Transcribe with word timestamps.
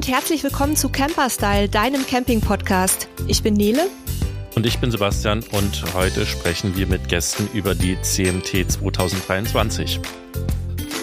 und 0.00 0.08
herzlich 0.08 0.42
willkommen 0.42 0.76
zu 0.76 0.88
Camperstyle, 0.88 1.68
deinem 1.68 2.06
Camping-Podcast. 2.06 3.06
Ich 3.26 3.42
bin 3.42 3.52
Nele. 3.52 3.82
Und 4.56 4.64
ich 4.64 4.78
bin 4.78 4.90
Sebastian 4.90 5.44
und 5.52 5.92
heute 5.92 6.24
sprechen 6.24 6.74
wir 6.74 6.86
mit 6.86 7.10
Gästen 7.10 7.50
über 7.52 7.74
die 7.74 8.00
CMT 8.00 8.72
2023. 8.72 10.00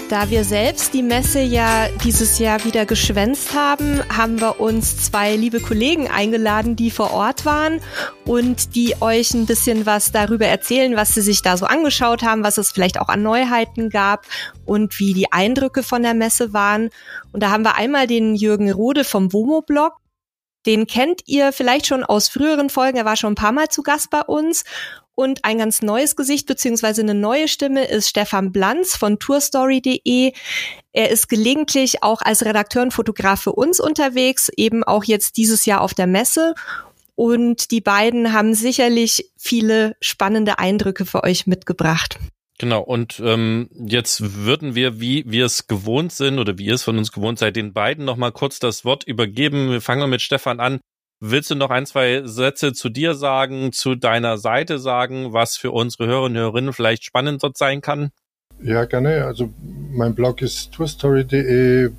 Da 0.09 0.29
wir 0.29 0.45
selbst 0.45 0.93
die 0.93 1.03
Messe 1.03 1.41
ja 1.41 1.89
dieses 2.01 2.39
Jahr 2.39 2.63
wieder 2.63 2.85
geschwänzt 2.85 3.53
haben, 3.53 4.01
haben 4.07 4.39
wir 4.39 4.61
uns 4.61 5.03
zwei 5.03 5.35
liebe 5.35 5.59
Kollegen 5.59 6.07
eingeladen, 6.07 6.77
die 6.77 6.91
vor 6.91 7.11
Ort 7.11 7.45
waren 7.45 7.81
und 8.23 8.73
die 8.75 8.95
euch 9.01 9.33
ein 9.33 9.45
bisschen 9.45 9.85
was 9.85 10.13
darüber 10.13 10.45
erzählen, 10.45 10.96
was 10.96 11.13
sie 11.13 11.21
sich 11.21 11.41
da 11.41 11.57
so 11.57 11.65
angeschaut 11.65 12.23
haben, 12.23 12.46
was 12.46 12.57
es 12.57 12.71
vielleicht 12.71 13.01
auch 13.01 13.09
an 13.09 13.21
Neuheiten 13.21 13.89
gab 13.89 14.25
und 14.65 14.97
wie 14.97 15.13
die 15.13 15.33
Eindrücke 15.33 15.83
von 15.83 16.04
der 16.04 16.13
Messe 16.13 16.54
waren. 16.54 16.89
Und 17.33 17.43
da 17.43 17.51
haben 17.51 17.65
wir 17.65 17.75
einmal 17.75 18.07
den 18.07 18.33
Jürgen 18.33 18.71
Rode 18.71 19.04
vom 19.04 19.33
Womo-Blog. 19.33 19.97
Den 20.65 20.87
kennt 20.87 21.21
ihr 21.25 21.51
vielleicht 21.51 21.85
schon 21.85 22.05
aus 22.05 22.29
früheren 22.29 22.69
Folgen. 22.69 22.97
Er 22.97 23.05
war 23.05 23.18
schon 23.18 23.33
ein 23.33 23.35
paar 23.35 23.51
Mal 23.51 23.68
zu 23.68 23.83
Gast 23.83 24.10
bei 24.10 24.21
uns. 24.21 24.63
Und 25.19 25.45
ein 25.45 25.57
ganz 25.57 25.81
neues 25.81 26.15
Gesicht 26.15 26.45
beziehungsweise 26.45 27.01
eine 27.01 27.15
neue 27.15 27.47
Stimme 27.47 27.85
ist 27.85 28.07
Stefan 28.07 28.51
Blanz 28.51 28.95
von 28.95 29.17
tourstory.de. 29.17 30.31
Er 30.93 31.09
ist 31.09 31.27
gelegentlich 31.27 32.03
auch 32.03 32.21
als 32.21 32.45
Redakteur 32.45 32.83
und 32.83 32.93
Fotograf 32.93 33.41
für 33.41 33.53
uns 33.53 33.80
unterwegs, 33.80 34.52
eben 34.55 34.83
auch 34.83 35.03
jetzt 35.03 35.38
dieses 35.38 35.66
Jahr 35.66 35.81
auf 35.81 35.95
der 35.95 36.05
Messe. 36.05 36.53
Und 37.16 37.71
die 37.71 37.81
beiden 37.81 38.31
haben 38.31 38.53
sicherlich 38.53 39.31
viele 39.35 39.95
spannende 40.02 40.59
Eindrücke 40.59 41.03
für 41.07 41.23
euch 41.23 41.47
mitgebracht. 41.47 42.19
Genau, 42.59 42.83
und 42.83 43.19
ähm, 43.19 43.71
jetzt 43.73 44.45
würden 44.45 44.75
wir, 44.75 45.02
wie 45.02 45.23
wir 45.25 45.47
es 45.47 45.65
gewohnt 45.65 46.11
sind 46.11 46.37
oder 46.37 46.59
wie 46.59 46.65
ihr 46.65 46.75
es 46.75 46.83
von 46.83 46.99
uns 46.99 47.11
gewohnt 47.11 47.39
seid, 47.39 47.55
den 47.55 47.73
beiden 47.73 48.05
nochmal 48.05 48.33
kurz 48.33 48.59
das 48.59 48.85
Wort 48.85 49.03
übergeben. 49.03 49.71
Wir 49.71 49.81
fangen 49.81 50.11
mit 50.11 50.21
Stefan 50.21 50.59
an. 50.59 50.79
Willst 51.19 51.49
du 51.49 51.55
noch 51.55 51.71
ein, 51.71 51.87
zwei 51.87 52.21
Sätze 52.25 52.73
zu 52.73 52.89
dir 52.89 53.15
sagen, 53.15 53.71
zu 53.71 53.95
deiner 53.95 54.37
Seite 54.37 54.77
sagen, 54.77 55.33
was 55.33 55.57
für 55.57 55.71
unsere 55.71 56.05
Hörerinnen 56.05 56.37
und 56.37 56.43
Hörerinnen 56.43 56.73
vielleicht 56.73 57.03
spannend 57.03 57.43
dort 57.43 57.57
sein 57.57 57.81
kann? 57.81 58.11
Ja, 58.61 58.85
gerne. 58.85 59.25
Also 59.25 59.51
mein 59.91 60.13
Blog 60.13 60.41
ist 60.41 60.71
tourstory.de. 60.73 61.89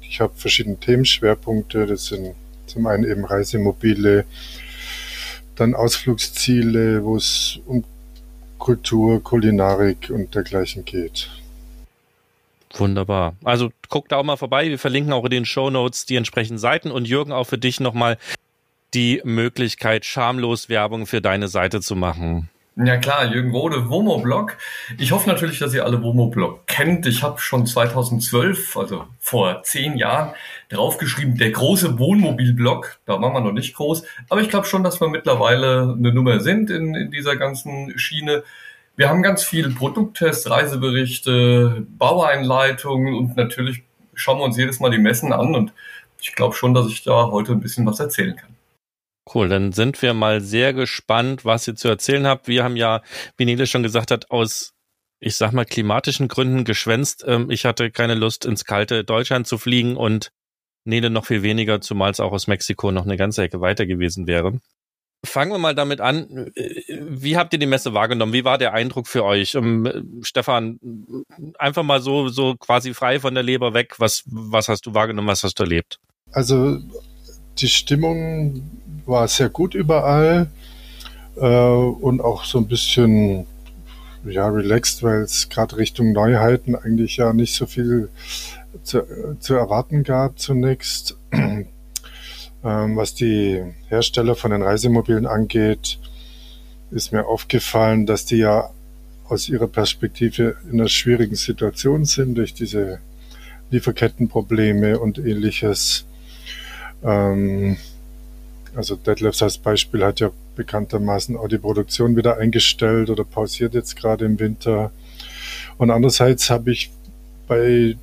Ich 0.00 0.20
habe 0.20 0.32
verschiedene 0.34 0.78
Themenschwerpunkte. 0.78 1.86
Das 1.86 2.06
sind 2.06 2.34
zum 2.66 2.86
einen 2.86 3.04
eben 3.04 3.24
Reisemobile, 3.24 4.24
dann 5.54 5.74
Ausflugsziele, 5.74 7.04
wo 7.04 7.16
es 7.16 7.60
um 7.66 7.84
Kultur, 8.58 9.22
Kulinarik 9.22 10.10
und 10.10 10.34
dergleichen 10.34 10.84
geht. 10.84 11.30
Wunderbar. 12.74 13.34
Also 13.44 13.70
guck 13.88 14.08
da 14.08 14.16
auch 14.16 14.24
mal 14.24 14.36
vorbei. 14.36 14.68
Wir 14.68 14.78
verlinken 14.78 15.12
auch 15.12 15.24
in 15.24 15.30
den 15.30 15.44
Show 15.46 15.70
Notes 15.70 16.06
die 16.06 16.16
entsprechenden 16.16 16.58
Seiten 16.58 16.90
und 16.90 17.08
Jürgen 17.08 17.32
auch 17.32 17.44
für 17.44 17.58
dich 17.58 17.80
nochmal 17.80 18.18
die 18.94 19.20
Möglichkeit, 19.24 20.04
schamlos 20.04 20.68
Werbung 20.68 21.06
für 21.06 21.20
deine 21.20 21.48
Seite 21.48 21.80
zu 21.80 21.96
machen. 21.96 22.48
Ja 22.80 22.96
klar, 22.96 23.24
Jürgen 23.24 23.50
Rode, 23.50 23.90
Womo-Blog. 23.90 24.56
Ich 24.98 25.10
hoffe 25.10 25.28
natürlich, 25.28 25.58
dass 25.58 25.74
ihr 25.74 25.84
alle 25.84 26.00
Womo-Blog 26.00 26.64
kennt. 26.68 27.06
Ich 27.06 27.24
habe 27.24 27.40
schon 27.40 27.66
2012, 27.66 28.76
also 28.76 29.04
vor 29.18 29.64
zehn 29.64 29.96
Jahren, 29.96 30.32
draufgeschrieben, 30.68 31.36
der 31.36 31.50
große 31.50 31.98
Wohnmobil-Blog. 31.98 33.00
Da 33.04 33.20
waren 33.20 33.32
wir 33.32 33.40
noch 33.40 33.52
nicht 33.52 33.74
groß. 33.74 34.04
Aber 34.28 34.42
ich 34.42 34.48
glaube 34.48 34.66
schon, 34.68 34.84
dass 34.84 35.00
wir 35.00 35.08
mittlerweile 35.08 35.96
eine 35.98 36.14
Nummer 36.14 36.38
sind 36.38 36.70
in, 36.70 36.94
in 36.94 37.10
dieser 37.10 37.34
ganzen 37.34 37.98
Schiene. 37.98 38.44
Wir 38.94 39.08
haben 39.08 39.24
ganz 39.24 39.42
viele 39.42 39.70
Produkttests, 39.70 40.48
Reiseberichte, 40.48 41.84
Baueinleitungen 41.98 43.14
und 43.14 43.36
natürlich 43.36 43.82
schauen 44.14 44.38
wir 44.38 44.44
uns 44.44 44.56
jedes 44.56 44.78
Mal 44.78 44.92
die 44.92 44.98
Messen 44.98 45.32
an 45.32 45.56
und 45.56 45.72
ich 46.20 46.32
glaube 46.32 46.54
schon, 46.54 46.74
dass 46.74 46.86
ich 46.86 47.02
da 47.02 47.26
heute 47.32 47.52
ein 47.52 47.60
bisschen 47.60 47.86
was 47.86 47.98
erzählen 47.98 48.36
kann. 48.36 48.57
Cool, 49.32 49.48
dann 49.48 49.72
sind 49.72 50.00
wir 50.00 50.14
mal 50.14 50.40
sehr 50.40 50.72
gespannt, 50.72 51.44
was 51.44 51.68
ihr 51.68 51.76
zu 51.76 51.88
erzählen 51.88 52.26
habt. 52.26 52.48
Wir 52.48 52.64
haben 52.64 52.76
ja, 52.76 53.02
wie 53.36 53.44
Nele 53.44 53.66
schon 53.66 53.82
gesagt 53.82 54.10
hat, 54.10 54.30
aus, 54.30 54.72
ich 55.20 55.36
sag 55.36 55.52
mal, 55.52 55.64
klimatischen 55.64 56.28
Gründen 56.28 56.64
geschwänzt. 56.64 57.24
Ähm, 57.26 57.50
ich 57.50 57.64
hatte 57.64 57.90
keine 57.90 58.14
Lust, 58.14 58.44
ins 58.44 58.64
kalte 58.64 59.04
Deutschland 59.04 59.46
zu 59.46 59.58
fliegen 59.58 59.96
und 59.96 60.30
Nele 60.84 61.10
noch 61.10 61.26
viel 61.26 61.42
weniger, 61.42 61.80
zumal 61.80 62.10
es 62.10 62.20
auch 62.20 62.32
aus 62.32 62.46
Mexiko 62.46 62.90
noch 62.92 63.04
eine 63.04 63.16
ganze 63.16 63.42
Ecke 63.42 63.60
weiter 63.60 63.86
gewesen 63.86 64.26
wäre. 64.26 64.60
Fangen 65.26 65.50
wir 65.50 65.58
mal 65.58 65.74
damit 65.74 66.00
an. 66.00 66.52
Wie 66.54 67.36
habt 67.36 67.52
ihr 67.52 67.58
die 67.58 67.66
Messe 67.66 67.92
wahrgenommen? 67.92 68.32
Wie 68.32 68.44
war 68.44 68.56
der 68.56 68.72
Eindruck 68.72 69.08
für 69.08 69.24
euch? 69.24 69.56
Ähm, 69.56 70.20
Stefan, 70.22 70.78
einfach 71.58 71.82
mal 71.82 72.00
so, 72.00 72.28
so 72.28 72.54
quasi 72.54 72.94
frei 72.94 73.18
von 73.18 73.34
der 73.34 73.42
Leber 73.42 73.74
weg. 73.74 73.96
Was, 73.98 74.22
was 74.26 74.68
hast 74.68 74.86
du 74.86 74.94
wahrgenommen? 74.94 75.26
Was 75.26 75.42
hast 75.42 75.58
du 75.58 75.64
erlebt? 75.64 75.98
Also, 76.30 76.78
die 77.60 77.68
Stimmung 77.68 78.62
war 79.06 79.28
sehr 79.28 79.48
gut 79.48 79.74
überall 79.74 80.48
äh, 81.36 81.46
und 81.46 82.20
auch 82.20 82.44
so 82.44 82.58
ein 82.58 82.68
bisschen 82.68 83.46
ja, 84.24 84.48
relaxed, 84.48 85.02
weil 85.02 85.22
es 85.22 85.48
gerade 85.48 85.76
Richtung 85.76 86.12
Neuheiten 86.12 86.74
eigentlich 86.74 87.16
ja 87.16 87.32
nicht 87.32 87.54
so 87.54 87.66
viel 87.66 88.08
zu, 88.82 89.04
zu 89.38 89.54
erwarten 89.54 90.02
gab 90.02 90.38
zunächst. 90.38 91.16
ähm, 91.32 91.66
was 92.62 93.14
die 93.14 93.62
Hersteller 93.88 94.34
von 94.34 94.50
den 94.50 94.62
Reisemobilen 94.62 95.26
angeht, 95.26 95.98
ist 96.90 97.12
mir 97.12 97.26
aufgefallen, 97.26 98.06
dass 98.06 98.24
die 98.24 98.38
ja 98.38 98.70
aus 99.28 99.48
ihrer 99.48 99.68
Perspektive 99.68 100.56
in 100.70 100.80
einer 100.80 100.88
schwierigen 100.88 101.36
Situation 101.36 102.04
sind 102.04 102.34
durch 102.36 102.54
diese 102.54 102.98
Lieferkettenprobleme 103.70 104.98
und 104.98 105.18
ähnliches. 105.18 106.06
Ähm, 107.02 107.76
also 108.74 108.96
Detlefs 108.96 109.42
als 109.42 109.58
Beispiel 109.58 110.04
hat 110.04 110.20
ja 110.20 110.30
bekanntermaßen 110.56 111.36
auch 111.36 111.48
die 111.48 111.58
Produktion 111.58 112.16
wieder 112.16 112.38
eingestellt 112.38 113.10
oder 113.10 113.24
pausiert 113.24 113.74
jetzt 113.74 113.96
gerade 113.96 114.24
im 114.24 114.38
Winter. 114.38 114.90
Und 115.78 115.90
andererseits 115.90 116.50
habe 116.50 116.72
ich 116.72 116.90
bei 117.46 117.96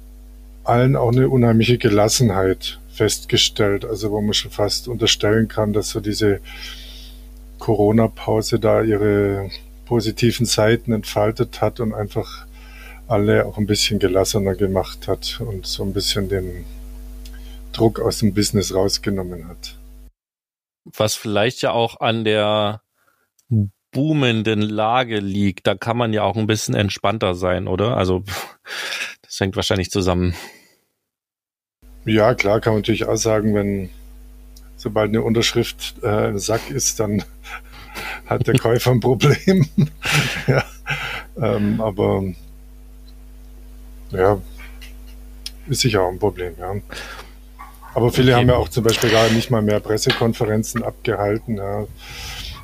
allen 0.64 0.96
auch 0.96 1.12
eine 1.12 1.30
unheimliche 1.30 1.78
Gelassenheit 1.78 2.80
festgestellt, 2.92 3.86
also 3.86 4.12
wo 4.12 4.22
man 4.22 4.34
schon 4.34 4.52
fast 4.52 4.88
unterstellen 4.88 5.48
kann, 5.48 5.74
dass 5.74 5.90
so 5.90 6.00
diese 6.00 6.40
Corona-Pause 7.60 8.60
da 8.60 8.82
ihre 8.82 9.50
positiven 9.86 10.46
Seiten 10.46 10.94
entfaltet 10.94 11.62
hat 11.62 11.80
und 11.80 11.94
einfach 11.94 12.46
alle 13.08 13.46
auch 13.46 13.58
ein 13.58 13.68
bisschen 13.68 14.00
gelassener 14.00 14.56
gemacht 14.56 15.08
hat 15.08 15.40
und 15.42 15.68
so 15.68 15.84
ein 15.84 15.94
bisschen 15.94 16.28
den 16.28 16.66
Druck 17.78 18.00
aus 18.00 18.20
dem 18.20 18.34
Business 18.34 18.74
rausgenommen 18.74 19.48
hat 19.48 19.76
was 20.86 21.16
vielleicht 21.16 21.62
ja 21.62 21.72
auch 21.72 22.00
an 22.00 22.24
der 22.24 22.82
boomenden 23.92 24.62
Lage 24.62 25.20
liegt. 25.20 25.68
Da 25.68 25.76
kann 25.76 25.98
man 25.98 26.14
ja 26.14 26.24
auch 26.24 26.38
ein 26.38 26.48
bisschen 26.48 26.76
entspannter 26.76 27.34
sein, 27.34 27.68
oder? 27.68 27.98
Also 27.98 28.24
das 29.22 29.40
hängt 29.40 29.56
wahrscheinlich 29.56 29.90
zusammen. 29.90 30.36
Ja, 32.06 32.36
klar, 32.36 32.62
kann 32.62 32.74
man 32.74 32.82
natürlich 32.82 33.06
auch 33.06 33.16
sagen, 33.16 33.56
wenn 33.56 33.90
sobald 34.78 35.10
eine 35.10 35.24
Unterschrift 35.24 35.96
äh, 36.04 36.30
im 36.30 36.38
Sack 36.38 36.70
ist, 36.70 37.00
dann 37.00 37.24
hat 38.28 38.46
der 38.46 38.58
Käufer 38.60 38.92
ein 38.92 39.00
Problem. 39.00 39.68
ja, 40.48 40.64
ähm, 41.42 41.82
aber 41.82 42.24
ja, 44.12 44.40
ist 45.68 45.82
sicher 45.82 46.04
auch 46.04 46.12
ein 46.12 46.20
Problem, 46.20 46.54
ja. 46.60 46.76
Aber 47.96 48.12
viele 48.12 48.34
okay. 48.34 48.42
haben 48.42 48.50
ja 48.50 48.58
auch 48.58 48.68
zum 48.68 48.84
Beispiel 48.84 49.10
gerade 49.10 49.34
nicht 49.34 49.50
mal 49.50 49.62
mehr 49.62 49.80
Pressekonferenzen 49.80 50.84
abgehalten. 50.84 51.56
Ja. 51.56 51.88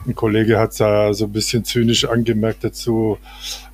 Ein 0.05 0.13
Kollege 0.13 0.59
hat 0.59 0.77
da 0.79 1.13
so 1.13 1.25
ein 1.25 1.31
bisschen 1.31 1.63
zynisch 1.63 2.05
angemerkt 2.05 2.65
dazu, 2.65 3.17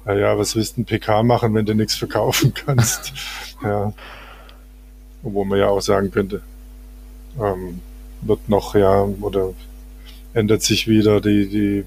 naja, 0.06 0.38
was 0.38 0.56
willst 0.56 0.78
du 0.78 0.82
ein 0.82 0.86
PK 0.86 1.24
machen, 1.24 1.56
wenn 1.56 1.66
du 1.66 1.74
nichts 1.74 1.96
verkaufen 1.96 2.54
kannst? 2.66 3.12
ja. 3.64 3.92
Wo 5.24 5.44
man 5.44 5.58
ja 5.58 5.68
auch 5.68 5.82
sagen 5.82 6.12
könnte, 6.12 6.44
ähm, 7.42 7.82
wird 8.22 8.48
noch, 8.50 8.76
ja, 8.76 9.02
oder 9.22 9.54
ändert 10.34 10.62
sich 10.62 10.88
wieder, 10.88 11.22
die, 11.22 11.48
die, 11.50 11.86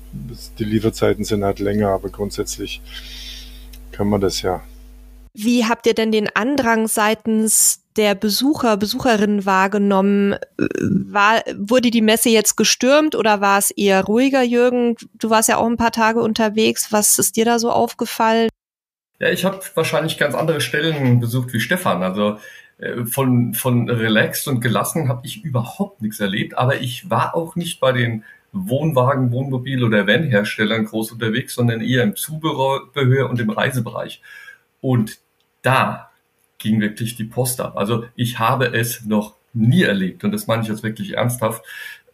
die 0.58 0.64
Lieferzeiten 0.64 1.24
sind 1.24 1.44
halt 1.44 1.60
länger, 1.60 1.90
aber 1.90 2.08
grundsätzlich 2.08 2.82
kann 3.92 4.08
man 4.08 4.20
das 4.20 4.42
ja. 4.42 4.62
Wie 5.32 5.64
habt 5.64 5.86
ihr 5.86 5.94
denn 5.94 6.10
den 6.10 6.28
Andrang 6.34 6.88
seitens 6.88 7.80
der 8.00 8.14
Besucher, 8.14 8.78
Besucherinnen 8.78 9.44
wahrgenommen? 9.44 10.36
War, 10.56 11.42
wurde 11.54 11.90
die 11.90 12.00
Messe 12.00 12.30
jetzt 12.30 12.56
gestürmt 12.56 13.14
oder 13.14 13.42
war 13.42 13.58
es 13.58 13.70
eher 13.70 14.02
ruhiger, 14.02 14.42
Jürgen? 14.42 14.96
Du 15.12 15.28
warst 15.28 15.50
ja 15.50 15.58
auch 15.58 15.66
ein 15.66 15.76
paar 15.76 15.92
Tage 15.92 16.20
unterwegs. 16.20 16.90
Was 16.92 17.18
ist 17.18 17.36
dir 17.36 17.44
da 17.44 17.58
so 17.58 17.70
aufgefallen? 17.70 18.48
Ja, 19.18 19.28
ich 19.28 19.44
habe 19.44 19.60
wahrscheinlich 19.74 20.16
ganz 20.16 20.34
andere 20.34 20.62
Stellen 20.62 21.20
besucht 21.20 21.52
wie 21.52 21.60
Stefan. 21.60 22.02
Also 22.02 22.38
äh, 22.78 23.04
von, 23.04 23.52
von 23.52 23.90
relaxed 23.90 24.48
und 24.48 24.62
gelassen 24.62 25.10
habe 25.10 25.26
ich 25.26 25.44
überhaupt 25.44 26.00
nichts 26.00 26.20
erlebt, 26.20 26.56
aber 26.56 26.80
ich 26.80 27.10
war 27.10 27.34
auch 27.34 27.54
nicht 27.54 27.80
bei 27.80 27.92
den 27.92 28.24
Wohnwagen, 28.52 29.30
Wohnmobil 29.30 29.84
oder 29.84 30.06
Van-Herstellern 30.06 30.86
groß 30.86 31.12
unterwegs, 31.12 31.54
sondern 31.54 31.82
eher 31.82 32.02
im 32.02 32.16
Zubehör 32.16 33.28
und 33.28 33.40
im 33.40 33.50
Reisebereich. 33.50 34.22
Und 34.80 35.18
da 35.60 36.09
ging 36.60 36.80
wirklich 36.80 37.16
die 37.16 37.24
Post 37.24 37.60
ab. 37.60 37.76
Also 37.76 38.04
ich 38.14 38.38
habe 38.38 38.66
es 38.66 39.04
noch 39.04 39.34
nie 39.52 39.82
erlebt, 39.82 40.22
und 40.22 40.30
das 40.30 40.46
meine 40.46 40.62
ich 40.62 40.68
jetzt 40.68 40.84
wirklich 40.84 41.16
ernsthaft, 41.16 41.64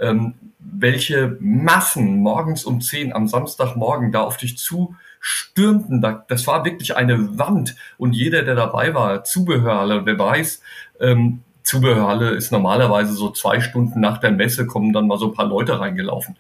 ähm, 0.00 0.34
welche 0.58 1.36
Massen 1.40 2.18
morgens 2.20 2.64
um 2.64 2.80
10 2.80 3.12
am 3.12 3.28
Samstagmorgen 3.28 4.10
da 4.12 4.22
auf 4.22 4.38
dich 4.38 4.56
zu 4.56 4.94
stürmten. 5.20 6.04
Das 6.28 6.46
war 6.46 6.64
wirklich 6.64 6.96
eine 6.96 7.38
Wand. 7.38 7.76
Und 7.98 8.14
jeder, 8.14 8.42
der 8.42 8.54
dabei 8.54 8.94
war, 8.94 9.24
Zubehörhalle, 9.24 10.02
der 10.02 10.18
weiß, 10.18 10.62
ähm, 11.00 11.42
Zubehörhalle 11.62 12.30
ist 12.30 12.52
normalerweise 12.52 13.12
so 13.12 13.30
zwei 13.30 13.60
Stunden 13.60 14.00
nach 14.00 14.18
der 14.18 14.30
Messe, 14.30 14.66
kommen 14.66 14.92
dann 14.92 15.08
mal 15.08 15.18
so 15.18 15.28
ein 15.28 15.34
paar 15.34 15.46
Leute 15.46 15.80
reingelaufen. 15.80 16.36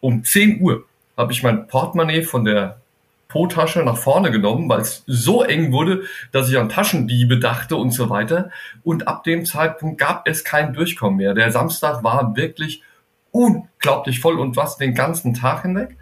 Um 0.00 0.24
10 0.24 0.60
Uhr 0.60 0.84
habe 1.16 1.32
ich 1.32 1.42
mein 1.42 1.66
Portemonnaie 1.66 2.22
von 2.22 2.44
der 2.44 2.80
Po-Tasche 3.30 3.82
nach 3.82 3.96
vorne 3.96 4.30
genommen, 4.30 4.68
weil 4.68 4.80
es 4.80 5.04
so 5.06 5.42
eng 5.42 5.72
wurde, 5.72 6.02
dass 6.32 6.50
ich 6.50 6.58
an 6.58 6.68
Taschendiebe 6.68 7.38
dachte 7.38 7.76
und 7.76 7.92
so 7.92 8.10
weiter. 8.10 8.50
Und 8.82 9.08
ab 9.08 9.24
dem 9.24 9.46
Zeitpunkt 9.46 9.98
gab 9.98 10.28
es 10.28 10.44
kein 10.44 10.74
Durchkommen 10.74 11.16
mehr. 11.16 11.32
Der 11.32 11.50
Samstag 11.50 12.04
war 12.04 12.36
wirklich 12.36 12.82
unglaublich 13.30 14.20
voll 14.20 14.38
und 14.38 14.56
was 14.56 14.76
den 14.76 14.94
ganzen 14.94 15.32
Tag 15.32 15.62
hinweg. 15.62 15.96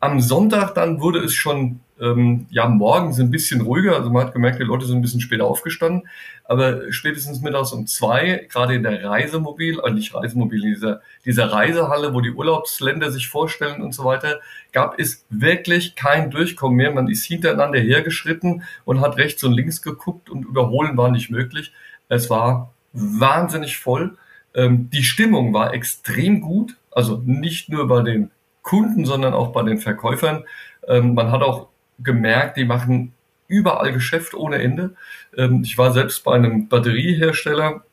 Am 0.00 0.20
Sonntag 0.20 0.74
dann 0.74 1.00
wurde 1.00 1.20
es 1.20 1.32
schon 1.32 1.80
ähm, 2.00 2.46
ja 2.50 2.68
morgens 2.68 3.20
ein 3.20 3.30
bisschen 3.30 3.60
ruhiger. 3.60 3.94
Also 3.96 4.10
man 4.10 4.26
hat 4.26 4.32
gemerkt, 4.32 4.58
die 4.58 4.64
Leute 4.64 4.86
sind 4.86 4.98
ein 4.98 5.02
bisschen 5.02 5.20
später 5.20 5.44
aufgestanden. 5.44 6.08
Aber 6.44 6.92
spätestens 6.92 7.40
mittags 7.40 7.72
um 7.72 7.86
zwei, 7.86 8.46
gerade 8.50 8.74
in 8.74 8.82
der 8.82 9.04
Reisemobil, 9.04 9.80
also 9.80 9.94
nicht 9.94 10.14
Reisemobil, 10.14 10.60
dieser, 10.60 11.00
dieser 11.24 11.50
Reisehalle, 11.50 12.12
wo 12.12 12.20
die 12.20 12.32
Urlaubsländer 12.32 13.10
sich 13.10 13.28
vorstellen 13.28 13.82
und 13.82 13.94
so 13.94 14.04
weiter, 14.04 14.40
gab 14.72 14.98
es 14.98 15.24
wirklich 15.30 15.94
kein 15.94 16.30
Durchkommen 16.30 16.76
mehr. 16.76 16.92
Man 16.92 17.08
ist 17.08 17.24
hintereinander 17.24 17.78
hergeschritten 17.78 18.62
und 18.84 19.00
hat 19.00 19.16
rechts 19.16 19.42
und 19.44 19.52
links 19.52 19.80
geguckt 19.80 20.28
und 20.28 20.44
überholen 20.44 20.96
war 20.96 21.10
nicht 21.10 21.30
möglich. 21.30 21.72
Es 22.08 22.28
war 22.28 22.74
wahnsinnig 22.92 23.78
voll. 23.78 24.16
Ähm, 24.54 24.90
die 24.90 25.02
Stimmung 25.02 25.54
war 25.54 25.72
extrem 25.72 26.40
gut. 26.40 26.76
Also 26.90 27.22
nicht 27.24 27.68
nur 27.70 27.88
bei 27.88 28.02
den 28.02 28.30
Kunden, 28.62 29.04
sondern 29.04 29.34
auch 29.34 29.52
bei 29.52 29.62
den 29.62 29.78
Verkäufern. 29.78 30.44
Ähm, 30.86 31.14
man 31.14 31.30
hat 31.30 31.42
auch 31.42 31.68
gemerkt, 32.04 32.56
die 32.56 32.64
machen 32.64 33.12
überall 33.48 33.92
Geschäft 33.92 34.34
ohne 34.34 34.58
Ende. 34.58 34.94
Ähm, 35.36 35.62
ich 35.64 35.76
war 35.78 35.92
selbst 35.92 36.24
bei 36.24 36.34
einem 36.34 36.68
Batteriehersteller 36.68 37.84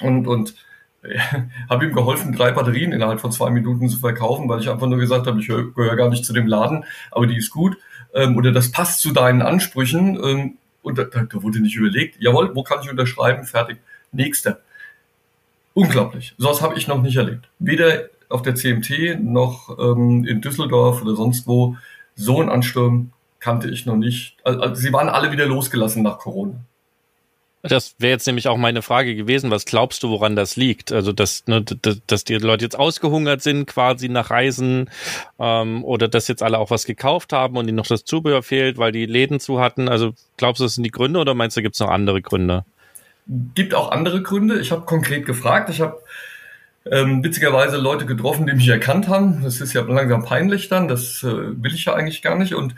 und, 0.00 0.26
und 0.26 0.54
äh, 1.02 1.18
habe 1.70 1.86
ihm 1.86 1.94
geholfen, 1.94 2.34
drei 2.34 2.52
Batterien 2.52 2.92
innerhalb 2.92 3.20
von 3.20 3.32
zwei 3.32 3.50
Minuten 3.50 3.88
zu 3.88 3.98
verkaufen, 3.98 4.48
weil 4.48 4.60
ich 4.60 4.68
einfach 4.68 4.86
nur 4.86 4.98
gesagt 4.98 5.26
habe, 5.26 5.40
ich 5.40 5.46
gehöre 5.46 5.96
gar 5.96 6.10
nicht 6.10 6.24
zu 6.24 6.32
dem 6.32 6.46
Laden, 6.46 6.84
aber 7.10 7.26
die 7.26 7.36
ist 7.36 7.50
gut. 7.50 7.76
Ähm, 8.14 8.36
oder 8.36 8.52
das 8.52 8.70
passt 8.70 9.00
zu 9.00 9.12
deinen 9.12 9.42
Ansprüchen. 9.42 10.18
Ähm, 10.22 10.58
und 10.82 10.98
da, 10.98 11.04
da 11.04 11.42
wurde 11.42 11.60
nicht 11.60 11.76
überlegt, 11.76 12.16
jawohl, 12.20 12.54
wo 12.54 12.62
kann 12.62 12.78
ich 12.82 12.90
unterschreiben? 12.90 13.44
Fertig. 13.44 13.78
Nächster. 14.12 14.60
Unglaublich. 15.74 16.34
Sowas 16.38 16.62
habe 16.62 16.78
ich 16.78 16.86
noch 16.86 17.02
nicht 17.02 17.16
erlebt. 17.16 17.50
Weder 17.58 18.08
auf 18.28 18.42
der 18.42 18.54
CMT 18.54 19.20
noch 19.20 19.76
ähm, 19.78 20.24
in 20.24 20.40
Düsseldorf 20.40 21.02
oder 21.02 21.14
sonst 21.14 21.46
wo. 21.46 21.76
So 22.14 22.40
ein 22.40 22.48
Ansturm 22.48 23.12
kannte 23.46 23.70
ich 23.70 23.86
noch 23.86 23.94
nicht. 23.94 24.36
Also, 24.42 24.74
sie 24.74 24.92
waren 24.92 25.08
alle 25.08 25.30
wieder 25.30 25.46
losgelassen 25.46 26.02
nach 26.02 26.18
Corona. 26.18 26.56
Das 27.62 27.94
wäre 28.00 28.10
jetzt 28.10 28.26
nämlich 28.26 28.48
auch 28.48 28.56
meine 28.56 28.82
Frage 28.82 29.14
gewesen. 29.14 29.52
Was 29.52 29.66
glaubst 29.66 30.02
du, 30.02 30.10
woran 30.10 30.34
das 30.34 30.56
liegt? 30.56 30.90
Also, 30.90 31.12
dass, 31.12 31.46
ne, 31.46 31.62
dass 31.62 32.24
die 32.24 32.34
Leute 32.34 32.64
jetzt 32.64 32.76
ausgehungert 32.76 33.42
sind, 33.42 33.66
quasi 33.66 34.08
nach 34.08 34.30
Reisen, 34.30 34.90
ähm, 35.38 35.84
oder 35.84 36.08
dass 36.08 36.26
jetzt 36.26 36.42
alle 36.42 36.58
auch 36.58 36.70
was 36.70 36.86
gekauft 36.86 37.32
haben 37.32 37.56
und 37.56 37.68
ihnen 37.68 37.76
noch 37.76 37.86
das 37.86 38.04
Zubehör 38.04 38.42
fehlt, 38.42 38.78
weil 38.78 38.90
die 38.90 39.06
Läden 39.06 39.38
zu 39.38 39.60
hatten. 39.60 39.88
Also, 39.88 40.12
glaubst 40.36 40.58
du, 40.58 40.64
das 40.64 40.74
sind 40.74 40.82
die 40.82 40.90
Gründe 40.90 41.20
oder 41.20 41.34
meinst 41.34 41.56
du, 41.56 41.62
gibt 41.62 41.76
es 41.76 41.80
noch 41.80 41.90
andere 41.90 42.20
Gründe? 42.22 42.64
Gibt 43.54 43.74
auch 43.74 43.92
andere 43.92 44.22
Gründe. 44.22 44.58
Ich 44.58 44.72
habe 44.72 44.86
konkret 44.86 45.24
gefragt. 45.24 45.70
Ich 45.70 45.80
habe 45.80 46.00
ähm, 46.90 47.22
witzigerweise 47.22 47.76
Leute 47.76 48.06
getroffen, 48.06 48.46
die 48.46 48.54
mich 48.54 48.68
erkannt 48.68 49.06
haben. 49.06 49.42
Das 49.42 49.60
ist 49.60 49.72
ja 49.72 49.82
langsam 49.82 50.24
peinlich 50.24 50.68
dann. 50.68 50.88
Das 50.88 51.22
äh, 51.22 51.62
will 51.62 51.74
ich 51.74 51.84
ja 51.84 51.94
eigentlich 51.94 52.22
gar 52.22 52.36
nicht. 52.36 52.54
Und 52.54 52.74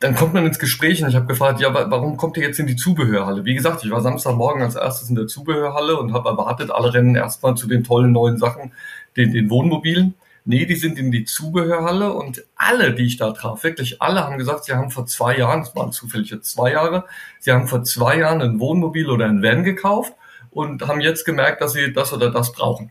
dann 0.00 0.14
kommt 0.14 0.32
man 0.32 0.46
ins 0.46 0.58
Gespräch 0.58 1.02
und 1.02 1.10
ich 1.10 1.14
habe 1.14 1.26
gefragt, 1.26 1.60
ja, 1.60 1.72
warum 1.72 2.16
kommt 2.16 2.38
ihr 2.38 2.42
jetzt 2.42 2.58
in 2.58 2.66
die 2.66 2.76
Zubehörhalle? 2.76 3.44
Wie 3.44 3.54
gesagt, 3.54 3.84
ich 3.84 3.90
war 3.90 4.00
Samstagmorgen 4.00 4.62
als 4.62 4.74
erstes 4.74 5.10
in 5.10 5.14
der 5.14 5.26
Zubehörhalle 5.26 5.98
und 5.98 6.14
habe 6.14 6.30
erwartet, 6.30 6.70
alle 6.70 6.94
rennen 6.94 7.14
erstmal 7.14 7.54
zu 7.54 7.68
den 7.68 7.84
tollen 7.84 8.12
neuen 8.12 8.38
Sachen, 8.38 8.72
den, 9.16 9.32
den 9.32 9.50
Wohnmobilen. 9.50 10.14
Nee, 10.46 10.64
die 10.64 10.76
sind 10.76 10.98
in 10.98 11.12
die 11.12 11.24
Zubehörhalle 11.24 12.14
und 12.14 12.42
alle, 12.56 12.94
die 12.94 13.04
ich 13.04 13.18
da 13.18 13.32
traf, 13.32 13.62
wirklich 13.62 14.00
alle 14.00 14.24
haben 14.24 14.38
gesagt, 14.38 14.64
sie 14.64 14.72
haben 14.72 14.90
vor 14.90 15.04
zwei 15.04 15.36
Jahren, 15.36 15.60
das 15.60 15.76
waren 15.76 15.92
zufällig 15.92 16.30
jetzt 16.30 16.50
zwei 16.50 16.72
Jahre, 16.72 17.04
sie 17.38 17.52
haben 17.52 17.68
vor 17.68 17.84
zwei 17.84 18.18
Jahren 18.18 18.40
ein 18.40 18.58
Wohnmobil 18.58 19.10
oder 19.10 19.26
ein 19.26 19.42
Van 19.42 19.64
gekauft 19.64 20.14
und 20.50 20.88
haben 20.88 21.02
jetzt 21.02 21.26
gemerkt, 21.26 21.60
dass 21.60 21.74
sie 21.74 21.92
das 21.92 22.14
oder 22.14 22.30
das 22.30 22.52
brauchen. 22.52 22.90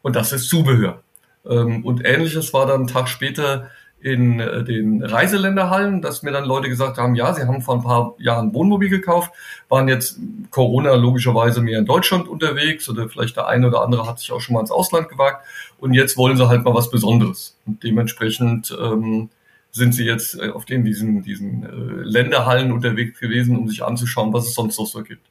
Und 0.00 0.16
das 0.16 0.32
ist 0.32 0.48
Zubehör. 0.48 1.02
Ähm, 1.44 1.84
und 1.84 2.06
ähnliches 2.06 2.54
war 2.54 2.66
dann 2.66 2.80
einen 2.80 2.86
Tag 2.86 3.08
später 3.08 3.70
in 4.06 4.38
äh, 4.38 4.62
den 4.62 5.02
Reiseländerhallen, 5.02 6.00
dass 6.00 6.22
mir 6.22 6.30
dann 6.30 6.44
Leute 6.44 6.68
gesagt 6.68 6.96
haben, 6.96 7.16
ja, 7.16 7.34
sie 7.34 7.42
haben 7.42 7.60
vor 7.60 7.74
ein 7.74 7.82
paar 7.82 8.14
Jahren 8.18 8.54
Wohnmobil 8.54 8.88
gekauft, 8.88 9.32
waren 9.68 9.88
jetzt 9.88 10.20
Corona 10.50 10.94
logischerweise 10.94 11.60
mehr 11.60 11.80
in 11.80 11.86
Deutschland 11.86 12.28
unterwegs 12.28 12.88
oder 12.88 13.08
vielleicht 13.08 13.36
der 13.36 13.48
eine 13.48 13.66
oder 13.66 13.82
andere 13.82 14.06
hat 14.06 14.20
sich 14.20 14.30
auch 14.30 14.40
schon 14.40 14.54
mal 14.54 14.60
ins 14.60 14.70
Ausland 14.70 15.08
gewagt 15.08 15.44
und 15.78 15.92
jetzt 15.92 16.16
wollen 16.16 16.36
sie 16.36 16.48
halt 16.48 16.64
mal 16.64 16.72
was 16.72 16.88
Besonderes. 16.88 17.58
Und 17.66 17.82
dementsprechend 17.82 18.72
ähm, 18.80 19.28
sind 19.72 19.92
sie 19.92 20.04
jetzt 20.04 20.38
äh, 20.38 20.50
auf 20.50 20.64
den 20.66 20.84
diesen, 20.84 21.22
diesen 21.22 21.64
äh, 21.64 22.02
Länderhallen 22.04 22.70
unterwegs 22.70 23.18
gewesen, 23.18 23.56
um 23.56 23.66
sich 23.66 23.82
anzuschauen, 23.82 24.32
was 24.32 24.46
es 24.46 24.54
sonst 24.54 24.78
noch 24.78 24.86
so 24.86 25.02
gibt. 25.02 25.26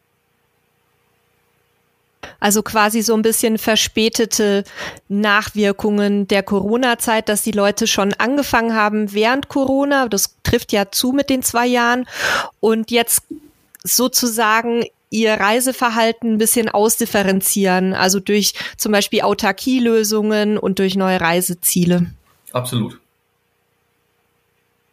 Also 2.39 2.63
quasi 2.63 3.01
so 3.01 3.13
ein 3.13 3.21
bisschen 3.21 3.57
verspätete 3.57 4.63
Nachwirkungen 5.07 6.27
der 6.27 6.43
Corona-Zeit, 6.43 7.29
dass 7.29 7.43
die 7.43 7.51
Leute 7.51 7.87
schon 7.87 8.13
angefangen 8.13 8.75
haben 8.75 9.13
während 9.13 9.49
Corona. 9.49 10.07
Das 10.07 10.35
trifft 10.43 10.71
ja 10.71 10.91
zu 10.91 11.11
mit 11.11 11.29
den 11.29 11.43
zwei 11.43 11.67
Jahren. 11.67 12.07
Und 12.59 12.91
jetzt 12.91 13.23
sozusagen 13.83 14.85
ihr 15.09 15.33
Reiseverhalten 15.33 16.33
ein 16.33 16.37
bisschen 16.37 16.69
ausdifferenzieren, 16.69 17.93
also 17.93 18.19
durch 18.19 18.53
zum 18.77 18.91
Beispiel 18.91 19.21
Autarkielösungen 19.21 20.57
und 20.57 20.79
durch 20.79 20.95
neue 20.95 21.21
Reiseziele. 21.21 22.07
Absolut. 22.51 22.99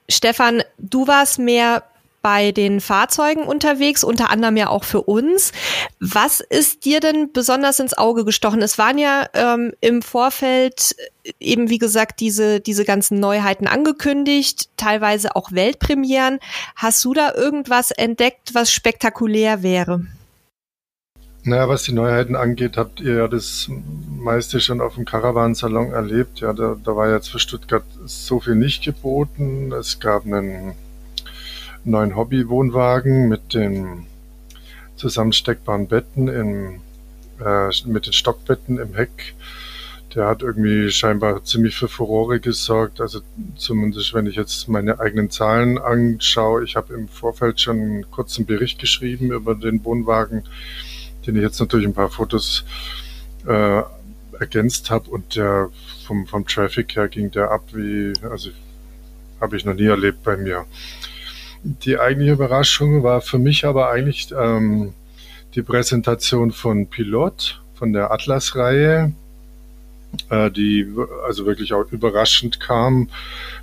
Stefan, 0.08 0.62
du 0.78 1.06
warst 1.06 1.38
mehr 1.38 1.84
bei 2.22 2.52
den 2.52 2.80
Fahrzeugen 2.80 3.42
unterwegs, 3.42 4.04
unter 4.04 4.30
anderem 4.30 4.56
ja 4.56 4.68
auch 4.68 4.84
für 4.84 5.02
uns. 5.02 5.52
Was 6.00 6.40
ist 6.40 6.84
dir 6.84 7.00
denn 7.00 7.32
besonders 7.32 7.80
ins 7.80 7.96
Auge 7.98 8.24
gestochen? 8.24 8.62
Es 8.62 8.78
waren 8.78 8.98
ja 8.98 9.26
ähm, 9.34 9.72
im 9.80 10.00
Vorfeld 10.00 10.94
eben, 11.38 11.68
wie 11.68 11.78
gesagt, 11.78 12.20
diese, 12.20 12.60
diese 12.60 12.84
ganzen 12.84 13.20
Neuheiten 13.20 13.66
angekündigt, 13.66 14.70
teilweise 14.76 15.36
auch 15.36 15.52
Weltpremieren. 15.52 16.38
Hast 16.76 17.04
du 17.04 17.12
da 17.12 17.34
irgendwas 17.34 17.90
entdeckt, 17.90 18.54
was 18.54 18.72
spektakulär 18.72 19.62
wäre? 19.62 20.06
Naja, 21.44 21.68
was 21.68 21.82
die 21.82 21.92
Neuheiten 21.92 22.36
angeht, 22.36 22.76
habt 22.76 23.00
ihr 23.00 23.14
ja 23.14 23.28
das 23.28 23.68
meiste 24.16 24.60
schon 24.60 24.80
auf 24.80 24.94
dem 24.94 25.04
Caravan-Salon 25.04 25.90
erlebt. 25.90 26.38
Ja, 26.38 26.52
da, 26.52 26.76
da 26.82 26.94
war 26.94 27.10
jetzt 27.10 27.30
für 27.30 27.40
Stuttgart 27.40 27.84
so 28.04 28.38
viel 28.38 28.54
nicht 28.54 28.84
geboten. 28.84 29.72
Es 29.72 29.98
gab 29.98 30.24
einen 30.24 30.74
neuen 31.84 32.16
Hobby-Wohnwagen 32.16 33.28
mit 33.28 33.54
den 33.54 34.06
zusammensteckbaren 34.96 35.88
Betten 35.88 36.28
im, 36.28 36.80
äh, 37.44 37.70
mit 37.86 38.06
den 38.06 38.12
Stockbetten 38.12 38.78
im 38.78 38.94
Heck. 38.94 39.34
Der 40.14 40.26
hat 40.26 40.42
irgendwie 40.42 40.90
scheinbar 40.90 41.42
ziemlich 41.44 41.74
für 41.74 41.88
Furore 41.88 42.38
gesorgt. 42.38 43.00
Also 43.00 43.20
zumindest, 43.56 44.12
wenn 44.12 44.26
ich 44.26 44.36
jetzt 44.36 44.68
meine 44.68 45.00
eigenen 45.00 45.30
Zahlen 45.30 45.78
anschaue. 45.78 46.64
Ich 46.64 46.76
habe 46.76 46.92
im 46.94 47.08
Vorfeld 47.08 47.60
schon 47.60 47.80
einen 47.80 48.10
kurzen 48.10 48.44
Bericht 48.44 48.78
geschrieben 48.78 49.32
über 49.32 49.54
den 49.54 49.82
Wohnwagen, 49.84 50.44
den 51.26 51.36
ich 51.36 51.42
jetzt 51.42 51.60
natürlich 51.60 51.86
ein 51.86 51.94
paar 51.94 52.10
Fotos 52.10 52.64
äh, 53.46 53.82
ergänzt 54.38 54.90
habe. 54.90 55.08
Und 55.08 55.34
der 55.34 55.70
vom, 56.06 56.26
vom 56.26 56.46
Traffic 56.46 56.94
her 56.94 57.08
ging 57.08 57.30
der 57.30 57.50
ab 57.50 57.64
wie, 57.72 58.12
also 58.30 58.50
habe 59.40 59.56
ich 59.56 59.64
noch 59.64 59.74
nie 59.74 59.86
erlebt 59.86 60.22
bei 60.22 60.36
mir. 60.36 60.66
Die 61.64 61.98
eigentliche 61.98 62.32
Überraschung 62.32 63.02
war 63.02 63.20
für 63.20 63.38
mich 63.38 63.64
aber 63.64 63.90
eigentlich 63.90 64.32
ähm, 64.36 64.94
die 65.54 65.62
Präsentation 65.62 66.50
von 66.50 66.88
Pilot, 66.88 67.62
von 67.74 67.92
der 67.92 68.10
Atlas-Reihe, 68.10 69.12
äh, 70.28 70.50
die 70.50 70.92
also 71.24 71.46
wirklich 71.46 71.72
auch 71.72 71.90
überraschend 71.92 72.58
kam, 72.58 73.08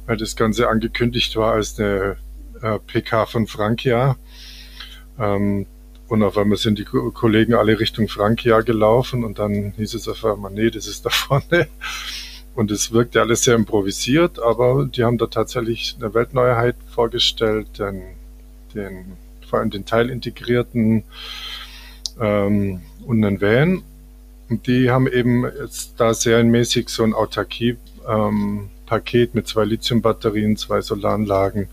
weil 0.06 0.15
das 0.18 0.36
Ganze 0.36 0.70
angekündigt 0.70 1.36
war 1.36 1.53
als 1.53 1.77
eine 1.77 2.18
äh, 2.62 2.79
PK 2.88 3.25
von 3.25 3.48
Frankia. 3.48 4.15
Ähm, 5.20 5.65
und 6.08 6.24
auf 6.24 6.38
einmal 6.38 6.58
sind 6.58 6.79
die 6.79 6.86
Kollegen 6.86 7.53
alle 7.53 7.79
Richtung 7.79 8.08
Frankia 8.08 8.62
gelaufen 8.62 9.24
und 9.24 9.38
dann 9.38 9.74
hieß 9.77 9.94
es 9.94 10.08
auf 10.08 10.25
einmal, 10.25 10.51
nee, 10.51 10.72
das 10.72 10.88
ist 10.88 11.06
da 11.06 11.10
vorne. 11.12 11.68
Und 12.56 12.72
es 12.72 12.91
wirkte 12.91 13.22
alles 13.22 13.44
sehr 13.44 13.56
improvisiert, 13.56 14.39
aber 14.39 14.86
die 14.86 15.03
haben 15.03 15.18
da 15.18 15.27
tatsächlich 15.27 15.96
eine 16.00 16.13
Weltneuheit 16.13 16.75
vorgestellt, 16.94 17.79
den, 17.79 18.01
den, 18.75 19.13
vor 19.48 19.60
allem 19.60 19.70
den 19.70 19.86
teilintegrierten 19.86 21.03
ähm, 22.20 22.82
und 23.06 23.24
einen 23.24 23.41
Van. 23.41 23.84
Und 24.50 24.68
die 24.68 24.89
haben 24.89 25.08
eben 25.08 25.46
jetzt 25.46 25.94
da 25.98 26.13
serienmäßig 26.13 26.89
so 26.89 27.03
ein 27.03 27.13
Autarkie-Paket 27.13 29.29
ähm, 29.29 29.32
mit 29.34 29.48
zwei 29.48 29.63
Lithium-Batterien, 29.63 30.58
zwei 30.58 30.82
Solaranlagen 30.82 31.68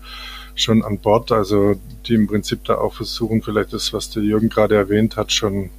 schon 0.55 0.83
an 0.83 0.99
Bord. 0.99 1.31
Also 1.31 1.75
die 2.05 2.13
im 2.13 2.27
Prinzip 2.27 2.63
da 2.65 2.75
auch 2.75 2.93
versuchen, 2.93 3.41
vielleicht 3.41 3.73
das, 3.73 3.93
was 3.93 4.11
der 4.11 4.23
Jürgen 4.23 4.49
gerade 4.49 4.75
erwähnt 4.75 5.17
hat, 5.17 5.31
schon 5.31 5.71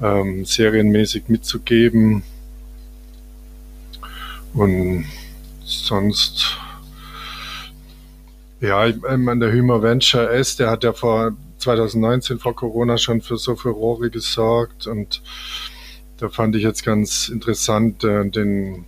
ähm, 0.00 0.44
serienmäßig 0.44 1.24
mitzugeben. 1.28 2.22
Und 4.54 5.06
sonst, 5.64 6.58
ja, 8.60 8.86
ich 8.86 8.96
meine, 9.00 9.46
der 9.46 9.52
Hümer 9.52 9.82
Venture 9.82 10.30
S, 10.30 10.56
der 10.56 10.70
hat 10.70 10.84
ja 10.84 10.92
vor 10.92 11.32
2019 11.58 12.38
vor 12.38 12.54
Corona 12.54 12.98
schon 12.98 13.20
für 13.20 13.36
so 13.36 13.54
Furore 13.54 14.10
gesorgt 14.10 14.86
und 14.86 15.22
da 16.18 16.28
fand 16.28 16.54
ich 16.56 16.62
jetzt 16.62 16.84
ganz 16.84 17.28
interessant 17.28 18.04
äh, 18.04 18.28
den 18.28 18.84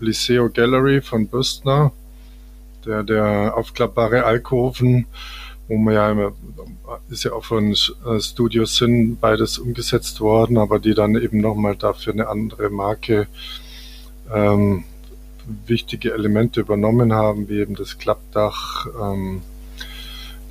Liceo 0.00 0.48
Gallery 0.48 1.00
von 1.00 1.28
Bürstner, 1.28 1.92
der, 2.84 3.02
der 3.02 3.56
aufklappbare 3.56 4.24
Alkoven, 4.24 5.06
wo 5.68 5.76
man 5.76 5.94
ja 5.94 6.10
immer, 6.10 6.32
ist 7.08 7.24
ja 7.24 7.32
auch 7.32 7.44
von 7.44 7.72
äh, 7.72 8.20
Studio 8.20 8.64
Sinn 8.64 9.16
beides 9.20 9.58
umgesetzt 9.58 10.20
worden, 10.20 10.58
aber 10.58 10.78
die 10.78 10.94
dann 10.94 11.16
eben 11.16 11.40
nochmal 11.40 11.76
dafür 11.76 12.14
eine 12.14 12.28
andere 12.28 12.70
Marke 12.70 13.28
ähm, 14.32 14.84
wichtige 15.66 16.12
Elemente 16.12 16.60
übernommen 16.60 17.12
haben, 17.12 17.48
wie 17.48 17.60
eben 17.60 17.74
das 17.74 17.98
Klappdach, 17.98 18.86
ähm, 19.00 19.42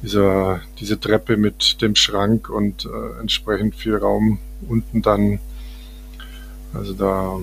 dieser, 0.02 0.62
diese 0.80 1.00
Treppe 1.00 1.38
mit 1.38 1.82
dem 1.82 1.96
Schrank 1.96 2.50
und 2.50 2.86
äh, 2.86 3.20
entsprechend 3.20 3.76
viel 3.76 3.96
Raum 3.98 4.40
unten 4.68 5.02
dann. 5.02 5.40
Also 6.74 6.94
da 6.94 7.40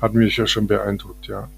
hat 0.00 0.14
mich 0.14 0.36
ja 0.36 0.46
schon 0.46 0.66
beeindruckt, 0.66 1.26
ja. 1.26 1.48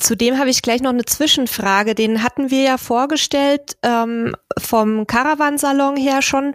Zudem 0.00 0.38
habe 0.38 0.48
ich 0.48 0.62
gleich 0.62 0.80
noch 0.80 0.92
eine 0.92 1.04
Zwischenfrage. 1.04 1.96
Den 1.96 2.22
hatten 2.22 2.52
wir 2.52 2.62
ja 2.62 2.78
vorgestellt 2.78 3.76
ähm, 3.82 4.36
vom 4.56 5.08
Caravansalon 5.08 5.96
her 5.96 6.22
schon. 6.22 6.54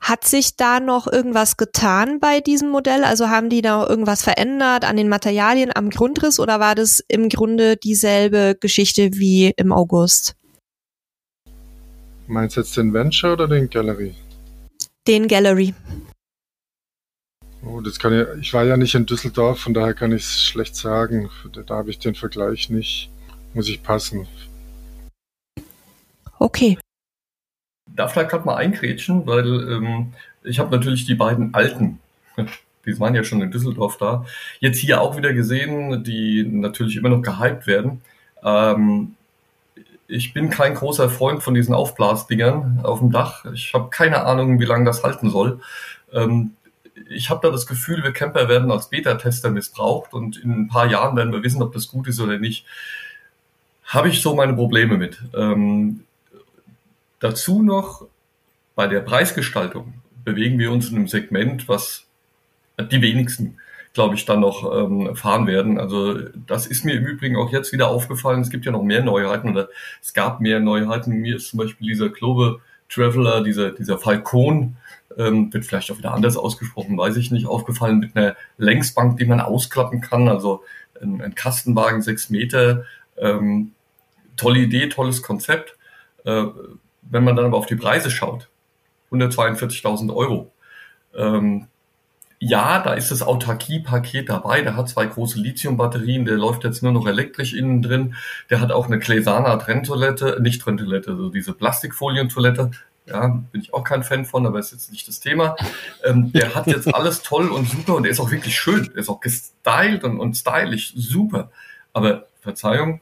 Hat 0.00 0.24
sich 0.24 0.56
da 0.56 0.80
noch 0.80 1.06
irgendwas 1.06 1.56
getan 1.56 2.18
bei 2.18 2.40
diesem 2.40 2.70
Modell? 2.70 3.04
Also 3.04 3.28
haben 3.28 3.50
die 3.50 3.62
da 3.62 3.86
irgendwas 3.86 4.24
verändert 4.24 4.84
an 4.84 4.96
den 4.96 5.08
Materialien, 5.08 5.70
am 5.72 5.90
Grundriss 5.90 6.40
oder 6.40 6.58
war 6.58 6.74
das 6.74 7.00
im 7.06 7.28
Grunde 7.28 7.76
dieselbe 7.76 8.56
Geschichte 8.58 9.10
wie 9.12 9.52
im 9.56 9.70
August? 9.70 10.34
Meinst 12.26 12.56
du 12.56 12.62
jetzt 12.62 12.76
den 12.76 12.92
Venture 12.92 13.34
oder 13.34 13.46
den 13.46 13.70
Gallery? 13.70 14.14
Den 15.06 15.28
Gallery. 15.28 15.72
Oh, 17.64 17.80
das 17.80 17.98
kann 17.98 18.12
ich, 18.12 18.26
ich 18.40 18.54
war 18.54 18.64
ja 18.64 18.76
nicht 18.76 18.94
in 18.94 19.06
Düsseldorf, 19.06 19.60
von 19.60 19.72
daher 19.72 19.94
kann 19.94 20.12
ich 20.12 20.24
es 20.24 20.42
schlecht 20.42 20.74
sagen. 20.74 21.30
Da 21.66 21.76
habe 21.76 21.90
ich 21.90 21.98
den 21.98 22.14
Vergleich 22.14 22.70
nicht. 22.70 23.10
Muss 23.54 23.68
ich 23.68 23.82
passen. 23.82 24.26
Okay. 26.38 26.78
Darf 27.94 28.14
da 28.14 28.24
gerade 28.24 28.44
mal 28.44 28.56
eingrätschen, 28.56 29.26
weil 29.26 29.46
ähm, 29.70 30.12
ich 30.42 30.58
habe 30.58 30.74
natürlich 30.74 31.04
die 31.04 31.14
beiden 31.14 31.54
alten, 31.54 32.00
die 32.86 32.98
waren 32.98 33.14
ja 33.14 33.22
schon 33.22 33.42
in 33.42 33.50
Düsseldorf 33.50 33.96
da, 33.96 34.24
jetzt 34.58 34.78
hier 34.78 35.00
auch 35.00 35.16
wieder 35.16 35.32
gesehen, 35.32 36.02
die 36.02 36.44
natürlich 36.44 36.96
immer 36.96 37.10
noch 37.10 37.22
gehypt 37.22 37.66
werden. 37.66 38.00
Ähm, 38.42 39.14
ich 40.08 40.34
bin 40.34 40.50
kein 40.50 40.74
großer 40.74 41.08
Freund 41.08 41.42
von 41.42 41.54
diesen 41.54 41.74
Aufblasdingern 41.74 42.80
auf 42.82 42.98
dem 42.98 43.12
Dach. 43.12 43.44
Ich 43.52 43.72
habe 43.72 43.90
keine 43.90 44.24
Ahnung, 44.24 44.58
wie 44.58 44.64
lange 44.64 44.84
das 44.84 45.04
halten 45.04 45.30
soll. 45.30 45.60
Ähm, 46.12 46.52
ich 47.08 47.30
habe 47.30 47.40
da 47.46 47.52
das 47.52 47.66
Gefühl, 47.66 48.02
wir 48.02 48.12
Camper 48.12 48.48
werden 48.48 48.70
als 48.70 48.88
Beta-Tester 48.88 49.50
missbraucht 49.50 50.12
und 50.12 50.36
in 50.36 50.62
ein 50.62 50.68
paar 50.68 50.86
Jahren 50.86 51.16
werden 51.16 51.32
wir 51.32 51.42
wissen, 51.42 51.62
ob 51.62 51.72
das 51.72 51.88
gut 51.88 52.08
ist 52.08 52.20
oder 52.20 52.38
nicht. 52.38 52.66
Habe 53.84 54.08
ich 54.08 54.22
so 54.22 54.34
meine 54.34 54.54
Probleme 54.54 54.96
mit. 54.96 55.20
Ähm, 55.34 56.04
dazu 57.20 57.62
noch 57.62 58.06
bei 58.74 58.86
der 58.86 59.00
Preisgestaltung 59.00 59.94
bewegen 60.24 60.58
wir 60.58 60.70
uns 60.70 60.90
in 60.90 60.96
einem 60.96 61.08
Segment, 61.08 61.68
was 61.68 62.06
die 62.78 63.02
wenigsten, 63.02 63.58
glaube 63.92 64.14
ich, 64.14 64.24
dann 64.24 64.40
noch 64.40 64.64
ähm, 64.74 65.14
fahren 65.16 65.46
werden. 65.46 65.78
Also 65.78 66.18
das 66.46 66.66
ist 66.66 66.84
mir 66.84 66.94
im 66.94 67.04
Übrigen 67.04 67.36
auch 67.36 67.52
jetzt 67.52 67.72
wieder 67.72 67.88
aufgefallen. 67.88 68.40
Es 68.40 68.50
gibt 68.50 68.64
ja 68.64 68.72
noch 68.72 68.82
mehr 68.82 69.02
Neuheiten 69.02 69.50
oder 69.50 69.68
es 70.00 70.14
gab 70.14 70.40
mehr 70.40 70.60
Neuheiten. 70.60 71.12
Mir 71.12 71.36
ist 71.36 71.48
zum 71.48 71.58
Beispiel 71.58 71.88
dieser 71.88 72.08
Globe 72.08 72.60
Traveler, 72.88 73.42
dieser, 73.42 73.70
dieser 73.70 73.98
Falcon, 73.98 74.76
ähm, 75.16 75.52
wird 75.52 75.64
vielleicht 75.64 75.90
auch 75.90 75.98
wieder 75.98 76.14
anders 76.14 76.36
ausgesprochen, 76.36 76.98
weiß 76.98 77.16
ich 77.16 77.30
nicht, 77.30 77.46
aufgefallen 77.46 77.98
mit 77.98 78.16
einer 78.16 78.36
Längsbank, 78.58 79.18
die 79.18 79.26
man 79.26 79.40
ausklappen 79.40 80.00
kann, 80.00 80.28
also 80.28 80.62
ein, 81.00 81.20
ein 81.20 81.34
Kastenwagen 81.34 82.02
sechs 82.02 82.30
Meter. 82.30 82.84
Ähm, 83.16 83.72
tolle 84.36 84.60
Idee, 84.60 84.88
tolles 84.88 85.22
Konzept. 85.22 85.76
Äh, 86.24 86.44
wenn 87.02 87.24
man 87.24 87.36
dann 87.36 87.46
aber 87.46 87.56
auf 87.56 87.66
die 87.66 87.76
Preise 87.76 88.10
schaut, 88.10 88.48
142.000 89.10 90.14
Euro. 90.14 90.52
Ähm, 91.14 91.66
ja, 92.38 92.80
da 92.80 92.94
ist 92.94 93.12
das 93.12 93.22
Autarkie-Paket 93.22 94.28
dabei. 94.28 94.62
Der 94.62 94.76
hat 94.76 94.88
zwei 94.88 95.06
große 95.06 95.38
Lithium-Batterien. 95.38 96.24
Der 96.24 96.36
läuft 96.36 96.64
jetzt 96.64 96.82
nur 96.82 96.90
noch 96.90 97.06
elektrisch 97.06 97.54
innen 97.54 97.82
drin. 97.82 98.16
Der 98.50 98.60
hat 98.60 98.72
auch 98.72 98.86
eine 98.86 98.98
Klesana 98.98 99.56
Trenntoilette, 99.58 100.38
nicht 100.40 100.60
Trenntoilette, 100.60 101.12
also 101.12 101.28
diese 101.28 101.52
Plastikfolientoilette. 101.52 102.72
Ja, 103.06 103.26
bin 103.50 103.60
ich 103.60 103.74
auch 103.74 103.82
kein 103.82 104.04
Fan 104.04 104.24
von, 104.24 104.46
aber 104.46 104.60
ist 104.60 104.72
jetzt 104.72 104.92
nicht 104.92 105.08
das 105.08 105.18
Thema. 105.18 105.56
Ähm, 106.04 106.32
der 106.32 106.54
hat 106.54 106.66
jetzt 106.68 106.86
alles 106.94 107.22
toll 107.22 107.48
und 107.50 107.68
super 107.68 107.96
und 107.96 108.04
der 108.04 108.12
ist 108.12 108.20
auch 108.20 108.30
wirklich 108.30 108.58
schön. 108.58 108.84
Der 108.84 108.98
ist 109.02 109.08
auch 109.08 109.20
gestylt 109.20 110.04
und, 110.04 110.20
und 110.20 110.36
stylisch, 110.36 110.92
super. 110.94 111.50
Aber 111.92 112.26
Verzeihung, 112.40 113.00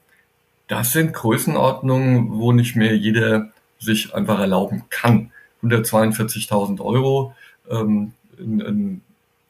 das 0.68 0.92
sind 0.92 1.12
Größenordnungen, 1.12 2.38
wo 2.38 2.52
nicht 2.52 2.76
mehr 2.76 2.96
jeder 2.96 3.50
sich 3.78 4.14
einfach 4.14 4.38
erlauben 4.38 4.84
kann. 4.88 5.32
142.000 5.62 6.80
Euro, 6.80 7.34
ähm, 7.70 8.12
ein, 8.38 8.62
ein 8.62 9.00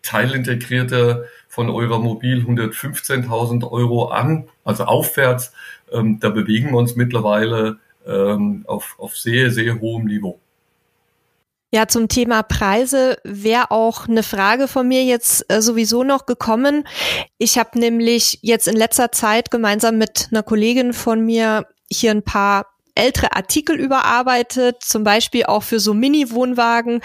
Teilintegrierte 0.03 1.29
von 1.49 1.69
eurer 1.69 1.99
Mobil 1.99 2.45
115.000 2.45 3.71
Euro 3.71 4.09
an, 4.09 4.49
also 4.65 4.85
aufwärts. 4.85 5.53
Ähm, 5.93 6.19
da 6.21 6.31
bewegen 6.31 6.71
wir 6.71 6.79
uns 6.79 6.97
mittlerweile 6.97 7.79
ähm, 8.11 8.65
auf, 8.67 8.97
auf 8.99 9.17
sehr, 9.17 9.51
sehr 9.51 9.81
hohem 9.81 10.07
Niveau. 10.07 10.39
Ja, 11.73 11.87
zum 11.87 12.09
Thema 12.09 12.43
Preise 12.43 13.17
wäre 13.23 13.71
auch 13.71 14.09
eine 14.09 14.25
Frage 14.25 14.67
von 14.67 14.89
mir 14.89 15.05
jetzt 15.05 15.45
äh, 15.49 15.63
sowieso 15.63 16.03
noch 16.03 16.27
gekommen. 16.27 16.87
Ich 17.39 17.59
habe 17.59 17.79
nämlich 17.79 18.41
jetzt 18.43 18.67
in 18.67 18.75
letzter 18.75 19.13
Zeit 19.13 19.53
gemeinsam 19.53 19.97
mit 19.97 20.29
einer 20.33 20.43
Kollegin 20.43 20.93
von 20.93 21.25
mir 21.25 21.67
hier 21.89 22.11
ein 22.11 22.25
paar 22.25 22.67
ältere 22.95 23.35
Artikel 23.35 23.77
überarbeitet, 23.77 24.83
zum 24.83 25.05
Beispiel 25.05 25.45
auch 25.45 25.63
für 25.63 25.81
so 25.81 25.95
Mini-Wohnwagen, 25.95 27.01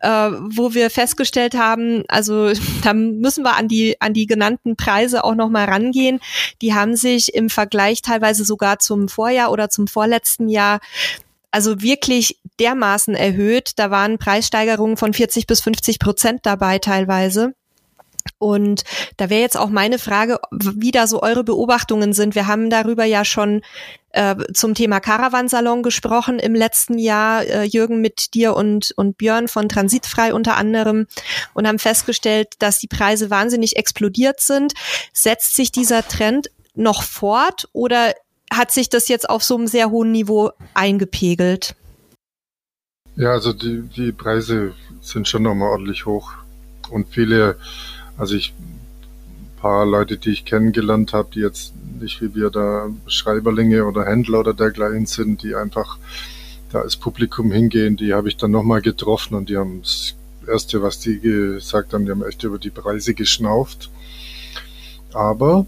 äh, 0.00 0.08
wo 0.08 0.74
wir 0.74 0.90
festgestellt 0.90 1.54
haben, 1.54 2.04
also 2.08 2.52
da 2.82 2.94
müssen 2.94 3.44
wir 3.44 3.56
an 3.56 3.68
die 3.68 4.00
an 4.00 4.12
die 4.12 4.26
genannten 4.26 4.76
Preise 4.76 5.24
auch 5.24 5.34
noch 5.34 5.48
mal 5.48 5.64
rangehen. 5.64 6.20
Die 6.62 6.74
haben 6.74 6.96
sich 6.96 7.34
im 7.34 7.50
Vergleich 7.50 8.02
teilweise 8.02 8.44
sogar 8.44 8.78
zum 8.78 9.08
Vorjahr 9.08 9.50
oder 9.50 9.68
zum 9.68 9.86
vorletzten 9.86 10.48
Jahr 10.48 10.80
also 11.50 11.80
wirklich 11.80 12.38
dermaßen 12.60 13.14
erhöht. 13.14 13.72
Da 13.76 13.90
waren 13.90 14.18
Preissteigerungen 14.18 14.96
von 14.96 15.14
40 15.14 15.46
bis 15.46 15.60
50 15.62 15.98
Prozent 15.98 16.40
dabei 16.44 16.78
teilweise. 16.78 17.54
Und 18.38 18.84
da 19.16 19.30
wäre 19.30 19.40
jetzt 19.40 19.56
auch 19.56 19.70
meine 19.70 19.98
Frage, 19.98 20.38
wie 20.50 20.90
da 20.90 21.06
so 21.06 21.22
eure 21.22 21.44
Beobachtungen 21.44 22.12
sind. 22.12 22.34
Wir 22.34 22.46
haben 22.46 22.70
darüber 22.70 23.04
ja 23.04 23.24
schon 23.24 23.62
äh, 24.10 24.36
zum 24.54 24.74
Thema 24.74 25.00
Caravansalon 25.00 25.82
gesprochen 25.82 26.38
im 26.38 26.54
letzten 26.54 26.98
Jahr, 26.98 27.44
äh, 27.44 27.64
Jürgen 27.64 28.00
mit 28.00 28.34
dir 28.34 28.56
und, 28.56 28.92
und 28.96 29.18
Björn 29.18 29.48
von 29.48 29.68
Transitfrei 29.68 30.32
unter 30.32 30.56
anderem 30.56 31.06
und 31.54 31.66
haben 31.66 31.78
festgestellt, 31.78 32.54
dass 32.58 32.78
die 32.78 32.88
Preise 32.88 33.30
wahnsinnig 33.30 33.76
explodiert 33.76 34.40
sind. 34.40 34.72
Setzt 35.12 35.54
sich 35.54 35.70
dieser 35.70 36.06
Trend 36.06 36.50
noch 36.74 37.02
fort 37.02 37.68
oder 37.72 38.14
hat 38.52 38.70
sich 38.70 38.88
das 38.88 39.08
jetzt 39.08 39.28
auf 39.28 39.42
so 39.42 39.56
einem 39.56 39.66
sehr 39.66 39.90
hohen 39.90 40.12
Niveau 40.12 40.50
eingepegelt? 40.74 41.74
Ja, 43.16 43.32
also 43.32 43.52
die, 43.52 43.82
die 43.82 44.12
Preise 44.12 44.74
sind 45.00 45.26
schon 45.26 45.42
nochmal 45.42 45.70
ordentlich 45.70 46.06
hoch. 46.06 46.32
Und 46.90 47.08
viele 47.08 47.58
also 48.16 48.34
ich, 48.34 48.54
paar 49.60 49.86
Leute, 49.86 50.18
die 50.18 50.30
ich 50.30 50.44
kennengelernt 50.44 51.12
habe, 51.12 51.28
die 51.34 51.40
jetzt 51.40 51.72
nicht 52.00 52.20
wie 52.20 52.34
wir 52.34 52.50
da 52.50 52.88
Schreiberlinge 53.06 53.84
oder 53.84 54.04
Händler 54.04 54.40
oder 54.40 54.54
dergleichen 54.54 55.06
sind, 55.06 55.42
die 55.42 55.54
einfach 55.54 55.98
da 56.70 56.80
als 56.80 56.96
Publikum 56.96 57.50
hingehen, 57.50 57.96
die 57.96 58.12
habe 58.12 58.28
ich 58.28 58.36
dann 58.36 58.50
nochmal 58.50 58.82
getroffen 58.82 59.34
und 59.34 59.48
die 59.48 59.56
haben 59.56 59.80
das 59.82 60.14
Erste, 60.46 60.82
was 60.82 61.00
die 61.00 61.18
gesagt 61.18 61.92
haben, 61.92 62.04
die 62.04 62.10
haben 62.10 62.24
echt 62.24 62.44
über 62.44 62.58
die 62.58 62.70
Preise 62.70 63.14
geschnauft. 63.14 63.90
Aber, 65.12 65.66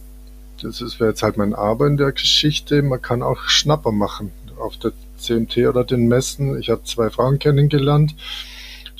das 0.62 0.80
ist 0.80 1.00
jetzt 1.00 1.22
halt 1.22 1.36
mein 1.36 1.54
Aber 1.54 1.86
in 1.86 1.96
der 1.96 2.12
Geschichte, 2.12 2.82
man 2.82 3.00
kann 3.00 3.22
auch 3.22 3.44
Schnapper 3.44 3.92
machen 3.92 4.30
auf 4.58 4.76
der 4.76 4.92
CMT 5.18 5.58
oder 5.68 5.84
den 5.84 6.06
Messen. 6.08 6.58
Ich 6.60 6.70
habe 6.70 6.84
zwei 6.84 7.10
Frauen 7.10 7.38
kennengelernt, 7.38 8.14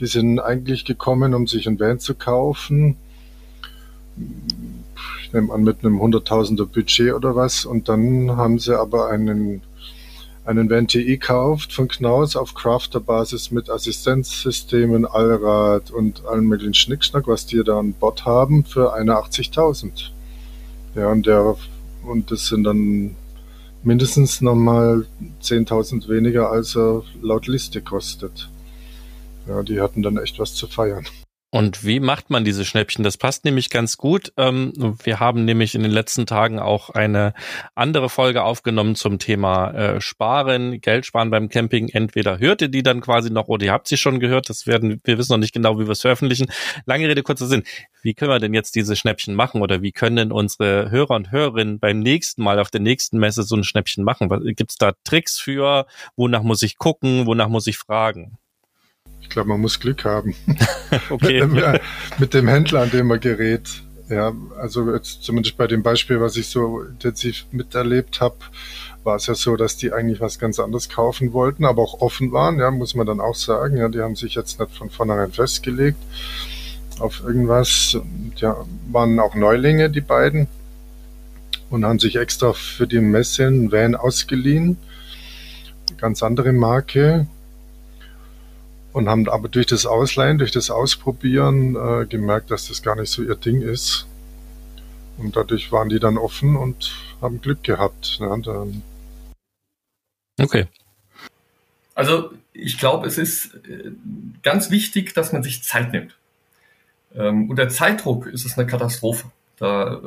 Die 0.01 0.07
sind 0.07 0.39
eigentlich 0.39 0.85
gekommen, 0.85 1.35
um 1.35 1.47
sich 1.47 1.67
ein 1.67 1.79
Van 1.79 1.99
zu 1.99 2.15
kaufen. 2.15 2.97
Ich 5.23 5.33
nehme 5.33 5.53
an, 5.53 5.63
mit 5.63 5.85
einem 5.85 6.01
Hunderttausender 6.01 6.65
Budget 6.65 7.13
oder 7.13 7.37
was. 7.37 7.65
Und 7.65 7.89
dann 7.89 8.37
haben 8.37 8.59
sie 8.59 8.79
aber 8.79 9.11
einen, 9.11 9.63
einen 10.45 10.71
Van 10.71 10.89
TI 10.89 11.05
gekauft 11.05 11.73
von 11.73 11.89
Knaus 11.89 12.35
auf 12.35 12.55
Crafter-Basis 12.55 13.51
mit 13.51 13.69
Assistenzsystemen, 13.69 15.05
Allrad 15.05 15.91
und 15.91 16.25
allen 16.25 16.47
möglichen 16.47 16.75
Schnickschnack, 16.75 17.27
was 17.27 17.47
die 17.47 17.63
da 17.63 17.79
an 17.79 17.93
Bord 17.93 18.25
haben, 18.25 18.65
für 18.65 18.95
eine 18.95 19.17
80.000. 19.17 20.11
Ja, 20.95 21.11
und 21.11 21.27
der, 21.27 21.57
und 22.05 22.31
das 22.31 22.47
sind 22.47 22.65
dann 22.65 23.15
mindestens 23.83 24.41
nochmal 24.41 25.07
10.000 25.43 26.09
weniger, 26.09 26.51
als 26.51 26.77
er 26.77 27.03
laut 27.21 27.47
Liste 27.47 27.81
kostet. 27.81 28.49
Ja, 29.47 29.63
die 29.63 29.81
hatten 29.81 30.03
dann 30.03 30.17
echt 30.17 30.39
was 30.39 30.55
zu 30.55 30.67
feiern. 30.67 31.07
Und 31.51 31.83
wie 31.83 31.99
macht 31.99 32.29
man 32.29 32.45
diese 32.45 32.67
Schnäppchen? 32.67 33.05
Das 33.05 33.17
passt 33.17 33.47
nämlich 33.47 33.71
ganz 33.71 33.97
gut. 33.97 34.35
Ähm, 34.37 34.99
wir 35.03 35.19
haben 35.19 35.47
nämlich 35.47 35.75
in 35.75 35.83
den 35.83 35.91
letzten 35.91 36.27
Tagen 36.27 36.59
auch 36.59 36.91
eine 36.91 37.33
andere 37.75 38.11
Folge 38.11 38.43
aufgenommen 38.43 38.97
zum 38.97 39.19
Thema 39.19 39.71
äh, 39.71 40.01
Sparen, 40.03 40.83
Geld 40.83 41.07
sparen 41.07 41.31
beim 41.31 41.49
Camping. 41.49 41.89
Entweder 41.89 42.39
hört 42.39 42.61
ihr 42.61 42.69
die 42.69 42.83
dann 42.83 43.01
quasi 43.01 43.31
noch 43.31 43.49
oder 43.49 43.65
ihr 43.65 43.73
habt 43.73 43.89
sie 43.89 43.97
schon 43.97 44.21
gehört. 44.21 44.51
Das 44.51 44.67
werden, 44.67 45.01
wir 45.05 45.17
wissen 45.17 45.33
noch 45.33 45.39
nicht 45.39 45.55
genau, 45.55 45.79
wie 45.79 45.87
wir 45.87 45.93
es 45.93 46.03
veröffentlichen. 46.03 46.53
Lange 46.85 47.09
Rede, 47.09 47.23
kurzer 47.23 47.47
Sinn. 47.47 47.63
Wie 48.03 48.13
können 48.13 48.31
wir 48.31 48.41
denn 48.41 48.53
jetzt 48.53 48.75
diese 48.75 48.95
Schnäppchen 48.95 49.35
machen 49.35 49.63
oder 49.63 49.81
wie 49.81 49.93
können 49.93 50.33
unsere 50.33 50.91
Hörer 50.91 51.15
und 51.15 51.33
Hörerinnen 51.33 51.79
beim 51.79 52.01
nächsten 52.01 52.43
Mal 52.43 52.59
auf 52.59 52.71
der 52.71 52.83
nächsten 52.83 53.19
Messe 53.19 53.43
so 53.43 53.57
ein 53.57 53.65
Schnäppchen 53.65 54.05
machen? 54.05 54.29
Gibt 54.55 54.73
es 54.73 54.77
da 54.77 54.93
Tricks 55.03 55.39
für? 55.39 55.87
Wonach 56.15 56.43
muss 56.43 56.61
ich 56.61 56.77
gucken? 56.77 57.25
Wonach 57.25 57.49
muss 57.49 57.67
ich 57.67 57.79
fragen? 57.79 58.37
Ich 59.21 59.29
glaube, 59.29 59.49
man 59.49 59.61
muss 59.61 59.81
Glück 59.81 60.05
haben. 60.05 60.35
okay. 61.11 61.47
mit, 61.47 61.63
dem, 61.63 61.81
mit 62.19 62.35
dem 62.35 62.49
Händler, 62.49 62.83
an 62.83 62.91
dem 62.91 63.07
man 63.07 63.21
gerät. 63.21 63.69
Ja, 64.09 64.33
also 64.59 64.95
jetzt 64.95 65.23
zumindest 65.23 65.59
bei 65.59 65.67
dem 65.67 65.83
Beispiel, 65.83 66.21
was 66.21 66.37
ich 66.37 66.47
so 66.47 66.81
intensiv 66.81 67.45
miterlebt 67.51 68.23
habe, 68.23 68.37
war 69.05 69.17
es 69.17 69.27
ja 69.27 69.35
so, 69.35 69.57
dass 69.57 69.77
die 69.77 69.93
eigentlich 69.93 70.21
was 70.21 70.39
ganz 70.39 70.59
anderes 70.59 70.89
kaufen 70.89 71.33
wollten, 71.35 71.67
aber 71.67 71.83
auch 71.83 72.01
offen 72.01 72.33
waren, 72.33 72.59
ja, 72.59 72.71
muss 72.71 72.95
man 72.95 73.07
dann 73.07 73.21
auch 73.21 73.35
sagen. 73.35 73.77
Ja, 73.77 73.89
die 73.89 74.01
haben 74.01 74.17
sich 74.17 74.35
jetzt 74.35 74.59
nicht 74.61 74.77
von 74.77 74.89
vornherein 74.89 75.33
festgelegt 75.33 75.99
auf 77.01 77.23
irgendwas. 77.25 77.99
Ja, 78.37 78.65
waren 78.91 79.21
auch 79.21 79.35
Neulinge, 79.35 79.91
die 79.91 80.01
beiden, 80.01 80.49
und 81.71 81.85
haben 81.85 81.99
sich 81.99 82.17
extra 82.17 82.53
für 82.53 82.87
die 82.87 83.01
Messe 83.01 83.47
einen 83.47 83.71
Van 83.71 83.95
ausgeliehen. 83.95 84.79
Ganz 85.99 86.23
andere 86.23 86.53
Marke, 86.53 87.27
und 88.99 89.09
haben 89.09 89.29
aber 89.29 89.49
durch 89.49 89.67
das 89.67 89.87
Ausleihen, 89.87 90.39
durch 90.39 90.51
das 90.51 90.71
Ausprobieren 90.71 91.77
äh, 91.77 92.05
gemerkt, 92.05 92.51
dass 92.51 92.67
das 92.67 92.83
gar 92.83 92.97
nicht 92.97 93.11
so 93.11 93.23
ihr 93.23 93.37
Ding 93.37 93.63
ist. 93.63 94.07
Und 95.17 95.37
dadurch 95.37 95.71
waren 95.71 95.89
die 95.89 96.01
dann 96.01 96.19
offen 96.19 96.57
und 96.57 96.97
haben 97.23 97.41
Glück 97.41 97.63
gehabt. 97.63 98.19
Ne? 98.21 98.83
Okay. 100.41 100.67
Also 101.95 102.33
ich 102.53 102.79
glaube, 102.79 103.07
es 103.07 103.19
ist 103.19 103.55
äh, 103.69 103.93
ganz 104.43 104.71
wichtig, 104.71 105.15
dass 105.15 105.33
man 105.33 105.45
sich 105.45 105.63
Zeit 105.63 105.93
nimmt. 105.93 106.17
Ähm, 107.15 107.49
unter 107.49 107.69
Zeitdruck 107.69 108.27
ist 108.27 108.45
es 108.45 108.59
eine 108.59 108.67
Katastrophe. 108.67 109.31
Da 109.59 110.01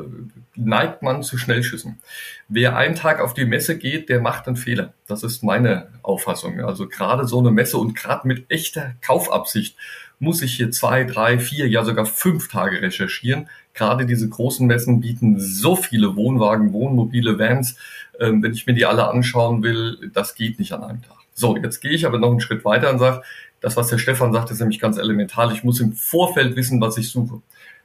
neigt 0.55 1.01
man 1.01 1.23
zu 1.23 1.37
Schnellschüssen. 1.37 1.99
Wer 2.47 2.77
einen 2.77 2.95
Tag 2.95 3.19
auf 3.19 3.33
die 3.33 3.45
Messe 3.45 3.77
geht, 3.77 4.09
der 4.09 4.21
macht 4.21 4.47
einen 4.47 4.55
Fehler. 4.55 4.93
Das 5.07 5.23
ist 5.23 5.43
meine 5.43 5.87
Auffassung. 6.03 6.61
Also 6.61 6.87
gerade 6.87 7.27
so 7.27 7.39
eine 7.39 7.51
Messe 7.51 7.77
und 7.77 7.95
gerade 7.95 8.27
mit 8.27 8.49
echter 8.49 8.93
Kaufabsicht 9.01 9.75
muss 10.19 10.41
ich 10.41 10.53
hier 10.53 10.71
zwei, 10.71 11.03
drei, 11.03 11.39
vier, 11.39 11.67
ja 11.67 11.83
sogar 11.83 12.05
fünf 12.05 12.47
Tage 12.47 12.81
recherchieren. 12.81 13.49
Gerade 13.73 14.05
diese 14.05 14.29
großen 14.29 14.67
Messen 14.67 15.01
bieten 15.01 15.39
so 15.39 15.75
viele 15.75 16.15
Wohnwagen, 16.15 16.73
Wohnmobile, 16.73 17.39
Vans. 17.39 17.75
Ähm, 18.19 18.43
wenn 18.43 18.53
ich 18.53 18.67
mir 18.67 18.73
die 18.73 18.85
alle 18.85 19.07
anschauen 19.09 19.63
will, 19.63 20.11
das 20.13 20.35
geht 20.35 20.59
nicht 20.59 20.73
an 20.73 20.83
einem 20.83 21.01
Tag. 21.01 21.17
So, 21.33 21.57
jetzt 21.57 21.81
gehe 21.81 21.91
ich 21.91 22.05
aber 22.05 22.19
noch 22.19 22.29
einen 22.29 22.39
Schritt 22.39 22.63
weiter 22.63 22.91
und 22.91 22.99
sage, 22.99 23.23
das, 23.61 23.77
was 23.77 23.87
der 23.87 23.97
Stefan 23.97 24.33
sagt, 24.33 24.51
ist 24.51 24.59
nämlich 24.59 24.79
ganz 24.79 24.97
elementar. 24.97 25.51
Ich 25.51 25.63
muss 25.63 25.79
im 25.79 25.93
Vorfeld 25.93 26.55
wissen, 26.55 26.81
was 26.81 26.97
ich 26.97 27.09
suche. 27.09 27.41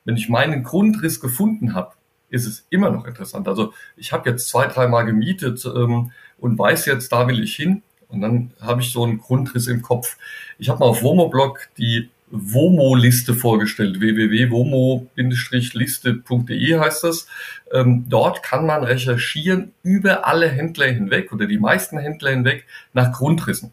Wenn 0.06 0.16
ich 0.16 0.30
meinen 0.30 0.62
Grundriss 0.62 1.20
gefunden 1.20 1.74
habe, 1.74 1.92
ist 2.30 2.46
es 2.46 2.64
immer 2.70 2.90
noch 2.90 3.06
interessant. 3.06 3.46
Also 3.48 3.74
ich 3.96 4.12
habe 4.12 4.30
jetzt 4.30 4.48
zwei, 4.48 4.66
dreimal 4.66 5.04
gemietet 5.04 5.62
ähm, 5.66 6.12
und 6.38 6.58
weiß 6.58 6.86
jetzt, 6.86 7.12
da 7.12 7.28
will 7.28 7.42
ich 7.42 7.54
hin. 7.54 7.82
Und 8.08 8.22
dann 8.22 8.52
habe 8.60 8.80
ich 8.80 8.92
so 8.92 9.04
einen 9.04 9.18
Grundriss 9.18 9.66
im 9.66 9.82
Kopf. 9.82 10.16
Ich 10.58 10.70
habe 10.70 10.80
mal 10.80 10.86
auf 10.86 11.02
Womoblog 11.02 11.68
die 11.76 12.08
Womo-Liste 12.30 13.34
vorgestellt. 13.34 14.00
www.womo-liste.de 14.00 16.78
heißt 16.78 17.04
das. 17.04 17.26
Ähm, 17.72 18.06
dort 18.08 18.42
kann 18.42 18.64
man 18.66 18.82
recherchieren 18.84 19.72
über 19.82 20.26
alle 20.26 20.48
Händler 20.48 20.86
hinweg 20.86 21.30
oder 21.32 21.46
die 21.46 21.58
meisten 21.58 21.98
Händler 21.98 22.30
hinweg 22.30 22.64
nach 22.92 23.12
Grundrissen. 23.12 23.72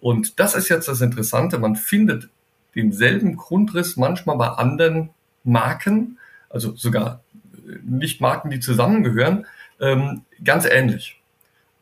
Und 0.00 0.40
das 0.40 0.54
ist 0.54 0.68
jetzt 0.68 0.88
das 0.88 1.00
Interessante. 1.00 1.58
Man 1.58 1.76
findet 1.76 2.28
denselben 2.74 3.36
Grundriss 3.36 3.96
manchmal 3.96 4.36
bei 4.36 4.48
anderen 4.48 5.10
Marken, 5.46 6.18
also 6.50 6.74
sogar 6.76 7.20
nicht 7.84 8.20
Marken, 8.20 8.50
die 8.50 8.60
zusammengehören, 8.60 9.46
ähm, 9.80 10.22
ganz 10.44 10.64
ähnlich. 10.64 11.20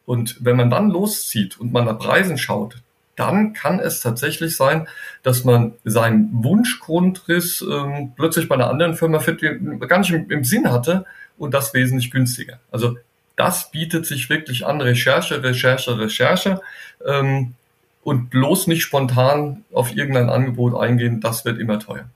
Und 0.06 0.36
wenn 0.44 0.56
man 0.56 0.70
dann 0.70 0.90
loszieht 0.90 1.58
und 1.58 1.72
man 1.72 1.86
nach 1.86 1.98
Preisen 1.98 2.38
schaut, 2.38 2.76
dann 3.16 3.52
kann 3.52 3.78
es 3.78 4.00
tatsächlich 4.00 4.56
sein, 4.56 4.88
dass 5.22 5.44
man 5.44 5.74
seinen 5.84 6.30
Wunschgrundriss 6.32 7.62
ähm, 7.62 8.12
plötzlich 8.16 8.48
bei 8.48 8.56
einer 8.56 8.68
anderen 8.68 8.94
Firma 8.94 9.18
gar 9.18 9.98
nicht 9.98 10.10
im, 10.10 10.30
im 10.30 10.44
Sinn 10.44 10.70
hatte 10.70 11.04
und 11.38 11.54
das 11.54 11.74
wesentlich 11.74 12.10
günstiger. 12.10 12.58
Also 12.70 12.96
das 13.36 13.70
bietet 13.70 14.06
sich 14.06 14.30
wirklich 14.30 14.66
an, 14.66 14.80
Recherche, 14.80 15.42
Recherche, 15.42 15.98
Recherche 15.98 16.60
ähm, 17.06 17.54
und 18.02 18.30
bloß 18.30 18.66
nicht 18.66 18.82
spontan 18.82 19.64
auf 19.72 19.94
irgendein 19.94 20.28
Angebot 20.28 20.74
eingehen, 20.78 21.20
das 21.20 21.44
wird 21.44 21.58
immer 21.58 21.78
teuer. 21.78 22.08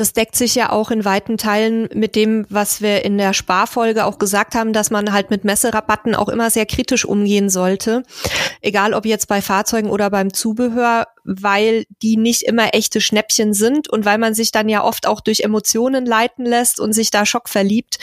Das 0.00 0.14
deckt 0.14 0.34
sich 0.34 0.54
ja 0.54 0.72
auch 0.72 0.90
in 0.90 1.04
weiten 1.04 1.36
Teilen 1.36 1.86
mit 1.92 2.16
dem, 2.16 2.46
was 2.48 2.80
wir 2.80 3.04
in 3.04 3.18
der 3.18 3.34
Sparfolge 3.34 4.06
auch 4.06 4.18
gesagt 4.18 4.54
haben, 4.54 4.72
dass 4.72 4.90
man 4.90 5.12
halt 5.12 5.28
mit 5.28 5.44
Messerabatten 5.44 6.14
auch 6.14 6.30
immer 6.30 6.48
sehr 6.48 6.64
kritisch 6.64 7.04
umgehen 7.04 7.50
sollte. 7.50 8.02
Egal 8.62 8.94
ob 8.94 9.04
jetzt 9.04 9.28
bei 9.28 9.42
Fahrzeugen 9.42 9.90
oder 9.90 10.08
beim 10.08 10.32
Zubehör, 10.32 11.06
weil 11.24 11.84
die 12.00 12.16
nicht 12.16 12.44
immer 12.44 12.72
echte 12.72 13.02
Schnäppchen 13.02 13.52
sind 13.52 13.90
und 13.90 14.06
weil 14.06 14.16
man 14.16 14.32
sich 14.32 14.52
dann 14.52 14.70
ja 14.70 14.82
oft 14.82 15.06
auch 15.06 15.20
durch 15.20 15.40
Emotionen 15.40 16.06
leiten 16.06 16.46
lässt 16.46 16.80
und 16.80 16.94
sich 16.94 17.10
da 17.10 17.26
Schock 17.26 17.50
verliebt. 17.50 17.98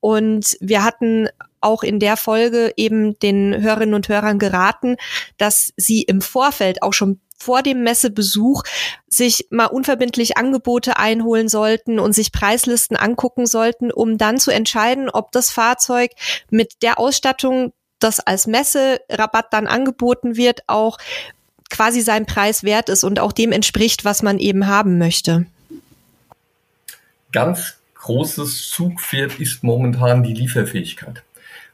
Und 0.00 0.58
wir 0.60 0.84
hatten 0.84 1.30
auch 1.62 1.82
in 1.82 1.98
der 1.98 2.18
Folge 2.18 2.74
eben 2.76 3.18
den 3.20 3.58
Hörerinnen 3.62 3.94
und 3.94 4.10
Hörern 4.10 4.38
geraten, 4.38 4.96
dass 5.38 5.72
sie 5.78 6.02
im 6.02 6.20
Vorfeld 6.20 6.82
auch 6.82 6.92
schon 6.92 7.20
vor 7.38 7.62
dem 7.62 7.82
Messebesuch 7.84 8.64
sich 9.08 9.46
mal 9.50 9.66
unverbindlich 9.66 10.36
Angebote 10.36 10.98
einholen 10.98 11.48
sollten 11.48 11.98
und 11.98 12.12
sich 12.12 12.32
Preislisten 12.32 12.96
angucken 12.96 13.46
sollten, 13.46 13.90
um 13.92 14.18
dann 14.18 14.38
zu 14.38 14.50
entscheiden, 14.50 15.08
ob 15.08 15.32
das 15.32 15.50
Fahrzeug 15.50 16.12
mit 16.50 16.82
der 16.82 16.98
Ausstattung, 16.98 17.72
das 18.00 18.20
als 18.20 18.46
Messerabatt 18.46 19.52
dann 19.52 19.66
angeboten 19.66 20.36
wird, 20.36 20.62
auch 20.66 20.98
quasi 21.70 22.00
sein 22.00 22.26
Preis 22.26 22.62
wert 22.64 22.88
ist 22.88 23.04
und 23.04 23.20
auch 23.20 23.32
dem 23.32 23.52
entspricht, 23.52 24.04
was 24.04 24.22
man 24.22 24.38
eben 24.38 24.66
haben 24.66 24.98
möchte. 24.98 25.46
Ganz 27.32 27.78
großes 27.94 28.70
Zugpferd 28.70 29.38
ist 29.38 29.62
momentan 29.62 30.22
die 30.22 30.32
Lieferfähigkeit. 30.32 31.22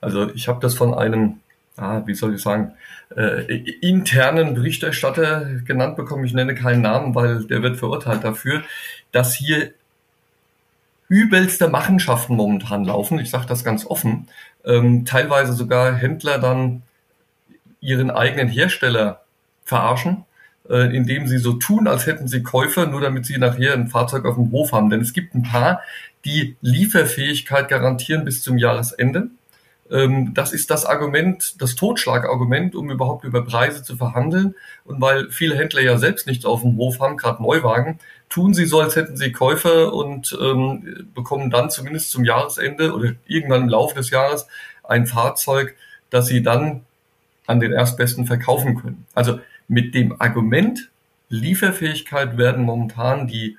Also 0.00 0.31
ich 0.35 0.48
habe 0.48 0.61
das 0.61 0.74
von 0.74 0.94
einem, 0.94 1.40
ah, 1.77 2.03
wie 2.07 2.14
soll 2.14 2.35
ich 2.35 2.42
sagen, 2.42 2.72
äh, 3.17 3.57
internen 3.81 4.55
Berichterstatter 4.55 5.47
genannt 5.64 5.97
bekommen. 5.97 6.25
Ich 6.25 6.35
nenne 6.35 6.55
keinen 6.55 6.83
Namen, 6.83 7.14
weil 7.14 7.45
der 7.45 7.62
wird 7.62 7.77
verurteilt 7.77 8.25
dafür, 8.25 8.62
dass 9.12 9.35
hier 9.35 9.73
übelste 11.09 11.69
Machenschaften 11.69 12.37
momentan 12.37 12.85
laufen. 12.85 13.19
Ich 13.19 13.31
sage 13.31 13.47
das 13.47 13.64
ganz 13.64 13.87
offen. 13.87 14.29
Ähm, 14.64 15.05
teilweise 15.05 15.53
sogar 15.53 15.95
Händler 15.95 16.38
dann 16.38 16.83
ihren 17.81 18.11
eigenen 18.11 18.49
Hersteller 18.49 19.21
verarschen, 19.64 20.25
äh, 20.69 20.97
indem 20.97 21.29
sie 21.29 21.38
so 21.38 21.53
tun, 21.55 21.87
als 21.87 22.07
hätten 22.07 22.29
sie 22.29 22.43
Käufer, 22.43 22.87
nur 22.87 23.01
damit 23.01 23.27
sie 23.27 23.38
nachher 23.38 23.75
ein 23.75 23.88
Fahrzeug 23.88 24.25
auf 24.25 24.37
dem 24.37 24.51
Hof 24.51 24.73
haben. 24.73 24.90
Denn 24.90 25.03
es 25.03 25.12
gibt 25.12 25.35
ein 25.35 25.43
paar, 25.43 25.83
die 26.25 26.57
Lieferfähigkeit 26.62 27.69
garantieren 27.69 28.25
bis 28.25 28.43
zum 28.43 28.57
Jahresende 28.57 29.29
das 29.90 30.53
ist 30.53 30.70
das 30.70 30.87
Argument, 30.87 31.61
das 31.61 31.75
Totschlagargument, 31.75 32.75
um 32.75 32.90
überhaupt 32.90 33.25
über 33.25 33.44
Preise 33.44 33.83
zu 33.83 33.97
verhandeln. 33.97 34.55
Und 34.85 35.01
weil 35.01 35.31
viele 35.31 35.57
Händler 35.57 35.83
ja 35.83 35.99
selbst 35.99 36.27
nichts 36.27 36.47
auf 36.47 36.62
dem 36.62 36.77
Hof 36.79 37.01
haben, 37.01 37.16
gerade 37.16 37.42
Neuwagen, 37.42 37.99
tun 38.31 38.55
sie 38.55 38.64
so, 38.64 38.81
als 38.81 38.97
hätten 38.97 39.16
sie 39.16 39.31
Käufer 39.31 39.92
und 39.92 40.37
ähm, 40.40 41.09
bekommen 41.14 41.51
dann 41.51 41.70
zumindest 41.70 42.11
zum 42.11 42.25
Jahresende 42.25 42.94
oder 42.94 43.12
irgendwann 43.27 43.62
im 43.62 43.68
Laufe 43.68 43.94
des 43.94 44.11
Jahres 44.11 44.47
ein 44.83 45.07
Fahrzeug, 45.07 45.77
das 46.11 46.27
sie 46.27 46.42
dann 46.42 46.81
an 47.47 47.61
den 47.61 47.73
Erstbesten 47.73 48.27
verkaufen 48.27 48.81
können. 48.81 49.07
Also 49.14 49.38
mit 49.68 49.94
dem 49.94 50.18
Argument, 50.20 50.90
Lieferfähigkeit 51.29 52.38
werden 52.38 52.64
momentan 52.64 53.27
die 53.27 53.59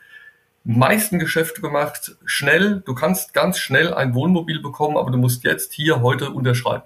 meisten 0.65 1.19
Geschäfte 1.19 1.61
gemacht. 1.61 2.15
Schnell, 2.25 2.81
du 2.85 2.95
kannst 2.95 3.33
ganz 3.33 3.59
schnell 3.59 3.93
ein 3.93 4.13
Wohnmobil 4.15 4.59
bekommen, 4.59 4.97
aber 4.97 5.11
du 5.11 5.17
musst 5.17 5.43
jetzt 5.43 5.73
hier 5.73 6.01
heute 6.01 6.31
unterschreiben. 6.31 6.83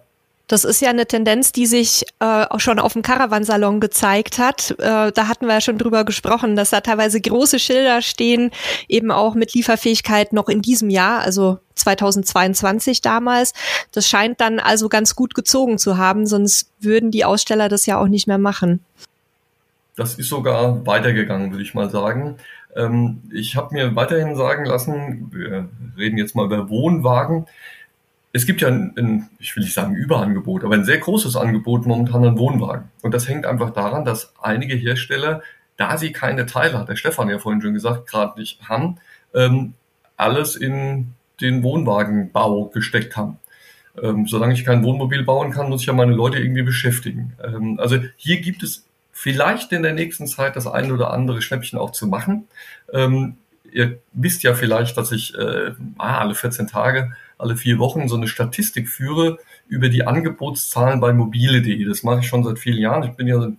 Das 0.50 0.64
ist 0.64 0.82
ja 0.82 0.90
eine 0.90 1.06
Tendenz, 1.06 1.52
die 1.52 1.68
sich 1.68 2.06
äh, 2.20 2.26
auch 2.26 2.60
schon 2.60 2.80
auf 2.80 2.94
dem 2.94 3.04
Caravansalon 3.04 3.80
gezeigt 3.80 4.40
hat. 4.40 4.72
Äh, 4.80 5.12
da 5.12 5.28
hatten 5.28 5.46
wir 5.46 5.54
ja 5.54 5.62
schon 5.62 5.78
drüber 5.78 6.04
gesprochen, 6.06 6.56
dass 6.56 6.72
da 6.72 6.82
teilweise 6.82 7.22
große 7.22 7.60
Schilder 7.60 8.02
stehen, 8.02 8.50
eben 8.88 9.12
auch 9.12 9.36
mit 9.36 9.54
Lieferfähigkeit 9.54 10.34
noch 10.34 10.50
in 10.50 10.64
diesem 10.64 10.90
Jahr, 10.90 11.20
also 11.20 11.60
2022 11.76 13.02
damals. 13.02 13.54
Das 13.92 14.08
scheint 14.08 14.42
dann 14.42 14.60
also 14.60 14.90
ganz 14.90 15.16
gut 15.16 15.36
gezogen 15.36 15.78
zu 15.78 16.00
haben, 16.00 16.26
sonst 16.26 16.72
würden 16.80 17.12
die 17.12 17.26
Aussteller 17.26 17.70
das 17.70 17.86
ja 17.86 18.02
auch 18.02 18.08
nicht 18.08 18.26
mehr 18.26 18.40
machen. 18.40 18.84
Das 19.96 20.16
ist 20.16 20.30
sogar 20.30 20.84
weitergegangen, 20.88 21.52
würde 21.52 21.64
ich 21.64 21.76
mal 21.76 21.92
sagen. 21.92 22.38
Ähm, 22.76 23.22
ich 23.32 23.56
habe 23.56 23.74
mir 23.74 23.96
weiterhin 23.96 24.36
sagen 24.36 24.66
lassen, 24.66 25.30
wir 25.32 25.70
reden 25.98 26.18
jetzt 26.18 26.36
mal 26.36 26.46
über 26.46 26.70
Wohnwagen, 26.70 27.48
es 28.32 28.46
gibt 28.46 28.62
ja 28.62 28.68
ein, 28.68 28.94
ein, 28.98 29.30
ich 29.40 29.56
will 29.56 29.64
nicht 29.64 29.74
sagen 29.74 29.96
Überangebot, 29.96 30.64
aber 30.64 30.76
ein 30.76 30.86
sehr 30.86 31.00
großes 31.00 31.36
Angebot 31.36 31.88
momentan 31.88 32.24
an 32.24 32.38
Wohnwagen. 32.38 32.90
Und 33.02 33.14
das 33.14 33.28
hängt 33.28 33.46
einfach 33.46 33.72
daran, 33.72 34.06
dass 34.06 34.34
einige 34.42 34.76
Hersteller, 34.76 35.42
da 35.78 35.98
sie 35.98 36.12
keine 36.12 36.46
Teile, 36.46 36.78
hat 36.78 36.90
der 36.90 36.96
Stefan 36.96 37.30
ja 37.30 37.40
vorhin 37.40 37.62
schon 37.62 37.74
gesagt, 37.74 38.08
gerade 38.08 38.40
nicht 38.40 38.70
haben, 38.70 38.98
ähm, 39.34 39.74
alles 40.18 40.56
in 40.56 41.14
den 41.42 41.64
Wohnwagenbau 41.64 42.66
gesteckt 42.66 43.18
haben. 43.18 43.40
Ähm, 44.02 44.28
solange 44.28 44.54
ich 44.54 44.66
kein 44.66 44.84
Wohnmobil 44.84 45.24
bauen 45.24 45.52
kann, 45.52 45.70
muss 45.70 45.82
ich 45.82 45.88
ja 45.88 45.94
meine 45.94 46.14
Leute 46.14 46.38
irgendwie 46.38 46.64
beschäftigen. 46.64 47.34
Ähm, 47.44 47.80
also 47.80 47.98
hier 48.18 48.42
gibt 48.42 48.62
es 48.62 48.86
vielleicht 49.20 49.74
in 49.74 49.84
der 49.84 49.92
nächsten 49.92 50.28
Zeit 50.28 50.56
das 50.56 50.66
ein 50.66 50.94
oder 50.94 51.12
andere 51.12 51.42
Schnäppchen 51.42 51.78
auch 51.78 51.92
zu 51.92 52.08
machen. 52.08 52.48
Ähm, 52.94 53.36
ihr 53.70 54.00
wisst 54.14 54.44
ja 54.44 54.54
vielleicht, 54.54 54.96
dass 54.96 55.12
ich 55.12 55.38
äh, 55.38 55.72
ah, 55.98 56.20
alle 56.20 56.36
14 56.36 56.68
Tage 56.68 57.12
alle 57.38 57.58
vier 57.58 57.80
Wochen 57.80 58.08
so 58.08 58.16
eine 58.16 58.30
Statistik 58.30 58.88
führe 58.88 59.38
über 59.68 59.90
die 59.90 60.08
Angebotszahlen 60.08 61.02
bei 61.02 61.12
mobile.de. 61.12 61.84
Das 61.84 62.04
mache 62.04 62.22
ich 62.22 62.28
schon 62.28 62.46
seit 62.46 62.60
vielen 62.60 62.80
Jahren. 62.80 63.04
Ich 63.04 63.12
bin 63.12 63.28
ja 63.28 63.44
im 63.44 63.58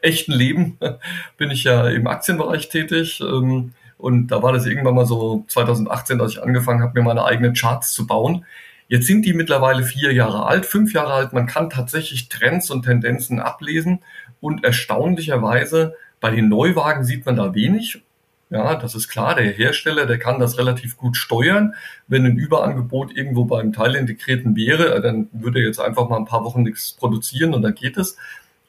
echten 0.00 0.32
Leben, 0.32 0.78
bin 1.36 1.50
ich 1.50 1.64
ja 1.64 1.86
im 1.88 2.06
Aktienbereich 2.06 2.70
tätig. 2.70 3.20
Ähm, 3.20 3.74
und 3.98 4.28
da 4.28 4.42
war 4.42 4.54
das 4.54 4.64
irgendwann 4.64 4.94
mal 4.94 5.06
so 5.06 5.44
2018, 5.48 6.22
als 6.22 6.32
ich 6.32 6.42
angefangen 6.42 6.82
habe, 6.82 6.98
mir 6.98 7.04
meine 7.04 7.24
eigenen 7.24 7.52
Charts 7.52 7.92
zu 7.92 8.06
bauen. 8.06 8.46
Jetzt 8.88 9.06
sind 9.06 9.26
die 9.26 9.34
mittlerweile 9.34 9.82
vier 9.82 10.12
Jahre 10.14 10.46
alt, 10.46 10.64
fünf 10.64 10.94
Jahre 10.94 11.12
alt. 11.12 11.32
Man 11.34 11.46
kann 11.46 11.68
tatsächlich 11.68 12.30
Trends 12.30 12.70
und 12.70 12.84
Tendenzen 12.84 13.38
ablesen. 13.38 14.00
Und 14.40 14.64
erstaunlicherweise 14.64 15.94
bei 16.20 16.30
den 16.30 16.48
Neuwagen 16.48 17.04
sieht 17.04 17.26
man 17.26 17.36
da 17.36 17.54
wenig. 17.54 18.00
Ja, 18.50 18.76
das 18.76 18.94
ist 18.94 19.08
klar. 19.08 19.34
Der 19.34 19.50
Hersteller, 19.50 20.06
der 20.06 20.18
kann 20.18 20.40
das 20.40 20.56
relativ 20.56 20.96
gut 20.96 21.16
steuern. 21.16 21.74
Wenn 22.06 22.24
ein 22.24 22.36
Überangebot 22.36 23.14
irgendwo 23.14 23.44
beim 23.44 23.72
Teilintegrierten 23.72 24.56
wäre, 24.56 24.94
äh, 24.94 25.02
dann 25.02 25.28
würde 25.32 25.60
er 25.60 25.66
jetzt 25.66 25.80
einfach 25.80 26.08
mal 26.08 26.16
ein 26.16 26.24
paar 26.24 26.44
Wochen 26.44 26.62
nichts 26.62 26.92
produzieren 26.92 27.52
und 27.52 27.62
dann 27.62 27.74
geht 27.74 27.96
es. 27.98 28.16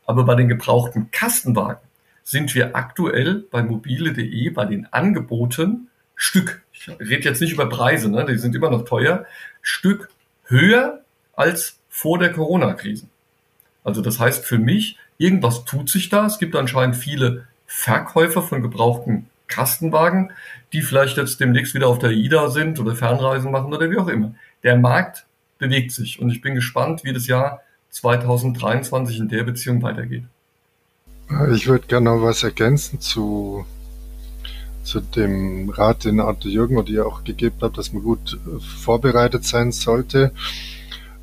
Aber 0.06 0.26
bei 0.26 0.36
den 0.36 0.50
gebrauchten 0.50 1.12
Kastenwagen 1.12 1.82
sind 2.24 2.54
wir 2.56 2.76
aktuell 2.76 3.46
bei 3.52 3.64
mobile.de 3.64 4.50
bei 4.50 4.66
den 4.66 4.92
Angeboten 4.92 5.88
Stück. 6.16 6.62
Ich 6.74 6.90
rede 6.90 7.24
jetzt 7.24 7.40
nicht 7.40 7.54
über 7.54 7.70
Preise, 7.70 8.10
ne? 8.10 8.26
die 8.26 8.38
sind 8.38 8.54
immer 8.54 8.70
noch 8.70 8.84
teuer. 8.84 9.26
Stück 9.62 10.10
höher 10.46 11.02
als 11.36 11.78
vor 11.90 12.20
der 12.20 12.34
Corona-Krise. 12.34 13.08
Also 13.86 14.02
das 14.02 14.20
heißt 14.20 14.46
für 14.46 14.60
mich, 14.60 14.98
irgendwas 15.20 15.66
tut 15.66 15.90
sich 15.90 16.10
da. 16.10 16.26
Es 16.26 16.40
gibt 16.40 16.56
anscheinend 16.56 16.96
viele 16.96 17.46
Verkäufer 17.68 18.42
von 18.42 18.64
gebrauchten 18.64 19.28
Kastenwagen, 19.48 20.32
die 20.74 20.82
vielleicht 20.82 21.18
jetzt 21.18 21.40
demnächst 21.40 21.76
wieder 21.76 21.88
auf 21.88 22.00
der 22.00 22.12
IDA 22.12 22.50
sind 22.50 22.80
oder 22.80 22.96
Fernreisen 22.96 23.52
machen 23.52 23.72
oder 23.72 23.92
wie 23.92 23.98
auch 23.98 24.08
immer. 24.08 24.34
Der 24.64 24.78
Markt 24.78 25.26
bewegt 25.60 25.92
sich 25.92 26.20
und 26.20 26.32
ich 26.32 26.42
bin 26.42 26.56
gespannt, 26.56 27.04
wie 27.04 27.14
das 27.14 27.28
Jahr 27.28 27.62
2023 27.92 29.20
in 29.20 29.30
der 29.30 29.44
Beziehung 29.44 29.82
weitergeht. 29.82 30.24
Ich 31.54 31.68
würde 31.68 31.86
gerne 31.86 32.10
noch 32.10 32.24
was 32.24 32.44
ergänzen 32.44 33.00
zu, 33.00 33.66
zu 34.84 35.00
dem 35.00 35.70
Rat, 35.70 36.06
den 36.06 36.20
Arthur 36.20 36.50
Jürgen 36.50 36.78
oder 36.78 36.90
ihr 36.90 37.06
auch 37.06 37.24
gegeben 37.24 37.58
habt, 37.62 37.78
dass 37.78 37.94
man 37.94 38.02
gut 38.02 38.34
äh, 38.34 38.60
vorbereitet 38.60 39.46
sein 39.46 39.72
sollte. 39.72 40.32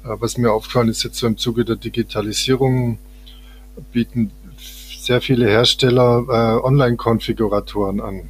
Äh, 0.04 0.08
was 0.20 0.38
mir 0.38 0.52
aufgefallen 0.52 0.88
ist, 0.88 1.02
jetzt 1.02 1.18
so 1.18 1.26
im 1.26 1.38
Zuge 1.38 1.64
der 1.64 1.76
Digitalisierung 1.76 2.98
bieten 3.92 4.32
sehr 4.58 5.20
viele 5.20 5.46
Hersteller 5.46 6.24
äh, 6.28 6.66
Online-Konfiguratoren 6.66 8.00
an, 8.00 8.28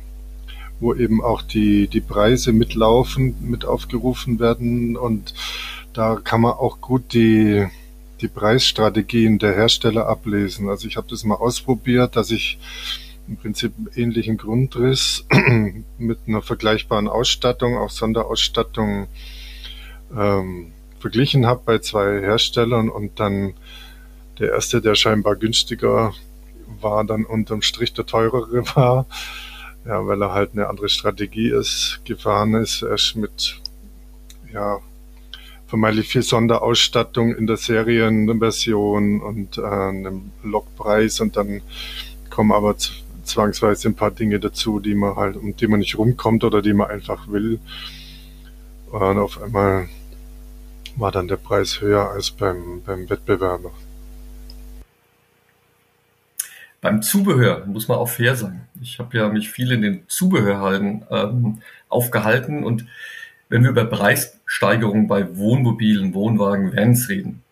wo 0.81 0.95
eben 0.95 1.23
auch 1.23 1.43
die, 1.43 1.89
die 1.89 2.01
Preise 2.01 2.53
mitlaufen, 2.53 3.35
mit 3.41 3.65
aufgerufen 3.65 4.39
werden 4.41 4.97
und 4.97 5.35
da 5.93 6.17
kann 6.23 6.43
man 6.43 6.53
auch 6.53 6.83
gut 6.83 7.15
die, 7.15 7.67
die 8.21 8.29
Preisstrategien 8.29 9.39
der 9.39 9.55
Hersteller 9.55 10.07
ablesen. 10.07 10.69
Also 10.69 10.87
ich 10.87 10.99
habe 10.99 11.07
das 11.09 11.25
mal 11.25 11.37
ausprobiert, 11.37 12.17
dass 12.17 12.31
ich 12.31 12.59
im 13.27 13.37
Prinzip 13.39 13.73
einen 13.77 13.91
ähnlichen 13.95 14.37
Grundriss 14.37 15.25
mit 15.99 16.19
einer 16.27 16.43
vergleichbaren 16.43 17.09
Ausstattung, 17.09 17.79
auch 17.79 17.91
Sonderausstattung 17.91 19.09
ähm, 20.15 20.73
verglichen 21.01 21.47
habe 21.47 21.63
bei 21.65 21.79
zwei 21.79 22.21
Herstellern 22.21 22.89
und 22.89 23.19
dann 23.21 23.55
der 24.39 24.53
erste, 24.53 24.81
der 24.81 24.95
scheinbar 24.95 25.37
günstiger 25.37 26.13
war 26.81 27.05
dann 27.05 27.25
unterm 27.25 27.63
Strich 27.63 27.93
der 27.95 28.07
teurere 28.07 28.67
war. 28.77 29.07
Ja, 29.85 30.05
weil 30.07 30.21
er 30.21 30.33
halt 30.33 30.53
eine 30.53 30.69
andere 30.69 30.89
Strategie 30.89 31.49
ist, 31.49 32.01
gefahren 32.05 32.55
ist. 32.55 32.83
Erst 32.83 33.15
mit, 33.15 33.61
ja, 34.53 34.81
vermeintlich 35.67 36.09
viel 36.09 36.23
Sonderausstattung 36.23 37.35
in 37.35 37.47
der 37.47 37.57
Serienversion 37.57 39.21
und 39.21 39.59
äh, 39.59 39.63
einem 39.63 40.33
Lokpreis 40.43 41.21
und 41.21 41.37
dann 41.37 41.63
kommen 42.31 42.53
aber 42.53 42.77
zwangsweise 43.25 43.89
ein 43.89 43.95
paar 43.95 44.11
Dinge 44.11 44.39
dazu, 44.41 44.81
die 44.81 44.95
man 44.95 45.17
halt, 45.17 45.37
um 45.37 45.57
die 45.57 45.67
man 45.67 45.81
nicht 45.81 45.99
rumkommt 45.99 46.45
oder 46.45 46.63
die 46.63 46.73
man 46.73 46.91
einfach 46.91 47.29
will. 47.29 47.61
Und 48.91 49.19
auf 49.19 49.43
einmal 49.43 49.89
war 50.97 51.13
dann 51.13 51.29
der 51.29 51.37
Preis 51.37 51.81
höher 51.81 52.11
als 52.11 52.31
beim, 52.31 52.83
beim 52.85 53.09
Wettbewerber. 53.11 53.73
Beim 56.87 57.03
Zubehör 57.03 57.67
muss 57.67 57.89
man 57.89 57.99
auch 57.99 58.09
fair 58.09 58.37
sein. 58.37 58.69
Ich 58.81 59.01
habe 59.01 59.19
ja 59.19 59.29
mich 59.29 59.51
viel 59.51 59.73
in 59.73 59.83
den 59.83 60.05
Zubehörhallen 60.07 61.05
ähm, 61.11 61.61
aufgehalten 61.89 62.63
und 62.63 62.87
wenn 63.49 63.65
wir 63.65 63.71
über 63.71 63.87
Preissteigerungen 63.87 65.09
bei 65.09 65.37
Wohnmobilen, 65.37 66.15
Wohnwagen, 66.15 66.77
Vans 66.77 67.09
reden, 67.09 67.43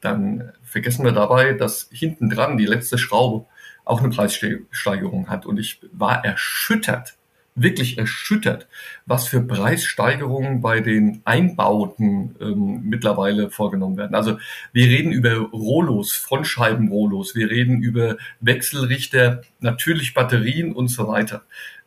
dann 0.00 0.52
vergessen 0.62 1.04
wir 1.04 1.10
dabei, 1.10 1.54
dass 1.54 1.88
hinten 1.90 2.30
dran 2.30 2.56
die 2.56 2.66
letzte 2.66 2.96
Schraube 2.96 3.44
auch 3.84 3.98
eine 4.00 4.10
Preissteigerung 4.10 5.28
hat. 5.28 5.46
Und 5.46 5.58
ich 5.58 5.80
war 5.90 6.24
erschüttert, 6.24 7.16
wirklich 7.54 7.98
erschüttert, 7.98 8.66
was 9.06 9.28
für 9.28 9.40
Preissteigerungen 9.40 10.60
bei 10.60 10.80
den 10.80 11.22
Einbauten 11.24 12.34
ähm, 12.40 12.82
mittlerweile 12.84 13.50
vorgenommen 13.50 13.96
werden. 13.96 14.14
Also 14.14 14.38
wir 14.72 14.86
reden 14.86 15.12
über 15.12 15.36
Rollos, 15.36 16.12
Frontscheibenrollos, 16.12 17.34
wir 17.36 17.50
reden 17.50 17.80
über 17.80 18.16
Wechselrichter, 18.40 19.42
natürlich 19.60 20.14
Batterien 20.14 20.72
und 20.72 20.88
so 20.88 21.06
weiter. 21.06 21.42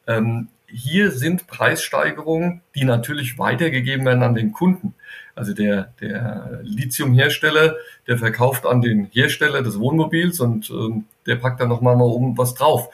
Ähm, 0.07 0.47
hier 0.69 1.11
sind 1.11 1.47
Preissteigerungen, 1.47 2.61
die 2.75 2.83
natürlich 2.83 3.39
weitergegeben 3.39 4.05
werden 4.05 4.23
an 4.23 4.35
den 4.35 4.51
Kunden. 4.51 4.93
Also 5.33 5.53
der, 5.53 5.93
der 6.01 6.61
Lithiumhersteller, 6.63 7.75
der 8.07 8.17
verkauft 8.17 8.65
an 8.65 8.81
den 8.81 9.05
Hersteller 9.11 9.61
des 9.61 9.79
Wohnmobils 9.79 10.39
und 10.39 10.69
ähm, 10.69 11.05
der 11.25 11.35
packt 11.35 11.61
dann 11.61 11.69
nochmal 11.69 11.95
mal 11.95 12.05
um 12.05 12.37
was 12.37 12.53
drauf. 12.53 12.89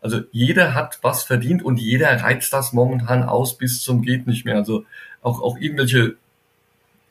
Also 0.00 0.20
jeder 0.30 0.74
hat 0.74 0.98
was 1.02 1.24
verdient 1.24 1.62
und 1.62 1.78
jeder 1.78 2.08
reizt 2.08 2.52
das 2.52 2.72
momentan 2.72 3.24
aus 3.24 3.58
bis 3.58 3.82
zum 3.82 4.02
geht 4.02 4.26
nicht 4.26 4.44
mehr. 4.44 4.56
Also 4.56 4.84
auch, 5.22 5.42
auch 5.42 5.58
irgendwelche, 5.58 6.16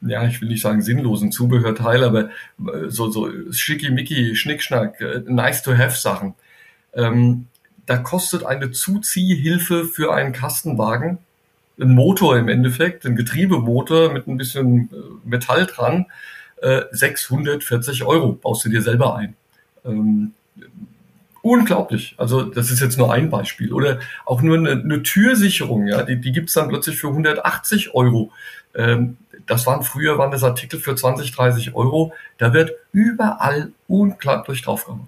ja, 0.01 0.25
ich 0.25 0.41
will 0.41 0.47
nicht 0.47 0.61
sagen 0.61 0.81
sinnlosen 0.81 1.31
Zubehörteile, 1.31 2.05
aber 2.05 2.29
äh, 2.59 2.89
so, 2.89 3.09
so 3.09 3.29
schickimicki, 3.51 4.35
Schnickschnack, 4.35 5.01
äh, 5.01 5.21
nice 5.25 5.63
to 5.63 5.75
have 5.77 5.97
Sachen. 5.97 6.33
Ähm, 6.93 7.47
da 7.85 7.97
kostet 7.97 8.45
eine 8.45 8.71
Zuziehhilfe 8.71 9.85
für 9.85 10.13
einen 10.13 10.33
Kastenwagen, 10.33 11.19
ein 11.79 11.93
Motor 11.93 12.37
im 12.37 12.47
Endeffekt, 12.47 13.05
ein 13.05 13.15
Getriebemotor 13.15 14.13
mit 14.13 14.27
ein 14.27 14.37
bisschen 14.37 14.89
äh, 14.91 15.27
Metall 15.29 15.65
dran, 15.65 16.05
640 16.59 18.03
Euro 18.03 18.31
baust 18.31 18.65
du 18.65 18.69
dir 18.69 18.81
selber 18.81 19.15
ein. 19.15 19.35
Ähm, 19.85 20.33
unglaublich. 21.47 22.15
Also 22.17 22.43
das 22.43 22.71
ist 22.71 22.81
jetzt 22.81 22.97
nur 22.97 23.13
ein 23.13 23.29
Beispiel. 23.29 23.73
Oder 23.73 23.99
auch 24.25 24.41
nur 24.41 24.57
eine, 24.57 24.71
eine 24.71 25.03
Türsicherung, 25.03 25.87
ja, 25.87 26.03
die, 26.03 26.19
die 26.19 26.31
gibt's 26.31 26.53
dann 26.53 26.69
plötzlich 26.69 26.97
für 26.97 27.07
180 27.07 27.93
Euro. 27.93 28.31
Ähm, 28.75 29.17
das 29.45 29.65
waren 29.65 29.83
früher, 29.83 30.17
waren 30.17 30.31
das 30.31 30.43
Artikel 30.43 30.79
für 30.79 30.95
20, 30.95 31.31
30 31.31 31.75
Euro. 31.75 32.13
Da 32.37 32.53
wird 32.53 32.71
überall 32.91 33.71
unglaublich 33.87 34.61
draufgehauen. 34.61 35.07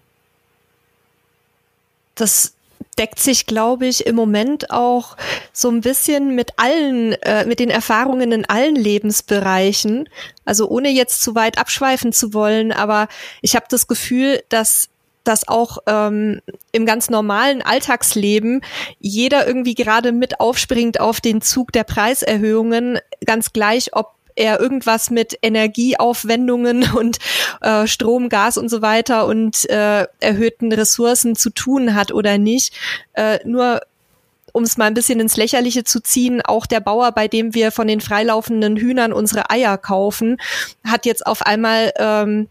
das 2.15 2.53
deckt 2.97 3.19
sich, 3.19 3.45
glaube 3.45 3.87
ich, 3.87 4.05
im 4.05 4.15
Moment 4.15 4.71
auch 4.71 5.15
so 5.53 5.69
ein 5.69 5.79
bisschen 5.79 6.35
mit 6.35 6.51
allen, 6.57 7.13
äh, 7.13 7.45
mit 7.45 7.59
den 7.59 7.69
Erfahrungen 7.69 8.33
in 8.33 8.45
allen 8.45 8.75
Lebensbereichen. 8.75 10.09
Also 10.43 10.67
ohne 10.67 10.89
jetzt 10.89 11.21
zu 11.21 11.33
weit 11.33 11.57
abschweifen 11.57 12.11
zu 12.11 12.33
wollen, 12.33 12.73
aber 12.73 13.07
ich 13.41 13.55
habe 13.55 13.67
das 13.69 13.87
Gefühl, 13.87 14.43
dass 14.49 14.89
dass 15.29 15.47
auch 15.47 15.77
ähm, 15.85 16.41
im 16.71 16.85
ganz 16.87 17.09
normalen 17.09 17.61
Alltagsleben 17.61 18.61
jeder 18.99 19.47
irgendwie 19.47 19.75
gerade 19.75 20.11
mit 20.11 20.39
aufspringt 20.39 20.99
auf 20.99 21.21
den 21.21 21.41
Zug 21.41 21.71
der 21.71 21.83
Preiserhöhungen, 21.83 22.99
ganz 23.25 23.53
gleich, 23.53 23.95
ob 23.95 24.15
er 24.35 24.59
irgendwas 24.59 25.11
mit 25.11 25.37
Energieaufwendungen 25.41 26.91
und 26.95 27.19
äh, 27.61 27.85
Strom, 27.85 28.29
Gas 28.29 28.57
und 28.57 28.69
so 28.69 28.81
weiter 28.81 29.27
und 29.27 29.69
äh, 29.69 30.07
erhöhten 30.19 30.71
Ressourcen 30.71 31.35
zu 31.35 31.51
tun 31.51 31.93
hat 31.93 32.11
oder 32.11 32.37
nicht. 32.39 32.73
Äh, 33.13 33.39
nur 33.45 33.81
um 34.51 34.63
es 34.63 34.77
mal 34.77 34.85
ein 34.85 34.95
bisschen 34.95 35.19
ins 35.19 35.37
Lächerliche 35.37 35.83
zu 35.83 36.01
ziehen, 36.01 36.41
auch 36.41 36.65
der 36.65 36.79
Bauer, 36.79 37.11
bei 37.11 37.27
dem 37.27 37.53
wir 37.53 37.71
von 37.71 37.87
den 37.87 38.01
freilaufenden 38.01 38.77
Hühnern 38.77 39.13
unsere 39.13 39.51
Eier 39.51 39.77
kaufen, 39.77 40.37
hat 40.83 41.05
jetzt 41.05 41.27
auf 41.27 41.43
einmal 41.43 41.93
ähm, 41.99 42.47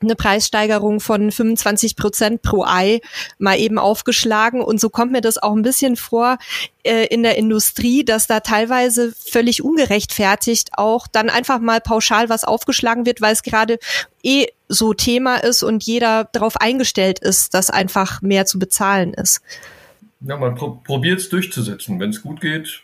eine 0.00 0.14
Preissteigerung 0.14 1.00
von 1.00 1.32
25 1.32 1.96
Prozent 1.96 2.42
pro 2.42 2.64
Ei 2.64 3.00
mal 3.38 3.58
eben 3.58 3.78
aufgeschlagen. 3.78 4.60
Und 4.60 4.80
so 4.80 4.90
kommt 4.90 5.12
mir 5.12 5.20
das 5.20 5.38
auch 5.38 5.54
ein 5.54 5.62
bisschen 5.62 5.96
vor 5.96 6.38
äh, 6.82 7.06
in 7.06 7.22
der 7.22 7.38
Industrie, 7.38 8.04
dass 8.04 8.26
da 8.26 8.40
teilweise 8.40 9.12
völlig 9.12 9.62
ungerechtfertigt 9.62 10.70
auch 10.72 11.06
dann 11.06 11.30
einfach 11.30 11.60
mal 11.60 11.80
pauschal 11.80 12.28
was 12.28 12.44
aufgeschlagen 12.44 13.06
wird, 13.06 13.20
weil 13.20 13.32
es 13.32 13.42
gerade 13.42 13.78
eh 14.22 14.46
so 14.68 14.92
Thema 14.92 15.36
ist 15.36 15.62
und 15.62 15.84
jeder 15.84 16.28
darauf 16.32 16.56
eingestellt 16.60 17.18
ist, 17.18 17.54
dass 17.54 17.70
einfach 17.70 18.20
mehr 18.20 18.46
zu 18.46 18.58
bezahlen 18.58 19.14
ist. 19.14 19.40
Ja, 20.20 20.36
man 20.36 20.54
pro 20.54 20.80
probiert 20.82 21.20
es 21.20 21.28
durchzusetzen. 21.28 22.00
Wenn 22.00 22.10
es 22.10 22.22
gut 22.22 22.40
geht, 22.40 22.82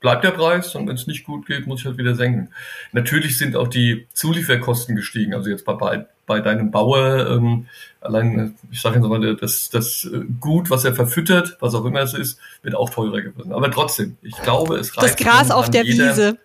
bleibt 0.00 0.24
der 0.24 0.32
Preis 0.32 0.74
und 0.74 0.86
wenn 0.88 0.96
es 0.96 1.06
nicht 1.06 1.24
gut 1.24 1.46
geht, 1.46 1.66
muss 1.66 1.80
ich 1.80 1.86
halt 1.86 1.98
wieder 1.98 2.14
senken. 2.14 2.48
Natürlich 2.92 3.38
sind 3.38 3.56
auch 3.56 3.68
die 3.68 4.06
Zulieferkosten 4.12 4.96
gestiegen. 4.96 5.34
Also 5.34 5.50
jetzt 5.50 5.64
bei, 5.64 6.06
bei 6.26 6.40
deinem 6.40 6.70
Bauer, 6.70 7.28
ähm, 7.30 7.66
allein, 8.00 8.54
ich 8.70 8.80
sage 8.80 8.98
jetzt 8.98 9.08
mal, 9.08 9.36
das, 9.36 9.70
das 9.70 10.10
Gut, 10.40 10.70
was 10.70 10.84
er 10.84 10.94
verfüttert, 10.94 11.56
was 11.60 11.74
auch 11.74 11.84
immer 11.84 12.00
es 12.00 12.14
ist, 12.14 12.38
wird 12.62 12.74
auch 12.74 12.90
teurer 12.90 13.22
geworden. 13.22 13.52
Aber 13.52 13.70
trotzdem, 13.70 14.16
ich 14.22 14.36
glaube, 14.42 14.76
es 14.76 14.96
reicht. 14.96 15.10
Das 15.10 15.16
Gras 15.16 15.50
auf 15.50 15.70
der 15.70 15.84
jeder, 15.84 16.10
Wiese. 16.10 16.38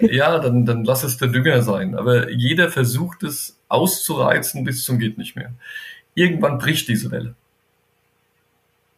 ja, 0.00 0.38
dann, 0.38 0.66
dann 0.66 0.84
lass 0.84 1.04
es 1.04 1.18
der 1.18 1.28
Dünger 1.28 1.62
sein. 1.62 1.94
Aber 1.94 2.30
jeder 2.30 2.70
versucht 2.70 3.22
es 3.22 3.58
auszureizen 3.68 4.64
bis 4.64 4.84
zum 4.84 4.98
geht 4.98 5.18
nicht 5.18 5.36
mehr. 5.36 5.52
Irgendwann 6.14 6.58
bricht 6.58 6.88
diese 6.88 7.10
Welle. 7.10 7.34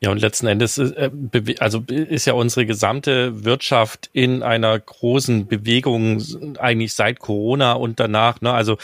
Ja, 0.05 0.11
und 0.11 0.21
letzten 0.21 0.47
Endes 0.47 0.77
äh, 0.77 1.11
also 1.61 1.83
ist 1.89 2.27
ja 2.27 2.35
unsere 2.35 2.67
gesamte 2.67 3.45
Wirtschaft 3.45 4.11
in 4.13 4.43
einer 4.43 4.79
großen 4.79 5.47
Bewegung 5.47 6.23
eigentlich 6.59 6.93
seit 6.93 7.21
Corona 7.21 7.73
und 7.73 8.01
danach. 8.01 8.43
Ne? 8.43 8.53
Also 8.53 8.77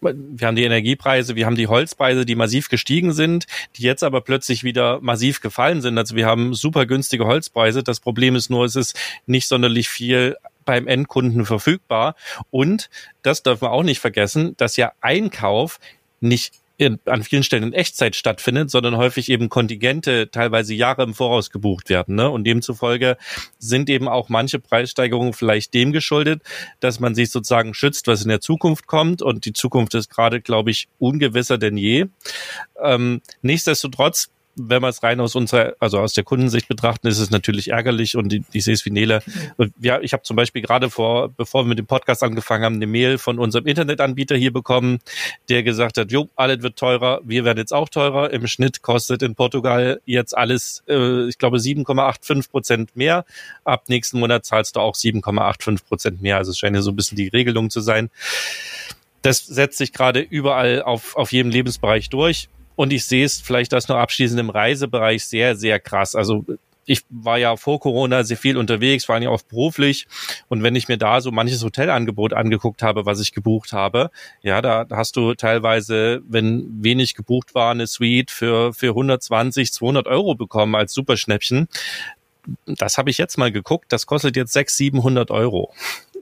wir 0.00 0.46
haben 0.48 0.56
die 0.56 0.64
Energiepreise, 0.64 1.36
wir 1.36 1.46
haben 1.46 1.54
die 1.54 1.68
Holzpreise, 1.68 2.26
die 2.26 2.34
massiv 2.34 2.68
gestiegen 2.68 3.12
sind, 3.12 3.46
die 3.76 3.82
jetzt 3.82 4.02
aber 4.02 4.20
plötzlich 4.20 4.64
wieder 4.64 5.00
massiv 5.00 5.40
gefallen 5.40 5.80
sind. 5.80 5.96
Also 5.96 6.16
wir 6.16 6.26
haben 6.26 6.54
super 6.54 6.86
günstige 6.86 7.24
Holzpreise. 7.24 7.84
Das 7.84 8.00
Problem 8.00 8.34
ist 8.34 8.50
nur, 8.50 8.64
es 8.64 8.74
ist 8.74 8.98
nicht 9.26 9.46
sonderlich 9.46 9.88
viel 9.88 10.36
beim 10.64 10.88
Endkunden 10.88 11.44
verfügbar. 11.46 12.16
Und 12.50 12.90
das 13.22 13.44
dürfen 13.44 13.62
wir 13.62 13.70
auch 13.70 13.84
nicht 13.84 14.00
vergessen, 14.00 14.56
dass 14.56 14.76
ja 14.76 14.90
Einkauf 15.00 15.78
nicht 16.20 16.63
in, 16.76 16.98
an 17.04 17.22
vielen 17.22 17.42
Stellen 17.42 17.62
in 17.62 17.72
Echtzeit 17.72 18.16
stattfindet, 18.16 18.70
sondern 18.70 18.96
häufig 18.96 19.30
eben 19.30 19.48
Kontingente 19.48 20.30
teilweise 20.30 20.74
Jahre 20.74 21.04
im 21.04 21.14
Voraus 21.14 21.50
gebucht 21.50 21.88
werden. 21.88 22.16
Ne? 22.16 22.28
Und 22.28 22.44
demzufolge 22.44 23.16
sind 23.58 23.88
eben 23.88 24.08
auch 24.08 24.28
manche 24.28 24.58
Preissteigerungen 24.58 25.32
vielleicht 25.32 25.72
dem 25.74 25.92
geschuldet, 25.92 26.42
dass 26.80 26.98
man 26.98 27.14
sich 27.14 27.30
sozusagen 27.30 27.74
schützt, 27.74 28.06
was 28.08 28.22
in 28.22 28.28
der 28.28 28.40
Zukunft 28.40 28.86
kommt. 28.86 29.22
Und 29.22 29.44
die 29.44 29.52
Zukunft 29.52 29.94
ist 29.94 30.10
gerade, 30.10 30.40
glaube 30.40 30.70
ich, 30.70 30.88
ungewisser 30.98 31.58
denn 31.58 31.76
je. 31.76 32.06
Ähm, 32.82 33.20
nichtsdestotrotz 33.42 34.30
wenn 34.56 34.82
wir 34.82 34.88
es 34.88 35.02
rein 35.02 35.20
aus 35.20 35.34
unserer, 35.34 35.74
also 35.80 35.98
aus 35.98 36.12
der 36.12 36.24
Kundensicht 36.24 36.68
betrachten, 36.68 37.06
ist 37.06 37.18
es 37.18 37.30
natürlich 37.30 37.68
ärgerlich 37.68 38.16
und 38.16 38.32
ich, 38.52 38.64
sehe 38.64 38.74
es 38.74 38.84
wie 38.84 38.90
Nele. 38.90 39.22
Ja, 39.80 40.00
ich 40.00 40.12
habe 40.12 40.22
zum 40.22 40.36
Beispiel 40.36 40.62
gerade 40.62 40.90
vor, 40.90 41.28
bevor 41.30 41.64
wir 41.64 41.68
mit 41.68 41.78
dem 41.78 41.86
Podcast 41.86 42.22
angefangen 42.22 42.64
haben, 42.64 42.74
eine 42.76 42.86
Mail 42.86 43.18
von 43.18 43.38
unserem 43.38 43.66
Internetanbieter 43.66 44.36
hier 44.36 44.52
bekommen, 44.52 44.98
der 45.48 45.62
gesagt 45.62 45.98
hat, 45.98 46.12
jo, 46.12 46.28
alles 46.36 46.62
wird 46.62 46.78
teurer, 46.78 47.20
wir 47.24 47.44
werden 47.44 47.58
jetzt 47.58 47.72
auch 47.72 47.88
teurer. 47.88 48.30
Im 48.30 48.46
Schnitt 48.46 48.82
kostet 48.82 49.22
in 49.22 49.34
Portugal 49.34 50.00
jetzt 50.04 50.36
alles, 50.36 50.82
äh, 50.88 51.28
ich 51.28 51.38
glaube, 51.38 51.58
7,85 51.58 52.50
Prozent 52.50 52.96
mehr. 52.96 53.24
Ab 53.64 53.84
nächsten 53.88 54.20
Monat 54.20 54.44
zahlst 54.44 54.76
du 54.76 54.80
auch 54.80 54.94
7,85 54.94 55.84
Prozent 55.86 56.22
mehr. 56.22 56.36
Also 56.36 56.52
es 56.52 56.58
scheint 56.58 56.76
ja 56.76 56.82
so 56.82 56.90
ein 56.90 56.96
bisschen 56.96 57.16
die 57.16 57.28
Regelung 57.28 57.70
zu 57.70 57.80
sein. 57.80 58.10
Das 59.22 59.38
setzt 59.38 59.78
sich 59.78 59.92
gerade 59.92 60.20
überall 60.20 60.82
auf, 60.82 61.16
auf 61.16 61.32
jedem 61.32 61.50
Lebensbereich 61.50 62.10
durch. 62.10 62.48
Und 62.76 62.92
ich 62.92 63.04
sehe 63.04 63.24
es 63.24 63.40
vielleicht 63.40 63.72
das 63.72 63.88
noch 63.88 63.96
abschließend 63.96 64.40
im 64.40 64.50
Reisebereich 64.50 65.24
sehr, 65.24 65.56
sehr 65.56 65.80
krass. 65.80 66.14
Also 66.14 66.44
ich 66.86 67.02
war 67.08 67.38
ja 67.38 67.56
vor 67.56 67.80
Corona 67.80 68.24
sehr 68.24 68.36
viel 68.36 68.56
unterwegs, 68.56 69.04
vor 69.04 69.14
allem 69.14 69.28
auch 69.28 69.42
beruflich. 69.42 70.06
Und 70.48 70.62
wenn 70.62 70.76
ich 70.76 70.88
mir 70.88 70.98
da 70.98 71.20
so 71.20 71.30
manches 71.30 71.64
Hotelangebot 71.64 72.32
angeguckt 72.32 72.82
habe, 72.82 73.06
was 73.06 73.20
ich 73.20 73.32
gebucht 73.32 73.72
habe, 73.72 74.10
ja, 74.42 74.60
da 74.60 74.86
hast 74.90 75.16
du 75.16 75.34
teilweise, 75.34 76.22
wenn 76.28 76.82
wenig 76.82 77.14
gebucht 77.14 77.54
war, 77.54 77.70
eine 77.70 77.86
Suite 77.86 78.30
für, 78.30 78.72
für 78.74 78.88
120, 78.88 79.72
200 79.72 80.06
Euro 80.06 80.34
bekommen 80.34 80.74
als 80.74 80.92
Superschnäppchen. 80.92 81.68
Das 82.66 82.98
habe 82.98 83.10
ich 83.10 83.18
jetzt 83.18 83.38
mal 83.38 83.50
geguckt. 83.50 83.86
Das 83.90 84.06
kostet 84.06 84.36
jetzt 84.36 84.52
600, 84.52 84.74
700 84.76 85.30
Euro. 85.30 85.72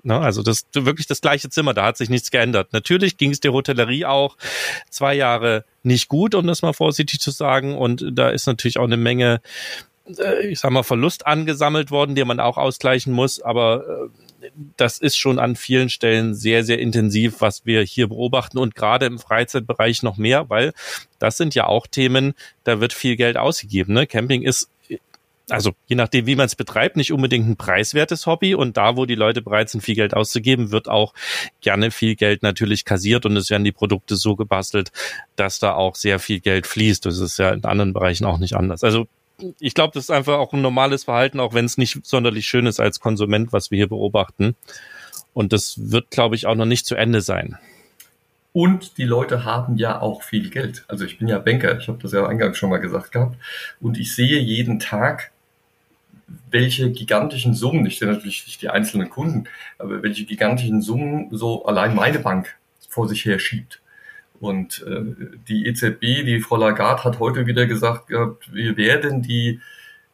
Ne? 0.03 0.19
Also 0.19 0.43
das 0.43 0.65
wirklich 0.73 1.07
das 1.07 1.21
gleiche 1.21 1.49
Zimmer, 1.49 1.75
da 1.75 1.85
hat 1.85 1.97
sich 1.97 2.11
nichts 2.11 2.31
geändert. 2.31 2.73
Natürlich 2.73 3.17
ging 3.17 3.31
es 3.31 3.41
der 3.41 3.53
Hotellerie 3.53 4.05
auch 4.05 4.37
zwei 4.91 5.15
Jahre 5.15 5.65
nicht 5.83 6.09
gut, 6.09 6.35
um 6.35 6.47
das 6.47 6.63
mal 6.63 6.73
vorsichtig 6.73 7.21
zu 7.21 7.31
sagen. 7.31 7.77
Und 7.77 8.05
da 8.13 8.31
ist 8.31 8.47
natürlich 8.47 8.79
auch 8.79 8.85
eine 8.85 8.97
Menge, 8.97 9.41
äh, 10.19 10.47
ich 10.49 10.61
sag 10.61 10.73
mal, 10.73 10.83
Verlust 10.83 11.27
angesammelt 11.27 11.91
worden, 11.91 12.15
den 12.15 12.27
man 12.27 12.41
auch 12.41 12.59
ausgleichen 12.59 13.13
muss. 13.13 13.41
Aber 13.41 14.09
äh, 14.43 14.49
das 14.77 14.99
ist 14.99 15.17
schon 15.17 15.39
an 15.39 15.55
vielen 15.55 15.89
Stellen 15.89 16.35
sehr, 16.35 16.65
sehr 16.65 16.81
intensiv, 16.81 17.41
was 17.41 17.65
wir 17.65 17.83
hier 17.83 18.09
beobachten 18.09 18.59
und 18.59 18.75
gerade 18.75 19.07
im 19.07 19.21
Freizeitbereich 19.21 20.03
noch 20.03 20.17
mehr, 20.17 20.51
weil 20.51 20.73
das 21.21 21.37
sind 21.37 21.55
ja 21.55 21.67
auch 21.67 21.87
Themen, 21.87 22.35
da 22.65 22.81
wird 22.81 22.93
viel 22.93 23.15
Geld 23.15 23.37
ausgegeben. 23.37 23.95
Ne? 23.95 24.09
Camping 24.09 24.43
ist 24.43 24.69
also 25.49 25.73
je 25.87 25.97
nachdem, 25.97 26.27
wie 26.27 26.37
man 26.37 26.47
es 26.47 26.57
betreibt, 26.57 26.97
nicht 26.97 27.13
unbedingt 27.13 27.49
ein 27.49 27.57
preiswertes 27.57 28.27
Hobby. 28.27 28.55
Und 28.55 28.77
da, 28.77 28.97
wo 28.97 29.07
die 29.07 29.15
Leute 29.15 29.43
bereit 29.43 29.71
sind, 29.71 29.81
viel 29.81 29.95
Geld 29.95 30.15
auszugeben, 30.15 30.71
wird 30.71 30.89
auch 30.89 31.15
gerne 31.61 31.91
viel 31.91 32.17
Geld 32.17 32.43
natürlich 32.43 32.85
kassiert 32.85 33.27
und 33.27 33.37
es 33.37 33.51
werden 33.51 33.65
die 33.65 33.73
Produkte 33.73 34.17
so 34.17 34.37
gebastelt, 34.37 34.93
dass 35.37 35.59
da 35.59 35.75
auch 35.75 35.97
sehr 35.97 36.19
viel 36.19 36.41
Geld 36.41 36.67
fließt. 36.67 37.07
Das 37.07 37.19
ist 37.19 37.39
ja 37.39 37.51
in 37.51 37.65
anderen 37.65 37.93
Bereichen 37.93 38.25
auch 38.25 38.39
nicht 38.39 38.55
anders. 38.55 38.85
Also 38.85 39.07
ich 39.59 39.75
glaube, 39.75 39.93
das 39.95 40.05
ist 40.05 40.11
einfach 40.11 40.39
auch 40.39 40.53
ein 40.53 40.63
normales 40.63 41.05
Verhalten, 41.05 41.41
auch 41.41 41.55
wenn 41.55 41.65
es 41.65 41.79
nicht 41.79 42.07
sonderlich 42.07 42.47
schön 42.47 42.67
ist 42.67 42.81
als 42.81 43.01
Konsument, 43.01 43.53
was 43.53 43.71
wir 43.71 43.77
hier 43.77 43.89
beobachten. 43.89 44.55
Und 45.35 45.53
das 45.53 45.91
wird, 45.91 46.11
glaube 46.11 46.37
ich, 46.37 46.47
auch 46.47 46.55
noch 46.55 46.67
nicht 46.67 46.87
zu 46.87 46.95
Ende 46.95 47.23
sein. 47.23 47.59
Und 48.53 48.99
die 48.99 49.05
Leute 49.05 49.45
haben 49.45 49.77
ja 49.77 50.01
auch 50.01 50.23
viel 50.23 50.51
Geld. 50.51 50.85
Also 50.87 51.07
ich 51.07 51.19
bin 51.19 51.27
ja 51.27 51.39
Banker, 51.39 51.79
ich 51.79 51.89
habe 51.89 51.99
das 52.03 52.13
ja 52.13 52.27
eingangs 52.27 52.59
schon 52.59 52.69
mal 52.69 52.79
gesagt 52.79 53.13
gehabt. 53.13 53.37
Und 53.81 53.99
ich 53.99 54.15
sehe 54.15 54.39
jeden 54.39 54.79
Tag, 54.79 55.32
welche 56.51 56.91
gigantischen 56.91 57.55
Summen, 57.55 57.87
ich 57.87 57.99
sehe 57.99 58.09
natürlich 58.09 58.47
nicht 58.47 58.63
die 58.63 58.71
einzelnen 58.71 59.11
Kunden, 59.11 59.45
aber 59.79 60.03
welche 60.03 60.25
gigantischen 60.25 60.83
Summen 60.83 61.29
so 61.31 61.65
allein 61.65 61.95
meine 61.95 62.19
Bank 62.19 62.55
vor 62.89 63.09
sich 63.09 63.25
her 63.25 63.39
schiebt. 63.39 63.81
Und 64.41 64.85
äh, 64.89 65.03
die 65.49 65.67
EZB, 65.67 66.01
die 66.01 66.41
Frau 66.41 66.57
Lagarde 66.57 67.05
hat 67.05 67.21
heute 67.21 67.47
wieder 67.47 67.67
gesagt, 67.67 68.11
wir 68.11 68.77
werden 68.77 69.23
die 69.23 69.61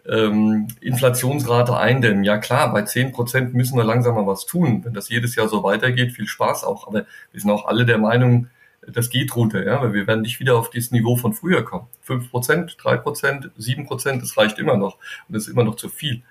ähm, 0.07 0.69
Inflationsrate 0.81 1.77
eindämmen. 1.77 2.25
Ja 2.25 2.39
klar, 2.39 2.73
bei 2.73 2.83
zehn 2.83 3.13
Prozent 3.13 3.55
müssen 3.55 3.77
wir 3.77 3.85
langsam 3.85 4.15
mal 4.15 4.27
was 4.27 4.47
tun. 4.47 4.85
Wenn 4.85 4.95
das 4.95 5.09
jedes 5.09 5.35
Jahr 5.35 5.49
so 5.49 5.63
weitergeht, 5.63 6.13
viel 6.13 6.27
Spaß 6.27 6.65
auch. 6.65 6.87
Aber 6.87 7.07
wir 7.33 7.41
sind 7.41 7.51
auch 7.51 7.67
alle 7.67 7.85
der 7.85 7.99
Meinung, 7.99 8.49
das 8.93 9.11
geht 9.11 9.35
runter, 9.37 9.65
ja, 9.65 9.81
weil 9.83 9.93
wir 9.93 10.07
werden 10.07 10.23
nicht 10.23 10.41
wieder 10.41 10.57
auf 10.57 10.71
dieses 10.71 10.91
Niveau 10.91 11.17
von 11.17 11.33
früher 11.33 11.65
kommen. 11.65 11.87
Fünf 12.03 12.31
Prozent, 12.31 12.77
drei 12.81 12.97
Prozent, 12.97 13.51
sieben 13.57 13.87
Prozent, 13.87 14.23
das 14.23 14.37
reicht 14.37 14.59
immer 14.59 14.77
noch. 14.77 14.97
Und 15.29 15.35
das 15.35 15.45
ist 15.45 15.53
immer 15.53 15.65
noch 15.65 15.77
zu 15.77 15.89
viel. 15.89 16.23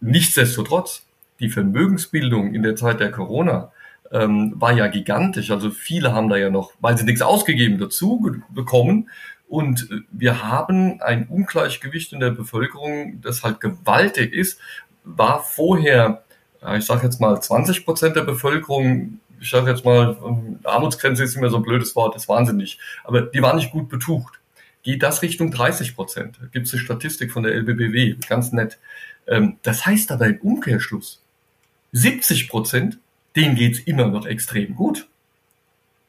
Nichtsdestotrotz, 0.00 1.04
die 1.40 1.50
Vermögensbildung 1.50 2.54
in 2.54 2.62
der 2.62 2.76
Zeit 2.76 3.00
der 3.00 3.10
Corona 3.10 3.72
ähm, 4.10 4.54
war 4.56 4.72
ja 4.72 4.86
gigantisch. 4.86 5.50
Also 5.50 5.70
viele 5.70 6.12
haben 6.12 6.28
da 6.28 6.36
ja 6.36 6.50
noch, 6.50 6.72
weil 6.80 6.96
sie 6.96 7.04
nichts 7.04 7.22
ausgegeben, 7.22 7.78
dazu 7.78 8.42
bekommen. 8.50 9.10
Und 9.48 9.90
äh, 9.90 10.00
wir 10.10 10.42
haben 10.44 11.00
ein 11.00 11.26
Ungleichgewicht 11.28 12.12
in 12.12 12.20
der 12.20 12.30
Bevölkerung, 12.30 13.20
das 13.22 13.42
halt 13.42 13.60
gewaltig 13.60 14.32
ist, 14.32 14.60
war 15.04 15.42
vorher, 15.42 16.22
ich 16.76 16.84
sage 16.84 17.04
jetzt 17.04 17.20
mal 17.20 17.40
20 17.40 17.84
Prozent 17.84 18.16
der 18.16 18.22
Bevölkerung 18.22 19.20
ich 19.40 19.50
sage 19.50 19.70
jetzt 19.70 19.84
mal, 19.84 20.16
Armutsgrenze 20.64 21.24
ist 21.24 21.36
immer 21.36 21.50
so 21.50 21.56
ein 21.56 21.62
blödes 21.62 21.94
Wort, 21.96 22.14
das 22.14 22.22
ist 22.22 22.28
wahnsinnig, 22.28 22.78
aber 23.04 23.22
die 23.22 23.42
war 23.42 23.54
nicht 23.54 23.70
gut 23.70 23.88
betucht. 23.88 24.40
geht 24.82 25.02
das 25.02 25.22
Richtung 25.22 25.50
30 25.50 25.94
Prozent. 25.94 26.38
Gibt 26.52 26.66
es 26.66 26.72
eine 26.72 26.82
Statistik 26.82 27.32
von 27.32 27.42
der 27.42 27.54
LBBW, 27.54 28.16
ganz 28.28 28.52
nett. 28.52 28.78
Ähm, 29.26 29.58
das 29.62 29.84
heißt 29.84 30.10
aber 30.12 30.26
im 30.26 30.40
Umkehrschluss, 30.40 31.22
70 31.92 32.48
Prozent, 32.48 32.98
denen 33.36 33.54
geht's 33.54 33.80
immer 33.80 34.06
noch 34.06 34.26
extrem 34.26 34.74
gut. 34.74 35.08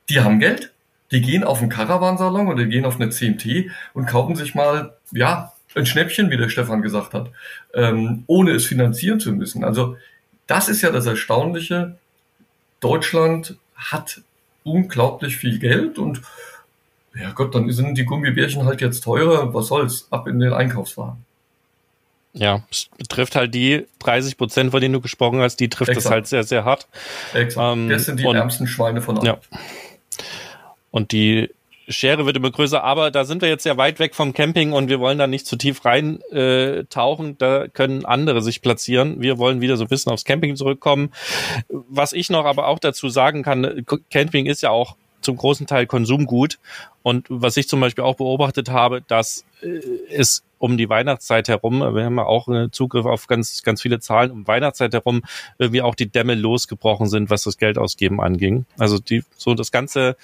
Die 0.10 0.22
haben 0.22 0.39
Geld, 0.39 0.74
die 1.12 1.22
gehen 1.22 1.44
auf 1.44 1.62
einen 1.62 1.70
Caravansalon 1.70 2.48
oder 2.48 2.63
die 2.63 2.70
gehen 2.70 2.86
auf 2.86 2.96
eine 3.00 3.10
CMT 3.10 3.72
und 3.94 4.06
kaufen 4.06 4.36
sich 4.36 4.56
mal, 4.56 4.96
ja, 5.12 5.54
ein 5.76 5.86
Schnäppchen, 5.86 6.32
wie 6.32 6.38
der 6.38 6.50
Stefan 6.50 6.82
gesagt 6.82 7.13
hat, 7.13 7.32
ähm, 7.74 8.24
ohne 8.28 8.52
es 8.52 8.65
finanzieren 8.65 9.20
zu 9.20 9.32
müssen. 9.32 9.63
Also 9.63 9.98
das 10.48 10.68
ist 10.68 10.82
ja 10.82 10.92
das 10.92 11.06
Erstaunliche. 11.06 11.98
Deutschland 12.80 13.58
hat 13.76 14.22
unglaublich 14.63 15.38
viel 15.38 15.60
Geld 15.60 15.98
und 15.98 16.22
ja 17.15 17.32
Gott, 17.32 17.56
dann 17.56 17.72
sind 17.72 17.98
die 17.98 18.06
Gummibärchen 18.06 18.65
halt 18.65 18.82
jetzt 18.82 19.04
teurer. 19.04 19.54
Was 19.54 19.68
soll's? 19.68 20.08
Ab 20.12 20.28
in 20.28 20.39
den 20.39 20.54
Einkaufswagen. 20.54 21.26
Ja, 22.34 22.63
es 22.70 22.89
trifft 23.10 23.36
halt 23.36 23.54
die 23.56 23.88
30 24.00 24.38
Prozent, 24.38 24.72
von 24.72 24.82
denen 24.82 24.94
du 24.94 25.02
gesprochen 25.02 25.39
hast, 25.42 25.58
die 25.58 25.68
trifft 25.68 25.89
Exakt. 25.89 26.06
das 26.06 26.12
halt 26.12 26.28
sehr, 26.28 26.44
sehr 26.44 26.63
hart. 26.63 26.88
Exakt. 27.34 27.78
Ähm, 27.78 27.89
das 27.89 28.06
sind 28.06 28.20
die 28.20 28.26
und, 28.26 28.36
ärmsten 28.36 28.68
Schweine 28.68 29.02
von 29.02 29.18
allen. 29.18 29.26
Ja. 29.26 29.39
Und 30.92 31.12
die 31.12 31.50
Schere 31.89 32.25
wird 32.25 32.38
immer 32.38 32.52
größer, 32.52 32.84
aber 32.84 33.12
da 33.12 33.25
sind 33.25 33.41
wir 33.41 33.49
jetzt 33.49 33.63
sehr 33.63 33.78
weit 33.78 33.99
weg 33.99 34.15
vom 34.15 34.34
Camping 34.34 34.73
und 34.73 34.89
wir 34.89 34.99
wollen 34.99 35.17
da 35.17 35.28
nicht 35.28 35.47
zu 35.47 35.56
tief 35.56 35.84
rein 35.86 36.21
äh, 36.32 36.86
tauchen. 36.86 37.38
Da 37.38 37.67
können 37.67 38.06
andere 38.06 38.41
sich 38.41 38.62
platzieren. 38.62 39.21
Wir 39.21 39.38
wollen 39.39 39.60
wieder 39.60 39.75
so 39.75 39.86
ein 39.86 39.89
bisschen 39.89 40.12
aufs 40.12 40.23
Camping 40.23 40.56
zurückkommen. 40.56 41.12
Was 41.67 42.13
ich 42.13 42.30
noch 42.30 42.45
aber 42.45 42.67
auch 42.67 42.80
dazu 42.80 43.10
sagen 43.10 43.43
kann, 43.43 43.86
Camping 44.12 44.45
ist 44.45 44.62
ja 44.62 44.69
auch 44.69 44.95
zum 45.21 45.36
großen 45.36 45.67
Teil 45.67 45.88
Konsumgut. 45.88 46.60
Und 47.02 47.25
was 47.30 47.58
ich 47.58 47.67
zum 47.67 47.80
Beispiel 47.80 48.04
auch 48.04 48.15
beobachtet 48.15 48.69
habe, 48.69 49.02
dass 49.02 49.45
äh, 49.62 49.80
es 50.10 50.43
um 50.60 50.78
die 50.78 50.89
Weihnachtszeit 50.89 51.48
herum, 51.48 51.80
wir 51.80 52.04
haben 52.04 52.17
ja 52.17 52.26
auch 52.26 52.48
Zugriff 52.72 53.06
auf 53.06 53.28
ganz, 53.28 53.63
ganz 53.63 53.82
viele 53.82 54.00
Zahlen, 54.00 54.32
um 54.32 54.48
Weihnachtszeit 54.48 54.93
herum 54.93 55.24
irgendwie 55.58 55.82
auch 55.82 55.95
die 55.95 56.10
Dämme 56.10 56.36
losgebrochen 56.36 57.08
sind, 57.08 57.30
was 57.30 57.43
das 57.43 57.58
Geldausgeben 57.58 58.19
anging. 58.22 58.65
Also 58.78 59.00
die, 59.00 59.24
so 59.38 59.56
das 59.56 59.72
ganze, 59.72 60.15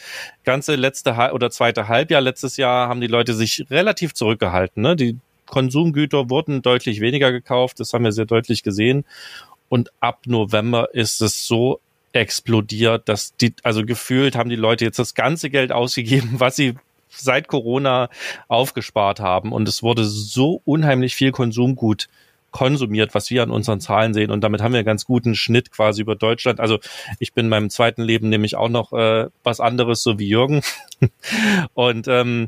ganze 0.43 0.75
letzte 0.75 1.15
oder 1.33 1.49
zweite 1.49 1.87
Halbjahr 1.87 2.21
letztes 2.21 2.57
Jahr 2.57 2.89
haben 2.89 3.01
die 3.01 3.07
Leute 3.07 3.33
sich 3.33 3.65
relativ 3.71 4.13
zurückgehalten. 4.13 4.83
Ne? 4.83 4.95
Die 4.95 5.17
Konsumgüter 5.47 6.29
wurden 6.29 6.61
deutlich 6.61 7.01
weniger 7.01 7.31
gekauft, 7.31 7.79
das 7.79 7.93
haben 7.93 8.03
wir 8.03 8.11
sehr 8.11 8.25
deutlich 8.25 8.61
gesehen. 8.63 9.05
Und 9.69 9.91
ab 9.99 10.21
November 10.25 10.93
ist 10.93 11.21
es 11.21 11.47
so 11.47 11.79
explodiert, 12.13 13.09
dass 13.09 13.35
die, 13.35 13.53
also 13.63 13.85
gefühlt 13.85 14.35
haben 14.35 14.49
die 14.49 14.55
Leute 14.55 14.85
jetzt 14.85 14.99
das 14.99 15.15
ganze 15.15 15.49
Geld 15.49 15.71
ausgegeben, 15.71 16.35
was 16.39 16.55
sie 16.55 16.75
seit 17.15 17.47
Corona 17.47 18.09
aufgespart 18.47 19.19
haben. 19.19 19.51
Und 19.51 19.67
es 19.67 19.83
wurde 19.83 20.05
so 20.05 20.61
unheimlich 20.65 21.15
viel 21.15 21.31
Konsumgut 21.31 22.07
konsumiert, 22.51 23.13
was 23.13 23.29
wir 23.29 23.43
an 23.43 23.51
unseren 23.51 23.81
Zahlen 23.81 24.13
sehen. 24.13 24.31
Und 24.31 24.41
damit 24.41 24.61
haben 24.61 24.71
wir 24.71 24.79
einen 24.79 24.85
ganz 24.85 25.05
guten 25.05 25.35
Schnitt 25.35 25.71
quasi 25.71 26.01
über 26.01 26.15
Deutschland. 26.15 26.61
Also 26.61 26.79
ich 27.19 27.33
bin 27.33 27.47
in 27.47 27.49
meinem 27.49 27.69
zweiten 27.69 28.01
Leben 28.01 28.29
nämlich 28.29 28.55
auch 28.55 28.69
noch 28.69 28.93
äh, 28.93 29.27
was 29.43 29.59
anderes, 29.59 30.01
so 30.03 30.19
wie 30.19 30.29
Jürgen. 30.29 30.61
und 31.73 32.07
ähm, 32.07 32.47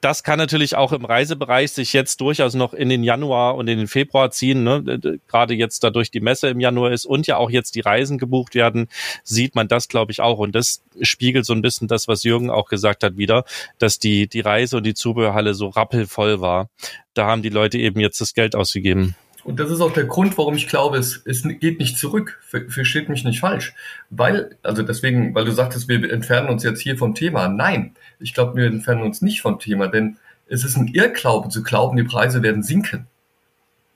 das 0.00 0.22
kann 0.22 0.38
natürlich 0.38 0.74
auch 0.76 0.92
im 0.92 1.04
Reisebereich 1.04 1.72
sich 1.72 1.92
jetzt 1.92 2.20
durchaus 2.20 2.54
noch 2.54 2.72
in 2.72 2.88
den 2.88 3.04
Januar 3.04 3.56
und 3.56 3.68
in 3.68 3.76
den 3.76 3.88
Februar 3.88 4.30
ziehen. 4.30 4.64
Ne? 4.64 5.18
Gerade 5.28 5.54
jetzt 5.54 5.84
dadurch 5.84 6.10
die 6.10 6.20
Messe 6.20 6.48
im 6.48 6.60
Januar 6.60 6.92
ist 6.92 7.04
und 7.04 7.26
ja 7.26 7.36
auch 7.36 7.50
jetzt 7.50 7.74
die 7.74 7.80
Reisen 7.80 8.16
gebucht 8.16 8.54
werden, 8.54 8.88
sieht 9.22 9.54
man 9.54 9.68
das, 9.68 9.88
glaube 9.88 10.12
ich, 10.12 10.20
auch. 10.20 10.38
Und 10.38 10.54
das 10.54 10.82
spiegelt 11.02 11.44
so 11.44 11.52
ein 11.52 11.62
bisschen 11.62 11.88
das, 11.88 12.08
was 12.08 12.24
Jürgen 12.24 12.50
auch 12.50 12.68
gesagt 12.68 13.02
hat, 13.02 13.18
wieder, 13.18 13.44
dass 13.78 13.98
die, 13.98 14.28
die 14.28 14.40
Reise 14.40 14.78
und 14.78 14.84
die 14.84 14.94
Zubehörhalle 14.94 15.52
so 15.52 15.68
rappelvoll 15.68 16.40
war. 16.40 16.70
Da 17.12 17.26
haben 17.26 17.42
die 17.42 17.50
Leute 17.50 17.78
eben 17.78 18.00
jetzt 18.00 18.20
das 18.20 18.32
Geld 18.32 18.54
ausgegeben. 18.54 19.14
Und 19.46 19.60
das 19.60 19.70
ist 19.70 19.80
auch 19.80 19.92
der 19.92 20.06
Grund, 20.06 20.36
warum 20.38 20.56
ich 20.56 20.66
glaube, 20.66 20.98
es, 20.98 21.22
es 21.24 21.44
geht 21.60 21.78
nicht 21.78 21.96
zurück. 21.96 22.40
Versteht 22.42 23.08
mich 23.08 23.22
nicht 23.22 23.38
falsch. 23.38 23.74
Weil, 24.10 24.56
also 24.64 24.82
deswegen, 24.82 25.36
weil 25.36 25.44
du 25.44 25.52
sagtest, 25.52 25.86
wir 25.86 26.12
entfernen 26.12 26.48
uns 26.48 26.64
jetzt 26.64 26.80
hier 26.80 26.98
vom 26.98 27.14
Thema. 27.14 27.46
Nein, 27.46 27.94
ich 28.18 28.34
glaube, 28.34 28.56
wir 28.56 28.66
entfernen 28.66 29.02
uns 29.02 29.22
nicht 29.22 29.42
vom 29.42 29.60
Thema, 29.60 29.86
denn 29.86 30.16
es 30.48 30.64
ist 30.64 30.76
ein 30.76 30.88
Irrglaube 30.88 31.48
zu 31.48 31.62
glauben, 31.62 31.96
die 31.96 32.02
Preise 32.02 32.42
werden 32.42 32.64
sinken. 32.64 33.06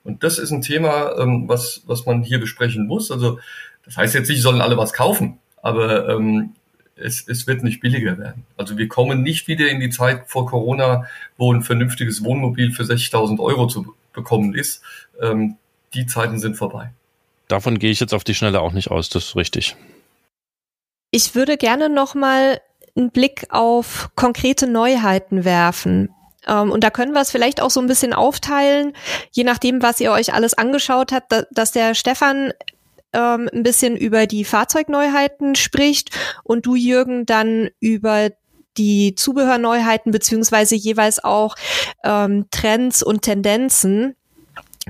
Und 0.04 0.22
das 0.22 0.38
ist 0.38 0.52
ein 0.52 0.62
Thema, 0.62 1.18
ähm, 1.18 1.48
was, 1.48 1.82
was 1.84 2.06
man 2.06 2.22
hier 2.22 2.38
besprechen 2.38 2.86
muss. 2.86 3.10
Also, 3.10 3.40
das 3.84 3.96
heißt 3.96 4.14
jetzt 4.14 4.28
nicht, 4.28 4.42
sollen 4.42 4.60
alle 4.60 4.76
was 4.76 4.92
kaufen, 4.92 5.38
aber 5.62 6.10
ähm, 6.10 6.54
es, 6.94 7.26
es 7.26 7.48
wird 7.48 7.64
nicht 7.64 7.80
billiger 7.80 8.18
werden. 8.18 8.44
Also 8.56 8.78
wir 8.78 8.86
kommen 8.86 9.22
nicht 9.22 9.48
wieder 9.48 9.68
in 9.68 9.80
die 9.80 9.90
Zeit 9.90 10.28
vor 10.28 10.46
Corona, 10.46 11.06
wo 11.36 11.52
ein 11.52 11.62
vernünftiges 11.62 12.22
Wohnmobil 12.22 12.70
für 12.70 12.84
60.000 12.84 13.40
Euro 13.40 13.66
zu 13.66 13.96
bekommen 14.12 14.54
ist. 14.54 14.82
Ähm, 15.20 15.56
die 15.94 16.06
Zeiten 16.06 16.38
sind 16.38 16.56
vorbei. 16.56 16.90
Davon 17.48 17.78
gehe 17.78 17.90
ich 17.90 18.00
jetzt 18.00 18.14
auf 18.14 18.24
die 18.24 18.34
Schnelle 18.34 18.60
auch 18.60 18.72
nicht 18.72 18.90
aus, 18.90 19.08
das 19.08 19.24
ist 19.24 19.36
richtig. 19.36 19.76
Ich 21.10 21.34
würde 21.34 21.56
gerne 21.56 21.88
noch 21.88 22.14
mal 22.14 22.60
einen 22.96 23.10
Blick 23.10 23.46
auf 23.50 24.10
konkrete 24.14 24.66
Neuheiten 24.66 25.44
werfen. 25.44 26.14
Um, 26.46 26.54
ähm, 26.54 26.70
und 26.72 26.84
da 26.84 26.90
können 26.90 27.12
wir 27.12 27.20
es 27.20 27.30
vielleicht 27.30 27.60
auch 27.60 27.70
so 27.70 27.80
ein 27.80 27.86
bisschen 27.86 28.14
aufteilen, 28.14 28.94
je 29.30 29.44
nachdem, 29.44 29.82
was 29.82 30.00
ihr 30.00 30.10
euch 30.10 30.32
alles 30.32 30.54
angeschaut 30.54 31.12
habt, 31.12 31.30
da, 31.30 31.42
dass 31.50 31.72
der 31.72 31.94
Stefan 31.94 32.52
ähm, 33.12 33.50
ein 33.52 33.62
bisschen 33.62 33.96
über 33.96 34.26
die 34.26 34.44
Fahrzeugneuheiten 34.44 35.54
spricht 35.54 36.16
und 36.42 36.64
du, 36.64 36.76
Jürgen, 36.76 37.26
dann 37.26 37.68
über 37.78 38.30
die 38.76 39.14
Zubehörneuheiten 39.14 40.12
beziehungsweise 40.12 40.76
jeweils 40.76 41.22
auch 41.22 41.56
ähm, 42.04 42.46
Trends 42.50 43.02
und 43.02 43.22
Tendenzen. 43.22 44.16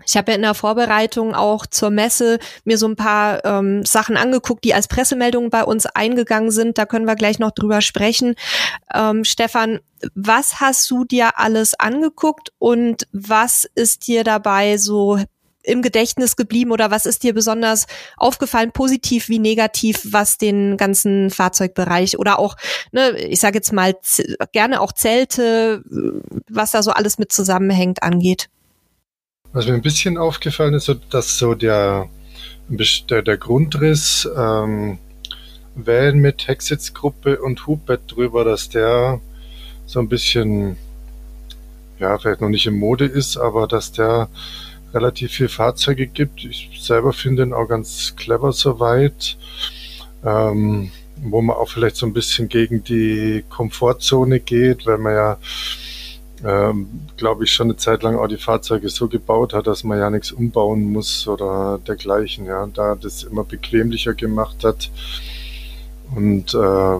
Ich 0.07 0.17
habe 0.17 0.31
ja 0.31 0.37
in 0.37 0.43
der 0.43 0.55
Vorbereitung 0.55 1.35
auch 1.35 1.67
zur 1.67 1.91
Messe 1.91 2.39
mir 2.65 2.79
so 2.79 2.87
ein 2.87 2.97
paar 2.97 3.45
ähm, 3.45 3.85
Sachen 3.85 4.17
angeguckt, 4.17 4.65
die 4.65 4.73
als 4.73 4.89
Pressemeldungen 4.89 5.51
bei 5.51 5.65
uns 5.65 5.87
eingegangen 5.87 6.51
sind. 6.51 6.79
Da 6.79 6.87
können 6.87 7.07
wir 7.07 7.17
gleich 7.17 7.39
noch 7.39 7.51
drüber 7.51 7.81
sprechen. 7.81 8.35
Ähm, 8.95 9.25
Stefan, 9.25 9.81
was 10.15 10.61
hast 10.61 10.91
du 10.91 11.05
dir 11.05 11.39
alles 11.39 11.79
angeguckt 11.79 12.53
und 12.59 13.09
was 13.13 13.69
ist 13.75 14.07
dir 14.07 14.25
dabei 14.25 14.77
so 14.79 15.19
im 15.63 15.83
Gedächtnis 15.83 16.37
geblieben 16.37 16.71
oder 16.71 16.91
was 16.91 17.05
ist 17.05 17.23
dir 17.23 17.35
besonders 17.35 17.87
aufgefallen, 18.17 18.73
positiv 18.73 19.29
wie 19.29 19.39
negativ, 19.39 20.01
was 20.11 20.39
den 20.39 20.77
ganzen 20.77 21.31
Fahrzeugbereich 21.31 22.19
oder 22.19 22.39
auch, 22.39 22.57
ne, 22.93 23.19
ich 23.19 23.41
sage 23.41 23.59
jetzt 23.59 23.73
mal 23.73 23.95
gerne 24.53 24.81
auch 24.81 24.93
Zelte, 24.93 25.83
was 26.49 26.71
da 26.71 26.83
so 26.83 26.93
alles 26.93 27.19
mit 27.19 27.31
zusammenhängt, 27.31 28.03
angeht? 28.03 28.49
Was 29.53 29.67
mir 29.67 29.75
ein 29.75 29.83
bisschen 29.83 30.17
aufgefallen 30.17 30.75
ist, 30.75 30.95
dass 31.11 31.39
so 31.39 31.55
der, 31.55 32.09
der, 32.69 33.23
der 33.23 33.37
Grundriss 33.37 34.29
ähm, 34.37 34.99
Van 35.75 36.19
mit 36.19 36.47
Hecksitzgruppe 36.47 37.41
und 37.41 37.67
Hubbett 37.67 38.03
drüber, 38.07 38.45
dass 38.45 38.69
der 38.69 39.21
so 39.87 39.99
ein 39.99 40.09
bisschen, 40.09 40.77
ja, 41.99 42.17
vielleicht 42.19 42.41
noch 42.41 42.49
nicht 42.49 42.67
in 42.67 42.79
Mode 42.79 43.07
ist, 43.07 43.37
aber 43.37 43.67
dass 43.67 43.91
der 43.91 44.29
relativ 44.95 45.33
viel 45.33 45.49
Fahrzeuge 45.49 46.07
gibt. 46.07 46.45
Ich 46.45 46.71
selber 46.81 47.13
finde 47.13 47.43
ihn 47.43 47.53
auch 47.53 47.67
ganz 47.67 48.15
clever 48.17 48.53
soweit, 48.53 49.37
ähm, 50.25 50.93
wo 51.17 51.43
man 51.43 51.57
auch 51.57 51.69
vielleicht 51.69 51.97
so 51.97 52.07
ein 52.07 52.13
bisschen 52.13 52.49
gegen 52.49 52.85
die 52.85 53.45
Komfortzone 53.49 54.39
geht, 54.39 54.87
weil 54.87 54.99
man 54.99 55.15
ja, 55.15 55.39
ähm, 56.45 56.89
glaube 57.17 57.45
ich, 57.45 57.53
schon 57.53 57.69
eine 57.69 57.77
Zeit 57.77 58.03
lang 58.03 58.17
auch 58.17 58.29
die 58.29 58.37
Fahrzeuge 58.37 58.89
so 58.89 59.09
gebaut 59.09 59.53
hat, 59.53 59.67
dass 59.67 59.85
man 59.85 59.99
ja 59.99 60.11
nichts 60.11 60.33
umbauen 60.33 60.93
muss 60.93 61.29
oder 61.29 61.79
dergleichen. 61.87 62.47
Ja, 62.47 62.67
da 62.67 62.95
das 62.95 63.23
immer 63.23 63.45
bequemlicher 63.45 64.15
gemacht 64.15 64.65
hat 64.65 64.91
und 66.15 66.55
äh, 66.55 66.99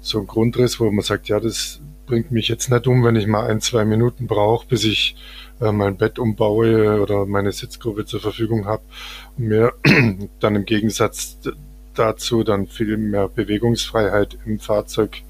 so 0.00 0.18
ein 0.18 0.26
Grundriss, 0.26 0.80
wo 0.80 0.90
man 0.90 1.04
sagt, 1.04 1.28
ja, 1.28 1.40
das 1.40 1.80
bringt 2.06 2.30
mich 2.30 2.48
jetzt 2.48 2.70
nicht 2.70 2.86
um, 2.86 3.04
wenn 3.04 3.16
ich 3.16 3.26
mal 3.26 3.46
ein, 3.46 3.60
zwei 3.60 3.84
Minuten 3.84 4.26
brauche, 4.26 4.66
bis 4.66 4.84
ich 4.84 5.16
äh, 5.60 5.72
mein 5.72 5.96
Bett 5.96 6.18
umbaue 6.18 7.00
oder 7.00 7.26
meine 7.26 7.52
Sitzgruppe 7.52 8.06
zur 8.06 8.20
Verfügung 8.20 8.66
habe 8.66 8.82
und 9.36 9.48
mir 9.48 9.72
dann 10.40 10.56
im 10.56 10.64
Gegensatz 10.64 11.38
dazu 11.94 12.44
dann 12.44 12.66
viel 12.66 12.96
mehr 12.96 13.28
Bewegungsfreiheit 13.28 14.38
im 14.46 14.58
Fahrzeug, 14.58 15.22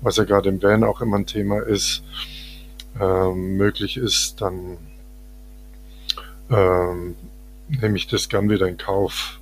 was 0.00 0.16
ja 0.16 0.24
gerade 0.24 0.48
im 0.48 0.62
Van 0.62 0.84
auch 0.84 1.00
immer 1.00 1.18
ein 1.18 1.26
Thema 1.26 1.60
ist, 1.60 2.02
äh, 3.00 3.32
möglich 3.32 3.96
ist, 3.96 4.40
dann 4.40 4.78
äh, 6.50 7.14
nehme 7.80 7.96
ich 7.96 8.06
das 8.06 8.28
gern 8.28 8.48
wieder 8.48 8.68
in 8.68 8.78
Kauf. 8.78 9.38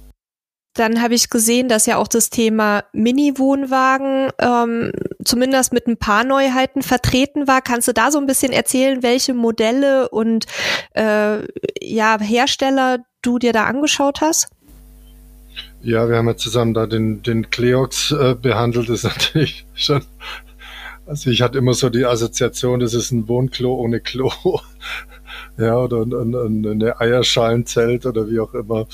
Dann 0.77 1.01
habe 1.01 1.15
ich 1.15 1.31
gesehen, 1.31 1.69
dass 1.69 1.87
ja 1.87 1.99
auch 1.99 2.09
das 2.09 2.31
Thema 2.31 2.83
Mini-Wohnwagen 2.93 4.31
ähm, 4.41 4.91
zumindest 5.25 5.73
mit 5.73 5.87
ein 5.87 5.97
paar 5.97 6.25
Neuheiten 6.25 6.83
vertreten 6.83 7.47
war. 7.47 7.63
Kannst 7.63 7.87
du 7.87 7.93
da 7.93 8.11
so 8.11 8.19
ein 8.19 8.27
bisschen 8.27 8.53
erzählen, 8.53 9.05
welche 9.05 9.35
Modelle 9.35 10.09
und 10.09 10.47
äh, 10.95 11.47
ja, 11.81 12.19
Hersteller 12.19 13.05
du 13.23 13.39
dir 13.39 13.53
da 13.53 13.67
angeschaut 13.67 14.21
hast? 14.21 14.49
Ja, 15.85 16.09
wir 16.09 16.17
haben 16.17 16.29
ja 16.29 16.37
zusammen 16.37 16.73
da 16.73 16.87
den, 16.87 17.23
den 17.23 17.51
Cleox 17.51 18.11
äh, 18.11 18.35
behandelt. 18.35 18.89
Das 18.89 19.05
ist 19.05 19.05
natürlich 19.17 19.67
schon 19.75 20.03
Also 21.05 21.31
ich 21.31 21.43
hatte 21.43 21.59
immer 21.59 21.75
so 21.75 21.91
die 21.91 22.07
Assoziation, 22.07 22.81
das 22.81 22.95
ist 22.95 23.11
ein 23.11 23.29
Wohnklo 23.29 23.75
ohne 23.75 24.01
Klo. 24.01 24.33
ja, 25.59 25.77
oder 25.77 26.03
ein, 26.03 26.35
ein, 26.35 26.67
eine 26.67 27.01
Eierschalenzelt 27.01 28.07
oder 28.07 28.31
wie 28.31 28.41
auch 28.41 28.55
immer. 28.55 28.87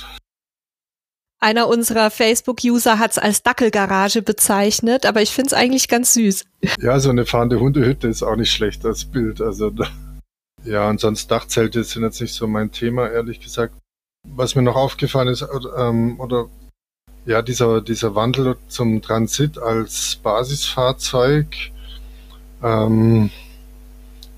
Einer 1.39 1.69
unserer 1.69 2.11
Facebook-User 2.11 2.99
hat 2.99 3.13
es 3.13 3.19
als 3.19 3.43
Dackelgarage 3.45 4.21
bezeichnet, 4.23 5.07
aber 5.07 5.23
ich 5.23 5.31
finde 5.31 5.47
es 5.47 5.53
eigentlich 5.55 5.89
ganz 5.89 6.15
süß. 6.15 6.45
Ja, 6.81 6.99
so 6.99 7.11
eine 7.11 7.25
fahrende 7.25 7.61
Hundehütte 7.61 8.09
ist 8.09 8.25
auch 8.25 8.37
nicht 8.37 8.53
schlecht 8.53 8.85
als 8.85 9.05
Bild. 9.05 9.41
Also 9.41 9.73
ja, 10.65 10.91
und 10.91 10.99
sonst 10.99 11.31
Dachzelte 11.31 11.85
sind 11.85 12.03
jetzt 12.03 12.21
nicht 12.21 12.35
so 12.35 12.49
mein 12.49 12.73
Thema, 12.73 13.09
ehrlich 13.09 13.41
gesagt. 13.41 13.75
Was 14.29 14.55
mir 14.55 14.63
noch 14.63 14.77
aufgefallen 14.77 15.29
ist, 15.29 15.47
ähm, 15.79 16.21
oder 16.21 16.51
ja, 17.31 17.43
dieser, 17.43 17.81
dieser 17.81 18.17
Wandel 18.17 18.57
zum 18.67 19.03
Transit 19.03 19.57
als 19.57 20.19
Basisfahrzeug, 20.21 21.47
ähm, 22.61 23.31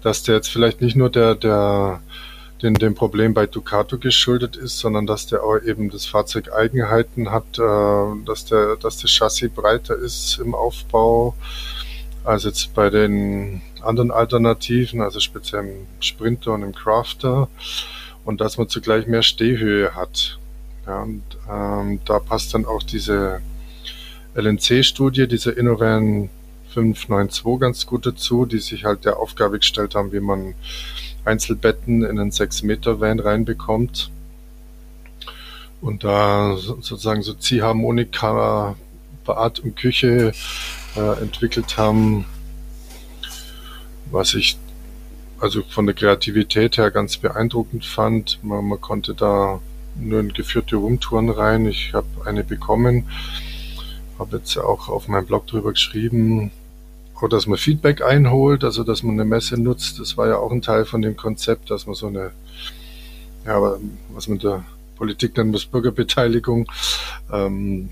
dass 0.02 0.22
der 0.24 0.34
jetzt 0.34 0.48
vielleicht 0.48 0.82
nicht 0.82 0.94
nur 0.94 1.08
der, 1.08 1.34
der 1.34 2.02
den, 2.60 2.74
dem 2.74 2.94
Problem 2.94 3.32
bei 3.32 3.46
Ducato 3.46 3.96
geschuldet 3.96 4.56
ist, 4.56 4.78
sondern 4.78 5.06
dass 5.06 5.26
der 5.26 5.42
auch 5.42 5.56
eben 5.62 5.88
das 5.88 6.04
Fahrzeug 6.04 6.52
Eigenheiten 6.52 7.30
hat, 7.30 7.58
äh, 7.58 8.24
dass 8.26 8.44
der, 8.44 8.76
dass 8.76 8.98
das 8.98 9.10
Chassis 9.10 9.50
breiter 9.50 9.96
ist 9.96 10.38
im 10.38 10.54
Aufbau 10.54 11.34
als 12.24 12.44
jetzt 12.44 12.74
bei 12.74 12.90
den 12.90 13.62
anderen 13.80 14.10
Alternativen, 14.10 15.00
also 15.00 15.18
speziell 15.18 15.64
im 15.64 15.86
Sprinter 16.00 16.52
und 16.52 16.62
im 16.62 16.74
Crafter 16.74 17.48
und 18.26 18.42
dass 18.42 18.58
man 18.58 18.68
zugleich 18.68 19.06
mehr 19.06 19.22
Stehhöhe 19.22 19.94
hat. 19.94 20.38
Ja, 20.86 21.02
und 21.02 21.22
ähm, 21.50 22.00
da 22.04 22.18
passt 22.18 22.54
dann 22.54 22.66
auch 22.66 22.82
diese 22.82 23.40
LNC-Studie, 24.34 25.28
diese 25.28 25.52
Innovan 25.52 26.30
592 26.72 27.60
ganz 27.60 27.86
gut 27.86 28.06
dazu, 28.06 28.46
die 28.46 28.58
sich 28.58 28.84
halt 28.84 29.04
der 29.04 29.18
Aufgabe 29.18 29.58
gestellt 29.58 29.94
haben, 29.94 30.12
wie 30.12 30.20
man 30.20 30.54
Einzelbetten 31.24 32.02
in 32.02 32.18
einen 32.18 32.30
6-Meter-Van 32.30 33.20
reinbekommt. 33.20 34.10
Und 35.80 36.04
da 36.04 36.56
sozusagen 36.56 37.22
so 37.22 37.34
Ziehharmonika, 37.34 38.76
Bad 39.24 39.60
und 39.60 39.76
Küche 39.76 40.32
äh, 40.96 41.20
entwickelt 41.20 41.76
haben, 41.76 42.24
was 44.10 44.34
ich 44.34 44.56
also 45.40 45.62
von 45.68 45.86
der 45.86 45.94
Kreativität 45.94 46.76
her 46.76 46.90
ganz 46.90 47.16
beeindruckend 47.16 47.84
fand. 47.84 48.38
Man, 48.42 48.64
man 48.66 48.80
konnte 48.80 49.14
da 49.14 49.60
nur 49.96 50.20
in 50.20 50.32
geführte 50.32 50.76
Roomtouren 50.76 51.30
rein. 51.30 51.66
Ich 51.66 51.92
habe 51.94 52.06
eine 52.24 52.44
bekommen, 52.44 53.08
habe 54.18 54.38
jetzt 54.38 54.56
auch 54.56 54.88
auf 54.88 55.08
meinem 55.08 55.26
Blog 55.26 55.46
drüber 55.46 55.72
geschrieben, 55.72 56.50
auch 57.14 57.28
dass 57.28 57.46
man 57.46 57.58
Feedback 57.58 58.02
einholt, 58.02 58.64
also 58.64 58.84
dass 58.84 59.02
man 59.02 59.14
eine 59.14 59.24
Messe 59.24 59.60
nutzt. 59.60 59.98
Das 59.98 60.16
war 60.16 60.28
ja 60.28 60.36
auch 60.36 60.50
ein 60.50 60.62
Teil 60.62 60.84
von 60.84 61.02
dem 61.02 61.16
Konzept, 61.16 61.70
dass 61.70 61.86
man 61.86 61.94
so 61.94 62.08
eine, 62.08 62.32
ja, 63.46 63.78
was 64.12 64.28
man 64.28 64.38
der 64.38 64.64
Politik 64.96 65.36
nennen 65.36 65.50
muss, 65.50 65.66
Bürgerbeteiligung, 65.66 66.70
ähm, 67.32 67.90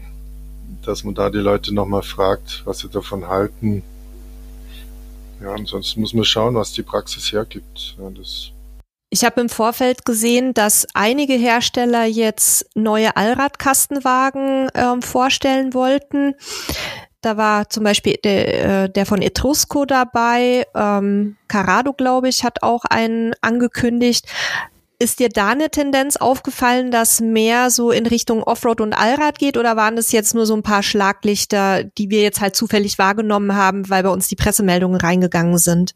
dass 0.85 1.05
man 1.05 1.15
da 1.15 1.31
die 1.31 1.39
Leute 1.39 1.75
nochmal 1.75 2.03
fragt, 2.03 2.63
was 2.65 2.81
sie 2.81 2.89
davon 2.89 3.29
halten. 3.29 3.83
Ja, 5.43 5.55
ansonsten 5.55 6.01
muss 6.01 6.13
man 6.13 6.25
schauen, 6.25 6.55
was 6.55 6.73
die 6.73 6.83
Praxis 6.83 7.33
hergibt. 7.33 7.97
Ja, 7.99 8.11
das 8.11 8.51
ich 9.11 9.25
habe 9.25 9.41
im 9.41 9.49
Vorfeld 9.49 10.05
gesehen, 10.05 10.55
dass 10.55 10.87
einige 10.95 11.35
Hersteller 11.35 12.05
jetzt 12.05 12.67
neue 12.77 13.17
Allradkastenwagen 13.17 14.69
ähm, 14.75 15.03
vorstellen 15.03 15.75
wollten. 15.75 16.35
Da 17.21 17.37
war 17.37 17.69
zum 17.69 17.85
Beispiel 17.85 18.15
der, 18.25 18.85
äh, 18.85 18.91
der 18.91 19.05
von 19.07 19.21
Etrusco 19.21 19.85
dabei. 19.85 20.65
Ähm, 20.75 21.37
Carado, 21.49 21.93
glaube 21.93 22.29
ich, 22.29 22.45
hat 22.45 22.63
auch 22.63 22.85
einen 22.85 23.35
angekündigt. 23.41 24.27
Ist 25.01 25.19
dir 25.19 25.29
da 25.29 25.49
eine 25.49 25.71
Tendenz 25.71 26.17
aufgefallen, 26.17 26.91
dass 26.91 27.21
mehr 27.21 27.71
so 27.71 27.91
in 27.91 28.07
Richtung 28.07 28.43
Offroad 28.43 28.81
und 28.81 28.93
Allrad 28.93 29.39
geht 29.39 29.57
oder 29.57 29.77
waren 29.77 29.97
das 29.97 30.13
jetzt 30.13 30.35
nur 30.35 30.47
so 30.47 30.55
ein 30.55 30.63
paar 30.63 30.83
Schlaglichter, 30.83 31.85
die 31.85 32.11
wir 32.11 32.23
jetzt 32.23 32.41
halt 32.41 32.55
zufällig 32.55 32.99
wahrgenommen 32.99 33.57
haben, 33.57 33.89
weil 33.91 34.03
bei 34.03 34.11
uns 34.11 34.29
die 34.29 34.37
Pressemeldungen 34.37 35.01
reingegangen 35.01 35.59
sind? 35.59 35.95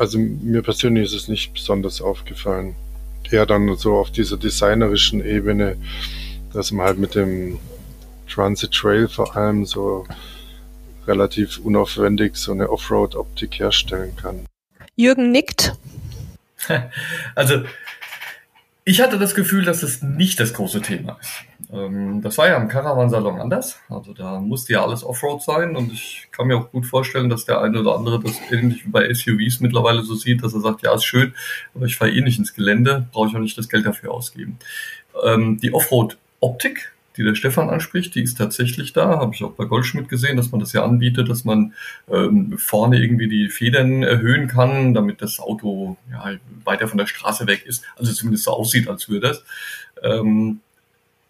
Also 0.00 0.18
mir 0.18 0.62
persönlich 0.62 1.12
ist 1.12 1.12
es 1.12 1.28
nicht 1.28 1.52
besonders 1.52 2.00
aufgefallen. 2.00 2.74
Eher 3.30 3.44
dann 3.44 3.76
so 3.76 3.96
auf 3.96 4.10
dieser 4.10 4.38
designerischen 4.38 5.22
Ebene, 5.22 5.76
dass 6.54 6.72
man 6.72 6.86
halt 6.86 6.98
mit 6.98 7.14
dem 7.14 7.58
Transit 8.26 8.72
Trail 8.72 9.08
vor 9.08 9.36
allem 9.36 9.66
so 9.66 10.06
relativ 11.06 11.58
unaufwendig 11.58 12.36
so 12.36 12.52
eine 12.52 12.70
Offroad-Optik 12.70 13.58
herstellen 13.58 14.16
kann. 14.16 14.46
Jürgen 14.96 15.32
nickt. 15.32 15.74
Also, 17.34 17.64
ich 18.84 19.00
hatte 19.00 19.18
das 19.18 19.34
Gefühl, 19.34 19.64
dass 19.64 19.82
es 19.82 20.02
nicht 20.02 20.40
das 20.40 20.54
große 20.54 20.80
Thema 20.80 21.18
ist. 21.20 21.44
Ähm, 21.72 22.20
das 22.22 22.38
war 22.38 22.48
ja 22.48 22.56
im 22.56 22.68
Caravan-Salon 22.68 23.40
anders. 23.40 23.78
Also 23.88 24.12
da 24.14 24.40
musste 24.40 24.72
ja 24.72 24.82
alles 24.82 25.04
Offroad 25.04 25.42
sein 25.42 25.76
und 25.76 25.92
ich 25.92 26.28
kann 26.32 26.46
mir 26.46 26.56
auch 26.56 26.70
gut 26.70 26.86
vorstellen, 26.86 27.28
dass 27.28 27.44
der 27.44 27.60
eine 27.60 27.80
oder 27.80 27.94
andere 27.94 28.20
das 28.20 28.40
ähnlich 28.50 28.84
wie 28.84 28.90
bei 28.90 29.12
SUVs 29.12 29.60
mittlerweile 29.60 30.02
so 30.02 30.14
sieht, 30.14 30.42
dass 30.42 30.54
er 30.54 30.60
sagt, 30.60 30.82
ja, 30.82 30.94
ist 30.94 31.04
schön, 31.04 31.34
aber 31.74 31.86
ich 31.86 31.96
fahre 31.96 32.10
eh 32.10 32.20
nicht 32.20 32.38
ins 32.38 32.54
Gelände, 32.54 33.06
brauche 33.12 33.28
ich 33.28 33.36
auch 33.36 33.40
nicht 33.40 33.58
das 33.58 33.68
Geld 33.68 33.86
dafür 33.86 34.12
ausgeben. 34.12 34.58
Ähm, 35.24 35.58
die 35.60 35.72
Offroad-Optik 35.72 36.89
die 37.16 37.24
der 37.24 37.34
Stefan 37.34 37.70
anspricht, 37.70 38.14
die 38.14 38.22
ist 38.22 38.38
tatsächlich 38.38 38.92
da. 38.92 39.18
Habe 39.18 39.34
ich 39.34 39.42
auch 39.42 39.52
bei 39.52 39.64
Goldschmidt 39.64 40.08
gesehen, 40.08 40.36
dass 40.36 40.52
man 40.52 40.60
das 40.60 40.72
ja 40.72 40.84
anbietet, 40.84 41.28
dass 41.28 41.44
man 41.44 41.74
ähm, 42.08 42.56
vorne 42.56 42.98
irgendwie 42.98 43.28
die 43.28 43.48
Federn 43.48 44.02
erhöhen 44.02 44.48
kann, 44.48 44.94
damit 44.94 45.20
das 45.20 45.40
Auto 45.40 45.96
ja, 46.10 46.32
weiter 46.64 46.88
von 46.88 46.98
der 46.98 47.06
Straße 47.06 47.46
weg 47.46 47.64
ist. 47.66 47.84
Also 47.96 48.12
zumindest 48.12 48.44
so 48.44 48.52
aussieht, 48.52 48.88
als 48.88 49.08
würde 49.08 49.28
das. 49.28 49.44
Ähm, 50.02 50.60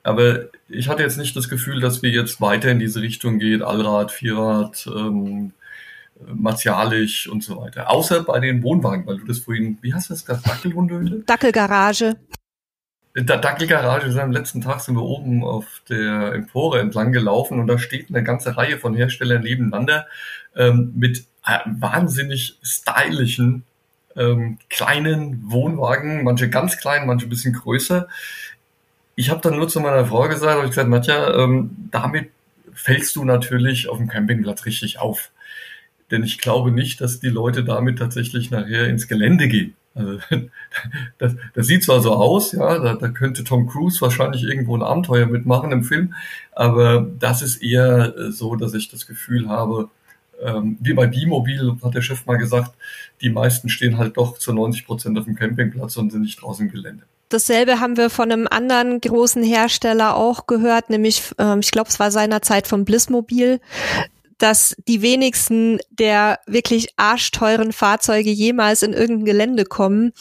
aber 0.02 0.46
ich 0.68 0.88
hatte 0.88 1.02
jetzt 1.02 1.18
nicht 1.18 1.36
das 1.36 1.48
Gefühl, 1.48 1.80
dass 1.80 2.02
wir 2.02 2.10
jetzt 2.10 2.40
weiter 2.40 2.70
in 2.70 2.78
diese 2.78 3.02
Richtung 3.02 3.38
gehen, 3.38 3.62
Allrad, 3.62 4.12
Vierrad, 4.12 4.86
ähm, 4.86 5.52
martialisch 6.26 7.28
und 7.28 7.42
so 7.42 7.56
weiter. 7.56 7.90
Außer 7.90 8.22
bei 8.22 8.40
den 8.40 8.62
Wohnwagen, 8.62 9.06
weil 9.06 9.18
du 9.18 9.26
das 9.26 9.40
vorhin, 9.40 9.78
wie 9.80 9.94
hast 9.94 10.10
du 10.10 10.14
das 10.14 10.24
gesagt, 10.24 10.46
Dackelhundehülle? 10.46 11.22
Dackelgarage. 11.26 12.16
In 13.12 13.26
der 13.26 13.38
Dackelgarage, 13.38 14.22
am 14.22 14.30
letzten 14.30 14.60
Tag 14.60 14.80
sind 14.80 14.94
wir 14.94 15.02
oben 15.02 15.42
auf 15.42 15.82
der 15.88 16.32
Empore 16.32 16.78
entlang 16.78 17.10
gelaufen 17.12 17.58
und 17.58 17.66
da 17.66 17.76
steht 17.76 18.08
eine 18.08 18.22
ganze 18.22 18.56
Reihe 18.56 18.78
von 18.78 18.94
Herstellern 18.94 19.42
nebeneinander 19.42 20.06
ähm, 20.54 20.92
mit 20.94 21.24
äh, 21.44 21.58
wahnsinnig 21.66 22.58
stylischen 22.62 23.64
ähm, 24.16 24.58
kleinen 24.68 25.42
Wohnwagen, 25.50 26.22
manche 26.22 26.48
ganz 26.48 26.78
klein, 26.78 27.06
manche 27.06 27.26
ein 27.26 27.30
bisschen 27.30 27.54
größer. 27.54 28.06
Ich 29.16 29.30
habe 29.30 29.40
dann 29.40 29.56
nur 29.56 29.68
zu 29.68 29.80
meiner 29.80 30.06
Frau 30.06 30.28
gesagt, 30.28 30.54
habe 30.54 30.64
ich 30.64 30.70
gesagt, 30.70 30.88
Nadja, 30.88 31.34
ähm, 31.34 31.88
damit 31.90 32.30
fällst 32.72 33.16
du 33.16 33.24
natürlich 33.24 33.88
auf 33.88 33.98
dem 33.98 34.08
Campingplatz 34.08 34.64
richtig 34.66 35.00
auf. 35.00 35.30
Denn 36.10 36.22
ich 36.22 36.38
glaube 36.38 36.70
nicht, 36.70 37.00
dass 37.00 37.20
die 37.20 37.28
Leute 37.28 37.64
damit 37.64 37.98
tatsächlich 37.98 38.50
nachher 38.50 38.88
ins 38.88 39.08
Gelände 39.08 39.48
gehen. 39.48 39.74
Also, 40.00 40.18
das, 41.18 41.36
das 41.54 41.66
sieht 41.66 41.84
zwar 41.84 42.00
so 42.00 42.12
aus, 42.12 42.52
ja, 42.52 42.78
da, 42.78 42.94
da 42.94 43.08
könnte 43.08 43.44
Tom 43.44 43.68
Cruise 43.68 44.00
wahrscheinlich 44.00 44.42
irgendwo 44.42 44.76
ein 44.76 44.82
Abenteuer 44.82 45.26
mitmachen 45.26 45.72
im 45.72 45.84
Film, 45.84 46.14
aber 46.52 47.06
das 47.18 47.42
ist 47.42 47.62
eher 47.62 48.16
äh, 48.16 48.32
so, 48.32 48.56
dass 48.56 48.74
ich 48.74 48.88
das 48.88 49.06
Gefühl 49.06 49.48
habe, 49.48 49.90
ähm, 50.42 50.78
wie 50.80 50.94
bei 50.94 51.06
B-Mobil 51.06 51.76
hat 51.82 51.94
der 51.94 52.02
Chef 52.02 52.26
mal 52.26 52.36
gesagt, 52.36 52.72
die 53.20 53.30
meisten 53.30 53.68
stehen 53.68 53.98
halt 53.98 54.16
doch 54.16 54.38
zu 54.38 54.52
90 54.52 54.86
Prozent 54.86 55.18
auf 55.18 55.24
dem 55.24 55.36
Campingplatz 55.36 55.96
und 55.96 56.10
sind 56.10 56.22
nicht 56.22 56.40
draußen 56.40 56.66
im 56.66 56.72
Gelände. 56.72 57.04
Dasselbe 57.28 57.78
haben 57.78 57.96
wir 57.96 58.10
von 58.10 58.32
einem 58.32 58.48
anderen 58.50 59.00
großen 59.00 59.42
Hersteller 59.42 60.16
auch 60.16 60.46
gehört, 60.46 60.90
nämlich, 60.90 61.22
ähm, 61.38 61.60
ich 61.60 61.70
glaube, 61.70 61.88
es 61.88 62.00
war 62.00 62.10
seinerzeit 62.10 62.66
von 62.66 62.84
Blissmobil 62.84 63.60
dass 64.42 64.74
die 64.88 65.02
wenigsten 65.02 65.78
der 65.90 66.40
wirklich 66.46 66.88
arschteuren 66.96 67.72
Fahrzeuge 67.72 68.30
jemals 68.30 68.82
in 68.82 68.92
irgendein 68.92 69.26
Gelände 69.26 69.64
kommen. 69.64 70.12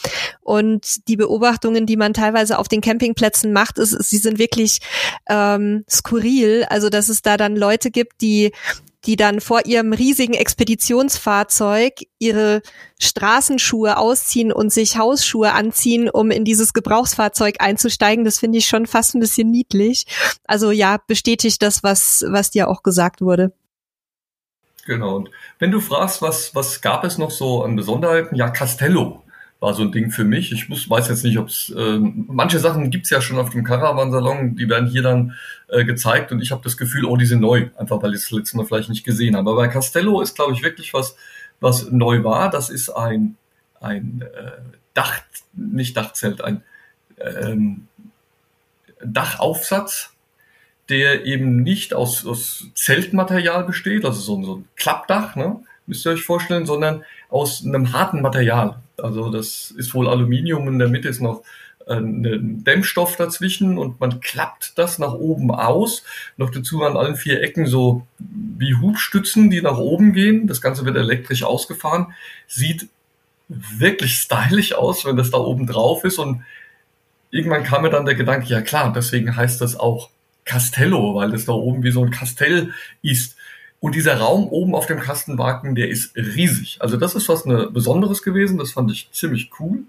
Und 0.42 1.08
die 1.08 1.16
Beobachtungen, 1.16 1.86
die 1.86 1.98
man 1.98 2.14
teilweise 2.14 2.60
auf 2.60 2.68
den 2.68 2.82
Campingplätzen 2.82 3.54
macht, 3.54 3.78
ist, 3.80 3.92
sie 3.92 4.18
sind 4.18 4.38
wirklich 4.38 4.80
ähm, 5.28 5.86
skurril. 5.90 6.66
Also 6.70 6.90
dass 6.90 7.10
es 7.10 7.22
da 7.22 7.38
dann 7.38 7.56
Leute 7.56 7.92
gibt, 7.92 8.22
die 8.22 8.52
die 9.06 9.16
dann 9.16 9.40
vor 9.40 9.66
ihrem 9.66 9.94
riesigen 9.94 10.34
Expeditionsfahrzeug 10.34 11.94
ihre 12.20 12.62
Straßenschuhe 13.00 13.98
ausziehen 13.98 14.52
und 14.52 14.74
sich 14.74 14.98
Hausschuhe 14.98 15.54
anziehen, 15.54 16.10
um 16.10 16.32
in 16.32 16.44
dieses 16.44 16.74
Gebrauchsfahrzeug 16.74 17.56
einzusteigen. 17.60 18.26
Das 18.26 18.40
finde 18.40 18.58
ich 18.58 18.68
schon 18.68 18.88
fast 18.88 19.16
ein 19.16 19.22
bisschen 19.22 19.50
niedlich. 19.50 20.06
Also 20.46 20.72
ja, 20.72 20.98
bestätigt 21.08 21.62
das, 21.62 21.82
was, 21.82 22.26
was 22.28 22.52
dir 22.52 22.68
auch 22.68 22.84
gesagt 22.84 23.22
wurde. 23.22 23.54
Genau. 24.90 25.18
Und 25.18 25.30
wenn 25.60 25.70
du 25.70 25.80
fragst, 25.80 26.24
was, 26.24 26.56
was 26.56 26.82
gab 26.82 27.04
es 27.04 27.20
noch 27.20 27.30
so 27.30 27.64
an 27.64 27.76
Besonderheiten? 27.76 28.36
Ja, 28.36 28.50
Castello 28.50 29.24
war 29.60 29.76
so 29.76 29.84
ein 29.84 29.92
Ding 29.92 30.10
für 30.10 30.24
mich. 30.24 30.52
Ich 30.52 30.68
muss, 30.68 30.90
weiß 30.90 31.10
jetzt 31.10 31.24
nicht, 31.24 31.38
ob 31.38 31.50
es 31.50 31.70
äh, 31.70 32.00
manche 32.00 32.58
Sachen 32.58 32.90
gibt's 32.90 33.12
ja 33.12 33.22
schon 33.22 33.38
auf 33.38 33.52
dem 33.52 33.64
Caravan-Salon, 33.64 34.56
die 34.56 34.68
werden 34.68 34.90
hier 34.90 35.04
dann 35.04 35.36
äh, 35.68 35.86
gezeigt 35.86 36.32
und 36.32 36.42
ich 36.42 36.50
habe 36.52 36.64
das 36.64 36.76
Gefühl, 36.76 37.06
oh, 37.06 37.18
die 37.18 37.28
sind 37.28 37.42
neu, 37.42 37.70
einfach 37.78 38.02
weil 38.02 38.16
ich 38.16 38.22
es 38.22 38.32
letztes 38.32 38.56
Mal 38.56 38.66
vielleicht 38.66 38.90
nicht 38.90 39.04
gesehen 39.04 39.36
habe. 39.36 39.52
Aber 39.52 39.62
bei 39.62 39.68
Castello 39.68 40.22
ist, 40.22 40.36
glaube 40.36 40.54
ich, 40.54 40.64
wirklich 40.64 40.92
was, 40.96 41.16
was 41.60 41.92
neu 41.92 42.24
war. 42.24 42.50
Das 42.50 42.72
ist 42.72 42.90
ein, 42.90 43.36
ein 43.80 44.24
äh, 44.24 44.52
Dach, 44.96 45.22
nicht 45.54 45.96
Dachzelt, 45.98 46.44
ein 46.44 46.64
ähm, 47.20 47.88
Dachaufsatz, 49.04 50.16
der 50.90 51.26
eben 51.26 51.62
nicht 51.62 51.94
aus, 51.94 52.26
aus 52.26 52.68
Zeltmaterial 52.74 53.64
besteht, 53.64 54.06
also 54.06 54.20
so, 54.20 54.44
so 54.44 54.56
ein 54.58 54.68
Klappdach, 54.76 55.36
ne, 55.36 55.62
müsst 55.86 56.06
ihr 56.06 56.12
euch 56.12 56.24
vorstellen, 56.24 56.66
sondern 56.66 57.04
aus 57.30 57.66
einem 57.66 57.94
harten 57.94 58.22
Material. 58.22 58.80
Also 58.98 59.30
das 59.30 59.72
ist 59.72 59.94
wohl 59.94 60.08
Aluminium, 60.08 60.68
in 60.68 60.80
der 60.80 60.88
Mitte 60.88 61.10
ist 61.10 61.22
noch 61.22 61.44
äh, 61.88 61.96
ein 61.96 62.64
Dämmstoff 62.64 63.16
dazwischen 63.16 63.78
und 63.78 64.00
man 64.00 64.20
klappt 64.20 64.78
das 64.78 65.00
nach 65.00 65.14
oben 65.14 65.52
aus. 65.52 66.04
Noch 66.38 66.50
dazu 66.50 66.84
an 66.84 66.98
allen 66.98 67.16
vier 67.16 67.42
Ecken 67.42 67.66
so 67.66 68.06
wie 68.18 68.76
Hubstützen, 68.76 69.50
die 69.50 69.62
nach 69.62 69.78
oben 69.78 70.14
gehen. 70.14 70.48
Das 70.48 70.62
Ganze 70.62 70.86
wird 70.86 70.98
elektrisch 70.98 71.44
ausgefahren. 71.44 72.14
Sieht 72.48 72.88
wirklich 73.48 74.16
stylisch 74.16 74.74
aus, 74.74 75.06
wenn 75.06 75.18
das 75.18 75.32
da 75.32 75.38
oben 75.38 75.66
drauf 75.66 76.04
ist. 76.04 76.20
Und 76.20 76.44
irgendwann 77.32 77.64
kam 77.64 77.82
mir 77.82 77.90
dann 77.90 78.06
der 78.06 78.16
Gedanke, 78.16 78.48
ja 78.48 78.62
klar, 78.62 78.94
deswegen 78.94 79.36
heißt 79.36 79.60
das 79.62 79.76
auch 79.76 80.10
Castello, 80.50 81.14
weil 81.14 81.32
das 81.32 81.45
da 81.45 81.52
oben 81.52 81.84
wie 81.84 81.91
so 81.91 82.04
ein 82.04 82.10
Kastell 82.10 82.74
ist. 83.04 83.36
Und 83.80 83.93
dieser 83.93 84.18
Raum 84.18 84.47
oben 84.47 84.74
auf 84.74 84.88
dem 84.88 85.00
Kastenwagen, 85.00 85.76
der 85.76 85.89
ist 85.89 86.16
riesig. 86.16 86.78
Also 86.80 86.97
das 86.97 87.14
ist 87.14 87.30
was 87.30 87.45
ne 87.45 87.70
Besonderes 87.72 88.24
gewesen. 88.24 88.58
Das 88.58 88.72
fand 88.72 88.91
ich 88.91 89.10
ziemlich 89.12 89.52
cool. 89.60 89.84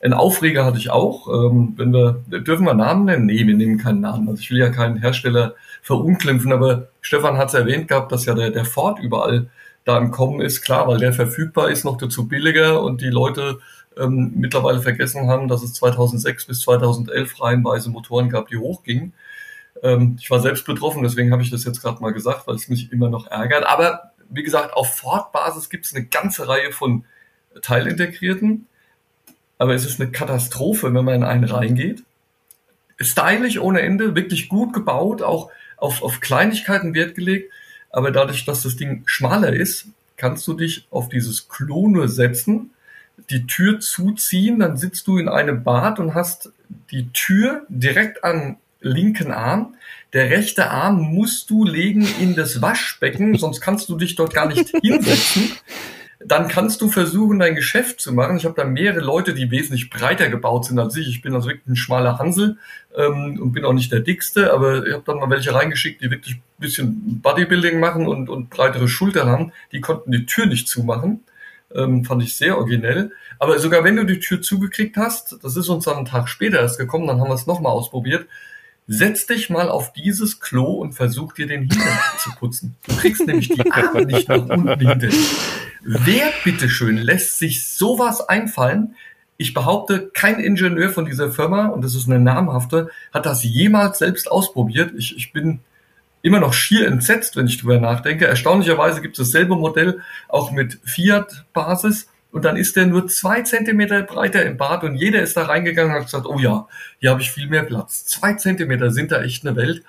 Ein 0.00 0.12
Aufreger 0.12 0.64
hatte 0.64 0.78
ich 0.78 0.90
auch. 0.90 1.26
Ähm, 1.28 1.74
wenn 1.76 1.92
wir, 1.92 2.22
dürfen 2.28 2.64
wir 2.64 2.74
Namen 2.74 3.04
nennen? 3.06 3.26
Nee, 3.26 3.46
wir 3.46 3.56
nehmen 3.56 3.78
keinen 3.78 4.00
Namen. 4.00 4.28
Also 4.28 4.40
ich 4.40 4.50
will 4.50 4.58
ja 4.58 4.70
keinen 4.70 4.98
Hersteller 4.98 5.56
verunglimpfen, 5.82 6.52
aber 6.52 6.88
Stefan 7.00 7.36
hat 7.36 7.48
es 7.48 7.54
erwähnt 7.54 7.88
gehabt, 7.88 8.12
dass 8.12 8.26
ja 8.26 8.34
der, 8.34 8.50
der 8.50 8.64
Ford 8.64 9.00
überall 9.00 9.48
da 9.84 9.98
im 9.98 10.12
Kommen 10.12 10.40
ist. 10.40 10.62
Klar, 10.62 10.86
weil 10.86 10.98
der 10.98 11.12
verfügbar 11.12 11.70
ist, 11.70 11.84
noch 11.84 11.98
dazu 11.98 12.28
billiger 12.28 12.80
und 12.80 13.00
die 13.00 13.10
Leute 13.10 13.58
ähm, 13.98 14.32
mittlerweile 14.36 14.80
vergessen 14.80 15.26
haben, 15.26 15.48
dass 15.48 15.62
es 15.62 15.74
2006 15.74 16.46
bis 16.46 16.60
2011 16.60 17.40
reihenweise 17.42 17.90
Motoren 17.90 18.30
gab, 18.30 18.48
die 18.48 18.58
hochgingen. 18.58 19.12
Ähm, 19.82 20.16
ich 20.20 20.30
war 20.30 20.40
selbst 20.40 20.64
betroffen, 20.64 21.02
deswegen 21.02 21.32
habe 21.32 21.42
ich 21.42 21.50
das 21.50 21.64
jetzt 21.64 21.82
gerade 21.82 22.00
mal 22.00 22.12
gesagt, 22.12 22.46
weil 22.46 22.56
es 22.56 22.68
mich 22.68 22.92
immer 22.92 23.08
noch 23.08 23.26
ärgert. 23.26 23.66
Aber 23.66 24.12
wie 24.28 24.42
gesagt, 24.42 24.74
auf 24.74 24.96
Ford-Basis 24.96 25.70
gibt 25.70 25.86
es 25.86 25.94
eine 25.94 26.06
ganze 26.06 26.48
Reihe 26.48 26.72
von 26.72 27.04
Teilintegrierten. 27.62 28.66
Aber 29.58 29.74
es 29.74 29.86
ist 29.86 30.00
eine 30.00 30.10
Katastrophe, 30.10 30.92
wenn 30.92 31.04
man 31.04 31.14
in 31.14 31.24
einen 31.24 31.44
reingeht. 31.44 32.02
Stylisch 33.00 33.58
ohne 33.58 33.80
Ende, 33.80 34.14
wirklich 34.14 34.48
gut 34.48 34.72
gebaut, 34.72 35.22
auch 35.22 35.50
auf, 35.76 36.02
auf 36.02 36.20
Kleinigkeiten 36.20 36.94
Wert 36.94 37.14
gelegt. 37.14 37.52
Aber 37.90 38.10
dadurch, 38.10 38.44
dass 38.44 38.62
das 38.62 38.76
Ding 38.76 39.02
schmaler 39.06 39.52
ist, 39.52 39.86
kannst 40.16 40.46
du 40.46 40.54
dich 40.54 40.86
auf 40.90 41.08
dieses 41.08 41.48
Klo 41.48 41.88
nur 41.88 42.08
setzen, 42.08 42.70
die 43.30 43.46
Tür 43.46 43.80
zuziehen, 43.80 44.58
dann 44.58 44.76
sitzt 44.76 45.06
du 45.06 45.18
in 45.18 45.28
einem 45.28 45.62
Bad 45.62 45.98
und 45.98 46.14
hast 46.14 46.52
die 46.90 47.10
Tür 47.12 47.64
direkt 47.68 48.24
an 48.24 48.56
linken 48.86 49.32
Arm. 49.32 49.74
Der 50.12 50.30
rechte 50.30 50.70
Arm 50.70 51.00
musst 51.14 51.50
du 51.50 51.64
legen 51.64 52.06
in 52.20 52.34
das 52.34 52.62
Waschbecken, 52.62 53.36
sonst 53.36 53.60
kannst 53.60 53.88
du 53.88 53.96
dich 53.96 54.14
dort 54.14 54.32
gar 54.32 54.46
nicht 54.46 54.70
hinsetzen. 54.82 55.52
Dann 56.18 56.48
kannst 56.48 56.80
du 56.80 56.88
versuchen, 56.88 57.38
dein 57.38 57.54
Geschäft 57.54 58.00
zu 58.00 58.12
machen. 58.12 58.38
Ich 58.38 58.46
habe 58.46 58.54
da 58.56 58.64
mehrere 58.64 59.00
Leute, 59.00 59.34
die 59.34 59.50
wesentlich 59.50 59.90
breiter 59.90 60.28
gebaut 60.28 60.64
sind 60.64 60.78
als 60.78 60.96
ich. 60.96 61.08
Ich 61.08 61.20
bin 61.20 61.34
also 61.34 61.48
wirklich 61.48 61.66
ein 61.66 61.76
schmaler 61.76 62.18
Hansel 62.18 62.56
ähm, 62.96 63.38
und 63.40 63.52
bin 63.52 63.64
auch 63.64 63.74
nicht 63.74 63.92
der 63.92 64.00
dickste, 64.00 64.52
aber 64.52 64.86
ich 64.86 64.94
habe 64.94 65.02
dann 65.04 65.18
mal 65.18 65.28
welche 65.28 65.54
reingeschickt, 65.54 66.00
die 66.00 66.10
wirklich 66.10 66.36
ein 66.36 66.42
bisschen 66.58 67.20
Bodybuilding 67.20 67.78
machen 67.78 68.06
und, 68.06 68.30
und 68.30 68.48
breitere 68.48 68.88
Schultern 68.88 69.28
haben. 69.28 69.52
Die 69.72 69.80
konnten 69.80 70.10
die 70.10 70.24
Tür 70.24 70.46
nicht 70.46 70.68
zumachen. 70.68 71.20
Ähm, 71.74 72.04
fand 72.04 72.22
ich 72.22 72.36
sehr 72.36 72.56
originell. 72.56 73.12
Aber 73.38 73.58
sogar 73.58 73.84
wenn 73.84 73.96
du 73.96 74.04
die 74.04 74.20
Tür 74.20 74.40
zugekriegt 74.40 74.96
hast, 74.96 75.36
das 75.42 75.56
ist 75.56 75.68
uns 75.68 75.84
dann 75.84 75.98
einen 75.98 76.06
Tag 76.06 76.28
später 76.28 76.60
erst 76.60 76.78
gekommen, 76.78 77.06
dann 77.06 77.20
haben 77.20 77.28
wir 77.28 77.34
es 77.34 77.46
nochmal 77.46 77.72
ausprobiert, 77.72 78.26
Setz 78.88 79.26
dich 79.26 79.50
mal 79.50 79.68
auf 79.68 79.92
dieses 79.92 80.38
Klo 80.40 80.74
und 80.74 80.92
versuch 80.92 81.32
dir 81.32 81.46
den 81.46 81.62
Hintern 81.62 81.98
zu 82.18 82.30
putzen. 82.38 82.76
Du 82.86 82.96
kriegst 82.96 83.26
nämlich 83.26 83.48
die 83.48 83.70
Arme 83.70 84.06
nicht 84.06 84.28
nach 84.28 84.48
unten 84.48 84.78
hinter. 84.78 85.08
Wer 85.82 86.32
bitteschön 86.44 86.96
lässt 86.96 87.38
sich 87.38 87.66
sowas 87.66 88.28
einfallen? 88.28 88.94
Ich 89.38 89.54
behaupte, 89.54 90.10
kein 90.14 90.40
Ingenieur 90.40 90.90
von 90.90 91.04
dieser 91.04 91.30
Firma, 91.30 91.66
und 91.66 91.84
das 91.84 91.94
ist 91.94 92.08
eine 92.08 92.20
namhafte, 92.20 92.90
hat 93.12 93.26
das 93.26 93.42
jemals 93.42 93.98
selbst 93.98 94.30
ausprobiert. 94.30 94.92
Ich, 94.96 95.16
ich 95.16 95.32
bin 95.32 95.60
immer 96.22 96.40
noch 96.40 96.54
schier 96.54 96.86
entsetzt, 96.86 97.36
wenn 97.36 97.46
ich 97.46 97.58
drüber 97.58 97.78
nachdenke. 97.78 98.26
Erstaunlicherweise 98.26 99.00
gibt 99.00 99.18
es 99.18 99.26
dasselbe 99.26 99.56
Modell 99.56 100.00
auch 100.28 100.52
mit 100.52 100.78
Fiat-Basis 100.84 102.08
und 102.36 102.44
dann 102.44 102.58
ist 102.58 102.76
der 102.76 102.84
nur 102.84 103.08
zwei 103.08 103.40
Zentimeter 103.40 104.02
breiter 104.02 104.44
im 104.44 104.58
Bad 104.58 104.84
und 104.84 104.96
jeder 104.96 105.22
ist 105.22 105.38
da 105.38 105.44
reingegangen 105.44 105.92
und 105.92 106.00
hat 106.00 106.04
gesagt, 106.04 106.26
oh 106.26 106.38
ja, 106.38 106.68
hier 106.98 107.08
habe 107.08 107.22
ich 107.22 107.30
viel 107.30 107.48
mehr 107.48 107.62
Platz. 107.62 108.04
Zwei 108.04 108.34
Zentimeter 108.34 108.90
sind 108.90 109.10
da 109.10 109.22
echt 109.22 109.46
eine 109.46 109.56
Welt. 109.56 109.82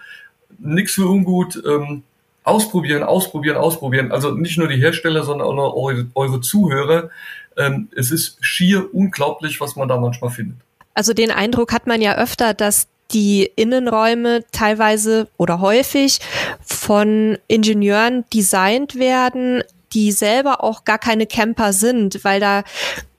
Nix 0.58 0.94
für 0.94 1.08
ungut. 1.08 1.62
Ähm, 1.68 2.04
ausprobieren, 2.46 3.04
ausprobieren, 3.04 3.58
ausprobieren. 3.58 4.14
Also 4.14 4.32
nicht 4.32 4.58
nur 4.58 4.70
die 4.70 4.78
Hersteller, 4.78 5.24
sondern 5.24 5.46
auch 5.46 5.76
eure, 5.76 6.08
eure 6.16 6.40
Zuhörer. 6.40 7.10
Ähm, 7.58 7.90
es 7.94 8.12
ist 8.12 8.38
schier 8.40 8.96
unglaublich, 8.96 9.60
was 9.60 9.76
man 9.76 9.90
da 9.90 9.98
manchmal 9.98 10.32
findet. 10.32 10.56
Also 10.94 11.14
den 11.14 11.32
Eindruck 11.32 11.74
hat 11.74 11.86
man 11.86 12.02
ja 12.02 12.16
öfter, 12.16 12.54
dass 12.54 12.88
die 13.12 13.52
Innenräume 13.58 14.46
teilweise 14.54 15.28
oder 15.36 15.60
häufig 15.60 16.20
von 16.62 17.38
Ingenieuren 17.50 18.24
designt 18.34 18.96
werden, 18.96 19.64
die 19.94 20.12
selber 20.12 20.64
auch 20.64 20.84
gar 20.84 21.00
keine 21.00 21.28
Camper 21.28 21.74
sind, 21.74 22.24
weil 22.24 22.40
da 22.40 22.64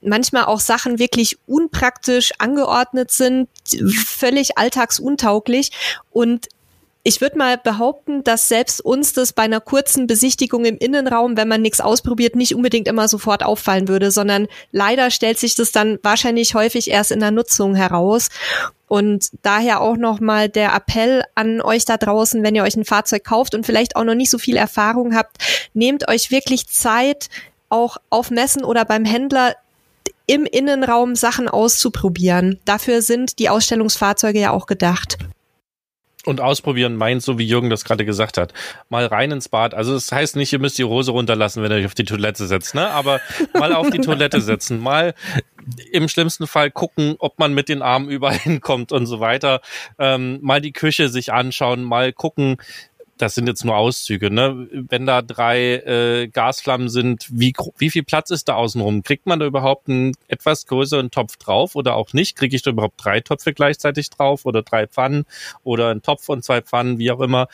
manchmal 0.00 0.44
auch 0.44 0.60
Sachen 0.60 0.98
wirklich 0.98 1.38
unpraktisch 1.46 2.32
angeordnet 2.38 3.10
sind, 3.10 3.48
völlig 4.06 4.58
alltagsuntauglich. 4.58 5.70
Und 6.10 6.48
ich 7.08 7.22
würde 7.22 7.38
mal 7.38 7.56
behaupten, 7.56 8.22
dass 8.22 8.48
selbst 8.48 8.82
uns 8.82 9.14
das 9.14 9.32
bei 9.32 9.44
einer 9.44 9.62
kurzen 9.62 10.06
Besichtigung 10.06 10.66
im 10.66 10.76
Innenraum, 10.76 11.38
wenn 11.38 11.48
man 11.48 11.62
nichts 11.62 11.80
ausprobiert, 11.80 12.36
nicht 12.36 12.54
unbedingt 12.54 12.86
immer 12.86 13.08
sofort 13.08 13.42
auffallen 13.42 13.88
würde, 13.88 14.10
sondern 14.10 14.46
leider 14.72 15.10
stellt 15.10 15.38
sich 15.38 15.54
das 15.54 15.72
dann 15.72 15.98
wahrscheinlich 16.02 16.54
häufig 16.54 16.90
erst 16.90 17.10
in 17.10 17.20
der 17.20 17.30
Nutzung 17.30 17.74
heraus. 17.74 18.28
Und 18.88 19.30
daher 19.40 19.80
auch 19.80 19.96
nochmal 19.96 20.50
der 20.50 20.74
Appell 20.74 21.24
an 21.34 21.62
euch 21.62 21.86
da 21.86 21.96
draußen, 21.96 22.42
wenn 22.42 22.54
ihr 22.54 22.62
euch 22.62 22.76
ein 22.76 22.84
Fahrzeug 22.84 23.24
kauft 23.24 23.54
und 23.54 23.64
vielleicht 23.64 23.96
auch 23.96 24.04
noch 24.04 24.14
nicht 24.14 24.30
so 24.30 24.36
viel 24.36 24.58
Erfahrung 24.58 25.16
habt, 25.16 25.38
nehmt 25.72 26.10
euch 26.10 26.30
wirklich 26.30 26.66
Zeit, 26.66 27.30
auch 27.70 27.96
auf 28.10 28.30
Messen 28.30 28.64
oder 28.64 28.84
beim 28.84 29.06
Händler 29.06 29.54
im 30.26 30.44
Innenraum 30.44 31.16
Sachen 31.16 31.48
auszuprobieren. 31.48 32.60
Dafür 32.66 33.00
sind 33.00 33.38
die 33.38 33.48
Ausstellungsfahrzeuge 33.48 34.40
ja 34.40 34.50
auch 34.50 34.66
gedacht. 34.66 35.16
Und 36.28 36.42
ausprobieren 36.42 36.96
meint, 36.96 37.22
so 37.22 37.38
wie 37.38 37.46
Jürgen 37.46 37.70
das 37.70 37.86
gerade 37.86 38.04
gesagt 38.04 38.36
hat, 38.36 38.52
mal 38.90 39.06
rein 39.06 39.30
ins 39.30 39.48
Bad. 39.48 39.72
Also 39.72 39.94
das 39.94 40.12
heißt 40.12 40.36
nicht, 40.36 40.52
ihr 40.52 40.58
müsst 40.58 40.76
die 40.76 40.84
Hose 40.84 41.12
runterlassen, 41.12 41.62
wenn 41.62 41.72
ihr 41.72 41.78
euch 41.78 41.86
auf 41.86 41.94
die 41.94 42.04
Toilette 42.04 42.46
setzt, 42.46 42.74
ne? 42.74 42.90
Aber 42.90 43.18
mal 43.54 43.72
auf 43.72 43.88
die 43.88 43.98
Toilette 43.98 44.42
setzen, 44.42 44.78
mal 44.78 45.14
im 45.90 46.06
schlimmsten 46.06 46.46
Fall 46.46 46.70
gucken, 46.70 47.16
ob 47.18 47.38
man 47.38 47.54
mit 47.54 47.70
den 47.70 47.80
Armen 47.80 48.10
überall 48.10 48.36
hinkommt 48.36 48.92
und 48.92 49.06
so 49.06 49.20
weiter. 49.20 49.62
Ähm, 49.98 50.38
mal 50.42 50.60
die 50.60 50.72
Küche 50.72 51.08
sich 51.08 51.32
anschauen, 51.32 51.82
mal 51.82 52.12
gucken, 52.12 52.58
das 53.18 53.34
sind 53.34 53.46
jetzt 53.46 53.64
nur 53.64 53.76
Auszüge, 53.76 54.30
ne? 54.30 54.68
Wenn 54.72 55.06
da 55.06 55.22
drei 55.22 55.74
äh, 55.74 56.28
Gasflammen 56.28 56.88
sind, 56.88 57.26
wie, 57.30 57.52
wie 57.76 57.90
viel 57.90 58.04
Platz 58.04 58.30
ist 58.30 58.48
da 58.48 58.54
außenrum? 58.54 59.02
Kriegt 59.02 59.26
man 59.26 59.40
da 59.40 59.46
überhaupt 59.46 59.88
einen 59.88 60.12
etwas 60.28 60.66
größeren 60.66 61.10
Topf 61.10 61.36
drauf 61.36 61.74
oder 61.74 61.96
auch 61.96 62.12
nicht? 62.12 62.36
Kriege 62.36 62.56
ich 62.56 62.62
da 62.62 62.70
überhaupt 62.70 63.04
drei 63.04 63.20
Töpfe 63.20 63.52
gleichzeitig 63.52 64.10
drauf 64.10 64.46
oder 64.46 64.62
drei 64.62 64.86
Pfannen 64.86 65.24
oder 65.64 65.90
einen 65.90 66.02
Topf 66.02 66.28
und 66.28 66.44
zwei 66.44 66.62
Pfannen, 66.62 66.98
wie 66.98 67.10
auch 67.10 67.20
immer? 67.20 67.48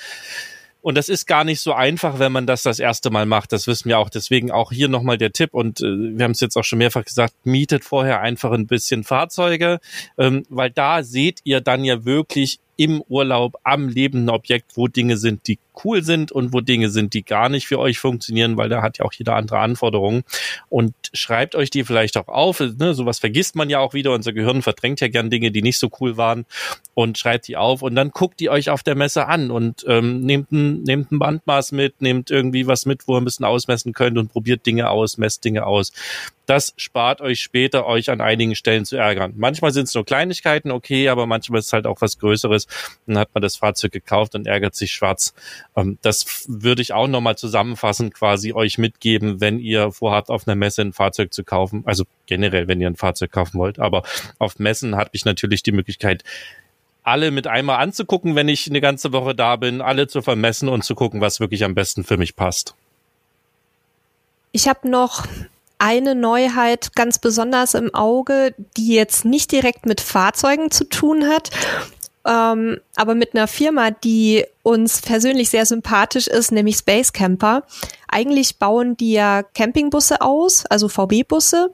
Und 0.85 0.99
das 0.99 1.09
ist 1.09 1.25
gar 1.25 1.45
nicht 1.45 1.63
so 1.63 1.73
einfach, 1.73 2.19
wenn 2.19 2.31
man 2.31 2.47
das 2.47 2.63
das 2.63 2.79
erste 2.79 3.09
Mal 3.09 3.25
macht. 3.25 3.53
Das 3.53 3.67
wissen 3.67 3.89
wir 3.89 3.99
auch. 3.99 4.11
Deswegen 4.11 4.51
auch 4.51 4.71
hier 4.71 4.89
nochmal 4.89 5.17
der 5.17 5.33
Tipp. 5.33 5.55
Und 5.55 5.81
äh, 5.81 5.85
wir 5.85 6.25
haben 6.25 6.33
es 6.33 6.41
jetzt 6.41 6.59
auch 6.59 6.63
schon 6.65 6.79
mehrfach 6.79 7.07
gesagt, 7.07 7.33
mietet 7.45 7.87
vorher 7.87 8.21
einfach 8.21 8.53
ein 8.53 8.67
bisschen 8.67 9.03
Fahrzeuge, 9.03 9.81
ähm, 10.19 10.45
weil 10.51 10.71
da 10.71 11.03
seht 11.03 11.41
ihr 11.45 11.63
dann 11.63 11.85
ja 11.85 12.05
wirklich 12.05 12.61
im 12.77 13.03
Urlaub 13.09 13.57
am 13.63 13.89
lebenden 13.89 14.31
Objekt, 14.31 14.77
wo 14.77 14.89
Dinge 14.89 15.17
sind, 15.17 15.47
die 15.47 15.59
cool 15.85 16.03
sind 16.03 16.33
und 16.33 16.53
wo 16.53 16.61
Dinge 16.61 16.91
sind, 16.91 17.15
die 17.15 17.25
gar 17.25 17.49
nicht 17.49 17.67
für 17.67 17.79
euch 17.79 17.99
funktionieren, 17.99 18.57
weil 18.57 18.69
da 18.69 18.83
hat 18.83 18.99
ja 18.99 19.05
auch 19.05 19.13
jeder 19.13 19.35
andere 19.35 19.59
Anforderungen. 19.59 20.25
Und 20.69 20.95
schreibt 21.13 21.55
euch 21.55 21.71
die 21.71 21.85
vielleicht 21.85 22.17
auch 22.17 22.29
auf. 22.29 22.61
Ne? 22.61 22.95
Sowas 22.95 23.19
vergisst 23.19 23.57
man 23.57 23.71
ja 23.71 23.79
auch 23.79 23.95
wieder. 23.95 24.13
Unser 24.13 24.33
Gehirn 24.33 24.63
verdrängt 24.63 25.01
ja 25.01 25.09
gern 25.09 25.31
Dinge, 25.31 25.51
die 25.51 25.63
nicht 25.63 25.79
so 25.79 25.91
cool 26.01 26.17
waren 26.17 26.47
und 26.95 27.19
schreibt 27.19 27.49
die 27.49 27.57
auf 27.57 27.83
und 27.83 27.95
dann 27.95 28.11
guckt 28.11 28.41
die 28.41 28.51
euch 28.51 28.71
auf 28.71 28.83
der 28.83 28.95
Messe 28.95 29.27
an 29.27 29.51
und 29.51 29.85
ähm, 29.89 30.21
nehmt, 30.21 30.53
ein, 30.53 30.83
nehmt 30.83 31.13
ein 31.13 31.19
Bandmaß 31.19 31.73
mit, 31.73 32.01
nehmt 32.01 32.31
irgendwie 32.31 32.67
was 32.67 32.87
mit, 32.87 33.07
wo 33.07 33.17
ihr 33.17 33.21
ein 33.21 33.25
bisschen 33.25 33.45
ausmessen 33.45 33.93
könnt 33.93 34.17
und 34.17 34.33
probiert 34.33 34.65
Dinge 34.67 34.91
aus, 34.91 35.19
messt 35.19 35.45
Dinge 35.45 35.67
aus. 35.67 35.93
Das 36.47 36.75
spart 36.77 37.21
euch 37.21 37.41
später, 37.41 37.87
euch 37.87 38.11
an 38.11 38.21
einigen 38.21 38.55
Stellen 38.55 38.85
zu 38.85 38.97
ärgern. 38.97 39.33
Manchmal 39.37 39.73
sind 39.73 39.89
es 39.89 39.95
nur 39.95 40.05
Kleinigkeiten, 40.05 40.71
okay, 40.71 41.09
aber 41.09 41.27
manchmal 41.27 41.61
ist 41.61 41.67
es 41.67 41.73
halt 41.73 41.87
auch 41.87 42.01
was 42.01 42.19
Größeres. 42.19 42.67
Dann 43.07 43.19
hat 43.19 43.31
man 43.33 43.43
das 43.43 43.57
Fahrzeug 43.57 43.93
gekauft 43.93 44.35
und 44.35 44.47
ärgert 44.47 44.75
sich 44.75 44.93
schwarz. 44.93 45.35
Ähm, 45.77 45.99
das 46.03 46.45
würde 46.49 46.83
ich 46.83 46.93
auch 46.93 47.09
nochmal 47.09 47.37
zusammenfassen, 47.37 48.13
quasi 48.13 48.53
euch 48.53 48.79
mitgeben, 48.79 49.41
wenn 49.41 49.59
ihr 49.59 49.93
vorhabt, 49.93 50.31
auf 50.31 50.47
einer 50.47 50.55
Messe 50.55 50.83
ein 50.83 50.93
Fahrzeug 50.93 51.33
zu 51.33 51.45
kaufen. 51.45 51.83
Also 51.87 52.05
generell, 52.27 52.69
wenn 52.69 52.81
ihr 52.81 52.89
ein 52.89 52.97
Fahrzeug 52.97 53.33
kaufen 53.33 53.59
wollt. 53.59 53.79
Aber 53.79 54.03
auf 54.39 54.59
Messen 54.59 54.97
habe 54.97 55.11
ich 55.13 55.25
natürlich 55.25 55.63
die 55.63 55.73
Möglichkeit, 55.73 56.25
alle 57.03 57.31
mit 57.31 57.47
einmal 57.47 57.81
anzugucken, 57.81 58.35
wenn 58.35 58.49
ich 58.49 58.67
eine 58.69 58.81
ganze 58.81 59.13
Woche 59.13 59.35
da 59.35 59.57
bin, 59.57 59.83
alle 59.83 60.09
zu 60.09 60.23
vermessen 60.23 60.69
und 60.69 60.85
zu 60.85 60.95
gucken, 60.95 61.21
was 61.21 61.39
wirklich 61.39 61.63
am 61.65 61.75
besten 61.75 62.03
für 62.03 62.17
mich 62.17 62.35
passt. 62.35 62.75
Ich 64.53 64.69
habe 64.69 64.89
noch 64.89 65.27
eine 65.79 66.15
Neuheit 66.15 66.95
ganz 66.95 67.19
besonders 67.19 67.75
im 67.75 67.95
Auge, 67.95 68.55
die 68.77 68.95
jetzt 68.95 69.27
nicht 69.27 69.53
direkt 69.53 69.85
mit 69.85 70.01
Fahrzeugen 70.01 70.71
zu 70.71 70.89
tun 70.89 71.27
hat, 71.29 71.51
ähm, 72.27 72.81
aber 72.97 73.15
mit 73.15 73.35
einer 73.35 73.47
Firma, 73.47 73.91
die 73.91 74.45
uns 74.63 75.03
persönlich 75.03 75.51
sehr 75.51 75.67
sympathisch 75.67 76.27
ist, 76.27 76.53
nämlich 76.53 76.77
Space 76.77 77.13
Camper. 77.13 77.65
Eigentlich 78.09 78.59
bauen 78.59 78.97
die 78.97 79.13
ja 79.13 79.43
Campingbusse 79.43 80.21
aus, 80.21 80.65
also 80.67 80.89
VB-Busse, 80.89 81.71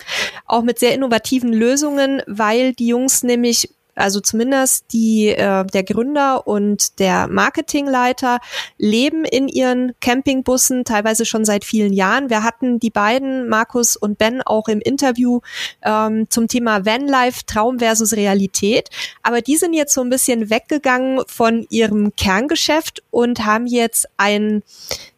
auch 0.46 0.62
mit 0.62 0.78
sehr 0.78 0.94
innovativen 0.94 1.52
Lösungen, 1.52 2.22
weil 2.26 2.72
die 2.72 2.88
Jungs 2.88 3.22
nämlich 3.22 3.70
also 4.00 4.20
zumindest 4.20 4.92
die, 4.92 5.28
äh, 5.28 5.64
der 5.64 5.84
Gründer 5.84 6.46
und 6.46 6.98
der 6.98 7.28
Marketingleiter 7.28 8.38
leben 8.78 9.24
in 9.24 9.48
ihren 9.48 9.92
Campingbussen 10.00 10.84
teilweise 10.84 11.24
schon 11.24 11.44
seit 11.44 11.64
vielen 11.64 11.92
Jahren. 11.92 12.30
Wir 12.30 12.42
hatten 12.42 12.78
die 12.78 12.90
beiden, 12.90 13.48
Markus 13.48 13.96
und 13.96 14.18
Ben, 14.18 14.42
auch 14.42 14.68
im 14.68 14.80
Interview 14.80 15.40
ähm, 15.82 16.26
zum 16.30 16.48
Thema 16.48 16.84
Vanlife, 16.84 17.44
Traum 17.46 17.78
versus 17.78 18.14
Realität. 18.14 18.88
Aber 19.22 19.40
die 19.40 19.56
sind 19.56 19.74
jetzt 19.74 19.94
so 19.94 20.00
ein 20.00 20.10
bisschen 20.10 20.50
weggegangen 20.50 21.22
von 21.26 21.66
ihrem 21.70 22.14
Kerngeschäft 22.16 23.02
und 23.10 23.44
haben 23.44 23.66
jetzt 23.66 24.06
ein 24.16 24.62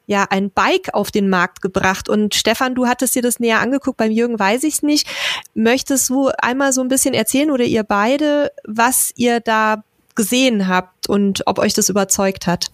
ja 0.07 0.26
ein 0.30 0.50
Bike 0.50 0.94
auf 0.94 1.11
den 1.11 1.28
Markt 1.28 1.62
gebracht. 1.62 2.09
Und 2.09 2.34
Stefan, 2.34 2.74
du 2.74 2.86
hattest 2.86 3.14
dir 3.14 3.22
das 3.22 3.40
näher 3.40 3.61
angeguckt, 3.61 3.96
beim 3.96 4.11
Jürgen 4.11 4.38
weiß 4.38 4.64
ich 4.64 4.74
es 4.74 4.82
nicht. 4.82 5.09
Möchtest 5.55 6.11
du 6.11 6.30
einmal 6.38 6.72
so 6.72 6.80
ein 6.80 6.88
bisschen 6.88 7.14
erzählen 7.14 7.50
oder 7.50 7.64
ihr 7.64 7.82
beide, 7.82 8.53
was 8.64 9.12
ihr 9.16 9.40
da 9.40 9.84
gesehen 10.14 10.68
habt 10.68 11.09
und 11.09 11.42
ob 11.46 11.59
euch 11.59 11.74
das 11.74 11.88
überzeugt 11.88 12.46
hat? 12.46 12.70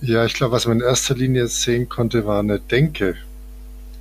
Ja, 0.00 0.24
ich 0.24 0.34
glaube, 0.34 0.52
was 0.52 0.66
man 0.66 0.78
in 0.78 0.86
erster 0.86 1.14
Linie 1.14 1.48
sehen 1.48 1.88
konnte, 1.88 2.24
war 2.24 2.38
eine 2.40 2.60
Denke. 2.60 3.16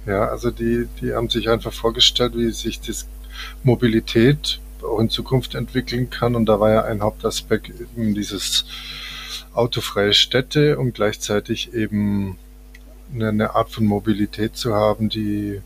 Ja, 0.06 0.28
also 0.28 0.52
die, 0.52 0.88
die 1.02 1.14
haben 1.14 1.30
sich 1.30 1.50
einfach 1.50 1.74
vorgestellt, 1.74 2.34
wie 2.36 2.52
sich 2.52 2.80
das 2.82 3.08
Mobilität 3.64 4.60
auch 4.84 5.00
in 5.00 5.10
Zukunft 5.10 5.56
entwickeln 5.56 6.10
kann. 6.10 6.36
Und 6.36 6.46
da 6.46 6.60
war 6.60 6.72
ja 6.72 6.84
ein 6.84 7.02
Hauptaspekt 7.02 7.70
eben 7.70 8.14
dieses 8.14 8.66
autofreie 9.54 10.14
Städte 10.14 10.78
und 10.78 10.94
gleichzeitig 10.94 11.74
eben 11.74 12.38
eine, 13.14 13.56
Art 13.56 13.72
von 13.72 13.86
Mobilität 13.86 14.58
zu 14.58 14.74
haben, 14.74 15.10
die 15.10 15.62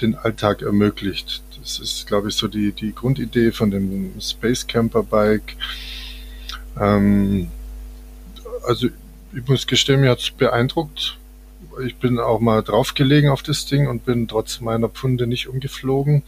den 0.00 0.14
Alltag 0.14 0.62
ermöglicht. 0.62 1.42
Das 1.60 1.78
ist, 1.78 2.06
glaube 2.06 2.30
ich, 2.30 2.34
so 2.34 2.48
die, 2.48 2.72
die 2.72 2.94
Grundidee 2.94 3.52
von 3.52 3.70
dem 3.70 4.18
Space 4.20 4.66
Camper 4.66 5.02
Bike. 5.02 5.56
Ähm, 6.78 7.48
also 8.66 8.88
ich 9.32 9.48
muss 9.48 9.66
gestehen, 9.66 10.00
mir 10.00 10.10
hat 10.10 10.20
es 10.20 10.30
beeindruckt. 10.30 11.18
Ich 11.84 11.96
bin 11.96 12.18
auch 12.18 12.40
mal 12.40 12.62
draufgelegen 12.62 13.30
auf 13.30 13.42
das 13.42 13.66
Ding 13.66 13.86
und 13.88 14.04
bin 14.04 14.26
trotz 14.26 14.60
meiner 14.60 14.88
Pfunde 14.88 15.26
nicht 15.26 15.48
umgeflogen. 15.48 16.22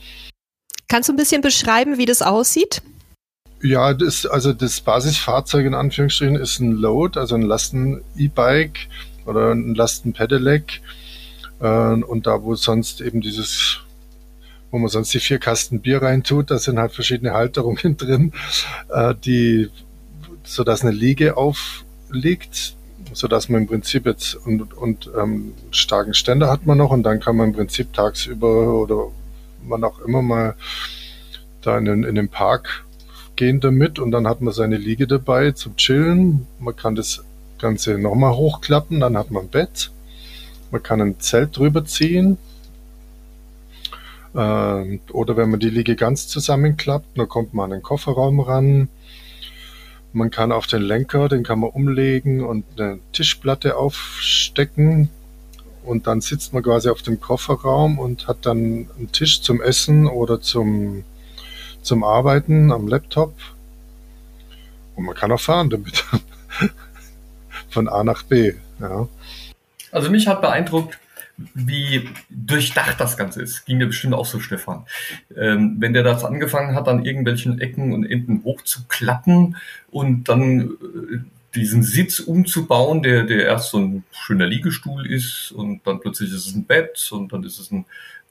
Kannst 0.89 1.09
du 1.09 1.15
ein 1.15 1.17
bisschen 1.17 1.41
beschreiben, 1.41 1.99
wie 1.99 2.07
das 2.07 2.23
aussieht? 2.23 2.83
Ja, 3.63 3.95
das, 3.95 4.27
also 4.27 4.53
das 4.53 4.81
Basisfahrzeug 4.81 5.67
in 5.67 5.75
Anführungsstrichen 5.75 6.35
ist 6.35 6.59
ein 6.59 6.73
Load, 6.73 7.19
also 7.19 7.37
ein 7.37 7.43
Lasten-E-Bike 7.43 8.89
oder 9.25 9.53
ein 9.53 9.77
Lasten-Pedelec. 9.77 10.81
Äh, 11.61 11.67
und 11.67 12.27
da, 12.27 12.43
wo 12.43 12.57
sonst 12.57 13.01
eben 13.01 13.21
dieses, 13.21 13.79
wo 14.73 14.79
man 14.79 14.89
sonst 14.89 15.15
die 15.15 15.21
vier 15.21 15.39
Kasten 15.39 15.81
Bier 15.81 16.03
reintut, 16.03 16.51
da 16.51 16.59
sind 16.59 16.81
halt 16.81 16.91
verschiedene 16.91 17.35
Halterungen 17.35 17.97
drin, 17.97 18.33
äh, 18.89 19.15
die, 19.15 19.71
so 20.43 20.65
dass 20.65 20.83
eine 20.83 20.91
Liege 20.91 21.37
aufliegt, 21.37 22.75
so 23.13 23.29
dass 23.29 23.49
man 23.49 23.63
im 23.63 23.69
Prinzip 23.69 24.07
jetzt 24.07 24.35
und, 24.35 24.77
und 24.77 25.09
ähm, 25.17 25.55
starken 25.71 26.15
Ständer 26.15 26.51
hat 26.51 26.67
man 26.67 26.79
noch 26.79 26.91
und 26.91 27.05
dann 27.05 27.21
kann 27.21 27.37
man 27.37 27.51
im 27.51 27.55
Prinzip 27.55 27.93
tagsüber 27.93 28.81
oder 28.81 29.13
man 29.63 29.85
auch 29.85 30.01
immer 30.01 30.23
mal 30.23 30.57
da 31.61 31.79
in 31.79 31.87
in 31.87 32.17
den 32.17 32.29
Park 32.29 32.85
gehen 33.43 33.59
damit 33.59 33.99
und 33.99 34.13
dann 34.13 34.29
hat 34.29 34.41
man 34.41 34.55
seine 34.55 34.77
Liege 34.77 35.09
dabei 35.09 35.51
zum 35.51 35.75
Chillen. 35.75 36.47
Man 36.61 36.77
kann 36.77 36.95
das 36.95 37.25
Ganze 37.59 37.99
nochmal 37.99 38.37
hochklappen, 38.37 39.01
dann 39.01 39.19
hat 39.19 39.33
man 39.33 39.47
ein 39.47 39.49
Bett. 39.49 39.91
Man 40.71 40.81
kann 40.81 41.01
ein 41.01 41.19
Zelt 41.19 41.57
drüber 41.57 41.85
ziehen. 41.85 42.39
Äh, 44.33 44.99
oder 45.11 45.37
wenn 45.37 45.51
man 45.51 45.59
die 45.59 45.71
Liege 45.71 45.97
ganz 45.97 46.29
zusammenklappt, 46.29 47.19
dann 47.19 47.29
kommt 47.29 47.53
man 47.53 47.65
an 47.65 47.71
den 47.79 47.83
Kofferraum 47.83 48.39
ran. 48.39 48.89
Man 50.13 50.31
kann 50.31 50.53
auf 50.53 50.69
den 50.69 50.83
Lenker, 50.83 51.29
den 51.29 51.43
kann 51.43 51.59
man 51.59 51.71
umlegen 51.71 52.45
und 52.45 52.65
eine 52.79 53.01
Tischplatte 53.11 53.77
aufstecken. 53.77 55.09
Und 55.85 56.07
dann 56.07 56.21
sitzt 56.21 56.53
man 56.53 56.63
quasi 56.63 56.91
auf 56.91 57.03
dem 57.03 57.21
Kofferraum 57.21 57.99
und 57.99 58.29
hat 58.29 58.47
dann 58.47 58.89
einen 58.97 59.11
Tisch 59.11 59.43
zum 59.43 59.61
Essen 59.61 60.07
oder 60.07 60.41
zum 60.41 61.03
zum 61.83 62.05
Arbeiten 62.05 62.73
am 62.73 62.89
Laptop. 62.89 63.35
Und 64.97 65.05
man 65.05 65.15
kann 65.15 65.33
auch 65.33 65.41
fahren 65.41 65.71
damit. 65.71 66.05
Von 67.71 67.89
A 67.89 68.05
nach 68.05 68.23
B. 68.23 68.53
Ja. 68.81 69.09
Also 69.91 70.11
mich 70.11 70.27
hat 70.29 70.41
beeindruckt, 70.41 70.99
wie 71.55 72.09
durchdacht 72.31 73.01
das 73.01 73.17
Ganze 73.17 73.43
ist. 73.43 73.65
Ging 73.65 73.79
dir 73.79 73.87
bestimmt 73.87 74.15
auch 74.15 74.27
so, 74.27 74.39
Stefan. 74.39 74.85
Ähm, 75.37 75.77
wenn 75.79 75.93
der 75.93 76.03
das 76.03 76.25
angefangen 76.25 76.75
hat, 76.75 76.89
an 76.89 77.05
irgendwelchen 77.05 77.61
Ecken 77.61 77.93
und 77.93 78.05
Enden 78.05 78.45
hochzuklappen 78.45 79.57
und 79.91 80.29
dann 80.29 80.61
äh, 80.61 81.19
diesen 81.55 81.83
Sitz 81.83 82.21
umzubauen, 82.21 83.03
der, 83.03 83.25
der 83.25 83.45
erst 83.45 83.71
so 83.71 83.79
ein 83.79 84.05
schöner 84.13 84.47
Liegestuhl 84.47 85.07
ist 85.07 85.53
und 85.53 85.87
dann 85.87 86.01
plötzlich 86.01 86.31
ist 86.31 86.47
es 86.47 86.55
ein 86.55 86.65
Bett 86.65 87.11
und 87.13 87.33
dann 87.33 87.45
ist 87.45 87.59
es 87.59 87.71
ein 87.71 87.85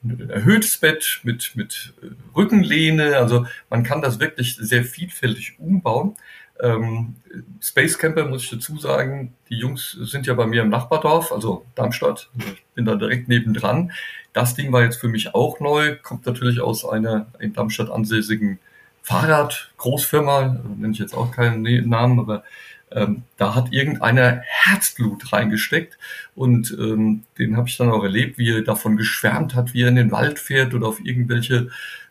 ein 0.04 0.30
erhöhtes 0.30 0.78
Bett 0.78 1.22
mit, 1.24 1.56
mit 1.56 1.94
Rückenlehne. 2.36 3.18
Also 3.18 3.46
man 3.70 3.84
kann 3.84 4.02
das 4.02 4.20
wirklich 4.20 4.56
sehr 4.56 4.84
vielfältig 4.84 5.60
umbauen. 5.60 6.16
Ähm, 6.60 7.16
Space 7.60 7.98
Camper 7.98 8.26
muss 8.26 8.44
ich 8.44 8.50
dazu 8.52 8.78
sagen, 8.78 9.34
die 9.50 9.58
Jungs 9.58 9.92
sind 9.92 10.28
ja 10.28 10.34
bei 10.34 10.46
mir 10.46 10.62
im 10.62 10.70
Nachbardorf, 10.70 11.32
also 11.32 11.66
Darmstadt. 11.76 12.30
Ich 12.38 12.64
bin 12.76 12.86
da 12.86 12.96
direkt 12.96 13.28
nebendran. 13.28 13.92
Das 14.34 14.56
Ding 14.56 14.72
war 14.72 14.84
jetzt 14.84 14.98
für 14.98 15.08
mich 15.08 15.34
auch 15.34 15.60
neu, 15.60 15.96
kommt 15.96 16.26
natürlich 16.26 16.62
aus 16.62 16.86
einer 16.86 17.28
in 17.40 17.54
Darmstadt 17.54 17.90
ansässigen 17.90 18.60
Fahrrad-Großfirma, 19.02 20.62
nenne 20.78 20.94
ich 20.94 21.00
jetzt 21.00 21.16
auch 21.16 21.32
keinen 21.32 21.90
Namen, 21.90 22.20
aber 22.20 22.44
ähm, 22.92 23.24
da 23.38 23.56
hat 23.56 23.72
irgendeiner 23.72 24.42
Herzblut 24.46 25.32
reingesteckt 25.32 25.98
und 26.36 26.76
ähm, 26.80 27.24
den 27.38 27.58
habe 27.58 27.68
ich 27.68 27.78
dann 27.78 27.92
auch 27.92 28.04
erlebt, 28.04 28.38
wie 28.38 28.52
er 28.52 28.62
davon 28.62 28.98
geschwärmt 28.98 29.56
hat, 29.56 29.74
wie 29.74 29.84
er 29.84 29.90
in 29.90 29.96
den 29.96 30.12
Wald 30.12 30.40
fährt 30.40 30.74
oder 30.74 30.88
auf 30.88 31.00
irgendwelche 31.04 31.70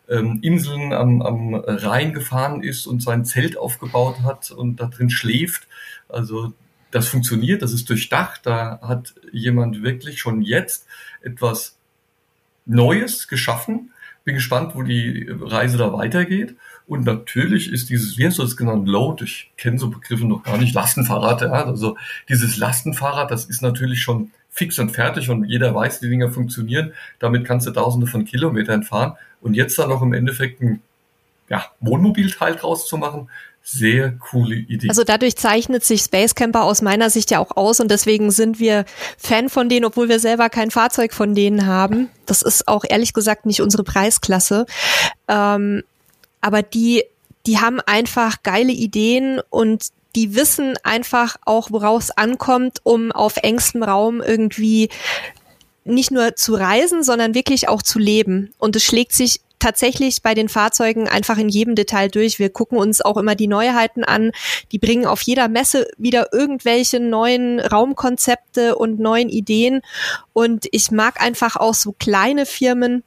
ähm, 0.09 0.39
Inseln 0.41 0.93
am, 0.93 1.21
am 1.21 1.55
Rhein 1.55 2.13
gefahren 2.13 2.63
ist 2.63 2.87
und 2.87 3.01
sein 3.01 3.25
Zelt 3.25 3.57
aufgebaut 3.57 4.21
hat 4.23 4.51
und 4.51 4.79
da 4.79 4.87
drin 4.87 5.09
schläft. 5.09 5.67
Also 6.09 6.53
das 6.91 7.07
funktioniert, 7.07 7.61
das 7.61 7.73
ist 7.73 7.89
durchdacht, 7.89 8.41
da 8.45 8.79
hat 8.81 9.15
jemand 9.31 9.81
wirklich 9.81 10.19
schon 10.19 10.41
jetzt 10.41 10.87
etwas 11.21 11.77
Neues 12.65 13.27
geschaffen. 13.27 13.91
Bin 14.23 14.35
gespannt, 14.35 14.75
wo 14.75 14.83
die 14.83 15.27
Reise 15.29 15.77
da 15.77 15.93
weitergeht. 15.93 16.55
Und 16.91 17.05
natürlich 17.05 17.71
ist 17.71 17.89
dieses, 17.89 18.17
wie 18.17 18.27
hast 18.27 18.37
du 18.37 18.41
das 18.41 18.57
genannt, 18.57 18.85
Load, 18.85 19.23
ich 19.23 19.49
kenne 19.55 19.79
so 19.79 19.89
Begriffe 19.89 20.25
noch 20.25 20.43
gar 20.43 20.57
nicht, 20.57 20.75
Lastenfahrrad, 20.75 21.39
ja, 21.39 21.65
also 21.65 21.95
dieses 22.27 22.57
Lastenfahrrad, 22.57 23.31
das 23.31 23.45
ist 23.45 23.61
natürlich 23.61 24.01
schon 24.01 24.31
fix 24.49 24.77
und 24.77 24.89
fertig 24.89 25.29
und 25.29 25.45
jeder 25.45 25.73
weiß, 25.73 26.01
die 26.01 26.09
Dinger 26.09 26.29
funktionieren. 26.33 26.91
Damit 27.19 27.45
kannst 27.45 27.65
du 27.65 27.71
tausende 27.71 28.07
von 28.07 28.25
Kilometern 28.25 28.83
fahren. 28.83 29.13
Und 29.39 29.53
jetzt 29.53 29.79
dann 29.79 29.87
noch 29.87 30.01
im 30.01 30.11
Endeffekt 30.11 30.61
ein 30.61 30.81
ja, 31.47 31.63
Wohnmobilteil 31.79 32.57
draus 32.57 32.85
zu 32.85 32.97
machen, 32.97 33.29
sehr 33.63 34.11
coole 34.11 34.55
Idee. 34.55 34.89
Also 34.89 35.05
dadurch 35.05 35.37
zeichnet 35.37 35.85
sich 35.85 36.01
Space 36.01 36.35
Camper 36.35 36.63
aus 36.63 36.81
meiner 36.81 37.09
Sicht 37.09 37.31
ja 37.31 37.39
auch 37.39 37.55
aus 37.55 37.79
und 37.79 37.89
deswegen 37.89 38.31
sind 38.31 38.59
wir 38.59 38.83
Fan 39.17 39.47
von 39.47 39.69
denen, 39.69 39.85
obwohl 39.85 40.09
wir 40.09 40.19
selber 40.19 40.49
kein 40.49 40.71
Fahrzeug 40.71 41.13
von 41.13 41.35
denen 41.35 41.67
haben. 41.67 42.09
Das 42.25 42.41
ist 42.41 42.67
auch 42.67 42.83
ehrlich 42.87 43.13
gesagt 43.13 43.45
nicht 43.45 43.61
unsere 43.61 43.85
Preisklasse. 43.85 44.65
Ähm, 45.29 45.83
aber 46.41 46.61
die, 46.61 47.03
die 47.45 47.59
haben 47.59 47.79
einfach 47.79 48.43
geile 48.43 48.71
Ideen 48.71 49.41
und 49.49 49.87
die 50.15 50.35
wissen 50.35 50.73
einfach 50.83 51.37
auch, 51.45 51.71
woraus 51.71 52.05
es 52.05 52.17
ankommt, 52.17 52.79
um 52.83 53.11
auf 53.11 53.37
engstem 53.37 53.83
Raum 53.83 54.21
irgendwie 54.21 54.89
nicht 55.83 56.11
nur 56.11 56.35
zu 56.35 56.55
reisen, 56.55 57.03
sondern 57.03 57.33
wirklich 57.33 57.69
auch 57.69 57.81
zu 57.81 57.97
leben. 57.97 58.53
Und 58.59 58.75
es 58.75 58.83
schlägt 58.83 59.13
sich 59.13 59.39
tatsächlich 59.61 60.21
bei 60.21 60.33
den 60.33 60.49
Fahrzeugen 60.49 61.07
einfach 61.07 61.37
in 61.37 61.47
jedem 61.47 61.75
Detail 61.75 62.09
durch. 62.09 62.39
Wir 62.39 62.49
gucken 62.49 62.77
uns 62.77 62.99
auch 63.01 63.15
immer 63.15 63.35
die 63.35 63.47
Neuheiten 63.47 64.03
an. 64.03 64.31
Die 64.71 64.79
bringen 64.79 65.05
auf 65.05 65.21
jeder 65.21 65.47
Messe 65.47 65.87
wieder 65.97 66.33
irgendwelche 66.33 66.99
neuen 66.99 67.59
Raumkonzepte 67.59 68.75
und 68.75 68.99
neuen 68.99 69.29
Ideen. 69.29 69.81
Und 70.33 70.67
ich 70.71 70.91
mag 70.91 71.21
einfach 71.21 71.55
auch 71.55 71.75
so 71.75 71.93
kleine 71.97 72.45
Firmen, 72.45 73.03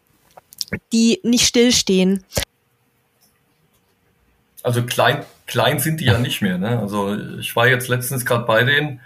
die 0.92 1.20
nicht 1.22 1.46
stillstehen. 1.46 2.24
Also 4.64 4.82
klein, 4.82 5.24
klein 5.46 5.78
sind 5.78 6.00
die 6.00 6.06
ja 6.06 6.18
nicht 6.18 6.42
mehr. 6.42 6.58
Ne? 6.58 6.80
Also 6.80 7.16
ich 7.38 7.54
war 7.54 7.68
jetzt 7.68 7.88
letztens 7.88 8.26
gerade 8.26 8.46
bei 8.46 8.64
denen 8.64 9.00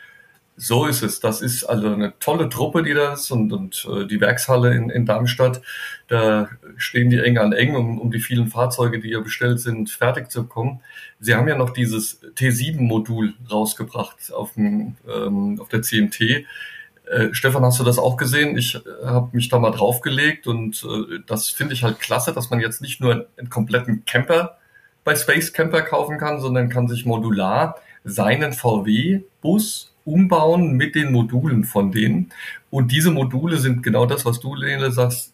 so 0.58 0.86
ist 0.86 1.02
es. 1.02 1.20
Das 1.20 1.40
ist 1.40 1.64
also 1.64 1.92
eine 1.92 2.18
tolle 2.18 2.48
Truppe, 2.48 2.82
die 2.82 2.92
das 2.92 3.30
und, 3.30 3.52
und 3.52 3.86
äh, 3.90 4.06
die 4.06 4.20
Werkshalle 4.20 4.74
in, 4.74 4.90
in 4.90 5.06
Darmstadt. 5.06 5.62
Da 6.08 6.48
stehen 6.76 7.10
die 7.10 7.20
eng 7.20 7.38
an 7.38 7.52
eng, 7.52 7.76
um, 7.76 7.98
um 8.00 8.10
die 8.10 8.18
vielen 8.18 8.48
Fahrzeuge, 8.48 8.98
die 8.98 9.08
hier 9.08 9.20
bestellt 9.20 9.60
sind, 9.60 9.88
fertig 9.88 10.30
zu 10.30 10.42
bekommen. 10.42 10.80
Sie 11.20 11.34
haben 11.34 11.48
ja 11.48 11.56
noch 11.56 11.70
dieses 11.70 12.20
T7-Modul 12.34 13.34
rausgebracht 13.50 14.32
auf, 14.32 14.54
dem, 14.54 14.96
ähm, 15.08 15.60
auf 15.60 15.68
der 15.68 15.82
CMT. 15.82 16.20
Äh, 16.20 16.44
Stefan, 17.32 17.64
hast 17.64 17.78
du 17.78 17.84
das 17.84 17.98
auch 17.98 18.16
gesehen? 18.16 18.58
Ich 18.58 18.74
äh, 18.74 18.80
habe 19.04 19.30
mich 19.32 19.48
da 19.48 19.60
mal 19.60 19.70
draufgelegt 19.70 20.48
und 20.48 20.84
äh, 20.84 21.20
das 21.26 21.50
finde 21.50 21.74
ich 21.74 21.84
halt 21.84 22.00
klasse, 22.00 22.32
dass 22.32 22.50
man 22.50 22.58
jetzt 22.58 22.82
nicht 22.82 23.00
nur 23.00 23.28
einen 23.36 23.48
kompletten 23.48 24.04
Camper 24.04 24.57
bei 25.08 25.16
Space 25.16 25.54
Camper 25.54 25.80
kaufen 25.80 26.18
kann, 26.18 26.38
sondern 26.38 26.68
kann 26.68 26.86
sich 26.86 27.06
modular 27.06 27.76
seinen 28.04 28.52
VW-Bus 28.52 29.94
umbauen 30.04 30.74
mit 30.74 30.94
den 30.94 31.12
Modulen 31.12 31.64
von 31.64 31.92
denen. 31.92 32.30
Und 32.68 32.92
diese 32.92 33.10
Module 33.10 33.56
sind 33.56 33.82
genau 33.82 34.04
das, 34.04 34.26
was 34.26 34.38
du, 34.38 34.54
Lene, 34.54 34.92
sagst, 34.92 35.32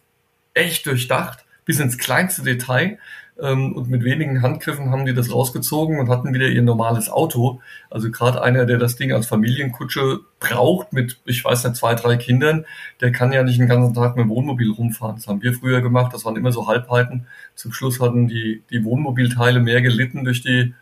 echt 0.55 0.87
durchdacht, 0.87 1.45
bis 1.65 1.81
ins 1.81 1.99
kleinste 1.99 2.43
Detail. 2.43 3.01
Ähm, 3.41 3.75
und 3.75 3.91
mit 3.91 4.05
wenigen 4.05 4.43
Handgriffen 4.43 4.91
haben 4.91 5.07
die 5.07 5.15
das 5.15 5.33
rausgezogen 5.33 5.99
und 5.99 6.09
hatten 6.09 6.33
wieder 6.33 6.47
ihr 6.47 6.63
normales 6.63 7.11
Auto. 7.11 7.61
Also 7.91 8.11
gerade 8.11 8.43
einer, 8.43 8.65
der 8.65 8.79
das 8.79 8.97
Ding 8.97 9.13
als 9.13 9.27
Familienkutsche 9.27 10.21
braucht 10.39 10.93
mit, 10.93 11.19
ich 11.25 11.45
weiß 11.45 11.65
nicht, 11.65 11.77
zwei, 11.77 11.95
drei 11.95 12.17
Kindern, 12.17 12.65
der 13.01 13.11
kann 13.11 13.33
ja 13.33 13.43
nicht 13.43 13.59
den 13.59 13.69
ganzen 13.69 13.95
Tag 13.95 14.17
mit 14.17 14.25
dem 14.25 14.31
Wohnmobil 14.31 14.71
rumfahren. 14.71 15.17
Das 15.17 15.27
haben 15.27 15.43
wir 15.43 15.53
früher 15.53 15.81
gemacht. 15.81 16.15
Das 16.15 16.25
waren 16.25 16.37
immer 16.37 16.53
so 16.53 16.69
Halbheiten. 16.69 17.27
Zum 17.57 17.73
Schluss 17.73 18.01
hatten 18.01 18.29
die, 18.29 18.63
die 18.71 18.85
Wohnmobilteile 18.85 19.61
mehr 19.61 19.83
gelitten 19.83 20.25
durch 20.25 20.43
die 20.43 20.75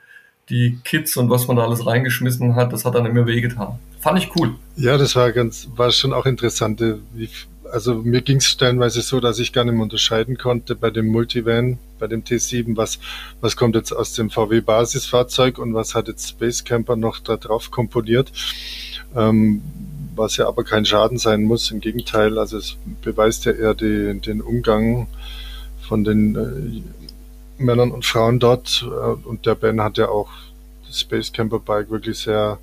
die 0.48 0.78
Kids 0.84 1.16
und 1.16 1.30
was 1.30 1.46
man 1.46 1.57
da 1.57 1.64
alles 1.64 1.86
reingeschmissen 1.86 2.57
hat, 2.57 2.72
das 2.72 2.84
hat 2.84 2.94
dann 2.94 3.07
immer 3.07 3.26
wehgetan. 3.26 3.78
Fand 4.00 4.18
ich 4.18 4.34
cool. 4.36 4.55
Ja, 4.76 4.98
das 4.98 5.14
war 5.16 5.32
ganz, 5.32 5.68
war 5.76 5.90
schon 5.92 6.12
auch 6.12 6.26
interessant. 6.26 6.80
Wie, 7.14 7.28
also 7.72 7.94
mir 7.94 8.20
ging 8.20 8.36
es 8.36 8.46
stellenweise 8.46 9.00
so, 9.00 9.18
dass 9.18 9.38
ich 9.38 9.52
gar 9.52 9.64
nicht 9.64 9.74
mehr 9.74 9.82
unterscheiden 9.82 10.36
konnte 10.36 10.74
bei 10.74 10.90
dem 10.90 11.06
Multivan, 11.06 11.78
bei 11.98 12.06
dem 12.06 12.22
T7, 12.22 12.76
was, 12.76 12.98
was 13.40 13.56
kommt 13.56 13.74
jetzt 13.74 13.92
aus 13.92 14.12
dem 14.12 14.30
VW-Basisfahrzeug 14.30 15.58
und 15.58 15.72
was 15.72 15.94
hat 15.94 16.08
jetzt 16.08 16.28
Space 16.28 16.64
Camper 16.64 16.96
noch 16.96 17.18
da 17.18 17.36
drauf 17.36 17.70
komponiert. 17.70 18.30
Ähm, 19.16 19.62
was 20.14 20.36
ja 20.36 20.46
aber 20.46 20.64
kein 20.64 20.84
Schaden 20.84 21.16
sein 21.16 21.42
muss. 21.44 21.70
Im 21.70 21.80
Gegenteil, 21.80 22.38
also 22.38 22.58
es 22.58 22.76
beweist 23.00 23.46
ja 23.46 23.52
eher 23.52 23.74
die, 23.74 24.20
den 24.20 24.42
Umgang 24.42 25.06
von 25.88 26.04
den 26.04 26.36
äh, 26.36 27.62
Männern 27.62 27.90
und 27.90 28.04
Frauen 28.04 28.38
dort. 28.38 28.84
Äh, 28.86 29.26
und 29.26 29.46
der 29.46 29.54
Ben 29.54 29.80
hat 29.80 29.96
ja 29.96 30.08
auch 30.08 30.28
das 30.86 31.00
Space 31.00 31.32
Camper 31.32 31.60
Bike 31.60 31.90
wirklich 31.90 32.18
sehr 32.18 32.58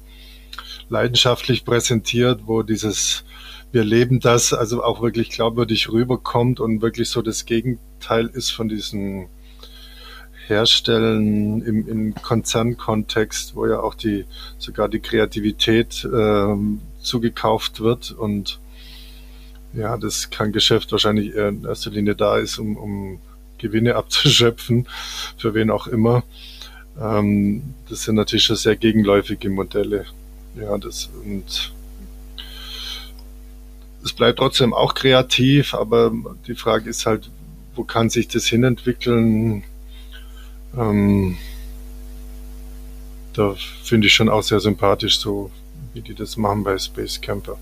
leidenschaftlich 0.90 1.66
präsentiert, 1.66 2.42
wo 2.46 2.62
dieses 2.62 3.24
wir 3.72 3.84
leben 3.84 4.20
das 4.20 4.54
also 4.54 4.84
auch 4.84 5.02
wirklich 5.02 5.30
glaubwürdig 5.30 5.90
rüberkommt 5.92 6.60
und 6.60 6.82
wirklich 6.82 7.10
so 7.10 7.22
das 7.22 7.46
Gegenteil 7.46 8.28
ist 8.28 8.52
von 8.52 8.68
diesen 8.68 9.28
Herstellen 10.48 11.62
im, 11.62 11.88
im 11.88 12.16
Konzernkontext, 12.16 13.56
wo 13.56 13.68
ja 13.68 13.80
auch 13.80 13.94
die 13.94 14.26
sogar 14.58 14.90
die 14.90 15.00
Kreativität 15.00 16.04
äh, 16.06 16.56
zugekauft 17.02 17.82
wird 17.82 18.12
und 18.12 18.60
ja, 19.74 19.98
das 19.98 20.30
Geschäft 20.32 20.92
wahrscheinlich 20.92 21.36
eher 21.36 21.50
in 21.50 21.66
erster 21.66 21.92
Linie 21.92 22.16
da 22.16 22.38
ist, 22.38 22.58
um, 22.58 22.76
um 22.76 23.20
Gewinne 23.60 23.96
abzuschöpfen, 23.96 24.88
für 25.38 25.54
wen 25.54 25.70
auch 25.70 25.86
immer. 25.86 26.24
Ähm, 27.00 27.76
das 27.88 28.04
sind 28.04 28.16
natürlich 28.16 28.46
schon 28.46 28.56
sehr 28.56 28.76
gegenläufige 28.76 29.52
Modelle. 29.52 30.06
Ja, 30.60 30.76
das 30.80 31.10
und 31.24 31.72
es 34.10 34.16
bleibt 34.16 34.40
trotzdem 34.40 34.74
auch 34.74 34.96
kreativ, 34.96 35.74
aber 35.74 36.12
die 36.48 36.56
Frage 36.56 36.90
ist 36.90 37.06
halt, 37.06 37.30
wo 37.76 37.84
kann 37.84 38.10
sich 38.10 38.28
das 38.28 38.46
hinentwickeln? 38.46 39.64
Ähm, 40.76 41.38
da 43.34 43.56
finde 43.84 44.08
ich 44.08 44.14
schon 44.14 44.30
auch 44.30 44.42
sehr 44.42 44.60
sympathisch, 44.60 45.20
so 45.20 45.52
wie 45.94 46.02
die 46.02 46.16
das 46.16 46.38
machen 46.38 46.64
bei 46.64 46.78
Space 46.78 47.22
Camper. 47.22 47.58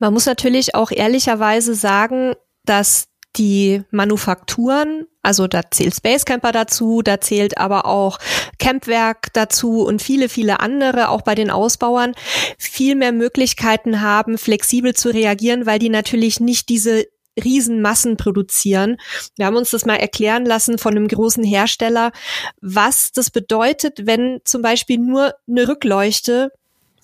Man 0.00 0.12
muss 0.12 0.26
natürlich 0.26 0.74
auch 0.74 0.90
ehrlicherweise 0.90 1.74
sagen, 1.74 2.34
dass 2.64 3.06
die 3.36 3.82
Manufakturen, 3.90 5.06
also 5.22 5.46
da 5.46 5.62
zählt 5.70 5.94
Space 5.94 6.24
Camper 6.24 6.52
dazu, 6.52 7.02
da 7.02 7.20
zählt 7.20 7.58
aber 7.58 7.86
auch 7.86 8.18
Campwerk 8.58 9.32
dazu 9.32 9.82
und 9.82 10.02
viele, 10.02 10.28
viele 10.28 10.60
andere, 10.60 11.08
auch 11.08 11.22
bei 11.22 11.34
den 11.34 11.50
Ausbauern, 11.50 12.12
viel 12.58 12.94
mehr 12.94 13.12
Möglichkeiten 13.12 14.00
haben, 14.00 14.38
flexibel 14.38 14.94
zu 14.94 15.10
reagieren, 15.10 15.66
weil 15.66 15.78
die 15.78 15.88
natürlich 15.88 16.40
nicht 16.40 16.68
diese 16.68 17.06
Riesenmassen 17.42 18.16
produzieren. 18.16 18.96
Wir 19.36 19.46
haben 19.46 19.56
uns 19.56 19.70
das 19.70 19.86
mal 19.86 19.96
erklären 19.96 20.44
lassen 20.44 20.78
von 20.78 20.96
einem 20.96 21.08
großen 21.08 21.42
Hersteller, 21.42 22.12
was 22.60 23.10
das 23.12 23.30
bedeutet, 23.30 24.06
wenn 24.06 24.40
zum 24.44 24.62
Beispiel 24.62 24.98
nur 24.98 25.34
eine 25.48 25.66
Rückleuchte 25.66 26.52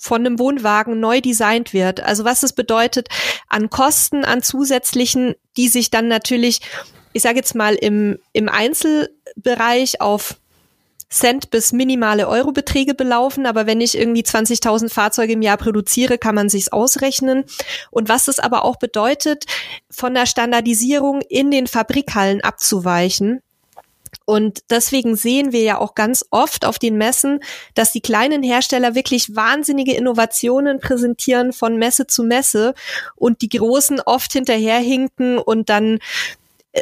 von 0.01 0.25
einem 0.25 0.39
Wohnwagen 0.39 0.99
neu 0.99 1.21
designt 1.21 1.75
wird. 1.75 2.01
Also 2.01 2.25
was 2.25 2.43
es 2.43 2.55
bedeutet 2.55 3.09
an 3.49 3.69
Kosten, 3.69 4.25
an 4.25 4.43
zusätzlichen, 4.43 5.35
die 5.59 5.69
sich 5.69 5.91
dann 5.91 6.09
natürlich, 6.09 6.63
ich 7.13 7.23
sage 7.23 7.37
jetzt 7.37 7.55
mal, 7.55 7.75
im, 7.75 8.19
im 8.33 8.49
Einzelbereich 8.49 10.01
auf 10.01 10.41
Cent 11.11 11.51
bis 11.51 11.73
minimale 11.73 12.29
Eurobeträge 12.29 12.95
belaufen, 12.95 13.45
aber 13.45 13.67
wenn 13.67 13.81
ich 13.81 13.99
irgendwie 13.99 14.23
20.000 14.23 14.91
Fahrzeuge 14.91 15.35
im 15.35 15.43
Jahr 15.43 15.57
produziere, 15.59 16.19
kann 16.19 16.37
man 16.37 16.49
sich's 16.49 16.69
ausrechnen. 16.69 17.45
Und 17.91 18.09
was 18.09 18.29
es 18.29 18.39
aber 18.39 18.65
auch 18.65 18.77
bedeutet, 18.77 19.45
von 19.91 20.15
der 20.15 20.27
Standardisierung 20.27 21.21
in 21.29 21.51
den 21.51 21.67
Fabrikhallen 21.67 22.43
abzuweichen 22.43 23.43
und 24.27 24.61
deswegen 24.71 25.17
sehen 25.17 25.53
wir 25.53 25.63
ja 25.63 25.79
auch 25.79 25.95
ganz 25.95 26.25
oft 26.31 26.65
auf 26.65 26.79
den 26.79 26.97
Messen, 26.97 27.41
dass 27.75 27.93
die 27.93 28.01
kleinen 28.01 28.43
Hersteller 28.43 28.95
wirklich 28.95 29.35
wahnsinnige 29.35 29.95
Innovationen 29.95 30.79
präsentieren 30.79 31.53
von 31.53 31.77
Messe 31.77 32.07
zu 32.07 32.23
Messe 32.23 32.75
und 33.17 33.43
die 33.43 33.49
großen 33.49 34.01
oft 34.01 34.33
hinterherhinken 34.33 35.39
und 35.39 35.69
dann 35.69 35.99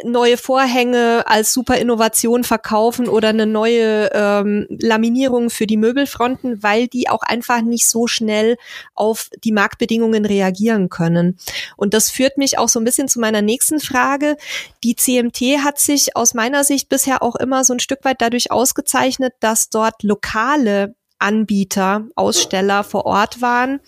neue 0.03 0.37
Vorhänge 0.37 1.23
als 1.25 1.51
super 1.51 1.77
Innovation 1.77 2.43
verkaufen 2.43 3.07
oder 3.07 3.29
eine 3.29 3.47
neue 3.47 4.11
ähm, 4.13 4.67
Laminierung 4.69 5.49
für 5.49 5.65
die 5.65 5.77
Möbelfronten, 5.77 6.61
weil 6.61 6.87
die 6.87 7.09
auch 7.09 7.23
einfach 7.23 7.61
nicht 7.61 7.87
so 7.87 8.05
schnell 8.05 8.57
auf 8.93 9.29
die 9.43 9.51
Marktbedingungen 9.51 10.25
reagieren 10.25 10.89
können. 10.89 11.39
Und 11.75 11.93
das 11.93 12.11
führt 12.11 12.37
mich 12.37 12.59
auch 12.59 12.69
so 12.69 12.79
ein 12.79 12.85
bisschen 12.85 13.07
zu 13.07 13.19
meiner 13.19 13.41
nächsten 13.41 13.79
Frage. 13.79 14.37
Die 14.83 14.95
CMT 14.95 15.63
hat 15.63 15.79
sich 15.79 16.15
aus 16.15 16.35
meiner 16.35 16.63
Sicht 16.63 16.89
bisher 16.89 17.23
auch 17.23 17.35
immer 17.35 17.63
so 17.63 17.73
ein 17.73 17.79
Stück 17.79 18.05
weit 18.05 18.21
dadurch 18.21 18.51
ausgezeichnet, 18.51 19.33
dass 19.39 19.69
dort 19.69 20.03
lokale 20.03 20.93
Anbieter, 21.17 22.07
Aussteller 22.15 22.83
vor 22.83 23.05
Ort 23.05 23.41
waren, 23.41 23.81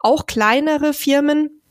auch 0.00 0.26
kleinere 0.26 0.92
Firmen, 0.94 1.61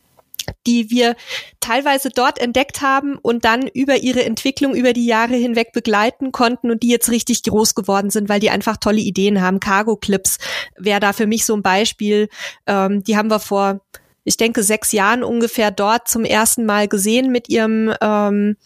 die 0.68 0.90
wir 0.90 1.16
teilweise 1.60 2.10
dort 2.10 2.40
entdeckt 2.40 2.82
haben 2.82 3.18
und 3.18 3.46
dann 3.46 3.68
über 3.68 3.98
ihre 3.98 4.24
Entwicklung 4.24 4.76
über 4.76 4.94
die 4.94 5.06
Jahre 5.06 5.36
hinweg 5.36 5.72
begleiten 5.74 6.32
konnten 6.32 6.72
und 6.72 6.84
die 6.84 6.90
jetzt 6.90 7.10
richtig 7.10 7.44
groß 7.44 7.76
geworden 7.76 8.10
sind, 8.10 8.30
weil 8.30 8.40
die 8.40 8.50
einfach 8.50 8.78
tolle 8.78 9.02
Ideen 9.02 9.42
haben. 9.42 9.60
Cargo 9.60 9.96
Clips 9.96 10.38
wäre 10.78 11.00
da 11.00 11.14
für 11.14 11.28
mich 11.28 11.46
so 11.46 11.56
ein 11.56 11.62
Beispiel. 11.62 12.30
Ähm, 12.68 13.04
die 13.04 13.18
haben 13.18 13.30
wir 13.30 13.40
vor, 13.40 13.82
ich 14.24 14.38
denke, 14.38 14.64
sechs 14.64 14.92
Jahren 14.92 15.24
ungefähr 15.24 15.72
dort 15.72 16.08
zum 16.08 16.26
ersten 16.26 16.66
Mal 16.66 16.88
gesehen 16.88 17.32
mit 17.32 17.50
ihrem 17.50 17.94
ähm, 18.02 18.58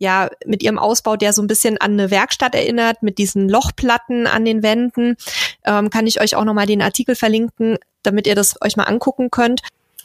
ja, 0.00 0.30
mit 0.46 0.62
ihrem 0.62 0.78
Ausbau, 0.78 1.16
der 1.16 1.34
so 1.34 1.42
ein 1.42 1.46
bisschen 1.46 1.76
an 1.76 1.92
eine 1.92 2.10
Werkstatt 2.10 2.54
erinnert, 2.54 3.02
mit 3.02 3.18
diesen 3.18 3.50
Lochplatten 3.50 4.26
an 4.26 4.46
den 4.46 4.62
Wänden. 4.62 5.16
Ähm, 5.66 5.90
kann 5.90 6.06
ich 6.06 6.22
euch 6.22 6.34
auch 6.36 6.44
nochmal 6.44 6.64
den 6.64 6.80
Artikel 6.80 7.14
verlinken, 7.14 7.76
damit 8.02 8.26
ihr 8.26 8.34
das 8.34 8.56
euch 8.62 8.78
mal 8.78 8.84
angucken 8.84 9.30
könnt. 9.30 9.60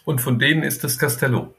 Und 0.06 0.22
von 0.22 0.39
denen 0.39 0.64
ist 0.64 0.84
das 0.84 0.97
Castello. 0.97 1.53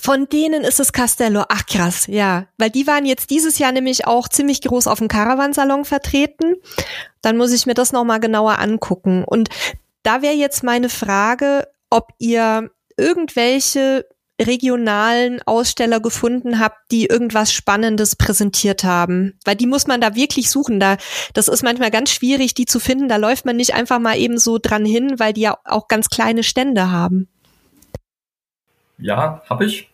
Von 0.00 0.28
denen 0.28 0.64
ist 0.64 0.80
es 0.80 0.92
Castello. 0.92 1.44
Ach 1.48 1.66
krass, 1.66 2.06
ja. 2.06 2.46
Weil 2.58 2.70
die 2.70 2.86
waren 2.86 3.04
jetzt 3.04 3.30
dieses 3.30 3.58
Jahr 3.58 3.72
nämlich 3.72 4.06
auch 4.06 4.28
ziemlich 4.28 4.60
groß 4.62 4.86
auf 4.86 4.98
dem 4.98 5.08
Caravansalon 5.08 5.84
vertreten. 5.84 6.54
Dann 7.20 7.36
muss 7.36 7.52
ich 7.52 7.66
mir 7.66 7.74
das 7.74 7.92
nochmal 7.92 8.20
genauer 8.20 8.58
angucken. 8.58 9.24
Und 9.24 9.48
da 10.02 10.22
wäre 10.22 10.34
jetzt 10.34 10.62
meine 10.62 10.88
Frage, 10.88 11.68
ob 11.90 12.12
ihr 12.18 12.70
irgendwelche 12.96 14.06
regionalen 14.40 15.40
Aussteller 15.42 16.00
gefunden 16.00 16.58
habt, 16.58 16.90
die 16.90 17.06
irgendwas 17.06 17.52
Spannendes 17.52 18.16
präsentiert 18.16 18.84
haben. 18.84 19.38
Weil 19.44 19.56
die 19.56 19.66
muss 19.66 19.86
man 19.86 20.00
da 20.00 20.14
wirklich 20.14 20.50
suchen. 20.50 20.80
Da, 20.80 20.96
das 21.34 21.48
ist 21.48 21.62
manchmal 21.62 21.90
ganz 21.90 22.10
schwierig, 22.10 22.54
die 22.54 22.66
zu 22.66 22.80
finden. 22.80 23.08
Da 23.08 23.16
läuft 23.16 23.44
man 23.44 23.56
nicht 23.56 23.74
einfach 23.74 23.98
mal 23.98 24.18
eben 24.18 24.38
so 24.38 24.58
dran 24.58 24.84
hin, 24.84 25.18
weil 25.18 25.32
die 25.32 25.42
ja 25.42 25.58
auch 25.64 25.88
ganz 25.88 26.08
kleine 26.08 26.42
Stände 26.42 26.90
haben. 26.90 27.28
Ja, 29.02 29.42
habe 29.50 29.66
ich. 29.66 29.90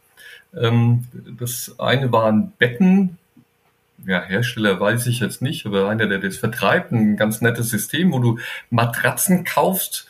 Ähm, 0.56 1.04
das 1.38 1.74
eine 1.78 2.12
waren 2.12 2.52
Betten. 2.58 3.18
Ja, 4.06 4.22
Hersteller 4.22 4.78
weiß 4.78 5.06
ich 5.06 5.20
jetzt 5.20 5.42
nicht, 5.42 5.66
aber 5.66 5.88
einer, 5.88 6.06
der 6.06 6.18
das 6.18 6.36
vertreibt, 6.36 6.92
ein 6.92 7.16
ganz 7.16 7.40
nettes 7.40 7.68
System, 7.68 8.12
wo 8.12 8.20
du 8.20 8.38
Matratzen 8.70 9.44
kaufst, 9.44 10.06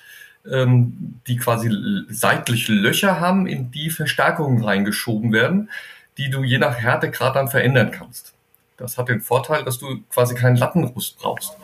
ähm, 0.51 1.21
die 1.27 1.37
quasi 1.37 1.71
seitlich 2.11 2.69
Löcher 2.69 3.19
haben, 3.19 3.47
in 3.47 3.71
die 3.71 3.91
Verstärkungen 3.91 4.63
reingeschoben 4.63 5.33
werden, 5.33 5.71
die 6.19 6.31
du 6.31 6.43
je 6.43 6.59
nach 6.59 6.77
Härtegrad 6.77 7.37
dann 7.37 7.49
verändern 7.49 7.91
kannst. 7.91 8.35
Das 8.77 8.97
hat 8.97 9.09
den 9.09 9.21
Vorteil, 9.21 9.65
dass 9.65 9.79
du 9.79 10.03
quasi 10.11 10.35
keinen 10.37 10.57
Lattenrust 10.57 11.19
brauchst. 11.19 11.57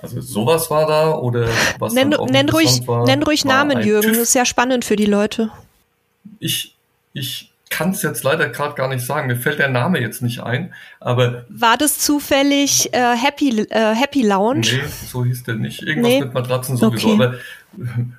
Also 0.00 0.20
sowas 0.22 0.70
war 0.70 0.86
da 0.86 1.14
oder 1.14 1.48
was 1.78 1.92
nenn, 1.92 2.14
nenn 2.30 2.48
ruhig, 2.48 2.86
war, 2.86 3.04
nenn 3.04 3.22
ruhig 3.22 3.44
Namen, 3.44 3.82
Jürgen. 3.82 4.08
TÜV. 4.08 4.18
Das 4.18 4.28
ist 4.28 4.34
ja 4.34 4.46
spannend 4.46 4.84
für 4.84 4.96
die 4.96 5.04
Leute 5.04 5.50
ich, 6.38 6.76
ich 7.12 7.50
kann 7.68 7.90
es 7.90 8.02
jetzt 8.02 8.22
leider 8.22 8.48
gerade 8.48 8.74
gar 8.74 8.88
nicht 8.88 9.04
sagen. 9.04 9.26
Mir 9.26 9.36
fällt 9.36 9.58
der 9.58 9.68
Name 9.68 10.00
jetzt 10.00 10.22
nicht 10.22 10.40
ein. 10.40 10.72
Aber 11.00 11.44
war 11.48 11.76
das 11.76 11.98
zufällig 11.98 12.92
äh, 12.94 13.16
Happy 13.16 13.62
äh, 13.70 13.94
Happy 13.94 14.22
Lounge? 14.22 14.60
Nee, 14.60 14.82
so 14.86 15.24
hieß 15.24 15.44
der 15.44 15.56
nicht. 15.56 15.82
Irgendwas 15.82 16.12
nee. 16.12 16.20
mit 16.20 16.34
Matratzen 16.34 16.76
sowieso. 16.76 17.14
Okay. 17.14 17.22
Aber 17.22 17.34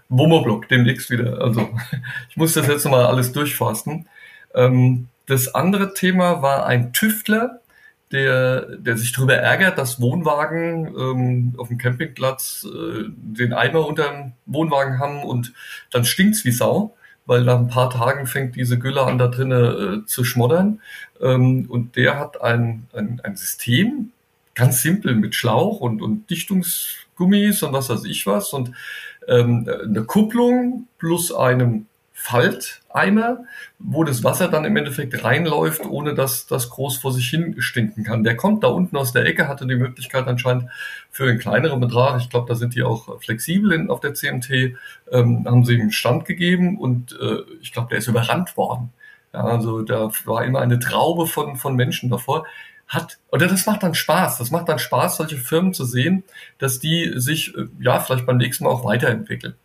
Womoblock 0.09 0.67
demnächst 0.67 1.09
wieder. 1.09 1.41
Also 1.41 1.69
ich 2.29 2.37
muss 2.37 2.53
das 2.53 2.67
jetzt 2.67 2.83
nochmal 2.83 3.05
alles 3.05 3.31
durchfasten. 3.31 4.07
Ähm, 4.53 5.07
das 5.27 5.53
andere 5.55 5.93
Thema 5.93 6.41
war 6.41 6.65
ein 6.65 6.93
Tüftler, 6.93 7.61
der, 8.11 8.77
der 8.77 8.97
sich 8.97 9.11
darüber 9.13 9.35
ärgert, 9.35 9.77
dass 9.77 9.99
Wohnwagen 9.99 10.87
ähm, 10.87 11.55
auf 11.57 11.69
dem 11.69 11.77
Campingplatz 11.77 12.65
äh, 12.65 13.03
den 13.07 13.53
Eimer 13.53 13.85
unter 13.85 14.09
dem 14.09 14.33
Wohnwagen 14.45 14.99
haben 14.99 15.23
und 15.23 15.53
dann 15.91 16.05
stinkt's 16.05 16.45
wie 16.45 16.51
Sau 16.51 16.96
weil 17.27 17.43
nach 17.43 17.59
ein 17.59 17.67
paar 17.67 17.91
Tagen 17.91 18.25
fängt 18.25 18.55
diese 18.55 18.79
Gülle 18.79 19.03
an 19.03 19.19
da 19.19 19.27
drinnen 19.27 20.03
äh, 20.03 20.05
zu 20.05 20.23
schmoddern. 20.23 20.81
Ähm, 21.21 21.65
und 21.69 21.95
der 21.95 22.17
hat 22.17 22.41
ein, 22.41 22.87
ein, 22.93 23.21
ein 23.23 23.35
System, 23.35 24.11
ganz 24.55 24.81
simpel 24.81 25.13
mit 25.13 25.35
Schlauch 25.35 25.81
und, 25.81 26.01
und 26.01 26.29
Dichtungsgummis 26.29 27.61
und 27.61 27.73
was 27.73 27.89
weiß 27.89 28.05
ich 28.05 28.25
was 28.25 28.53
und 28.53 28.71
ähm, 29.27 29.69
eine 29.83 30.03
Kupplung 30.03 30.87
plus 30.97 31.31
einem 31.31 31.85
Falteimer, 32.19 33.45
wo 33.77 34.03
das 34.03 34.23
Wasser 34.23 34.47
dann 34.47 34.65
im 34.65 34.75
Endeffekt 34.75 35.23
reinläuft, 35.23 35.85
ohne 35.85 36.15
dass 36.15 36.47
das 36.47 36.71
groß 36.71 36.97
vor 36.97 37.13
sich 37.13 37.29
hin 37.29 37.55
stinken 37.59 38.03
kann. 38.03 38.23
Der 38.23 38.35
kommt 38.35 38.63
da 38.63 38.69
unten 38.69 38.97
aus 38.97 39.13
der 39.13 39.25
Ecke, 39.25 39.47
hatte 39.47 39.67
die 39.67 39.75
Möglichkeit 39.75 40.27
anscheinend 40.27 40.65
für 41.11 41.29
einen 41.29 41.37
kleineren 41.37 41.79
Betrag, 41.79 42.19
ich 42.19 42.29
glaube, 42.29 42.47
da 42.49 42.55
sind 42.55 42.73
die 42.73 42.81
auch 42.81 43.21
flexibel 43.21 43.71
in, 43.71 43.91
auf 43.91 43.99
der 43.99 44.15
CMT, 44.15 44.75
ähm, 45.11 45.45
haben 45.45 45.63
sie 45.63 45.75
ihm 45.75 45.91
Stand 45.91 46.25
gegeben 46.25 46.79
und 46.79 47.17
äh, 47.21 47.43
ich 47.61 47.71
glaube, 47.71 47.89
der 47.89 47.99
ist 47.99 48.07
überrannt 48.07 48.57
worden. 48.57 48.91
Ja, 49.31 49.43
also 49.43 49.83
da 49.83 50.09
war 50.25 50.43
immer 50.43 50.59
eine 50.59 50.79
Traube 50.79 51.27
von, 51.27 51.55
von 51.55 51.75
Menschen 51.75 52.09
davor 52.09 52.45
hat, 52.87 53.19
oder 53.31 53.47
das 53.47 53.65
macht 53.67 53.83
dann 53.83 53.93
Spaß. 53.93 54.39
Das 54.39 54.49
macht 54.49 54.69
dann 54.69 54.79
Spaß, 54.79 55.17
solche 55.17 55.37
Firmen 55.37 55.73
zu 55.73 55.85
sehen, 55.85 56.23
dass 56.57 56.79
die 56.79 57.13
sich, 57.17 57.55
äh, 57.55 57.67
ja, 57.79 57.99
vielleicht 57.99 58.25
beim 58.25 58.37
nächsten 58.37 58.63
Mal 58.63 58.71
auch 58.71 58.85
weiterentwickeln. 58.85 59.55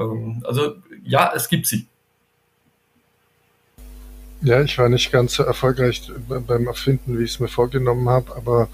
Ähm, 0.00 0.42
also, 0.46 0.76
ja, 1.04 1.32
es 1.34 1.48
gibt 1.48 1.66
sie. 1.66 1.86
Ja, 4.42 4.62
ich 4.62 4.78
war 4.78 4.88
nicht 4.88 5.12
ganz 5.12 5.34
so 5.34 5.42
erfolgreich 5.42 6.10
beim 6.28 6.66
Erfinden, 6.66 7.18
wie 7.18 7.24
ich 7.24 7.32
es 7.32 7.40
mir 7.40 7.48
vorgenommen 7.48 8.08
habe, 8.08 8.34
aber 8.34 8.68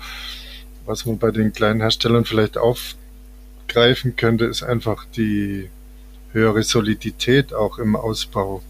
was 0.84 1.04
man 1.06 1.18
bei 1.18 1.32
den 1.32 1.52
kleinen 1.52 1.80
Herstellern 1.80 2.24
vielleicht 2.24 2.56
aufgreifen 2.56 4.14
könnte, 4.14 4.44
ist 4.44 4.62
einfach 4.62 5.04
die 5.16 5.68
höhere 6.30 6.62
Solidität 6.62 7.52
auch 7.52 7.78
im 7.78 7.96
Ausbau. 7.96 8.62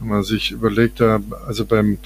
Wenn 0.00 0.08
man 0.08 0.24
sich 0.24 0.50
überlegt, 0.50 1.00
also 1.00 1.64
beim 1.64 1.98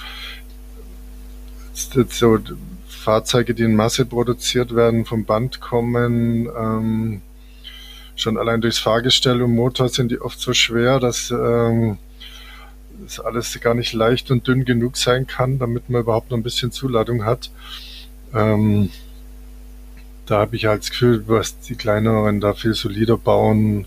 so 1.73 2.39
Fahrzeuge, 2.87 3.55
die 3.55 3.63
in 3.63 3.75
Masse 3.75 4.05
produziert 4.05 4.75
werden, 4.75 5.07
vom 5.07 5.25
Band 5.25 5.61
kommen, 5.61 6.47
ähm, 6.55 7.23
schon 8.21 8.39
allein 8.39 8.61
durchs 8.61 8.79
Fahrgestell 8.79 9.43
und 9.43 9.55
Motor 9.55 9.89
sind 9.89 10.11
die 10.11 10.21
oft 10.21 10.39
so 10.41 10.53
schwer, 10.53 11.01
dass 11.01 11.31
ähm, 11.31 11.99
das 13.03 13.21
alles 13.21 13.59
gar 13.61 13.75
nicht 13.75 13.93
leicht 13.93 14.31
und 14.31 14.47
dünn 14.47 14.65
genug 14.65 14.97
sein 14.97 15.27
kann, 15.27 15.59
damit 15.59 15.89
man 15.89 16.03
überhaupt 16.03 16.31
noch 16.31 16.39
ein 16.39 16.43
bisschen 16.43 16.71
Zuladung 16.71 17.25
hat. 17.25 17.51
Ähm, 18.35 18.91
da 20.27 20.39
habe 20.41 20.57
ich 20.57 20.67
halt 20.67 20.83
das 20.83 20.91
Gefühl, 20.91 21.25
was 21.27 21.59
die 21.61 21.75
kleineren 21.75 22.41
da 22.41 22.55
viel 22.55 22.75
solider 22.75 23.17
bauen. 23.17 23.87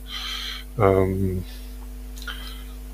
Ähm, 0.77 1.43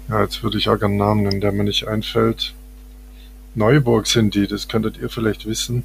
ja, 0.07 0.21
jetzt 0.21 0.43
würde 0.43 0.57
ich 0.57 0.69
auch 0.69 0.81
einen 0.81 0.97
Namen 0.97 1.23
nennen, 1.23 1.41
der 1.41 1.51
mir 1.51 1.63
nicht 1.63 1.87
einfällt. 1.87 2.53
Neuburg 3.55 4.07
sind 4.07 4.35
die, 4.35 4.47
das 4.47 4.67
könntet 4.67 4.97
ihr 4.97 5.09
vielleicht 5.09 5.45
wissen, 5.45 5.83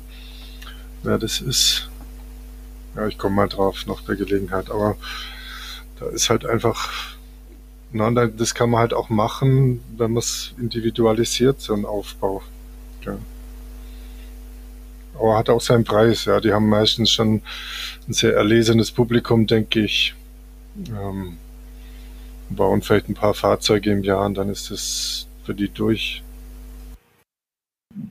wer 1.03 1.19
das 1.19 1.41
ist. 1.41 1.89
Ja, 2.97 3.07
ich 3.07 3.19
komme 3.19 3.37
mal 3.37 3.49
drauf, 3.49 3.87
noch 3.87 4.03
der 4.03 4.17
Gelegenheit, 4.17 4.71
aber 4.71 4.97
da 5.99 6.07
ist 6.07 6.31
halt 6.31 6.45
einfach 6.45 7.15
na, 7.95 8.27
das 8.27 8.55
kann 8.57 8.71
man 8.71 8.81
halt 8.81 8.93
auch 8.93 9.09
machen, 9.09 9.81
wenn 9.97 10.11
man 10.13 10.19
es 10.19 10.53
individualisiert, 10.59 11.61
so 11.61 11.75
ein 11.75 11.85
Aufbau. 11.85 12.43
Ja. 13.03 13.17
Aber 15.15 15.39
hat 15.39 15.49
auch 15.49 15.61
seinen 15.61 15.85
Preis, 15.85 16.25
ja. 16.25 16.41
Die 16.41 16.53
haben 16.53 16.69
meistens 16.69 17.13
schon 17.13 17.41
ein 18.09 18.13
sehr 18.13 18.35
erlesenes 18.35 18.91
Publikum, 18.91 19.47
denke 19.47 19.79
ich. 19.79 20.13
Ähm, 20.89 21.39
bauen 22.51 22.83
vielleicht 22.83 23.09
ein 23.09 23.15
paar 23.15 23.33
Fahrzeuge 23.33 23.93
im 23.93 24.03
Jahr 24.03 24.27
und 24.27 24.35
dann 24.35 24.49
ist 24.49 24.73
das 24.73 25.29
für 25.45 25.55
die 25.55 25.69
durch. 25.69 26.25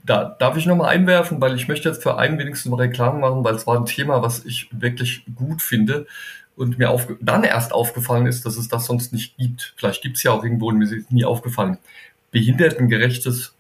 Da 0.06 0.24
darf 0.40 0.56
ich 0.56 0.66
nochmal 0.66 0.96
einwerfen, 0.96 1.42
weil 1.42 1.58
ich 1.58 1.68
möchte 1.68 1.90
jetzt 1.90 2.04
für 2.04 2.18
einen 2.18 2.40
wenigstens 2.40 2.72
mal 2.72 2.78
Reklam 2.78 3.20
machen, 3.20 3.44
weil 3.44 3.56
es 3.56 3.68
war 3.68 3.78
ein 3.78 3.86
Thema, 3.86 4.22
was 4.22 4.46
ich 4.46 4.70
wirklich 4.72 5.26
gut 5.36 5.62
finde 5.62 6.08
und 6.56 6.78
mir 6.78 6.92
auf, 6.92 7.08
dann 7.20 7.44
erst 7.44 7.74
aufgefallen 7.74 8.28
ist, 8.28 8.46
dass 8.46 8.58
es 8.58 8.68
das 8.68 8.86
sonst 8.86 9.14
nicht 9.14 9.38
gibt. 9.38 9.74
Vielleicht 9.78 10.02
gibt 10.02 10.18
es 10.18 10.24
ja 10.24 10.32
auch 10.32 10.44
irgendwo, 10.44 10.70
und 10.70 10.78
mir 10.78 10.86
ist 10.86 11.12
nie 11.12 11.26
aufgefallen. 11.26 11.78
Behindertengerechtes 12.32 13.54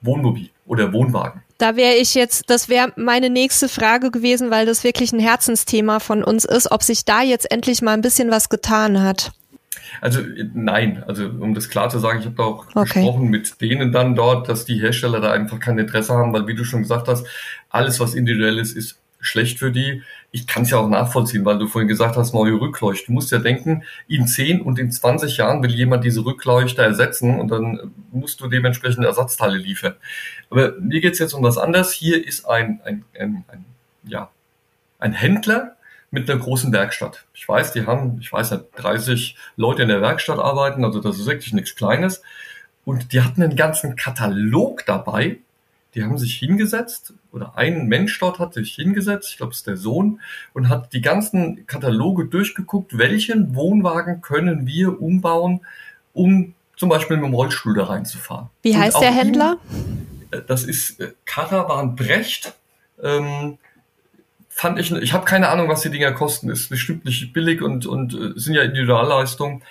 Wohnmobil 0.00 0.50
oder 0.66 0.92
Wohnwagen. 0.92 1.42
Da 1.58 1.74
wäre 1.74 1.94
ich 1.94 2.14
jetzt, 2.14 2.50
das 2.50 2.68
wäre 2.68 2.92
meine 2.96 3.30
nächste 3.30 3.68
Frage 3.68 4.10
gewesen, 4.10 4.50
weil 4.50 4.64
das 4.64 4.84
wirklich 4.84 5.12
ein 5.12 5.18
Herzensthema 5.18 5.98
von 5.98 6.22
uns 6.22 6.44
ist, 6.44 6.70
ob 6.70 6.84
sich 6.84 7.04
da 7.04 7.22
jetzt 7.22 7.50
endlich 7.50 7.82
mal 7.82 7.94
ein 7.94 8.00
bisschen 8.00 8.30
was 8.30 8.48
getan 8.48 9.02
hat. 9.02 9.32
Also 10.00 10.20
nein, 10.54 11.02
also 11.06 11.24
um 11.26 11.54
das 11.54 11.68
klar 11.68 11.88
zu 11.88 11.98
sagen, 11.98 12.20
ich 12.20 12.26
habe 12.26 12.36
da 12.36 12.42
auch 12.44 12.66
okay. 12.74 13.00
gesprochen 13.00 13.28
mit 13.28 13.60
denen 13.60 13.90
dann 13.90 14.14
dort, 14.14 14.48
dass 14.48 14.64
die 14.64 14.80
Hersteller 14.80 15.20
da 15.20 15.32
einfach 15.32 15.58
kein 15.58 15.78
Interesse 15.78 16.14
haben, 16.14 16.32
weil 16.32 16.46
wie 16.46 16.54
du 16.54 16.64
schon 16.64 16.82
gesagt 16.82 17.08
hast, 17.08 17.26
alles 17.70 17.98
was 17.98 18.14
individuell 18.14 18.58
ist, 18.58 18.76
ist 18.76 18.98
schlecht 19.20 19.58
für 19.58 19.72
die. 19.72 20.02
Ich 20.30 20.46
kann 20.46 20.64
es 20.64 20.70
ja 20.70 20.78
auch 20.78 20.88
nachvollziehen, 20.88 21.44
weil 21.44 21.58
du 21.58 21.66
vorhin 21.66 21.88
gesagt 21.88 22.16
hast, 22.16 22.34
neue 22.34 22.60
Rückleuchten. 22.60 23.06
Du 23.06 23.12
musst 23.12 23.32
ja 23.32 23.38
denken, 23.38 23.84
in 24.08 24.26
10 24.26 24.60
und 24.60 24.78
in 24.78 24.92
20 24.92 25.38
Jahren 25.38 25.62
will 25.62 25.70
jemand 25.70 26.04
diese 26.04 26.24
Rückleuchter 26.24 26.82
ersetzen 26.82 27.40
und 27.40 27.48
dann 27.48 27.92
musst 28.12 28.40
du 28.40 28.48
dementsprechend 28.48 29.04
Ersatzteile 29.04 29.56
liefern. 29.56 29.94
Aber 30.50 30.74
mir 30.80 31.00
geht's 31.00 31.18
jetzt 31.18 31.32
um 31.32 31.42
was 31.42 31.56
anderes. 31.56 31.92
Hier 31.92 32.26
ist 32.26 32.44
ein, 32.44 32.80
ein, 32.84 33.04
ein, 33.18 33.44
ein, 33.48 33.64
ja, 34.04 34.30
ein 34.98 35.12
Händler 35.12 35.76
mit 36.10 36.30
einer 36.30 36.40
großen 36.40 36.72
Werkstatt. 36.72 37.24
Ich 37.34 37.48
weiß, 37.48 37.72
die 37.72 37.86
haben, 37.86 38.18
ich 38.20 38.32
weiß 38.32 38.52
nicht, 38.52 38.64
30 38.76 39.36
Leute 39.56 39.82
in 39.82 39.88
der 39.88 40.00
Werkstatt 40.00 40.38
arbeiten, 40.38 40.84
also 40.84 41.00
das 41.00 41.18
ist 41.18 41.26
wirklich 41.26 41.52
nichts 41.52 41.74
Kleines. 41.74 42.22
Und 42.84 43.12
die 43.12 43.20
hatten 43.20 43.42
einen 43.42 43.56
ganzen 43.56 43.96
Katalog 43.96 44.84
dabei 44.86 45.38
die 45.98 46.04
haben 46.04 46.16
sich 46.16 46.34
hingesetzt 46.36 47.12
oder 47.32 47.56
ein 47.56 47.88
Mensch 47.88 48.16
dort 48.20 48.38
hat 48.38 48.54
sich 48.54 48.76
hingesetzt, 48.76 49.30
ich 49.30 49.36
glaube 49.38 49.50
es 49.50 49.58
ist 49.58 49.66
der 49.66 49.76
Sohn, 49.76 50.20
und 50.52 50.68
hat 50.68 50.92
die 50.92 51.00
ganzen 51.00 51.66
Kataloge 51.66 52.26
durchgeguckt, 52.26 52.96
welchen 52.96 53.56
Wohnwagen 53.56 54.20
können 54.20 54.64
wir 54.64 55.02
umbauen, 55.02 55.60
um 56.12 56.54
zum 56.76 56.88
Beispiel 56.88 57.16
mit 57.16 57.26
dem 57.26 57.34
Rollstuhl 57.34 57.74
da 57.74 57.86
reinzufahren. 57.86 58.48
Wie 58.62 58.76
heißt 58.76 59.00
der 59.00 59.10
Händler? 59.10 59.58
das 60.46 60.62
ist 60.62 61.00
äh, 61.00 61.14
Caravan 61.24 61.96
Brecht. 61.96 62.54
Ähm, 63.02 63.58
fand 64.48 64.78
ich, 64.78 64.92
ich 64.92 65.12
habe 65.12 65.24
keine 65.24 65.48
Ahnung, 65.48 65.68
was 65.68 65.80
die 65.80 65.90
Dinger 65.90 66.12
kosten. 66.12 66.48
Ist 66.48 66.68
bestimmt 66.68 67.06
nicht 67.06 67.32
billig 67.32 67.60
und, 67.60 67.86
und 67.86 68.14
äh, 68.14 68.38
sind 68.38 68.54
ja 68.54 68.62
Individualleistungen. 68.62 69.64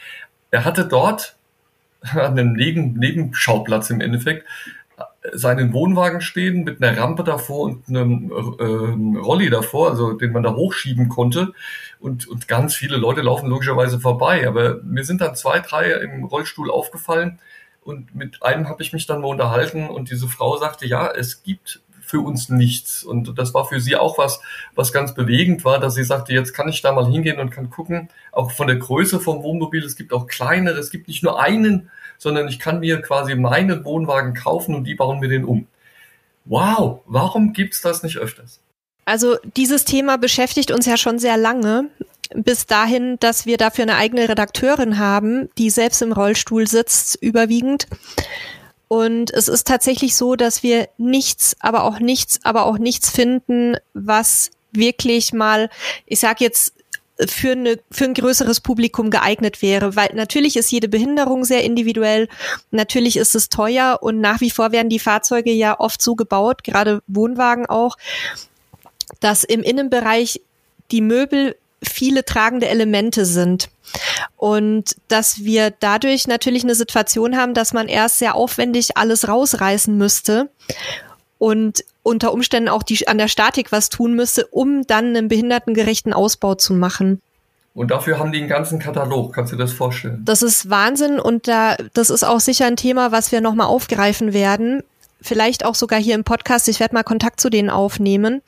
Er 0.51 0.65
hatte 0.65 0.85
dort 0.85 1.37
an 2.01 2.37
einem 2.37 2.51
Neben 2.51 2.95
Nebenschauplatz 2.95 3.91
im 3.91 4.01
Endeffekt 4.01 4.45
seinen 5.33 5.73
Wohnwagen 5.73 6.21
stehen 6.21 6.63
mit 6.63 6.81
einer 6.81 6.97
Rampe 6.97 7.23
davor 7.23 7.61
und 7.61 7.87
einem 7.89 8.31
äh, 8.31 9.19
Rolli 9.19 9.49
davor, 9.49 9.89
also 9.89 10.13
den 10.13 10.31
man 10.31 10.43
da 10.43 10.55
hochschieben 10.55 11.09
konnte. 11.09 11.53
Und, 11.99 12.27
und 12.27 12.47
ganz 12.47 12.75
viele 12.75 12.97
Leute 12.97 13.21
laufen 13.21 13.49
logischerweise 13.49 13.99
vorbei. 13.99 14.47
Aber 14.47 14.81
mir 14.83 15.03
sind 15.03 15.21
dann 15.21 15.35
zwei, 15.35 15.59
drei 15.59 15.91
im 15.91 16.25
Rollstuhl 16.25 16.69
aufgefallen. 16.69 17.39
Und 17.81 18.13
mit 18.15 18.43
einem 18.43 18.67
habe 18.67 18.83
ich 18.83 18.93
mich 18.93 19.05
dann 19.05 19.21
mal 19.21 19.29
unterhalten 19.29 19.87
und 19.87 20.11
diese 20.11 20.27
Frau 20.27 20.57
sagte, 20.57 20.85
ja, 20.85 21.09
es 21.09 21.43
gibt 21.43 21.81
für 22.07 22.21
uns 22.21 22.49
nichts. 22.49 23.03
Und 23.03 23.37
das 23.37 23.53
war 23.53 23.65
für 23.65 23.79
sie 23.79 23.95
auch 23.95 24.17
was, 24.17 24.41
was 24.75 24.93
ganz 24.93 25.13
bewegend 25.13 25.65
war, 25.65 25.79
dass 25.79 25.95
sie 25.95 26.03
sagte, 26.03 26.33
jetzt 26.33 26.53
kann 26.53 26.69
ich 26.69 26.81
da 26.81 26.91
mal 26.91 27.09
hingehen 27.09 27.39
und 27.39 27.49
kann 27.49 27.69
gucken, 27.69 28.09
auch 28.31 28.51
von 28.51 28.67
der 28.67 28.77
Größe 28.77 29.19
vom 29.19 29.43
Wohnmobil, 29.43 29.83
es 29.83 29.95
gibt 29.95 30.13
auch 30.13 30.27
kleinere, 30.27 30.77
es 30.77 30.89
gibt 30.89 31.07
nicht 31.07 31.23
nur 31.23 31.39
einen 31.39 31.89
sondern 32.17 32.47
ich 32.47 32.59
kann 32.59 32.79
mir 32.79 33.01
quasi 33.01 33.35
meinen 33.35 33.83
Wohnwagen 33.85 34.33
kaufen 34.33 34.75
und 34.75 34.85
die 34.85 34.95
bauen 34.95 35.19
mir 35.19 35.29
den 35.29 35.45
um. 35.45 35.67
Wow, 36.45 37.01
warum 37.05 37.53
gibt's 37.53 37.81
das 37.81 38.03
nicht 38.03 38.17
öfters? 38.17 38.59
Also 39.05 39.37
dieses 39.55 39.85
Thema 39.85 40.17
beschäftigt 40.17 40.71
uns 40.71 40.85
ja 40.85 40.97
schon 40.97 41.19
sehr 41.19 41.37
lange. 41.37 41.89
Bis 42.33 42.65
dahin, 42.65 43.17
dass 43.19 43.45
wir 43.45 43.57
dafür 43.57 43.83
eine 43.83 43.95
eigene 43.95 44.27
Redakteurin 44.27 44.97
haben, 44.99 45.49
die 45.57 45.69
selbst 45.69 46.01
im 46.01 46.11
Rollstuhl 46.11 46.67
sitzt, 46.67 47.15
überwiegend. 47.21 47.87
Und 48.89 49.31
es 49.31 49.47
ist 49.47 49.67
tatsächlich 49.67 50.15
so, 50.15 50.35
dass 50.35 50.63
wir 50.63 50.89
nichts, 50.97 51.55
aber 51.59 51.83
auch 51.83 51.99
nichts, 51.99 52.39
aber 52.43 52.65
auch 52.65 52.77
nichts 52.77 53.09
finden, 53.09 53.77
was 53.93 54.51
wirklich 54.71 55.33
mal, 55.33 55.69
ich 56.05 56.19
sag 56.19 56.41
jetzt 56.41 56.73
für, 57.25 57.51
eine, 57.51 57.79
für 57.91 58.05
ein 58.05 58.13
größeres 58.13 58.61
Publikum 58.61 59.09
geeignet 59.09 59.61
wäre. 59.61 59.95
Weil 59.95 60.09
natürlich 60.13 60.57
ist 60.57 60.71
jede 60.71 60.87
Behinderung 60.87 61.45
sehr 61.45 61.63
individuell, 61.63 62.27
natürlich 62.71 63.17
ist 63.17 63.35
es 63.35 63.49
teuer 63.49 63.99
und 64.01 64.19
nach 64.19 64.41
wie 64.41 64.51
vor 64.51 64.71
werden 64.71 64.89
die 64.89 64.99
Fahrzeuge 64.99 65.51
ja 65.51 65.79
oft 65.79 66.01
so 66.01 66.15
gebaut, 66.15 66.63
gerade 66.63 67.01
Wohnwagen 67.07 67.65
auch, 67.65 67.97
dass 69.19 69.43
im 69.43 69.63
Innenbereich 69.63 70.41
die 70.91 71.01
Möbel 71.01 71.55
viele 71.83 72.25
tragende 72.25 72.67
Elemente 72.67 73.25
sind. 73.25 73.69
Und 74.35 74.95
dass 75.07 75.43
wir 75.43 75.71
dadurch 75.71 76.27
natürlich 76.27 76.63
eine 76.63 76.75
Situation 76.75 77.37
haben, 77.37 77.53
dass 77.53 77.71
man 77.71 77.87
erst 77.87 78.19
sehr 78.19 78.35
aufwendig 78.35 78.97
alles 78.97 79.27
rausreißen 79.27 79.95
müsste 79.95 80.49
und 81.37 81.83
unter 82.03 82.33
Umständen 82.33 82.69
auch 82.69 82.83
die, 82.83 83.07
an 83.07 83.17
der 83.17 83.27
Statik 83.27 83.71
was 83.71 83.89
tun 83.89 84.13
müsste, 84.13 84.47
um 84.47 84.85
dann 84.87 85.07
einen 85.07 85.27
behindertengerechten 85.27 86.13
Ausbau 86.13 86.55
zu 86.55 86.73
machen. 86.73 87.21
Und 87.73 87.91
dafür 87.91 88.17
haben 88.17 88.31
die 88.31 88.39
einen 88.39 88.47
ganzen 88.47 88.79
Katalog. 88.79 89.33
Kannst 89.33 89.51
du 89.51 89.55
dir 89.55 89.63
das 89.63 89.73
vorstellen? 89.73 90.23
Das 90.25 90.41
ist 90.41 90.69
Wahnsinn 90.69 91.19
und 91.19 91.47
da, 91.47 91.75
das 91.93 92.09
ist 92.09 92.23
auch 92.23 92.39
sicher 92.39 92.65
ein 92.65 92.75
Thema, 92.75 93.11
was 93.11 93.31
wir 93.31 93.39
nochmal 93.39 93.67
aufgreifen 93.67 94.33
werden. 94.33 94.81
Vielleicht 95.21 95.63
auch 95.63 95.75
sogar 95.75 95.99
hier 95.99 96.15
im 96.15 96.23
Podcast. 96.23 96.67
Ich 96.69 96.79
werde 96.79 96.95
mal 96.95 97.03
Kontakt 97.03 97.39
zu 97.39 97.49
denen 97.49 97.69
aufnehmen. 97.69 98.41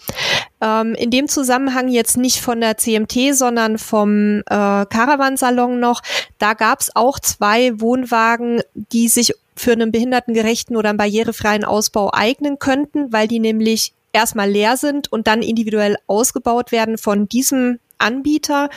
Ähm, 0.62 0.96
in 0.96 1.12
dem 1.12 1.28
Zusammenhang 1.28 1.90
jetzt 1.90 2.18
nicht 2.18 2.42
von 2.42 2.60
der 2.60 2.78
CMT, 2.78 3.34
sondern 3.36 3.78
vom 3.78 4.40
äh, 4.40 4.44
Caravansalon 4.86 5.80
noch. 5.80 6.02
Da 6.40 6.54
gab 6.54 6.80
es 6.80 6.96
auch 6.96 7.20
zwei 7.20 7.80
Wohnwagen, 7.80 8.62
die 8.74 9.10
sich 9.10 9.36
für 9.60 9.74
einen 9.74 9.92
behindertengerechten 9.92 10.78
oder 10.78 10.90
einen 10.90 10.98
barrierefreien 10.98 11.66
Ausbau 11.66 12.12
eignen 12.14 12.60
könnten, 12.60 13.12
weil 13.12 13.28
die 13.28 13.40
nämlich 13.40 13.94
erstmal 14.14 14.50
leer 14.50 14.78
sind 14.78 15.12
und 15.12 15.28
dann 15.28 15.42
individuell 15.42 15.98
ausgebaut 16.08 16.72
werden 16.72 16.98
von 16.98 17.28
diesem 17.28 17.80
Anbieter. 17.98 18.70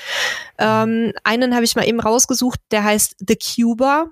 Ähm, 0.59 1.13
einen 1.23 1.55
habe 1.55 1.65
ich 1.65 1.77
mal 1.77 1.87
eben 1.87 2.01
rausgesucht, 2.01 2.59
der 2.73 2.83
heißt 2.83 3.15
The 3.21 3.37
Cuba. 3.37 4.07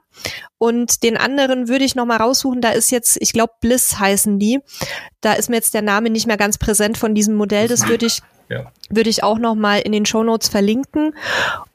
Und 0.58 1.02
den 1.02 1.16
anderen 1.16 1.68
würde 1.68 1.84
ich 1.84 1.96
noch 1.96 2.06
mal 2.06 2.18
raussuchen. 2.18 2.60
Da 2.60 2.70
ist 2.70 2.92
jetzt, 2.92 3.18
ich 3.20 3.32
glaube, 3.32 3.54
Bliss 3.60 3.98
heißen 3.98 4.38
die. 4.38 4.60
Da 5.20 5.32
ist 5.32 5.50
mir 5.50 5.56
jetzt 5.56 5.74
der 5.74 5.82
Name 5.82 6.10
nicht 6.10 6.28
mehr 6.28 6.36
ganz 6.36 6.56
präsent 6.56 6.96
von 6.96 7.16
diesem 7.16 7.34
Modell. 7.34 7.66
Das 7.66 7.88
würde 7.88 8.06
ich, 8.06 8.20
ja. 8.48 8.70
würde 8.88 9.10
ich 9.10 9.24
auch 9.24 9.38
noch 9.38 9.56
mal 9.56 9.80
in 9.80 9.90
den 9.90 10.06
Show 10.06 10.22
Notes 10.22 10.48
verlinken. 10.48 11.16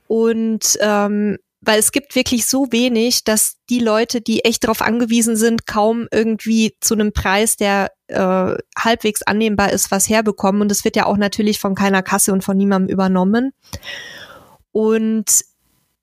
Und 0.08 0.78
ähm, 0.80 1.38
weil 1.66 1.80
es 1.80 1.92
gibt 1.92 2.16
wirklich 2.16 2.46
so 2.46 2.72
wenig, 2.72 3.24
dass 3.24 3.58
die 3.70 3.80
Leute, 3.80 4.22
die 4.22 4.46
echt 4.46 4.64
darauf 4.64 4.82
angewiesen 4.82 5.36
sind, 5.36 5.66
kaum 5.66 6.08
irgendwie 6.12 6.76
zu 6.80 6.94
einem 6.94 7.12
Preis, 7.12 7.58
der 7.58 7.92
äh, 8.08 8.56
halbwegs 8.78 9.24
annehmbar 9.24 9.72
ist, 9.72 9.90
was 9.90 10.08
herbekommen. 10.08 10.62
Und 10.62 10.72
es 10.72 10.86
wird 10.86 10.96
ja 10.96 11.06
auch 11.06 11.18
natürlich 11.18 11.60
von 11.60 11.74
keiner 11.76 12.04
Kasse 12.04 12.34
und 12.34 12.44
von 12.44 12.56
niemandem 12.56 12.94
übernommen. 12.94 13.52
Und 14.72 15.26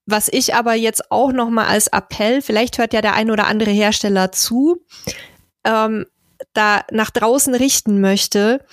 was 0.05 0.29
ich 0.29 0.55
aber 0.55 0.75
jetzt 0.75 1.11
auch 1.13 1.33
noch 1.33 1.49
mal 1.49 1.67
als 1.67 1.87
Appell, 1.87 2.43
vielleicht 2.43 2.79
hört 2.79 2.93
ja 2.93 3.01
der 3.01 3.15
ein 3.15 3.31
oder 3.31 3.47
andere 3.47 3.71
Hersteller 3.71 4.33
zu, 4.33 4.85
ähm, 5.65 6.07
da 6.53 6.83
nach 6.91 7.11
draußen 7.11 7.55
richten 7.55 8.01
möchte, 8.01 8.65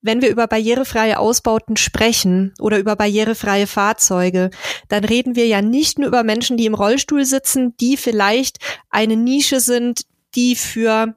wenn 0.00 0.22
wir 0.22 0.30
über 0.30 0.46
barrierefreie 0.46 1.18
Ausbauten 1.18 1.76
sprechen 1.76 2.54
oder 2.58 2.78
über 2.78 2.96
barrierefreie 2.96 3.66
Fahrzeuge, 3.66 4.50
dann 4.88 5.04
reden 5.04 5.36
wir 5.36 5.46
ja 5.46 5.62
nicht 5.62 5.98
nur 5.98 6.08
über 6.08 6.22
Menschen, 6.22 6.56
die 6.56 6.66
im 6.66 6.74
Rollstuhl 6.74 7.24
sitzen, 7.24 7.76
die 7.78 7.96
vielleicht 7.96 8.58
eine 8.90 9.16
Nische 9.16 9.60
sind, 9.60 10.02
die 10.34 10.56
für 10.56 11.14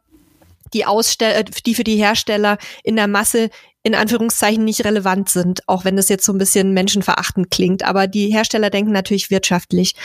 die 0.73 0.85
Aussteller, 0.85 1.39
äh, 1.39 1.43
die 1.43 1.75
für 1.75 1.83
die 1.83 1.97
Hersteller 1.97 2.57
in 2.83 2.95
der 2.95 3.07
Masse 3.07 3.49
in 3.83 3.95
Anführungszeichen 3.95 4.63
nicht 4.63 4.85
relevant 4.85 5.29
sind, 5.29 5.67
auch 5.67 5.83
wenn 5.83 5.97
das 5.97 6.09
jetzt 6.09 6.25
so 6.25 6.31
ein 6.31 6.37
bisschen 6.37 6.73
menschenverachtend 6.73 7.51
klingt. 7.51 7.83
Aber 7.83 8.07
die 8.07 8.31
Hersteller 8.31 8.69
denken 8.69 8.91
natürlich 8.91 9.29
wirtschaftlich. 9.29 9.95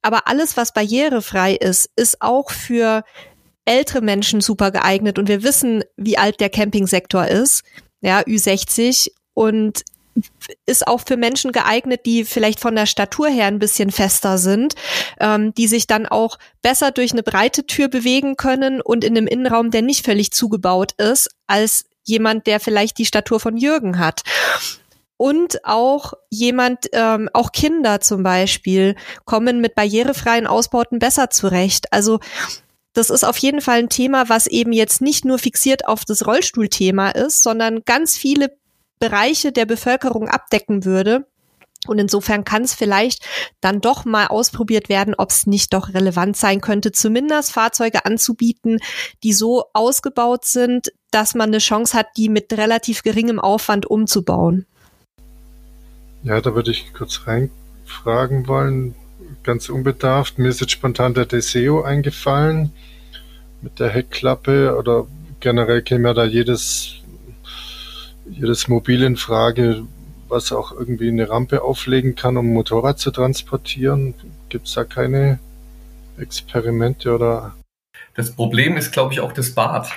Aber 0.00 0.26
alles, 0.26 0.56
was 0.56 0.72
barrierefrei 0.72 1.54
ist, 1.54 1.90
ist 1.94 2.22
auch 2.22 2.50
für 2.50 3.04
ältere 3.64 4.00
Menschen 4.00 4.40
super 4.40 4.70
geeignet 4.70 5.18
und 5.18 5.28
wir 5.28 5.42
wissen, 5.42 5.84
wie 5.96 6.18
alt 6.18 6.40
der 6.40 6.50
Campingsektor 6.50 7.26
ist, 7.26 7.62
ja, 8.00 8.20
Ü60 8.20 9.10
und 9.34 9.82
ist 10.66 10.86
auch 10.86 11.00
für 11.06 11.16
Menschen 11.16 11.52
geeignet, 11.52 12.00
die 12.04 12.24
vielleicht 12.24 12.60
von 12.60 12.74
der 12.74 12.86
Statur 12.86 13.28
her 13.28 13.46
ein 13.46 13.58
bisschen 13.58 13.90
fester 13.90 14.36
sind, 14.36 14.74
ähm, 15.20 15.54
die 15.54 15.66
sich 15.66 15.86
dann 15.86 16.06
auch 16.06 16.38
besser 16.60 16.90
durch 16.90 17.12
eine 17.12 17.22
breite 17.22 17.66
Tür 17.66 17.88
bewegen 17.88 18.36
können 18.36 18.80
und 18.80 19.04
in 19.04 19.16
einem 19.16 19.26
Innenraum, 19.26 19.70
der 19.70 19.82
nicht 19.82 20.04
völlig 20.04 20.32
zugebaut 20.32 20.92
ist, 20.98 21.30
als 21.46 21.86
jemand, 22.04 22.46
der 22.46 22.60
vielleicht 22.60 22.98
die 22.98 23.06
Statur 23.06 23.40
von 23.40 23.56
Jürgen 23.56 23.98
hat. 23.98 24.22
Und 25.16 25.64
auch 25.64 26.14
jemand, 26.30 26.88
ähm, 26.92 27.30
auch 27.32 27.52
Kinder 27.52 28.00
zum 28.00 28.24
Beispiel, 28.24 28.96
kommen 29.24 29.60
mit 29.60 29.76
barrierefreien 29.76 30.48
Ausbauten 30.48 30.98
besser 30.98 31.30
zurecht. 31.30 31.92
Also 31.92 32.18
das 32.92 33.10
ist 33.10 33.24
auf 33.24 33.36
jeden 33.38 33.60
Fall 33.60 33.78
ein 33.78 33.88
Thema, 33.88 34.28
was 34.28 34.46
eben 34.46 34.72
jetzt 34.72 35.00
nicht 35.00 35.24
nur 35.24 35.38
fixiert 35.38 35.86
auf 35.86 36.04
das 36.04 36.26
Rollstuhlthema 36.26 37.10
ist, 37.10 37.42
sondern 37.42 37.84
ganz 37.84 38.16
viele 38.16 38.56
Bereiche 38.98 39.52
der 39.52 39.66
Bevölkerung 39.66 40.28
abdecken 40.28 40.84
würde. 40.84 41.26
Und 41.88 41.98
insofern 41.98 42.44
kann 42.44 42.62
es 42.62 42.74
vielleicht 42.74 43.24
dann 43.60 43.80
doch 43.80 44.04
mal 44.04 44.28
ausprobiert 44.28 44.88
werden, 44.88 45.14
ob 45.18 45.30
es 45.30 45.46
nicht 45.46 45.74
doch 45.74 45.92
relevant 45.94 46.36
sein 46.36 46.60
könnte, 46.60 46.92
zumindest 46.92 47.50
Fahrzeuge 47.50 48.04
anzubieten, 48.04 48.78
die 49.24 49.32
so 49.32 49.64
ausgebaut 49.72 50.44
sind, 50.44 50.92
dass 51.10 51.34
man 51.34 51.50
eine 51.50 51.58
Chance 51.58 51.98
hat, 51.98 52.06
die 52.16 52.28
mit 52.28 52.52
relativ 52.52 53.02
geringem 53.02 53.40
Aufwand 53.40 53.86
umzubauen. 53.86 54.66
Ja, 56.22 56.40
da 56.40 56.54
würde 56.54 56.70
ich 56.70 56.94
kurz 56.94 57.26
reinfragen 57.26 58.46
wollen 58.46 58.94
ganz 59.42 59.68
unbedarft. 59.68 60.38
Mir 60.38 60.48
ist 60.48 60.60
jetzt 60.60 60.72
spontan 60.72 61.14
der 61.14 61.26
Deseo 61.26 61.82
eingefallen 61.82 62.72
mit 63.60 63.78
der 63.78 63.90
Heckklappe 63.90 64.76
oder 64.76 65.06
generell 65.40 65.82
käme 65.82 66.08
ja 66.08 66.14
da 66.14 66.24
jedes, 66.24 67.02
jedes 68.28 68.68
Mobil 68.68 69.02
in 69.02 69.16
Frage, 69.16 69.84
was 70.28 70.52
auch 70.52 70.72
irgendwie 70.72 71.08
eine 71.08 71.28
Rampe 71.28 71.62
auflegen 71.62 72.14
kann, 72.14 72.36
um 72.36 72.52
Motorrad 72.52 72.98
zu 72.98 73.10
transportieren. 73.10 74.14
Gibt 74.48 74.66
es 74.66 74.74
da 74.74 74.84
keine 74.84 75.38
Experimente 76.18 77.14
oder? 77.14 77.54
Das 78.14 78.34
Problem 78.34 78.76
ist, 78.76 78.92
glaube 78.92 79.12
ich, 79.12 79.20
auch 79.20 79.32
das 79.32 79.54
Bad, 79.54 79.90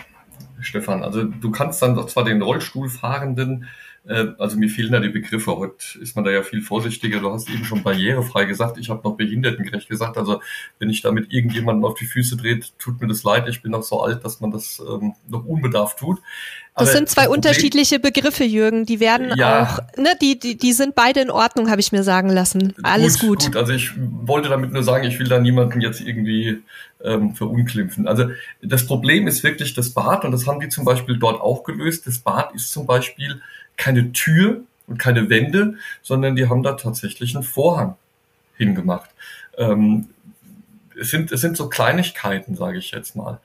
Stefan. 0.59 1.03
Also 1.03 1.23
du 1.23 1.51
kannst 1.51 1.81
dann 1.81 2.07
zwar 2.07 2.23
den 2.23 2.41
Rollstuhlfahrenden 2.41 3.67
also 4.07 4.57
mir 4.57 4.69
fehlen 4.69 4.91
da 4.91 4.99
die 4.99 5.09
Begriffe. 5.09 5.55
Heute 5.55 5.99
ist 5.99 6.15
man 6.15 6.23
da 6.25 6.31
ja 6.31 6.43
viel 6.43 6.61
vorsichtiger. 6.61 7.19
Du 7.19 7.31
hast 7.31 7.49
eben 7.49 7.65
schon 7.65 7.81
barrierefrei 7.83 8.45
gesagt. 8.45 8.77
Ich 8.77 8.89
habe 8.89 9.01
noch 9.03 9.17
behindertengerecht 9.17 9.89
gesagt. 9.89 10.17
Also 10.17 10.41
wenn 10.79 10.89
ich 10.89 11.01
damit 11.01 11.33
irgendjemanden 11.33 11.83
auf 11.85 11.95
die 11.95 12.05
Füße 12.05 12.37
dreht, 12.37 12.73
tut 12.77 13.01
mir 13.01 13.07
das 13.07 13.23
leid. 13.23 13.47
Ich 13.47 13.61
bin 13.61 13.71
noch 13.71 13.83
so 13.83 14.01
alt, 14.01 14.23
dass 14.23 14.41
man 14.41 14.51
das 14.51 14.81
ähm, 14.87 15.15
noch 15.27 15.45
unbedarft 15.45 15.99
tut. 15.99 16.19
Das 16.77 16.91
sind 16.91 17.07
zwei 17.07 17.23
das 17.23 17.31
unterschiedliche 17.31 17.99
Begriffe, 17.99 18.43
Jürgen. 18.43 18.85
Die 18.85 18.99
werden 18.99 19.31
ja, 19.37 19.63
auch, 19.63 19.97
ne, 19.97 20.09
die, 20.21 20.37
die, 20.37 20.57
die 20.57 20.73
sind 20.73 20.93
beide 20.93 21.21
in 21.21 21.31
Ordnung, 21.31 21.69
habe 21.69 21.79
ich 21.79 21.93
mir 21.93 22.03
sagen 22.03 22.29
lassen. 22.29 22.73
Alles 22.83 23.19
gut, 23.19 23.39
gut. 23.39 23.45
gut. 23.45 23.55
Also 23.55 23.71
ich 23.71 23.91
wollte 23.97 24.49
damit 24.49 24.73
nur 24.73 24.83
sagen, 24.83 25.05
ich 25.05 25.17
will 25.17 25.29
da 25.29 25.39
niemanden 25.39 25.79
jetzt 25.79 26.01
irgendwie 26.01 26.61
ähm, 27.01 27.33
verunglimpfen. 27.33 28.07
Also 28.07 28.29
das 28.61 28.85
Problem 28.85 29.25
ist 29.27 29.41
wirklich 29.43 29.73
das 29.73 29.91
Bad 29.91 30.25
und 30.25 30.31
das 30.31 30.47
haben 30.47 30.59
die 30.59 30.67
zum 30.67 30.83
Beispiel 30.83 31.17
dort 31.17 31.39
auch 31.39 31.63
gelöst. 31.63 32.07
Das 32.07 32.19
Bad 32.19 32.53
ist 32.53 32.71
zum 32.71 32.85
Beispiel 32.85 33.41
keine 33.77 34.11
Tür 34.11 34.61
und 34.87 34.97
keine 34.97 35.29
Wände, 35.29 35.75
sondern 36.01 36.35
die 36.35 36.47
haben 36.47 36.63
da 36.63 36.73
tatsächlich 36.73 37.35
einen 37.35 37.43
Vorhang 37.43 37.95
hingemacht. 38.57 39.09
Ähm, 39.57 40.09
es, 40.99 41.09
sind, 41.09 41.31
es 41.31 41.41
sind 41.41 41.57
so 41.57 41.69
Kleinigkeiten, 41.69 42.55
sage 42.55 42.77
ich 42.77 42.91
jetzt 42.91 43.15
mal. 43.15 43.39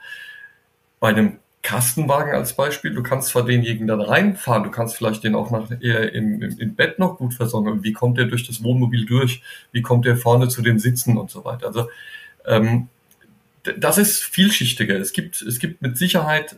Bei 0.99 1.09
einem 1.09 1.39
Kastenwagen 1.63 2.35
als 2.35 2.55
Beispiel, 2.55 2.95
du 2.95 3.03
kannst 3.03 3.29
zwar 3.29 3.45
denjenigen 3.45 3.87
dann 3.87 4.01
reinfahren, 4.01 4.65
du 4.65 4.71
kannst 4.71 4.97
vielleicht 4.97 5.25
den 5.25 5.35
auch 5.35 5.51
nach, 5.51 5.71
eher 5.81 6.13
im, 6.15 6.43
im, 6.43 6.59
im 6.59 6.75
Bett 6.75 6.99
noch 6.99 7.19
gut 7.19 7.35
versorgen. 7.35 7.83
Wie 7.83 7.93
kommt 7.93 8.19
der 8.19 8.27
durch 8.27 8.47
das 8.47 8.63
Wohnmobil 8.63 9.05
durch? 9.05 9.43
Wie 9.73 9.83
kommt 9.83 10.07
der 10.07 10.17
vorne 10.17 10.49
zu 10.49 10.63
den 10.63 10.79
Sitzen 10.79 11.19
und 11.19 11.31
so 11.31 11.45
weiter? 11.45 11.67
Also 11.67 11.89
ähm, 12.47 12.89
das 13.63 13.99
ist 13.99 14.23
vielschichtiger. 14.23 14.97
Es 14.99 15.13
gibt, 15.13 15.43
es 15.43 15.59
gibt 15.59 15.83
mit 15.83 15.99
Sicherheit 15.99 16.57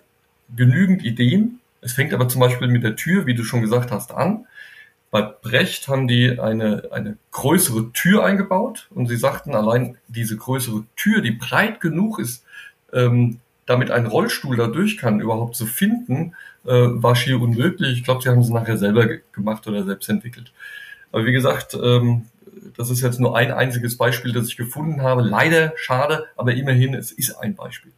genügend 0.55 1.05
Ideen, 1.05 1.61
es 1.83 1.93
fängt 1.93 2.15
aber 2.15 2.29
zum 2.29 2.41
Beispiel 2.41 2.69
mit 2.69 2.85
der 2.85 2.97
Tür, 2.97 3.27
wie 3.27 3.35
du 3.35 3.45
schon 3.45 3.61
gesagt 3.61 3.91
hast, 3.91 4.13
an. 4.13 4.47
Bei 5.11 5.21
Brecht 5.21 5.89
haben 5.89 6.09
die 6.09 6.41
eine, 6.41 6.89
eine 6.91 7.19
größere 7.33 7.93
Tür 7.93 8.25
eingebaut 8.25 8.89
und 8.95 9.09
sie 9.09 9.17
sagten, 9.17 9.55
allein 9.55 9.99
diese 10.09 10.37
größere 10.37 10.85
Tür, 10.97 11.21
die 11.21 11.33
breit 11.33 11.81
genug 11.81 12.19
ist, 12.19 12.45
ähm, 12.95 13.41
damit 13.67 13.91
ein 13.91 14.07
Rollstuhl 14.07 14.57
da 14.57 14.69
durch 14.69 14.97
kann, 14.97 15.21
überhaupt 15.21 15.55
zu 15.55 15.67
finden, 15.67 16.35
äh, 16.65 16.71
war 16.71 17.15
schier 17.15 17.41
unmöglich. 17.41 17.99
Ich 17.99 18.05
glaube, 18.05 18.23
sie 18.23 18.31
haben 18.31 18.41
es 18.41 18.49
nachher 18.49 18.79
selber 18.79 19.07
gemacht 19.33 19.67
oder 19.67 19.85
selbst 19.85 20.09
entwickelt. 20.09 20.53
Aber 21.11 21.27
wie 21.27 21.33
gesagt, 21.33 21.75
ähm, 21.75 22.27
das 22.77 22.91
ist 22.91 23.03
jetzt 23.03 23.21
nur 23.21 23.37
ein 23.37 23.53
einziges 23.53 23.97
Beispiel, 23.97 24.33
das 24.33 24.49
ich 24.49 24.57
gefunden 24.57 25.03
habe. 25.03 25.23
Leider 25.23 25.73
schade, 25.77 26.27
aber 26.37 26.55
immerhin, 26.55 26.95
es 26.95 27.13
ist 27.13 27.35
ein 27.35 27.55
Beispiel. 27.55 27.93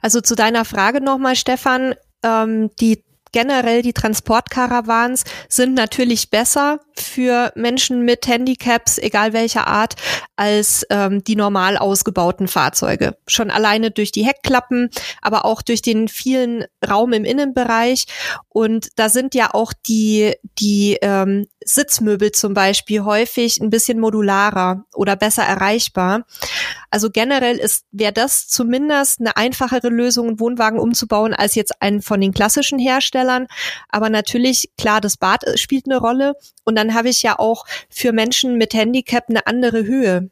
Also 0.00 0.20
zu 0.20 0.34
deiner 0.34 0.64
Frage 0.64 1.00
nochmal, 1.00 1.36
Stefan, 1.36 1.94
ähm, 2.22 2.70
die 2.80 3.04
generell 3.32 3.82
die 3.82 3.92
Transportkarawans 3.92 5.24
sind 5.48 5.74
natürlich 5.74 6.30
besser 6.30 6.80
für 7.00 7.52
Menschen 7.54 8.04
mit 8.04 8.26
Handicaps, 8.26 8.98
egal 8.98 9.32
welcher 9.32 9.66
Art, 9.66 9.94
als 10.36 10.86
ähm, 10.90 11.22
die 11.24 11.36
normal 11.36 11.76
ausgebauten 11.76 12.48
Fahrzeuge. 12.48 13.16
Schon 13.26 13.50
alleine 13.50 13.90
durch 13.90 14.12
die 14.12 14.24
Heckklappen, 14.24 14.90
aber 15.20 15.44
auch 15.44 15.62
durch 15.62 15.82
den 15.82 16.08
vielen 16.08 16.64
Raum 16.88 17.12
im 17.12 17.24
Innenbereich. 17.24 18.06
Und 18.48 18.88
da 18.96 19.08
sind 19.08 19.34
ja 19.34 19.52
auch 19.52 19.72
die, 19.86 20.34
die 20.58 20.98
ähm, 21.02 21.46
Sitzmöbel 21.64 22.32
zum 22.32 22.54
Beispiel 22.54 23.02
häufig 23.02 23.60
ein 23.60 23.70
bisschen 23.70 24.00
modularer 24.00 24.84
oder 24.94 25.16
besser 25.16 25.42
erreichbar. 25.42 26.24
Also 26.90 27.10
generell 27.10 27.58
ist, 27.58 27.84
wäre 27.92 28.12
das 28.12 28.48
zumindest 28.48 29.20
eine 29.20 29.36
einfachere 29.36 29.88
Lösung, 29.88 30.28
einen 30.28 30.40
Wohnwagen 30.40 30.80
umzubauen, 30.80 31.34
als 31.34 31.54
jetzt 31.54 31.80
einen 31.80 32.02
von 32.02 32.20
den 32.20 32.32
klassischen 32.32 32.78
Herstellern. 32.78 33.46
Aber 33.88 34.10
natürlich, 34.10 34.70
klar, 34.76 35.00
das 35.00 35.16
Bad 35.16 35.44
spielt 35.58 35.86
eine 35.86 35.98
Rolle. 35.98 36.34
Und 36.64 36.76
dann 36.76 36.89
habe 36.94 37.08
ich 37.08 37.22
ja 37.22 37.38
auch 37.38 37.64
für 37.88 38.12
Menschen 38.12 38.56
mit 38.56 38.74
Handicap 38.74 39.28
eine 39.28 39.46
andere 39.46 39.84
Höhe. 39.84 40.30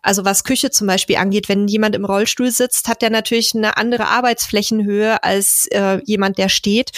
Also 0.00 0.24
was 0.24 0.44
Küche 0.44 0.70
zum 0.70 0.86
Beispiel 0.86 1.16
angeht, 1.16 1.48
wenn 1.48 1.68
jemand 1.68 1.94
im 1.94 2.04
Rollstuhl 2.04 2.50
sitzt, 2.50 2.88
hat 2.88 3.02
der 3.02 3.10
natürlich 3.10 3.54
eine 3.54 3.76
andere 3.76 4.06
Arbeitsflächenhöhe 4.06 5.22
als 5.22 5.66
äh, 5.70 6.00
jemand, 6.04 6.38
der 6.38 6.48
steht. 6.48 6.92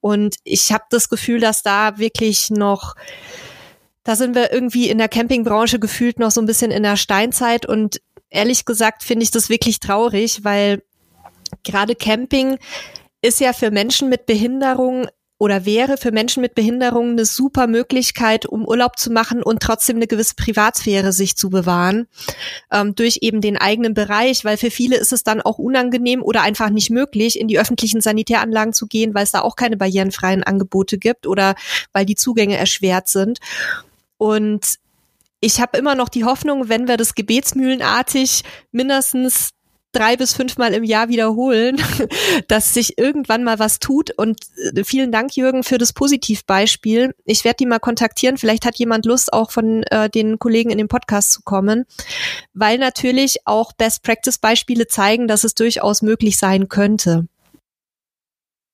Und 0.00 0.36
ich 0.44 0.72
habe 0.72 0.84
das 0.90 1.08
Gefühl, 1.08 1.40
dass 1.40 1.62
da 1.62 1.98
wirklich 1.98 2.50
noch, 2.50 2.96
da 4.02 4.16
sind 4.16 4.34
wir 4.34 4.52
irgendwie 4.52 4.90
in 4.90 4.98
der 4.98 5.08
Campingbranche 5.08 5.78
gefühlt 5.78 6.18
noch 6.18 6.32
so 6.32 6.40
ein 6.40 6.46
bisschen 6.46 6.70
in 6.70 6.82
der 6.82 6.96
Steinzeit. 6.96 7.66
Und 7.66 8.00
ehrlich 8.30 8.64
gesagt 8.64 9.04
finde 9.04 9.22
ich 9.22 9.30
das 9.30 9.48
wirklich 9.48 9.78
traurig, 9.78 10.42
weil 10.42 10.82
gerade 11.62 11.94
Camping 11.94 12.58
ist 13.22 13.40
ja 13.40 13.52
für 13.52 13.70
Menschen 13.70 14.08
mit 14.08 14.26
Behinderung 14.26 15.06
oder 15.40 15.64
wäre 15.64 15.96
für 15.96 16.12
Menschen 16.12 16.42
mit 16.42 16.54
Behinderungen 16.54 17.12
eine 17.12 17.24
super 17.24 17.66
Möglichkeit, 17.66 18.44
um 18.44 18.68
Urlaub 18.68 18.98
zu 18.98 19.10
machen 19.10 19.42
und 19.42 19.62
trotzdem 19.62 19.96
eine 19.96 20.06
gewisse 20.06 20.34
Privatsphäre 20.34 21.12
sich 21.12 21.34
zu 21.34 21.48
bewahren, 21.48 22.08
ähm, 22.70 22.94
durch 22.94 23.20
eben 23.22 23.40
den 23.40 23.56
eigenen 23.56 23.94
Bereich, 23.94 24.44
weil 24.44 24.58
für 24.58 24.70
viele 24.70 24.98
ist 24.98 25.14
es 25.14 25.24
dann 25.24 25.40
auch 25.40 25.56
unangenehm 25.56 26.22
oder 26.22 26.42
einfach 26.42 26.68
nicht 26.68 26.90
möglich, 26.90 27.40
in 27.40 27.48
die 27.48 27.58
öffentlichen 27.58 28.02
Sanitäranlagen 28.02 28.74
zu 28.74 28.86
gehen, 28.86 29.14
weil 29.14 29.24
es 29.24 29.30
da 29.30 29.40
auch 29.40 29.56
keine 29.56 29.78
barrierenfreien 29.78 30.42
Angebote 30.42 30.98
gibt 30.98 31.26
oder 31.26 31.54
weil 31.94 32.04
die 32.04 32.16
Zugänge 32.16 32.58
erschwert 32.58 33.08
sind. 33.08 33.38
Und 34.18 34.76
ich 35.40 35.58
habe 35.58 35.78
immer 35.78 35.94
noch 35.94 36.10
die 36.10 36.26
Hoffnung, 36.26 36.68
wenn 36.68 36.86
wir 36.86 36.98
das 36.98 37.14
gebetsmühlenartig 37.14 38.42
mindestens 38.72 39.52
drei 39.92 40.16
bis 40.16 40.32
fünfmal 40.32 40.72
im 40.74 40.84
Jahr 40.84 41.08
wiederholen, 41.08 41.76
dass 42.48 42.74
sich 42.74 42.98
irgendwann 42.98 43.44
mal 43.44 43.58
was 43.58 43.78
tut. 43.78 44.10
Und 44.16 44.40
äh, 44.74 44.84
vielen 44.84 45.12
Dank, 45.12 45.36
Jürgen, 45.36 45.62
für 45.62 45.78
das 45.78 45.92
Positivbeispiel. 45.92 47.14
Ich 47.24 47.44
werde 47.44 47.56
die 47.58 47.66
mal 47.66 47.78
kontaktieren. 47.78 48.38
Vielleicht 48.38 48.64
hat 48.64 48.78
jemand 48.78 49.06
Lust, 49.06 49.32
auch 49.32 49.50
von 49.50 49.82
äh, 49.84 50.08
den 50.08 50.38
Kollegen 50.38 50.70
in 50.70 50.78
den 50.78 50.88
Podcast 50.88 51.32
zu 51.32 51.42
kommen, 51.42 51.86
weil 52.54 52.78
natürlich 52.78 53.38
auch 53.44 53.72
Best-Practice-Beispiele 53.72 54.86
zeigen, 54.86 55.28
dass 55.28 55.44
es 55.44 55.54
durchaus 55.54 56.02
möglich 56.02 56.38
sein 56.38 56.68
könnte. 56.68 57.26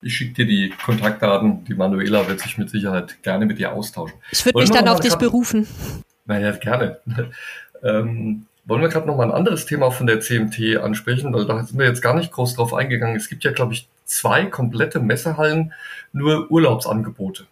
Ich 0.03 0.17
schicke 0.17 0.35
dir 0.35 0.47
die 0.47 0.71
Kontaktdaten. 0.71 1.65
Die 1.65 1.75
Manuela 1.75 2.29
wird 2.29 2.41
sich 2.41 2.59
mit 2.59 2.71
Sicherheit 2.71 3.23
gerne 3.23 3.47
mit 3.47 3.59
dir 3.59 3.73
austauschen. 3.73 4.17
Ich 4.31 4.45
würde 4.45 4.59
mich 4.59 4.71
dann 4.71 4.89
auf 4.89 5.01
dich 5.01 5.17
berufen. 5.17 5.67
Naja, 6.27 6.53
gerne. 6.53 7.01
ähm, 7.83 8.47
wollen 8.67 8.83
wir 8.83 8.89
gerade 8.89 9.07
noch 9.07 9.17
mal 9.17 9.25
ein 9.25 9.33
anderes 9.33 9.65
Thema 9.65 9.91
von 9.91 10.07
der 10.07 10.21
CMT 10.21 10.77
ansprechen, 10.79 11.33
weil 11.33 11.47
da 11.47 11.63
sind 11.65 11.79
wir 11.79 11.87
jetzt 11.87 12.03
gar 12.03 12.15
nicht 12.15 12.33
groß 12.33 12.55
drauf 12.55 12.75
eingegangen. 12.75 13.17
Es 13.17 13.29
gibt 13.29 13.45
ja, 13.45 13.53
glaube 13.53 13.73
ich, 13.73 13.89
zwei 14.05 14.45
komplette 14.47 15.01
Messehallen, 15.01 15.73
nur 16.13 16.51
Urlaubsangebote. 16.51 17.47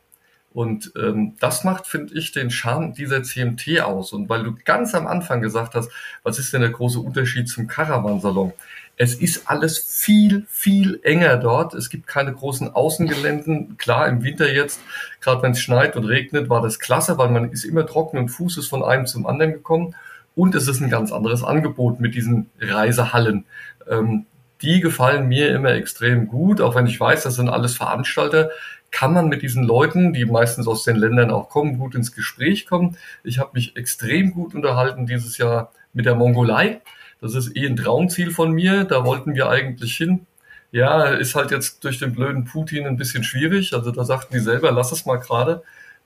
Und 0.53 0.93
ähm, 0.97 1.35
das 1.41 1.65
macht, 1.65 1.87
finde 1.87 2.15
ich, 2.15 2.31
den 2.31 2.51
Charme 2.51 2.95
dieser 2.95 3.23
CMT 3.25 3.81
aus. 3.81 4.13
Und 4.13 4.29
weil 4.29 4.45
du 4.45 4.55
ganz 4.65 4.95
am 4.95 5.09
Anfang 5.09 5.41
gesagt 5.41 5.75
hast, 5.75 5.91
was 6.23 6.39
ist 6.39 6.53
denn 6.53 6.61
der 6.61 6.71
große 6.71 7.01
Unterschied 7.01 7.49
zum 7.49 7.67
Caravansalon? 7.67 8.53
Es 8.97 9.17
ist 9.17 9.51
alles 9.51 9.79
viel, 9.79 10.47
viel 10.49 11.01
enger 11.03 11.39
dort. 11.39 11.75
Es 11.75 11.91
gibt 11.91 12.07
keine 12.07 12.33
großen 12.33 12.73
Außengeländen. 12.73 13.77
Klar, 13.79 14.07
im 14.09 14.23
Winter 14.23 14.53
jetzt, 14.53 14.81
gerade 15.21 15.43
wenn 15.43 15.53
es 15.53 15.61
schneit 15.61 15.97
und 15.97 16.05
regnet, 16.05 16.49
war 16.49 16.63
das 16.63 16.79
klasse, 16.79 17.19
weil 17.19 17.31
man 17.31 17.51
ist 17.51 17.65
immer 17.65 17.85
trocken 17.85 18.19
und 18.19 18.29
Fuß 18.29 18.65
von 18.69 18.85
einem 18.85 19.07
zum 19.07 19.27
anderen 19.27 19.53
gekommen. 19.53 19.97
Und 20.35 20.55
es 20.55 20.69
ist 20.69 20.81
ein 20.81 20.91
ganz 20.91 21.13
anderes 21.13 21.45
Angebot 21.45 22.01
mit 22.01 22.15
diesen 22.15 22.51
Reisehallen. 22.61 23.45
Ähm, 23.89 24.27
die 24.63 24.81
gefallen 24.81 25.29
mir 25.29 25.55
immer 25.55 25.71
extrem 25.71 26.27
gut, 26.27 26.61
auch 26.61 26.75
wenn 26.75 26.87
ich 26.87 26.99
weiß, 26.99 27.23
das 27.23 27.37
sind 27.37 27.49
alles 27.49 27.77
Veranstalter, 27.77 28.51
kann 28.91 29.13
man 29.13 29.29
mit 29.29 29.43
diesen 29.43 29.65
Leuten, 29.65 30.13
die 30.13 30.25
meistens 30.25 30.69
aus 30.69 30.85
den 30.85 30.97
Ländern 30.97 31.31
auch 31.31 31.49
kommen, 31.49 31.79
gut 31.79 31.97
ins 31.97 32.13
Gespräch 32.13 32.65
kommen. 32.65 32.97
Ich 33.25 33.41
habe 33.41 33.51
mich 33.55 33.77
extrem 33.77 34.33
gut 34.33 34.55
unterhalten 34.55 35.07
dieses 35.07 35.37
Jahr 35.37 35.73
mit 35.93 36.07
der 36.07 36.15
Mongolei. 36.15 36.81
Das 37.21 37.35
ist 37.35 37.57
eh 37.57 37.67
ein 37.67 37.77
Traumziel 37.77 38.31
von 38.31 38.53
mir. 38.53 38.85
Da 38.85 39.05
wollten 39.05 39.35
wir 39.35 39.49
eigentlich 39.49 39.97
hin. 39.97 40.27
Ja, 40.71 41.07
ist 41.07 41.35
halt 41.35 41.51
jetzt 41.51 41.83
durch 41.83 41.99
den 41.99 42.13
blöden 42.13 42.45
Putin 42.45 42.87
ein 42.87 42.97
bisschen 42.97 43.25
schwierig. 43.25 43.75
Also 43.75 43.91
da 43.91 44.05
sagten 44.05 44.35
die 44.35 44.41
selber, 44.41 44.71
lass 44.71 44.93
es 44.93 45.07
mal 45.07 45.17
gerade. 45.17 45.65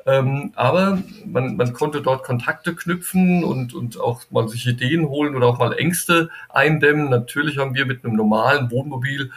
Ähm, 0.09 0.53
aber 0.55 1.03
man, 1.27 1.57
man 1.57 1.75
konnte 1.75 2.01
dort 2.01 2.25
Kontakte 2.25 2.75
knüpfen 2.75 3.45
und, 3.45 3.75
und 3.75 4.01
auch 4.01 4.23
mal 4.31 4.49
sich 4.49 4.67
Ideen 4.67 5.07
holen 5.07 5.37
oder 5.37 5.49
auch 5.49 5.59
mal 5.59 5.75
Ängste 5.75 6.31
eindämmen. 6.49 7.11
Natürlich 7.11 7.59
haben 7.59 7.75
wir 7.75 7.85
mit 7.85 8.03
einem 8.03 8.17
normalen 8.17 8.71
Wohnmobil, 8.71 9.31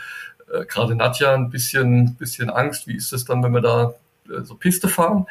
äh, 0.49 0.63
gerade 0.65 0.95
Nadja, 0.95 1.33
ein 1.33 1.49
bisschen, 1.49 2.15
bisschen 2.15 2.49
Angst. 2.49 2.87
Wie 2.87 2.95
ist 2.95 3.11
es 3.11 3.25
dann, 3.25 3.43
wenn 3.43 3.53
wir 3.53 3.59
da 3.59 3.95
äh, 4.29 4.43
so 4.43 4.55
Piste 4.55 4.87
fahren? 4.87 5.25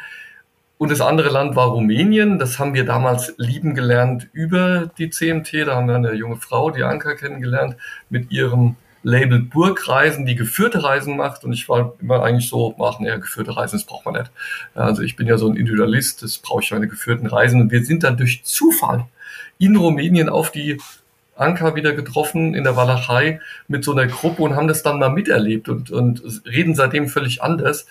Und 0.76 0.90
das 0.90 1.00
andere 1.00 1.30
Land 1.30 1.56
war 1.56 1.68
Rumänien. 1.68 2.38
Das 2.38 2.58
haben 2.58 2.74
wir 2.74 2.84
damals 2.84 3.32
lieben 3.38 3.74
gelernt 3.74 4.28
über 4.34 4.90
die 4.98 5.08
CMT. 5.08 5.66
Da 5.66 5.76
haben 5.76 5.88
wir 5.88 5.94
eine 5.94 6.12
junge 6.12 6.36
Frau, 6.36 6.70
die 6.70 6.82
Anka, 6.82 7.14
kennengelernt, 7.14 7.76
mit 8.10 8.30
ihrem 8.30 8.76
Label 9.02 9.40
Burgreisen, 9.40 10.26
die 10.26 10.34
geführte 10.34 10.82
Reisen 10.82 11.16
macht. 11.16 11.44
Und 11.44 11.52
ich 11.52 11.68
war 11.68 11.94
immer 12.00 12.22
eigentlich 12.22 12.48
so, 12.48 12.74
machen 12.78 13.06
eher 13.06 13.18
geführte 13.18 13.56
Reisen, 13.56 13.76
das 13.76 13.86
braucht 13.86 14.04
man 14.04 14.14
nicht. 14.14 14.30
Also 14.74 15.02
ich 15.02 15.16
bin 15.16 15.26
ja 15.26 15.38
so 15.38 15.48
ein 15.48 15.56
Individualist, 15.56 16.22
das 16.22 16.38
brauche 16.38 16.62
ich 16.62 16.70
keine 16.70 16.88
geführten 16.88 17.26
Reisen. 17.26 17.60
Und 17.60 17.70
wir 17.70 17.84
sind 17.84 18.02
dann 18.02 18.16
durch 18.16 18.44
Zufall 18.44 19.06
in 19.58 19.76
Rumänien 19.76 20.28
auf 20.28 20.50
die 20.50 20.78
Anker 21.40 21.74
wieder 21.74 21.94
getroffen 21.94 22.54
in 22.54 22.64
der 22.64 22.76
Walachei 22.76 23.40
mit 23.66 23.82
so 23.82 23.92
einer 23.92 24.06
Gruppe 24.06 24.42
und 24.42 24.56
haben 24.56 24.68
das 24.68 24.82
dann 24.82 24.98
mal 24.98 25.08
miterlebt 25.08 25.68
und, 25.68 25.90
und 25.90 26.22
reden 26.46 26.74
seitdem 26.74 27.08
völlig 27.08 27.42
anders. 27.42 27.86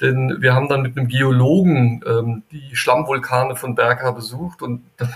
Denn 0.00 0.36
wir 0.40 0.54
haben 0.54 0.68
dann 0.68 0.82
mit 0.82 0.96
einem 0.96 1.08
Geologen 1.08 2.02
ähm, 2.06 2.42
die 2.52 2.76
Schlammvulkane 2.76 3.56
von 3.56 3.74
Berka 3.74 4.12
besucht 4.12 4.62
und 4.62 4.82
äh, 4.98 5.06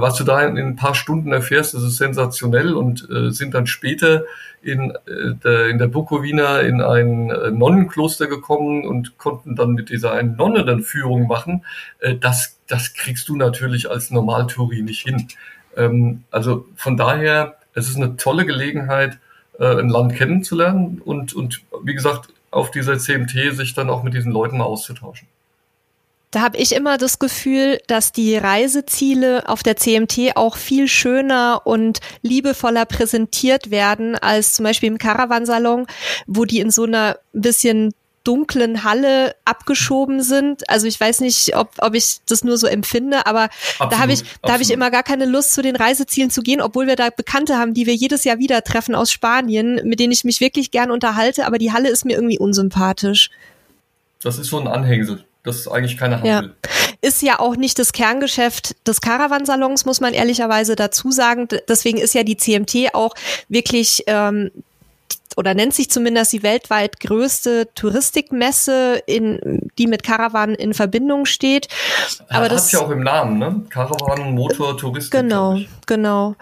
was 0.00 0.16
du 0.16 0.24
da 0.24 0.42
in, 0.42 0.56
in, 0.56 0.66
ein 0.68 0.76
paar 0.76 0.94
Stunden 0.94 1.32
erfährst, 1.32 1.74
das 1.74 1.82
ist 1.82 1.96
sensationell 1.96 2.74
und 2.74 3.08
äh, 3.10 3.30
sind 3.30 3.54
dann 3.54 3.66
später 3.66 4.24
in, 4.62 4.90
äh, 4.90 5.34
der, 5.42 5.68
in 5.68 5.78
der 5.78 5.88
Bukowina 5.88 6.60
in 6.60 6.80
ein 6.80 7.30
äh, 7.30 7.50
Nonnenkloster 7.50 8.26
gekommen 8.26 8.86
und 8.86 9.18
konnten 9.18 9.56
dann 9.56 9.72
mit 9.72 9.90
dieser 9.90 10.12
einen 10.12 10.36
Nonne 10.36 10.64
dann 10.64 10.82
Führung 10.82 11.26
machen. 11.26 11.64
Äh, 11.98 12.16
das, 12.16 12.58
das 12.68 12.94
kriegst 12.94 13.28
du 13.28 13.36
natürlich 13.36 13.90
als 13.90 14.10
Normaltouri 14.10 14.82
nicht 14.82 15.02
hin. 15.02 15.28
Ähm, 15.76 16.24
also 16.30 16.66
von 16.76 16.96
daher, 16.96 17.56
es 17.74 17.88
ist 17.88 17.96
eine 17.96 18.16
tolle 18.16 18.46
Gelegenheit, 18.46 19.18
äh, 19.58 19.66
ein 19.66 19.88
Land 19.88 20.14
kennenzulernen 20.14 21.00
und, 21.04 21.34
und 21.34 21.62
wie 21.82 21.94
gesagt, 21.94 22.28
auf 22.50 22.70
dieser 22.70 22.98
CMT 22.98 23.54
sich 23.54 23.74
dann 23.74 23.90
auch 23.90 24.02
mit 24.02 24.14
diesen 24.14 24.32
Leuten 24.32 24.58
mal 24.58 24.64
auszutauschen. 24.64 25.26
Da 26.32 26.40
habe 26.40 26.56
ich 26.56 26.72
immer 26.74 26.96
das 26.96 27.18
Gefühl, 27.18 27.78
dass 27.86 28.10
die 28.10 28.36
Reiseziele 28.36 29.46
auf 29.50 29.62
der 29.62 29.76
CMT 29.76 30.34
auch 30.34 30.56
viel 30.56 30.88
schöner 30.88 31.60
und 31.64 32.00
liebevoller 32.22 32.86
präsentiert 32.86 33.70
werden 33.70 34.16
als 34.16 34.54
zum 34.54 34.64
Beispiel 34.64 34.88
im 34.88 34.96
Caravansalon, 34.96 35.86
wo 36.26 36.46
die 36.46 36.60
in 36.60 36.70
so 36.70 36.84
einer 36.84 37.18
bisschen 37.34 37.92
dunklen 38.24 38.82
Halle 38.82 39.34
abgeschoben 39.44 40.22
sind. 40.22 40.70
Also 40.70 40.86
ich 40.86 40.98
weiß 40.98 41.20
nicht, 41.20 41.54
ob, 41.54 41.72
ob 41.78 41.94
ich 41.94 42.20
das 42.26 42.44
nur 42.44 42.56
so 42.56 42.66
empfinde, 42.66 43.26
aber 43.26 43.50
absolut, 43.78 43.92
da 43.92 43.98
habe 43.98 44.12
ich, 44.14 44.22
da 44.40 44.54
habe 44.54 44.62
ich 44.62 44.70
immer 44.70 44.90
gar 44.90 45.02
keine 45.02 45.26
Lust, 45.26 45.52
zu 45.52 45.60
den 45.60 45.76
Reisezielen 45.76 46.30
zu 46.30 46.40
gehen, 46.40 46.62
obwohl 46.62 46.86
wir 46.86 46.96
da 46.96 47.10
Bekannte 47.10 47.58
haben, 47.58 47.74
die 47.74 47.84
wir 47.84 47.94
jedes 47.94 48.24
Jahr 48.24 48.38
wieder 48.38 48.62
treffen 48.62 48.94
aus 48.94 49.12
Spanien, 49.12 49.82
mit 49.84 50.00
denen 50.00 50.12
ich 50.12 50.24
mich 50.24 50.40
wirklich 50.40 50.70
gern 50.70 50.90
unterhalte, 50.90 51.46
aber 51.46 51.58
die 51.58 51.72
Halle 51.72 51.90
ist 51.90 52.06
mir 52.06 52.14
irgendwie 52.14 52.38
unsympathisch. 52.38 53.28
Das 54.22 54.38
ist 54.38 54.48
so 54.48 54.58
ein 54.58 54.66
Anhängsel 54.66 55.24
das 55.44 55.68
eigentlich 55.68 55.96
keiner 55.96 56.18
haben 56.18 56.26
ja. 56.26 56.42
will. 56.42 56.54
Ist 57.00 57.22
ja 57.22 57.40
auch 57.40 57.56
nicht 57.56 57.78
das 57.78 57.92
Kerngeschäft 57.92 58.76
des 58.86 59.00
Caravansalons, 59.00 59.84
muss 59.84 60.00
man 60.00 60.14
ehrlicherweise 60.14 60.76
dazu 60.76 61.10
sagen. 61.10 61.48
Deswegen 61.68 61.98
ist 61.98 62.14
ja 62.14 62.22
die 62.22 62.36
CMT 62.36 62.94
auch 62.94 63.14
wirklich 63.48 64.04
ähm, 64.06 64.50
oder 65.36 65.54
nennt 65.54 65.74
sich 65.74 65.90
zumindest 65.90 66.32
die 66.32 66.42
weltweit 66.42 67.00
größte 67.00 67.68
Touristikmesse, 67.74 69.02
in, 69.06 69.70
die 69.78 69.86
mit 69.86 70.02
Caravan 70.02 70.54
in 70.54 70.74
Verbindung 70.74 71.26
steht. 71.26 71.68
Aber 72.28 72.48
das 72.48 72.66
hat 72.66 72.72
ja 72.72 72.86
auch 72.86 72.90
im 72.90 73.02
Namen, 73.02 73.38
ne? 73.38 73.64
Caravan, 73.70 74.34
Motor, 74.34 74.76
Touristik. 74.76 75.12
Genau, 75.12 75.58
genau. 75.86 76.36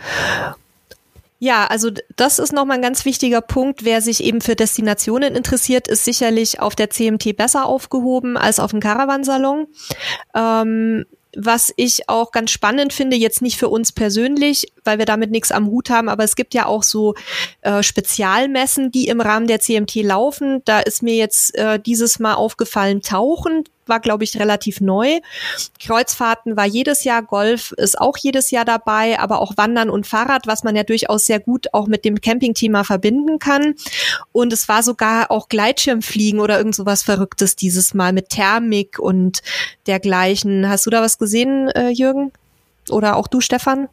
Ja, 1.43 1.67
also 1.67 1.89
das 2.17 2.39
ist 2.39 2.53
nochmal 2.53 2.77
ein 2.77 2.83
ganz 2.83 3.07
wichtiger 3.07 3.41
Punkt. 3.41 3.83
Wer 3.83 4.03
sich 4.03 4.23
eben 4.23 4.43
für 4.43 4.55
Destinationen 4.55 5.35
interessiert, 5.35 5.89
ist 5.89 6.05
sicherlich 6.05 6.61
auf 6.61 6.77
der 6.77 6.91
CMT 6.91 7.35
besser 7.35 7.65
aufgehoben 7.65 8.37
als 8.37 8.61
auf 8.61 8.73
dem 8.73 8.81
Caravansalon. 8.81 9.67
Ähm, 10.35 11.07
was 11.35 11.73
ich 11.77 12.11
auch 12.11 12.33
ganz 12.33 12.51
spannend 12.51 12.93
finde, 12.93 13.17
jetzt 13.17 13.41
nicht 13.41 13.57
für 13.57 13.71
uns 13.71 13.91
persönlich, 13.93 14.67
weil 14.85 14.99
wir 14.99 15.07
damit 15.07 15.31
nichts 15.31 15.51
am 15.51 15.69
Hut 15.69 15.89
haben, 15.89 16.11
aber 16.11 16.25
es 16.25 16.37
gibt 16.37 16.53
ja 16.53 16.67
auch 16.67 16.83
so 16.83 17.15
äh, 17.62 17.83
Spezialmessen, 17.83 18.91
die 18.91 19.09
im 19.09 19.23
Rahmen 19.23 19.47
der 19.47 19.61
CMT 19.61 19.95
laufen. 19.97 20.61
Da 20.67 20.81
ist 20.81 21.03
mir 21.03 21.15
jetzt 21.15 21.55
äh, 21.57 21.79
dieses 21.81 22.19
Mal 22.19 22.35
aufgefallen 22.35 23.01
Tauchen 23.01 23.65
war, 23.91 24.01
glaube 24.01 24.25
ich, 24.25 24.41
relativ 24.41 24.81
neu. 24.81 25.21
Kreuzfahrten 25.79 26.57
war 26.57 26.65
jedes 26.65 27.05
Jahr, 27.05 27.23
Golf 27.23 27.73
ist 27.73 28.01
auch 28.01 28.17
jedes 28.17 28.51
Jahr 28.51 28.65
dabei, 28.65 29.19
aber 29.19 29.43
auch 29.43 29.59
Wandern 29.59 29.91
und 29.91 30.07
Fahrrad, 30.07 30.47
was 30.47 30.65
man 30.65 30.75
ja 30.75 30.85
durchaus 30.85 31.27
sehr 31.27 31.41
gut 31.41 31.67
auch 31.75 31.87
mit 31.87 32.07
dem 32.07 32.23
Campingthema 32.23 32.85
verbinden 32.85 33.39
kann. 33.39 33.75
Und 34.33 34.55
es 34.55 34.69
war 34.69 34.83
sogar 34.83 35.31
auch 35.31 35.49
Gleitschirmfliegen 35.49 36.41
oder 36.41 36.57
irgend 36.57 36.75
sowas 36.75 37.03
Verrücktes 37.03 37.57
dieses 37.57 37.93
Mal 37.93 38.15
mit 38.15 38.31
Thermik 38.31 38.99
und 38.99 39.43
dergleichen. 39.87 40.69
Hast 40.69 40.87
du 40.87 40.91
da 40.91 41.03
was 41.03 41.19
gesehen, 41.19 41.69
äh, 41.69 41.91
Jürgen? 41.91 42.33
Oder 42.89 43.17
auch 43.17 43.29
du, 43.29 43.41
Stefan? 43.41 43.89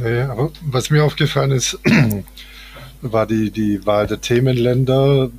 Naja, 0.00 0.30
aber 0.30 0.50
was 0.62 0.90
mir 0.90 1.04
aufgefallen 1.04 1.52
ist, 1.52 1.78
war 3.02 3.26
die, 3.26 3.50
die 3.50 3.86
Wahl 3.86 4.06
der 4.06 4.20
Themenländer. 4.20 5.30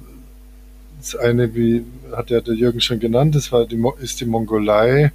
Das 0.99 1.15
eine, 1.15 1.53
wie 1.55 1.85
hat 2.15 2.29
ja 2.29 2.41
der 2.41 2.55
Jürgen 2.55 2.81
schon 2.81 2.99
genannt, 2.99 3.35
das 3.35 3.51
war 3.51 3.65
die, 3.65 3.81
ist 3.99 4.21
die 4.21 4.25
Mongolei, 4.25 5.11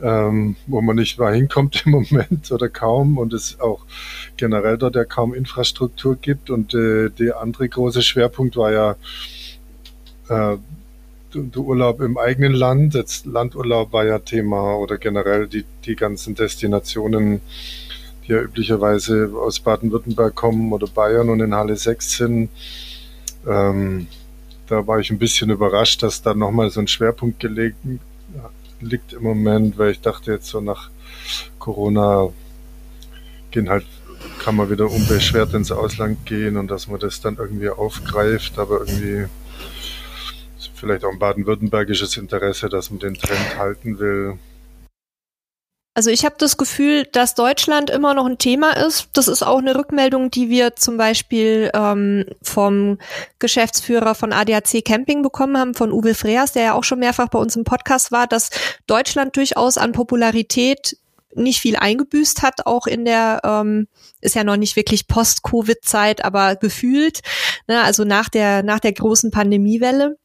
ähm, 0.00 0.56
wo 0.66 0.80
man 0.80 0.96
nicht 0.96 1.18
mal 1.18 1.34
hinkommt 1.34 1.84
im 1.86 1.92
Moment 2.10 2.50
oder 2.52 2.68
kaum 2.68 3.18
und 3.18 3.32
es 3.32 3.60
auch 3.60 3.84
generell 4.36 4.78
dort 4.78 4.96
ja 4.96 5.04
kaum 5.04 5.34
Infrastruktur 5.34 6.16
gibt. 6.16 6.50
Und 6.50 6.74
äh, 6.74 7.10
der 7.10 7.40
andere 7.40 7.68
große 7.68 8.02
Schwerpunkt 8.02 8.56
war 8.56 8.72
ja 8.72 8.96
äh, 10.28 10.56
der 11.34 11.62
Urlaub 11.62 12.00
im 12.00 12.16
eigenen 12.16 12.52
Land. 12.52 12.94
Jetzt 12.94 13.26
Landurlaub 13.26 13.92
war 13.92 14.04
ja 14.04 14.18
Thema 14.18 14.76
oder 14.76 14.98
generell 14.98 15.46
die, 15.46 15.64
die 15.84 15.96
ganzen 15.96 16.34
Destinationen, 16.34 17.40
die 18.26 18.32
ja 18.32 18.40
üblicherweise 18.40 19.30
aus 19.34 19.60
Baden-Württemberg 19.60 20.34
kommen 20.34 20.72
oder 20.72 20.86
Bayern 20.86 21.28
und 21.28 21.40
in 21.40 21.54
Halle 21.54 21.76
6 21.76 22.16
sind. 22.16 22.50
Ähm, 23.46 24.06
da 24.68 24.86
war 24.86 25.00
ich 25.00 25.10
ein 25.10 25.18
bisschen 25.18 25.50
überrascht, 25.50 26.02
dass 26.02 26.22
da 26.22 26.34
nochmal 26.34 26.70
so 26.70 26.80
ein 26.80 26.88
Schwerpunkt 26.88 27.40
gelegt 27.40 27.76
liegt 28.80 29.12
im 29.12 29.22
Moment, 29.22 29.78
weil 29.78 29.92
ich 29.92 30.00
dachte 30.00 30.32
jetzt 30.32 30.46
so 30.46 30.60
nach 30.60 30.90
Corona 31.58 32.28
gehen 33.50 33.68
halt, 33.68 33.86
kann 34.38 34.56
man 34.56 34.70
wieder 34.70 34.90
unbeschwert 34.90 35.54
ins 35.54 35.72
Ausland 35.72 36.26
gehen 36.26 36.56
und 36.56 36.70
dass 36.70 36.86
man 36.88 37.00
das 37.00 37.20
dann 37.20 37.36
irgendwie 37.36 37.70
aufgreift, 37.70 38.58
aber 38.58 38.80
irgendwie 38.80 39.26
vielleicht 40.74 41.04
auch 41.04 41.12
ein 41.12 41.18
baden-württembergisches 41.18 42.16
Interesse, 42.16 42.68
dass 42.68 42.90
man 42.90 43.00
den 43.00 43.14
Trend 43.14 43.58
halten 43.58 43.98
will. 43.98 44.38
Also 45.98 46.10
ich 46.10 46.24
habe 46.24 46.36
das 46.38 46.56
Gefühl, 46.56 47.06
dass 47.10 47.34
Deutschland 47.34 47.90
immer 47.90 48.14
noch 48.14 48.26
ein 48.26 48.38
Thema 48.38 48.70
ist. 48.70 49.08
Das 49.14 49.26
ist 49.26 49.42
auch 49.42 49.58
eine 49.58 49.74
Rückmeldung, 49.74 50.30
die 50.30 50.48
wir 50.48 50.76
zum 50.76 50.96
Beispiel 50.96 51.72
ähm, 51.74 52.24
vom 52.40 52.98
Geschäftsführer 53.40 54.14
von 54.14 54.32
ADAC 54.32 54.84
Camping 54.84 55.22
bekommen 55.22 55.58
haben, 55.58 55.74
von 55.74 55.90
Uwe 55.90 56.14
Freas, 56.14 56.52
der 56.52 56.62
ja 56.62 56.74
auch 56.74 56.84
schon 56.84 57.00
mehrfach 57.00 57.26
bei 57.26 57.40
uns 57.40 57.56
im 57.56 57.64
Podcast 57.64 58.12
war, 58.12 58.28
dass 58.28 58.50
Deutschland 58.86 59.34
durchaus 59.36 59.76
an 59.76 59.90
Popularität 59.90 60.96
nicht 61.34 61.58
viel 61.58 61.74
eingebüßt 61.74 62.42
hat, 62.42 62.64
auch 62.64 62.86
in 62.86 63.04
der, 63.04 63.40
ähm, 63.42 63.88
ist 64.20 64.36
ja 64.36 64.44
noch 64.44 64.56
nicht 64.56 64.76
wirklich 64.76 65.08
Post-Covid-Zeit, 65.08 66.24
aber 66.24 66.54
gefühlt, 66.54 67.22
ne, 67.66 67.82
also 67.82 68.04
nach 68.04 68.28
der, 68.28 68.62
nach 68.62 68.78
der 68.78 68.92
großen 68.92 69.32
Pandemiewelle. 69.32 70.16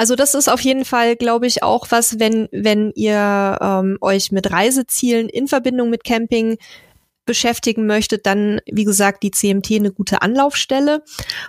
Also 0.00 0.16
das 0.16 0.32
ist 0.32 0.48
auf 0.48 0.62
jeden 0.62 0.86
Fall, 0.86 1.14
glaube 1.14 1.46
ich, 1.46 1.62
auch 1.62 1.88
was, 1.90 2.18
wenn, 2.18 2.48
wenn 2.52 2.90
ihr 2.94 3.58
ähm, 3.60 3.98
euch 4.00 4.32
mit 4.32 4.50
Reisezielen 4.50 5.28
in 5.28 5.46
Verbindung 5.46 5.90
mit 5.90 6.04
Camping 6.04 6.56
beschäftigen 7.26 7.84
möchtet, 7.84 8.24
dann, 8.24 8.62
wie 8.64 8.84
gesagt, 8.84 9.22
die 9.22 9.30
CMT 9.30 9.72
eine 9.72 9.92
gute 9.92 10.22
Anlaufstelle. 10.22 11.04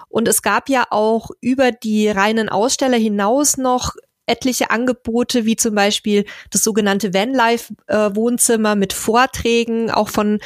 Und 0.10 0.28
es 0.28 0.41
gab 0.41 0.68
ja 0.68 0.84
auch 0.90 1.30
über 1.40 1.72
die 1.72 2.10
reinen 2.10 2.49
Aussteller 2.49 2.98
hinaus 2.98 3.56
noch 3.56 3.94
etliche 4.26 4.69
Angebote, 4.69 5.45
wie 5.45 5.56
zum 5.56 5.76
Beispiel 5.76 6.26
das 6.52 6.64
sogenannte 6.64 7.14
Vanlife-Wohnzimmer 7.14 8.76
mit 8.76 8.93
Vorträgen, 8.93 9.91
auch 9.91 10.10
von 10.10 10.39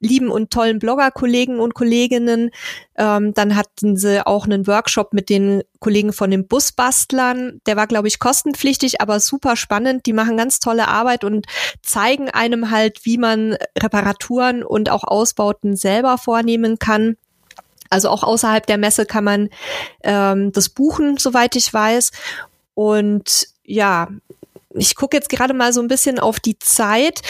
lieben 0.00 0.30
und 0.30 0.50
tollen 0.50 0.78
Blogger-Kollegen 0.78 1.58
und 1.58 1.74
Kolleginnen. 1.74 2.50
Ähm, 2.96 3.32
dann 3.34 3.56
hatten 3.56 3.96
sie 3.96 4.26
auch 4.26 4.44
einen 4.44 4.66
Workshop 4.66 5.12
mit 5.12 5.28
den 5.28 5.62
Kollegen 5.80 6.12
von 6.12 6.30
den 6.30 6.46
Busbastlern. 6.46 7.60
Der 7.66 7.76
war, 7.76 7.86
glaube 7.86 8.08
ich, 8.08 8.18
kostenpflichtig, 8.18 9.00
aber 9.00 9.18
super 9.18 9.56
spannend. 9.56 10.06
Die 10.06 10.12
machen 10.12 10.36
ganz 10.36 10.60
tolle 10.60 10.88
Arbeit 10.88 11.24
und 11.24 11.46
zeigen 11.82 12.28
einem 12.28 12.70
halt, 12.70 13.04
wie 13.04 13.18
man 13.18 13.56
Reparaturen 13.78 14.62
und 14.62 14.90
auch 14.90 15.04
Ausbauten 15.04 15.74
selber 15.74 16.18
vornehmen 16.18 16.78
kann. 16.78 17.16
Also 17.92 18.08
auch 18.08 18.22
außerhalb 18.22 18.66
der 18.66 18.78
Messe 18.78 19.04
kann 19.04 19.24
man 19.24 19.48
ähm, 20.02 20.50
das 20.52 20.70
buchen, 20.70 21.18
soweit 21.18 21.56
ich 21.56 21.72
weiß. 21.74 22.10
Und 22.74 23.46
ja, 23.64 24.08
ich 24.74 24.94
gucke 24.94 25.16
jetzt 25.16 25.28
gerade 25.28 25.54
mal 25.54 25.72
so 25.72 25.80
ein 25.80 25.88
bisschen 25.88 26.18
auf 26.18 26.40
die 26.40 26.58
Zeit. 26.58 27.22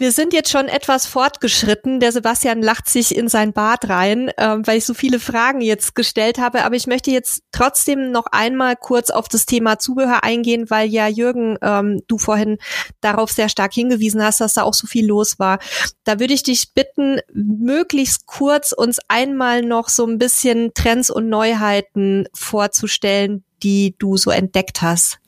Wir 0.00 0.12
sind 0.12 0.32
jetzt 0.32 0.52
schon 0.52 0.68
etwas 0.68 1.06
fortgeschritten. 1.06 1.98
Der 1.98 2.12
Sebastian 2.12 2.62
lacht 2.62 2.88
sich 2.88 3.16
in 3.16 3.26
sein 3.26 3.52
Bad 3.52 3.88
rein, 3.88 4.28
äh, 4.36 4.56
weil 4.60 4.78
ich 4.78 4.84
so 4.84 4.94
viele 4.94 5.18
Fragen 5.18 5.60
jetzt 5.60 5.96
gestellt 5.96 6.38
habe. 6.38 6.64
Aber 6.64 6.76
ich 6.76 6.86
möchte 6.86 7.10
jetzt 7.10 7.42
trotzdem 7.50 8.12
noch 8.12 8.26
einmal 8.30 8.76
kurz 8.76 9.10
auf 9.10 9.28
das 9.28 9.44
Thema 9.44 9.80
Zubehör 9.80 10.22
eingehen, 10.22 10.70
weil 10.70 10.88
ja 10.88 11.08
Jürgen, 11.08 11.58
ähm, 11.62 12.00
du 12.06 12.16
vorhin 12.16 12.58
darauf 13.00 13.32
sehr 13.32 13.48
stark 13.48 13.74
hingewiesen 13.74 14.22
hast, 14.22 14.40
dass 14.40 14.54
da 14.54 14.62
auch 14.62 14.74
so 14.74 14.86
viel 14.86 15.04
los 15.04 15.40
war. 15.40 15.58
Da 16.04 16.20
würde 16.20 16.34
ich 16.34 16.44
dich 16.44 16.74
bitten, 16.74 17.18
möglichst 17.32 18.26
kurz 18.26 18.70
uns 18.70 19.00
einmal 19.08 19.62
noch 19.62 19.88
so 19.88 20.06
ein 20.06 20.18
bisschen 20.18 20.74
Trends 20.74 21.10
und 21.10 21.28
Neuheiten 21.28 22.28
vorzustellen, 22.32 23.42
die 23.62 23.94
du 23.98 24.16
so 24.16 24.30
entdeckt 24.30 24.82
hast? 24.82 25.18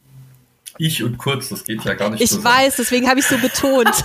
Ich 0.78 1.02
und 1.02 1.18
kurz, 1.18 1.50
das 1.50 1.64
geht 1.64 1.84
ja 1.84 1.92
gar 1.92 2.08
nicht. 2.08 2.22
Ich 2.22 2.42
weiß, 2.42 2.76
deswegen 2.76 3.08
habe 3.08 3.20
ich 3.20 3.26
so 3.26 3.36
betont. 3.38 3.90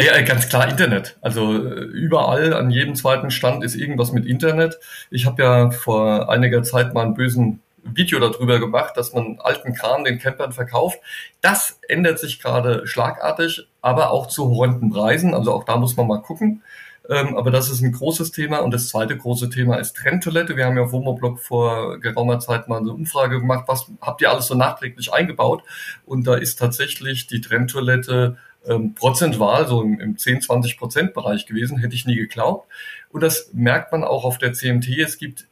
Ja, 0.00 0.18
ganz 0.22 0.48
klar 0.48 0.68
Internet. 0.70 1.18
Also 1.20 1.52
überall 1.52 2.54
an 2.54 2.70
jedem 2.70 2.94
zweiten 2.94 3.30
Stand 3.30 3.62
ist 3.62 3.74
irgendwas 3.74 4.10
mit 4.10 4.24
Internet. 4.24 4.78
Ich 5.10 5.26
habe 5.26 5.42
ja 5.42 5.70
vor 5.70 6.30
einiger 6.30 6.62
Zeit 6.62 6.94
mal 6.94 7.02
einen 7.04 7.14
bösen 7.14 7.60
Video 7.84 8.18
darüber 8.18 8.58
gemacht, 8.58 8.96
dass 8.96 9.12
man 9.12 9.38
alten 9.40 9.74
Kram 9.74 10.04
den 10.04 10.18
Campern 10.18 10.52
verkauft. 10.52 10.98
Das 11.42 11.78
ändert 11.88 12.18
sich 12.18 12.40
gerade 12.40 12.86
schlagartig, 12.86 13.66
aber 13.82 14.12
auch 14.12 14.28
zu 14.28 14.48
horrenden 14.48 14.90
Preisen. 14.90 15.34
Also 15.34 15.52
auch 15.52 15.64
da 15.64 15.76
muss 15.76 15.96
man 15.96 16.06
mal 16.06 16.22
gucken. 16.22 16.62
Ähm, 17.08 17.36
aber 17.36 17.50
das 17.50 17.70
ist 17.70 17.82
ein 17.82 17.92
großes 17.92 18.32
Thema. 18.32 18.58
Und 18.58 18.72
das 18.72 18.88
zweite 18.88 19.16
große 19.16 19.50
Thema 19.50 19.76
ist 19.76 19.96
Trenntoilette. 19.96 20.56
Wir 20.56 20.66
haben 20.66 20.76
ja 20.76 20.84
auf 20.84 20.92
Womoblog 20.92 21.40
vor 21.40 21.98
geraumer 21.98 22.38
Zeit 22.38 22.68
mal 22.68 22.78
eine 22.78 22.92
Umfrage 22.92 23.40
gemacht, 23.40 23.64
was 23.66 23.90
habt 24.00 24.20
ihr 24.22 24.30
alles 24.30 24.46
so 24.46 24.54
nachträglich 24.54 25.12
eingebaut? 25.12 25.62
Und 26.06 26.26
da 26.26 26.34
ist 26.34 26.58
tatsächlich 26.58 27.26
die 27.26 27.40
Trenntoilette 27.40 28.36
ähm, 28.66 28.94
prozentual 28.94 29.66
so 29.66 29.82
im, 29.82 29.98
im 29.98 30.16
10, 30.16 30.42
20 30.42 30.78
Prozent 30.78 31.14
Bereich 31.14 31.46
gewesen, 31.46 31.78
hätte 31.78 31.94
ich 31.94 32.06
nie 32.06 32.16
geglaubt. 32.16 32.68
Und 33.10 33.22
das 33.22 33.50
merkt 33.52 33.92
man 33.92 34.04
auch 34.04 34.24
auf 34.24 34.38
der 34.38 34.52
CMT. 34.52 34.88
Es 34.98 35.18
gibt 35.18 35.46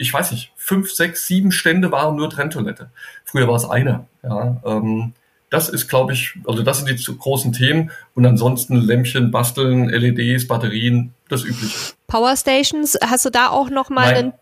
ich 0.00 0.14
weiß 0.14 0.30
nicht, 0.30 0.50
fünf, 0.56 0.90
sechs, 0.90 1.26
sieben 1.26 1.52
Stände 1.52 1.92
waren 1.92 2.16
nur 2.16 2.30
Trenntoilette. 2.30 2.90
Früher 3.22 3.46
war 3.46 3.56
es 3.56 3.68
eine. 3.68 4.06
Ja, 4.22 4.58
ähm, 4.64 5.12
das 5.50 5.68
ist, 5.68 5.88
glaube 5.88 6.12
ich, 6.12 6.34
also 6.46 6.62
das 6.62 6.78
sind 6.78 6.88
die 6.88 7.18
großen 7.18 7.52
Themen. 7.52 7.90
Und 8.14 8.24
ansonsten 8.24 8.76
Lämpchen, 8.76 9.32
Basteln, 9.32 9.88
LEDs, 9.88 10.46
Batterien, 10.46 11.12
das 11.28 11.44
Übliche. 11.44 11.76
Power 12.06 12.36
Stations, 12.36 12.96
hast 13.04 13.24
du 13.24 13.30
da 13.30 13.48
auch 13.48 13.68
noch 13.68 13.90
mal 13.90 14.12
Nein. 14.12 14.32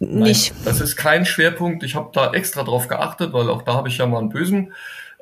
nicht? 0.00 0.54
Nein, 0.54 0.62
das 0.64 0.80
ist 0.80 0.96
kein 0.96 1.26
Schwerpunkt. 1.26 1.82
Ich 1.82 1.96
habe 1.96 2.10
da 2.12 2.32
extra 2.32 2.62
drauf 2.62 2.86
geachtet, 2.86 3.32
weil 3.32 3.50
auch 3.50 3.62
da 3.62 3.74
habe 3.74 3.88
ich 3.88 3.98
ja 3.98 4.06
mal 4.06 4.18
einen 4.18 4.28
bösen 4.28 4.72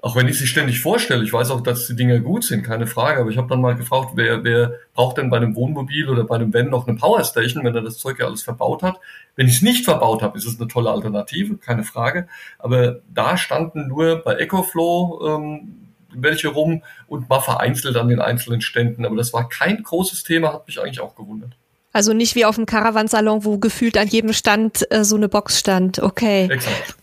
auch 0.03 0.17
wenn 0.17 0.29
ich 0.29 0.39
sie 0.39 0.47
ständig 0.47 0.81
vorstelle, 0.81 1.23
ich 1.23 1.33
weiß 1.33 1.51
auch, 1.51 1.61
dass 1.61 1.87
die 1.87 1.97
Dinge 1.97 2.21
gut 2.23 2.45
sind, 2.45 2.63
keine 2.63 2.87
Frage, 2.87 3.21
aber 3.21 3.31
ich 3.31 3.37
habe 3.37 3.49
dann 3.49 3.61
mal 3.61 3.75
gefragt, 3.77 4.13
wer, 4.15 4.43
wer 4.45 4.75
braucht 4.95 5.19
denn 5.19 5.29
bei 5.29 5.37
einem 5.37 5.55
Wohnmobil 5.55 6.09
oder 6.09 6.25
bei 6.25 6.37
einem 6.37 6.55
Van 6.55 6.71
noch 6.71 6.87
eine 6.87 6.97
Powerstation, 6.97 7.65
wenn 7.65 7.75
er 7.75 7.83
das 7.83 7.99
Zeug 7.99 8.19
ja 8.19 8.27
alles 8.27 8.43
verbaut 8.43 8.83
hat. 8.83 8.99
Wenn 9.37 9.47
ich 9.47 9.57
es 9.57 9.63
nicht 9.63 9.85
verbaut 9.85 10.23
habe, 10.23 10.39
ist 10.39 10.47
es 10.47 10.59
eine 10.59 10.69
tolle 10.69 10.91
Alternative, 10.91 11.57
keine 11.57 11.85
Frage. 11.85 12.29
Aber 12.59 13.01
da 13.13 13.37
standen 13.37 13.89
nur 13.89 14.17
bei 14.17 14.37
EcoFlow 14.37 15.21
ähm, 15.27 15.77
welche 16.13 16.49
rum 16.49 16.83
und 17.07 17.29
mal 17.29 17.41
vereinzelt 17.41 17.97
an 17.97 18.09
den 18.09 18.21
einzelnen 18.21 18.61
Ständen. 18.63 19.05
Aber 19.05 19.17
das 19.17 19.33
war 19.33 19.49
kein 19.49 19.83
großes 19.83 20.25
Thema, 20.25 20.53
hat 20.53 20.67
mich 20.67 20.81
eigentlich 20.81 21.01
auch 21.01 21.15
gewundert. 21.15 21.53
Also 21.93 22.13
nicht 22.13 22.35
wie 22.37 22.45
auf 22.45 22.55
dem 22.55 22.67
Caravansalon, 22.67 23.45
wo 23.45 23.59
gefühlt 23.59 23.99
an 23.99 24.09
jedem 24.09 24.33
Stand 24.33 24.91
äh, 24.91 25.05
so 25.05 25.17
eine 25.17 25.29
Box 25.29 25.59
stand. 25.59 25.99
Okay. 26.01 26.49
Exakt. 26.51 26.97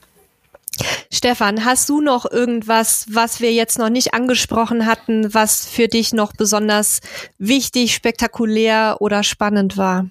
Stefan, 1.12 1.66
hast 1.66 1.90
du 1.90 2.02
noch 2.02 2.30
irgendwas, 2.30 3.06
was 3.10 3.40
wir 3.40 3.54
jetzt 3.54 3.80
noch 3.80 3.90
nicht 3.90 4.14
angesprochen 4.14 4.86
hatten, 4.86 5.34
was 5.34 5.66
für 5.66 5.88
dich 5.88 6.14
noch 6.14 6.34
besonders 6.34 7.02
wichtig, 7.38 7.94
spektakulär 7.94 8.98
oder 8.99 9.24
spannend 9.24 9.78
war? 9.78 10.08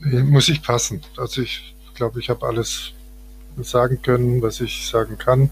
Nee, 0.00 0.22
muss 0.22 0.48
ich 0.48 0.62
passen. 0.62 1.02
Also 1.16 1.42
ich 1.42 1.74
glaube, 1.94 2.20
ich 2.20 2.28
habe 2.28 2.46
alles 2.46 2.92
sagen 3.60 4.00
können, 4.02 4.42
was 4.42 4.60
ich 4.60 4.86
sagen 4.86 5.18
kann. 5.18 5.50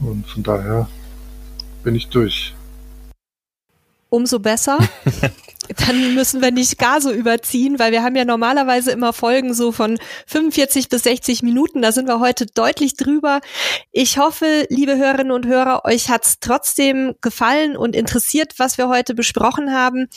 Und 0.00 0.26
von 0.26 0.42
daher 0.42 0.88
bin 1.82 1.94
ich 1.94 2.08
durch. 2.08 2.54
Umso 4.08 4.38
besser. 4.38 4.78
dann 5.76 6.14
müssen 6.14 6.42
wir 6.42 6.50
nicht 6.50 6.78
gar 6.78 7.00
so 7.00 7.12
überziehen, 7.12 7.78
weil 7.78 7.92
wir 7.92 8.02
haben 8.02 8.16
ja 8.16 8.24
normalerweise 8.24 8.90
immer 8.90 9.12
Folgen 9.12 9.54
so 9.54 9.72
von 9.72 9.98
45 10.26 10.88
bis 10.88 11.04
60 11.04 11.42
Minuten. 11.42 11.82
Da 11.82 11.92
sind 11.92 12.08
wir 12.08 12.18
heute 12.18 12.46
deutlich 12.46 12.96
drüber. 12.96 13.40
Ich 13.92 14.18
hoffe, 14.18 14.66
liebe 14.68 14.96
Hörerinnen 14.96 15.32
und 15.32 15.46
Hörer, 15.46 15.84
euch 15.84 16.08
hat's 16.08 16.38
trotzdem 16.40 17.14
gefallen 17.20 17.76
und 17.76 17.94
interessiert, 17.94 18.54
was 18.58 18.78
wir 18.78 18.88
heute 18.88 19.14
besprochen 19.14 19.72
haben. 19.72 20.08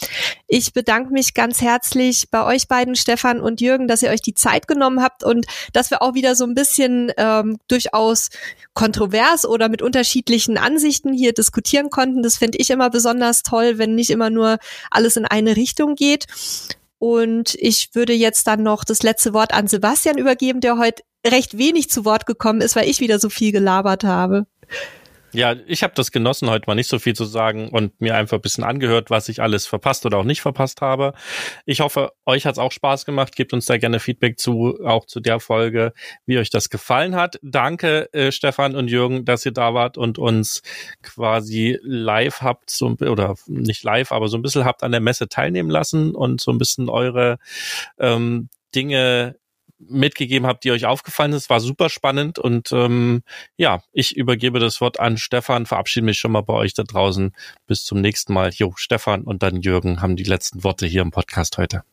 Ich 0.47 0.73
bedanke 0.73 1.13
mich 1.13 1.33
ganz 1.33 1.61
herzlich 1.61 2.29
bei 2.31 2.43
euch 2.43 2.67
beiden, 2.67 2.95
Stefan 2.95 3.39
und 3.39 3.61
Jürgen, 3.61 3.87
dass 3.87 4.01
ihr 4.01 4.09
euch 4.09 4.21
die 4.21 4.33
Zeit 4.33 4.67
genommen 4.67 5.03
habt 5.03 5.23
und 5.23 5.45
dass 5.71 5.91
wir 5.91 6.01
auch 6.01 6.15
wieder 6.15 6.35
so 6.35 6.45
ein 6.45 6.55
bisschen 6.55 7.11
ähm, 7.17 7.57
durchaus 7.67 8.29
kontrovers 8.73 9.45
oder 9.45 9.69
mit 9.69 9.81
unterschiedlichen 9.81 10.57
Ansichten 10.57 11.13
hier 11.13 11.33
diskutieren 11.33 11.89
konnten. 11.89 12.23
Das 12.23 12.37
finde 12.37 12.57
ich 12.57 12.71
immer 12.71 12.89
besonders 12.89 13.43
toll, 13.43 13.77
wenn 13.77 13.93
nicht 13.93 14.09
immer 14.09 14.31
nur 14.31 14.57
alles 14.89 15.15
in 15.15 15.25
eine 15.25 15.42
Richtung 15.47 15.95
geht. 15.95 16.25
Und 16.99 17.55
ich 17.55 17.89
würde 17.93 18.13
jetzt 18.13 18.47
dann 18.47 18.63
noch 18.63 18.83
das 18.83 19.03
letzte 19.03 19.33
Wort 19.33 19.53
an 19.53 19.67
Sebastian 19.67 20.17
übergeben, 20.17 20.61
der 20.61 20.77
heute 20.77 21.03
recht 21.25 21.57
wenig 21.57 21.89
zu 21.89 22.05
Wort 22.05 22.25
gekommen 22.25 22.61
ist, 22.61 22.75
weil 22.75 22.89
ich 22.89 22.99
wieder 22.99 23.19
so 23.19 23.29
viel 23.29 23.51
gelabert 23.51 24.03
habe. 24.03 24.45
Ja, 25.33 25.55
ich 25.65 25.81
habe 25.81 25.93
das 25.95 26.11
genossen, 26.11 26.49
heute 26.49 26.65
mal 26.67 26.75
nicht 26.75 26.89
so 26.89 26.99
viel 26.99 27.15
zu 27.15 27.25
sagen 27.25 27.69
und 27.69 27.99
mir 27.99 28.15
einfach 28.15 28.37
ein 28.37 28.41
bisschen 28.41 28.63
angehört, 28.63 29.09
was 29.09 29.29
ich 29.29 29.41
alles 29.41 29.65
verpasst 29.65 30.05
oder 30.05 30.19
auch 30.19 30.23
nicht 30.23 30.41
verpasst 30.41 30.81
habe. 30.81 31.13
Ich 31.65 31.79
hoffe, 31.79 32.11
euch 32.25 32.45
hat's 32.45 32.59
auch 32.59 32.71
Spaß 32.71 33.05
gemacht. 33.05 33.35
Gebt 33.35 33.51
uns 33.51 33.65
da 33.65 33.77
gerne 33.77 33.99
Feedback 33.99 34.39
zu, 34.39 34.79
auch 34.85 35.05
zu 35.05 35.19
der 35.19 35.39
Folge, 35.39 35.93
wie 36.27 36.37
euch 36.37 36.51
das 36.51 36.69
gefallen 36.69 37.15
hat. 37.15 37.39
Danke, 37.41 38.13
äh, 38.13 38.31
Stefan 38.31 38.75
und 38.75 38.89
Jürgen, 38.89 39.25
dass 39.25 39.45
ihr 39.45 39.53
da 39.53 39.73
wart 39.73 39.97
und 39.97 40.19
uns 40.19 40.61
quasi 41.01 41.79
live 41.81 42.41
habt, 42.41 42.69
so, 42.69 42.95
oder 42.99 43.35
nicht 43.47 43.83
live, 43.83 44.11
aber 44.11 44.27
so 44.27 44.37
ein 44.37 44.43
bisschen 44.43 44.65
habt 44.65 44.83
an 44.83 44.91
der 44.91 45.01
Messe 45.01 45.27
teilnehmen 45.27 45.69
lassen 45.69 46.13
und 46.13 46.41
so 46.41 46.51
ein 46.51 46.59
bisschen 46.59 46.89
eure 46.89 47.39
ähm, 47.97 48.49
Dinge 48.75 49.35
mitgegeben 49.89 50.47
habt, 50.47 50.63
die 50.63 50.71
euch 50.71 50.85
aufgefallen 50.85 51.33
ist. 51.33 51.49
War 51.49 51.59
super 51.59 51.89
spannend 51.89 52.39
und 52.39 52.71
ähm, 52.71 53.23
ja, 53.57 53.81
ich 53.91 54.15
übergebe 54.15 54.59
das 54.59 54.81
Wort 54.81 54.99
an 54.99 55.17
Stefan, 55.17 55.65
verabschiede 55.65 56.05
mich 56.05 56.19
schon 56.19 56.31
mal 56.31 56.41
bei 56.41 56.53
euch 56.53 56.73
da 56.73 56.83
draußen. 56.83 57.33
Bis 57.67 57.83
zum 57.83 58.01
nächsten 58.01 58.33
Mal. 58.33 58.51
Jo, 58.51 58.73
Stefan 58.75 59.23
und 59.23 59.43
dann 59.43 59.61
Jürgen 59.61 60.01
haben 60.01 60.15
die 60.15 60.23
letzten 60.23 60.63
Worte 60.63 60.85
hier 60.85 61.01
im 61.01 61.11
Podcast 61.11 61.57
heute. 61.57 61.83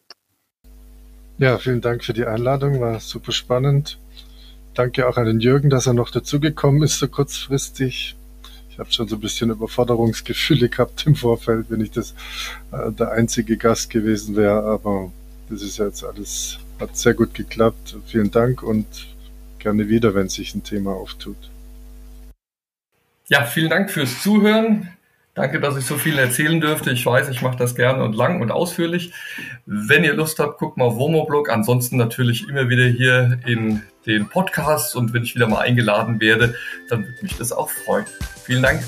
Ja, 1.39 1.57
vielen 1.59 1.81
Dank 1.81 2.05
für 2.05 2.13
die 2.13 2.27
Einladung, 2.27 2.81
war 2.81 3.01
super 3.01 3.33
spannend. 3.33 3.99
Danke 4.75 5.09
auch 5.09 5.17
an 5.17 5.27
den 5.27 5.41
Jürgen, 5.41 5.71
dass 5.71 5.87
er 5.87 5.95
noch 5.95 6.11
dazugekommen 6.11 6.83
ist, 6.83 6.99
so 6.99 7.09
kurzfristig. 7.09 8.15
Ich 8.71 8.79
habe 8.79 8.93
schon 8.93 9.09
so 9.09 9.17
ein 9.17 9.21
bisschen 9.21 9.51
Überforderungsgefühle 9.51 10.69
gehabt 10.69 11.07
im 11.07 11.17
Vorfeld, 11.17 11.67
wenn 11.71 11.81
ich 11.81 11.91
das 11.91 12.15
äh, 12.73 12.93
der 12.93 13.13
einzige 13.13 13.57
Gast 13.57 13.91
gewesen 13.91 14.37
wäre, 14.37 14.63
aber 14.63 15.11
das 15.49 15.63
ist 15.63 15.79
jetzt 15.79 16.05
alles 16.05 16.59
hat 16.81 16.97
sehr 16.97 17.15
gut 17.15 17.35
geklappt. 17.35 17.97
Vielen 18.07 18.31
Dank 18.31 18.63
und 18.63 18.87
gerne 19.59 19.89
wieder, 19.89 20.15
wenn 20.15 20.29
sich 20.29 20.55
ein 20.55 20.65
Thema 20.65 20.93
auftut. 20.93 21.37
Ja, 23.29 23.45
vielen 23.45 23.71
Dank 23.71 23.91
fürs 23.91 24.23
Zuhören. 24.23 24.89
Danke, 25.35 25.61
dass 25.61 25.77
ich 25.77 25.85
so 25.87 25.97
viel 25.97 26.19
erzählen 26.19 26.61
dürfte. 26.61 26.91
Ich 26.91 27.07
weiß, 27.07 27.29
ich 27.29 27.41
mache 27.41 27.57
das 27.57 27.77
gerne 27.77 28.03
und 28.03 28.17
lang 28.17 28.41
und 28.43 28.51
ausführlich. 28.51 29.13
Wenn 29.65 30.03
ihr 30.03 30.15
Lust 30.15 30.41
habt, 30.41 30.59
guckt 30.59 30.77
mal 30.77 30.87
auf 30.87 30.97
Womoblog. 30.97 31.49
Ansonsten 31.51 31.97
natürlich 31.97 32.49
immer 32.49 32.69
wieder 32.69 32.87
hier 32.87 33.39
in 33.47 33.83
den 34.07 34.29
Podcasts 34.29 34.97
und 34.97 35.13
wenn 35.13 35.23
ich 35.23 35.37
wieder 35.37 35.47
mal 35.47 35.61
eingeladen 35.61 36.21
werde, 36.21 36.57
dann 36.89 37.05
würde 37.05 37.23
mich 37.23 37.37
das 37.37 37.53
auch 37.53 37.71
freuen. 37.71 38.07
Vielen 38.45 38.63
Dank. 38.63 38.83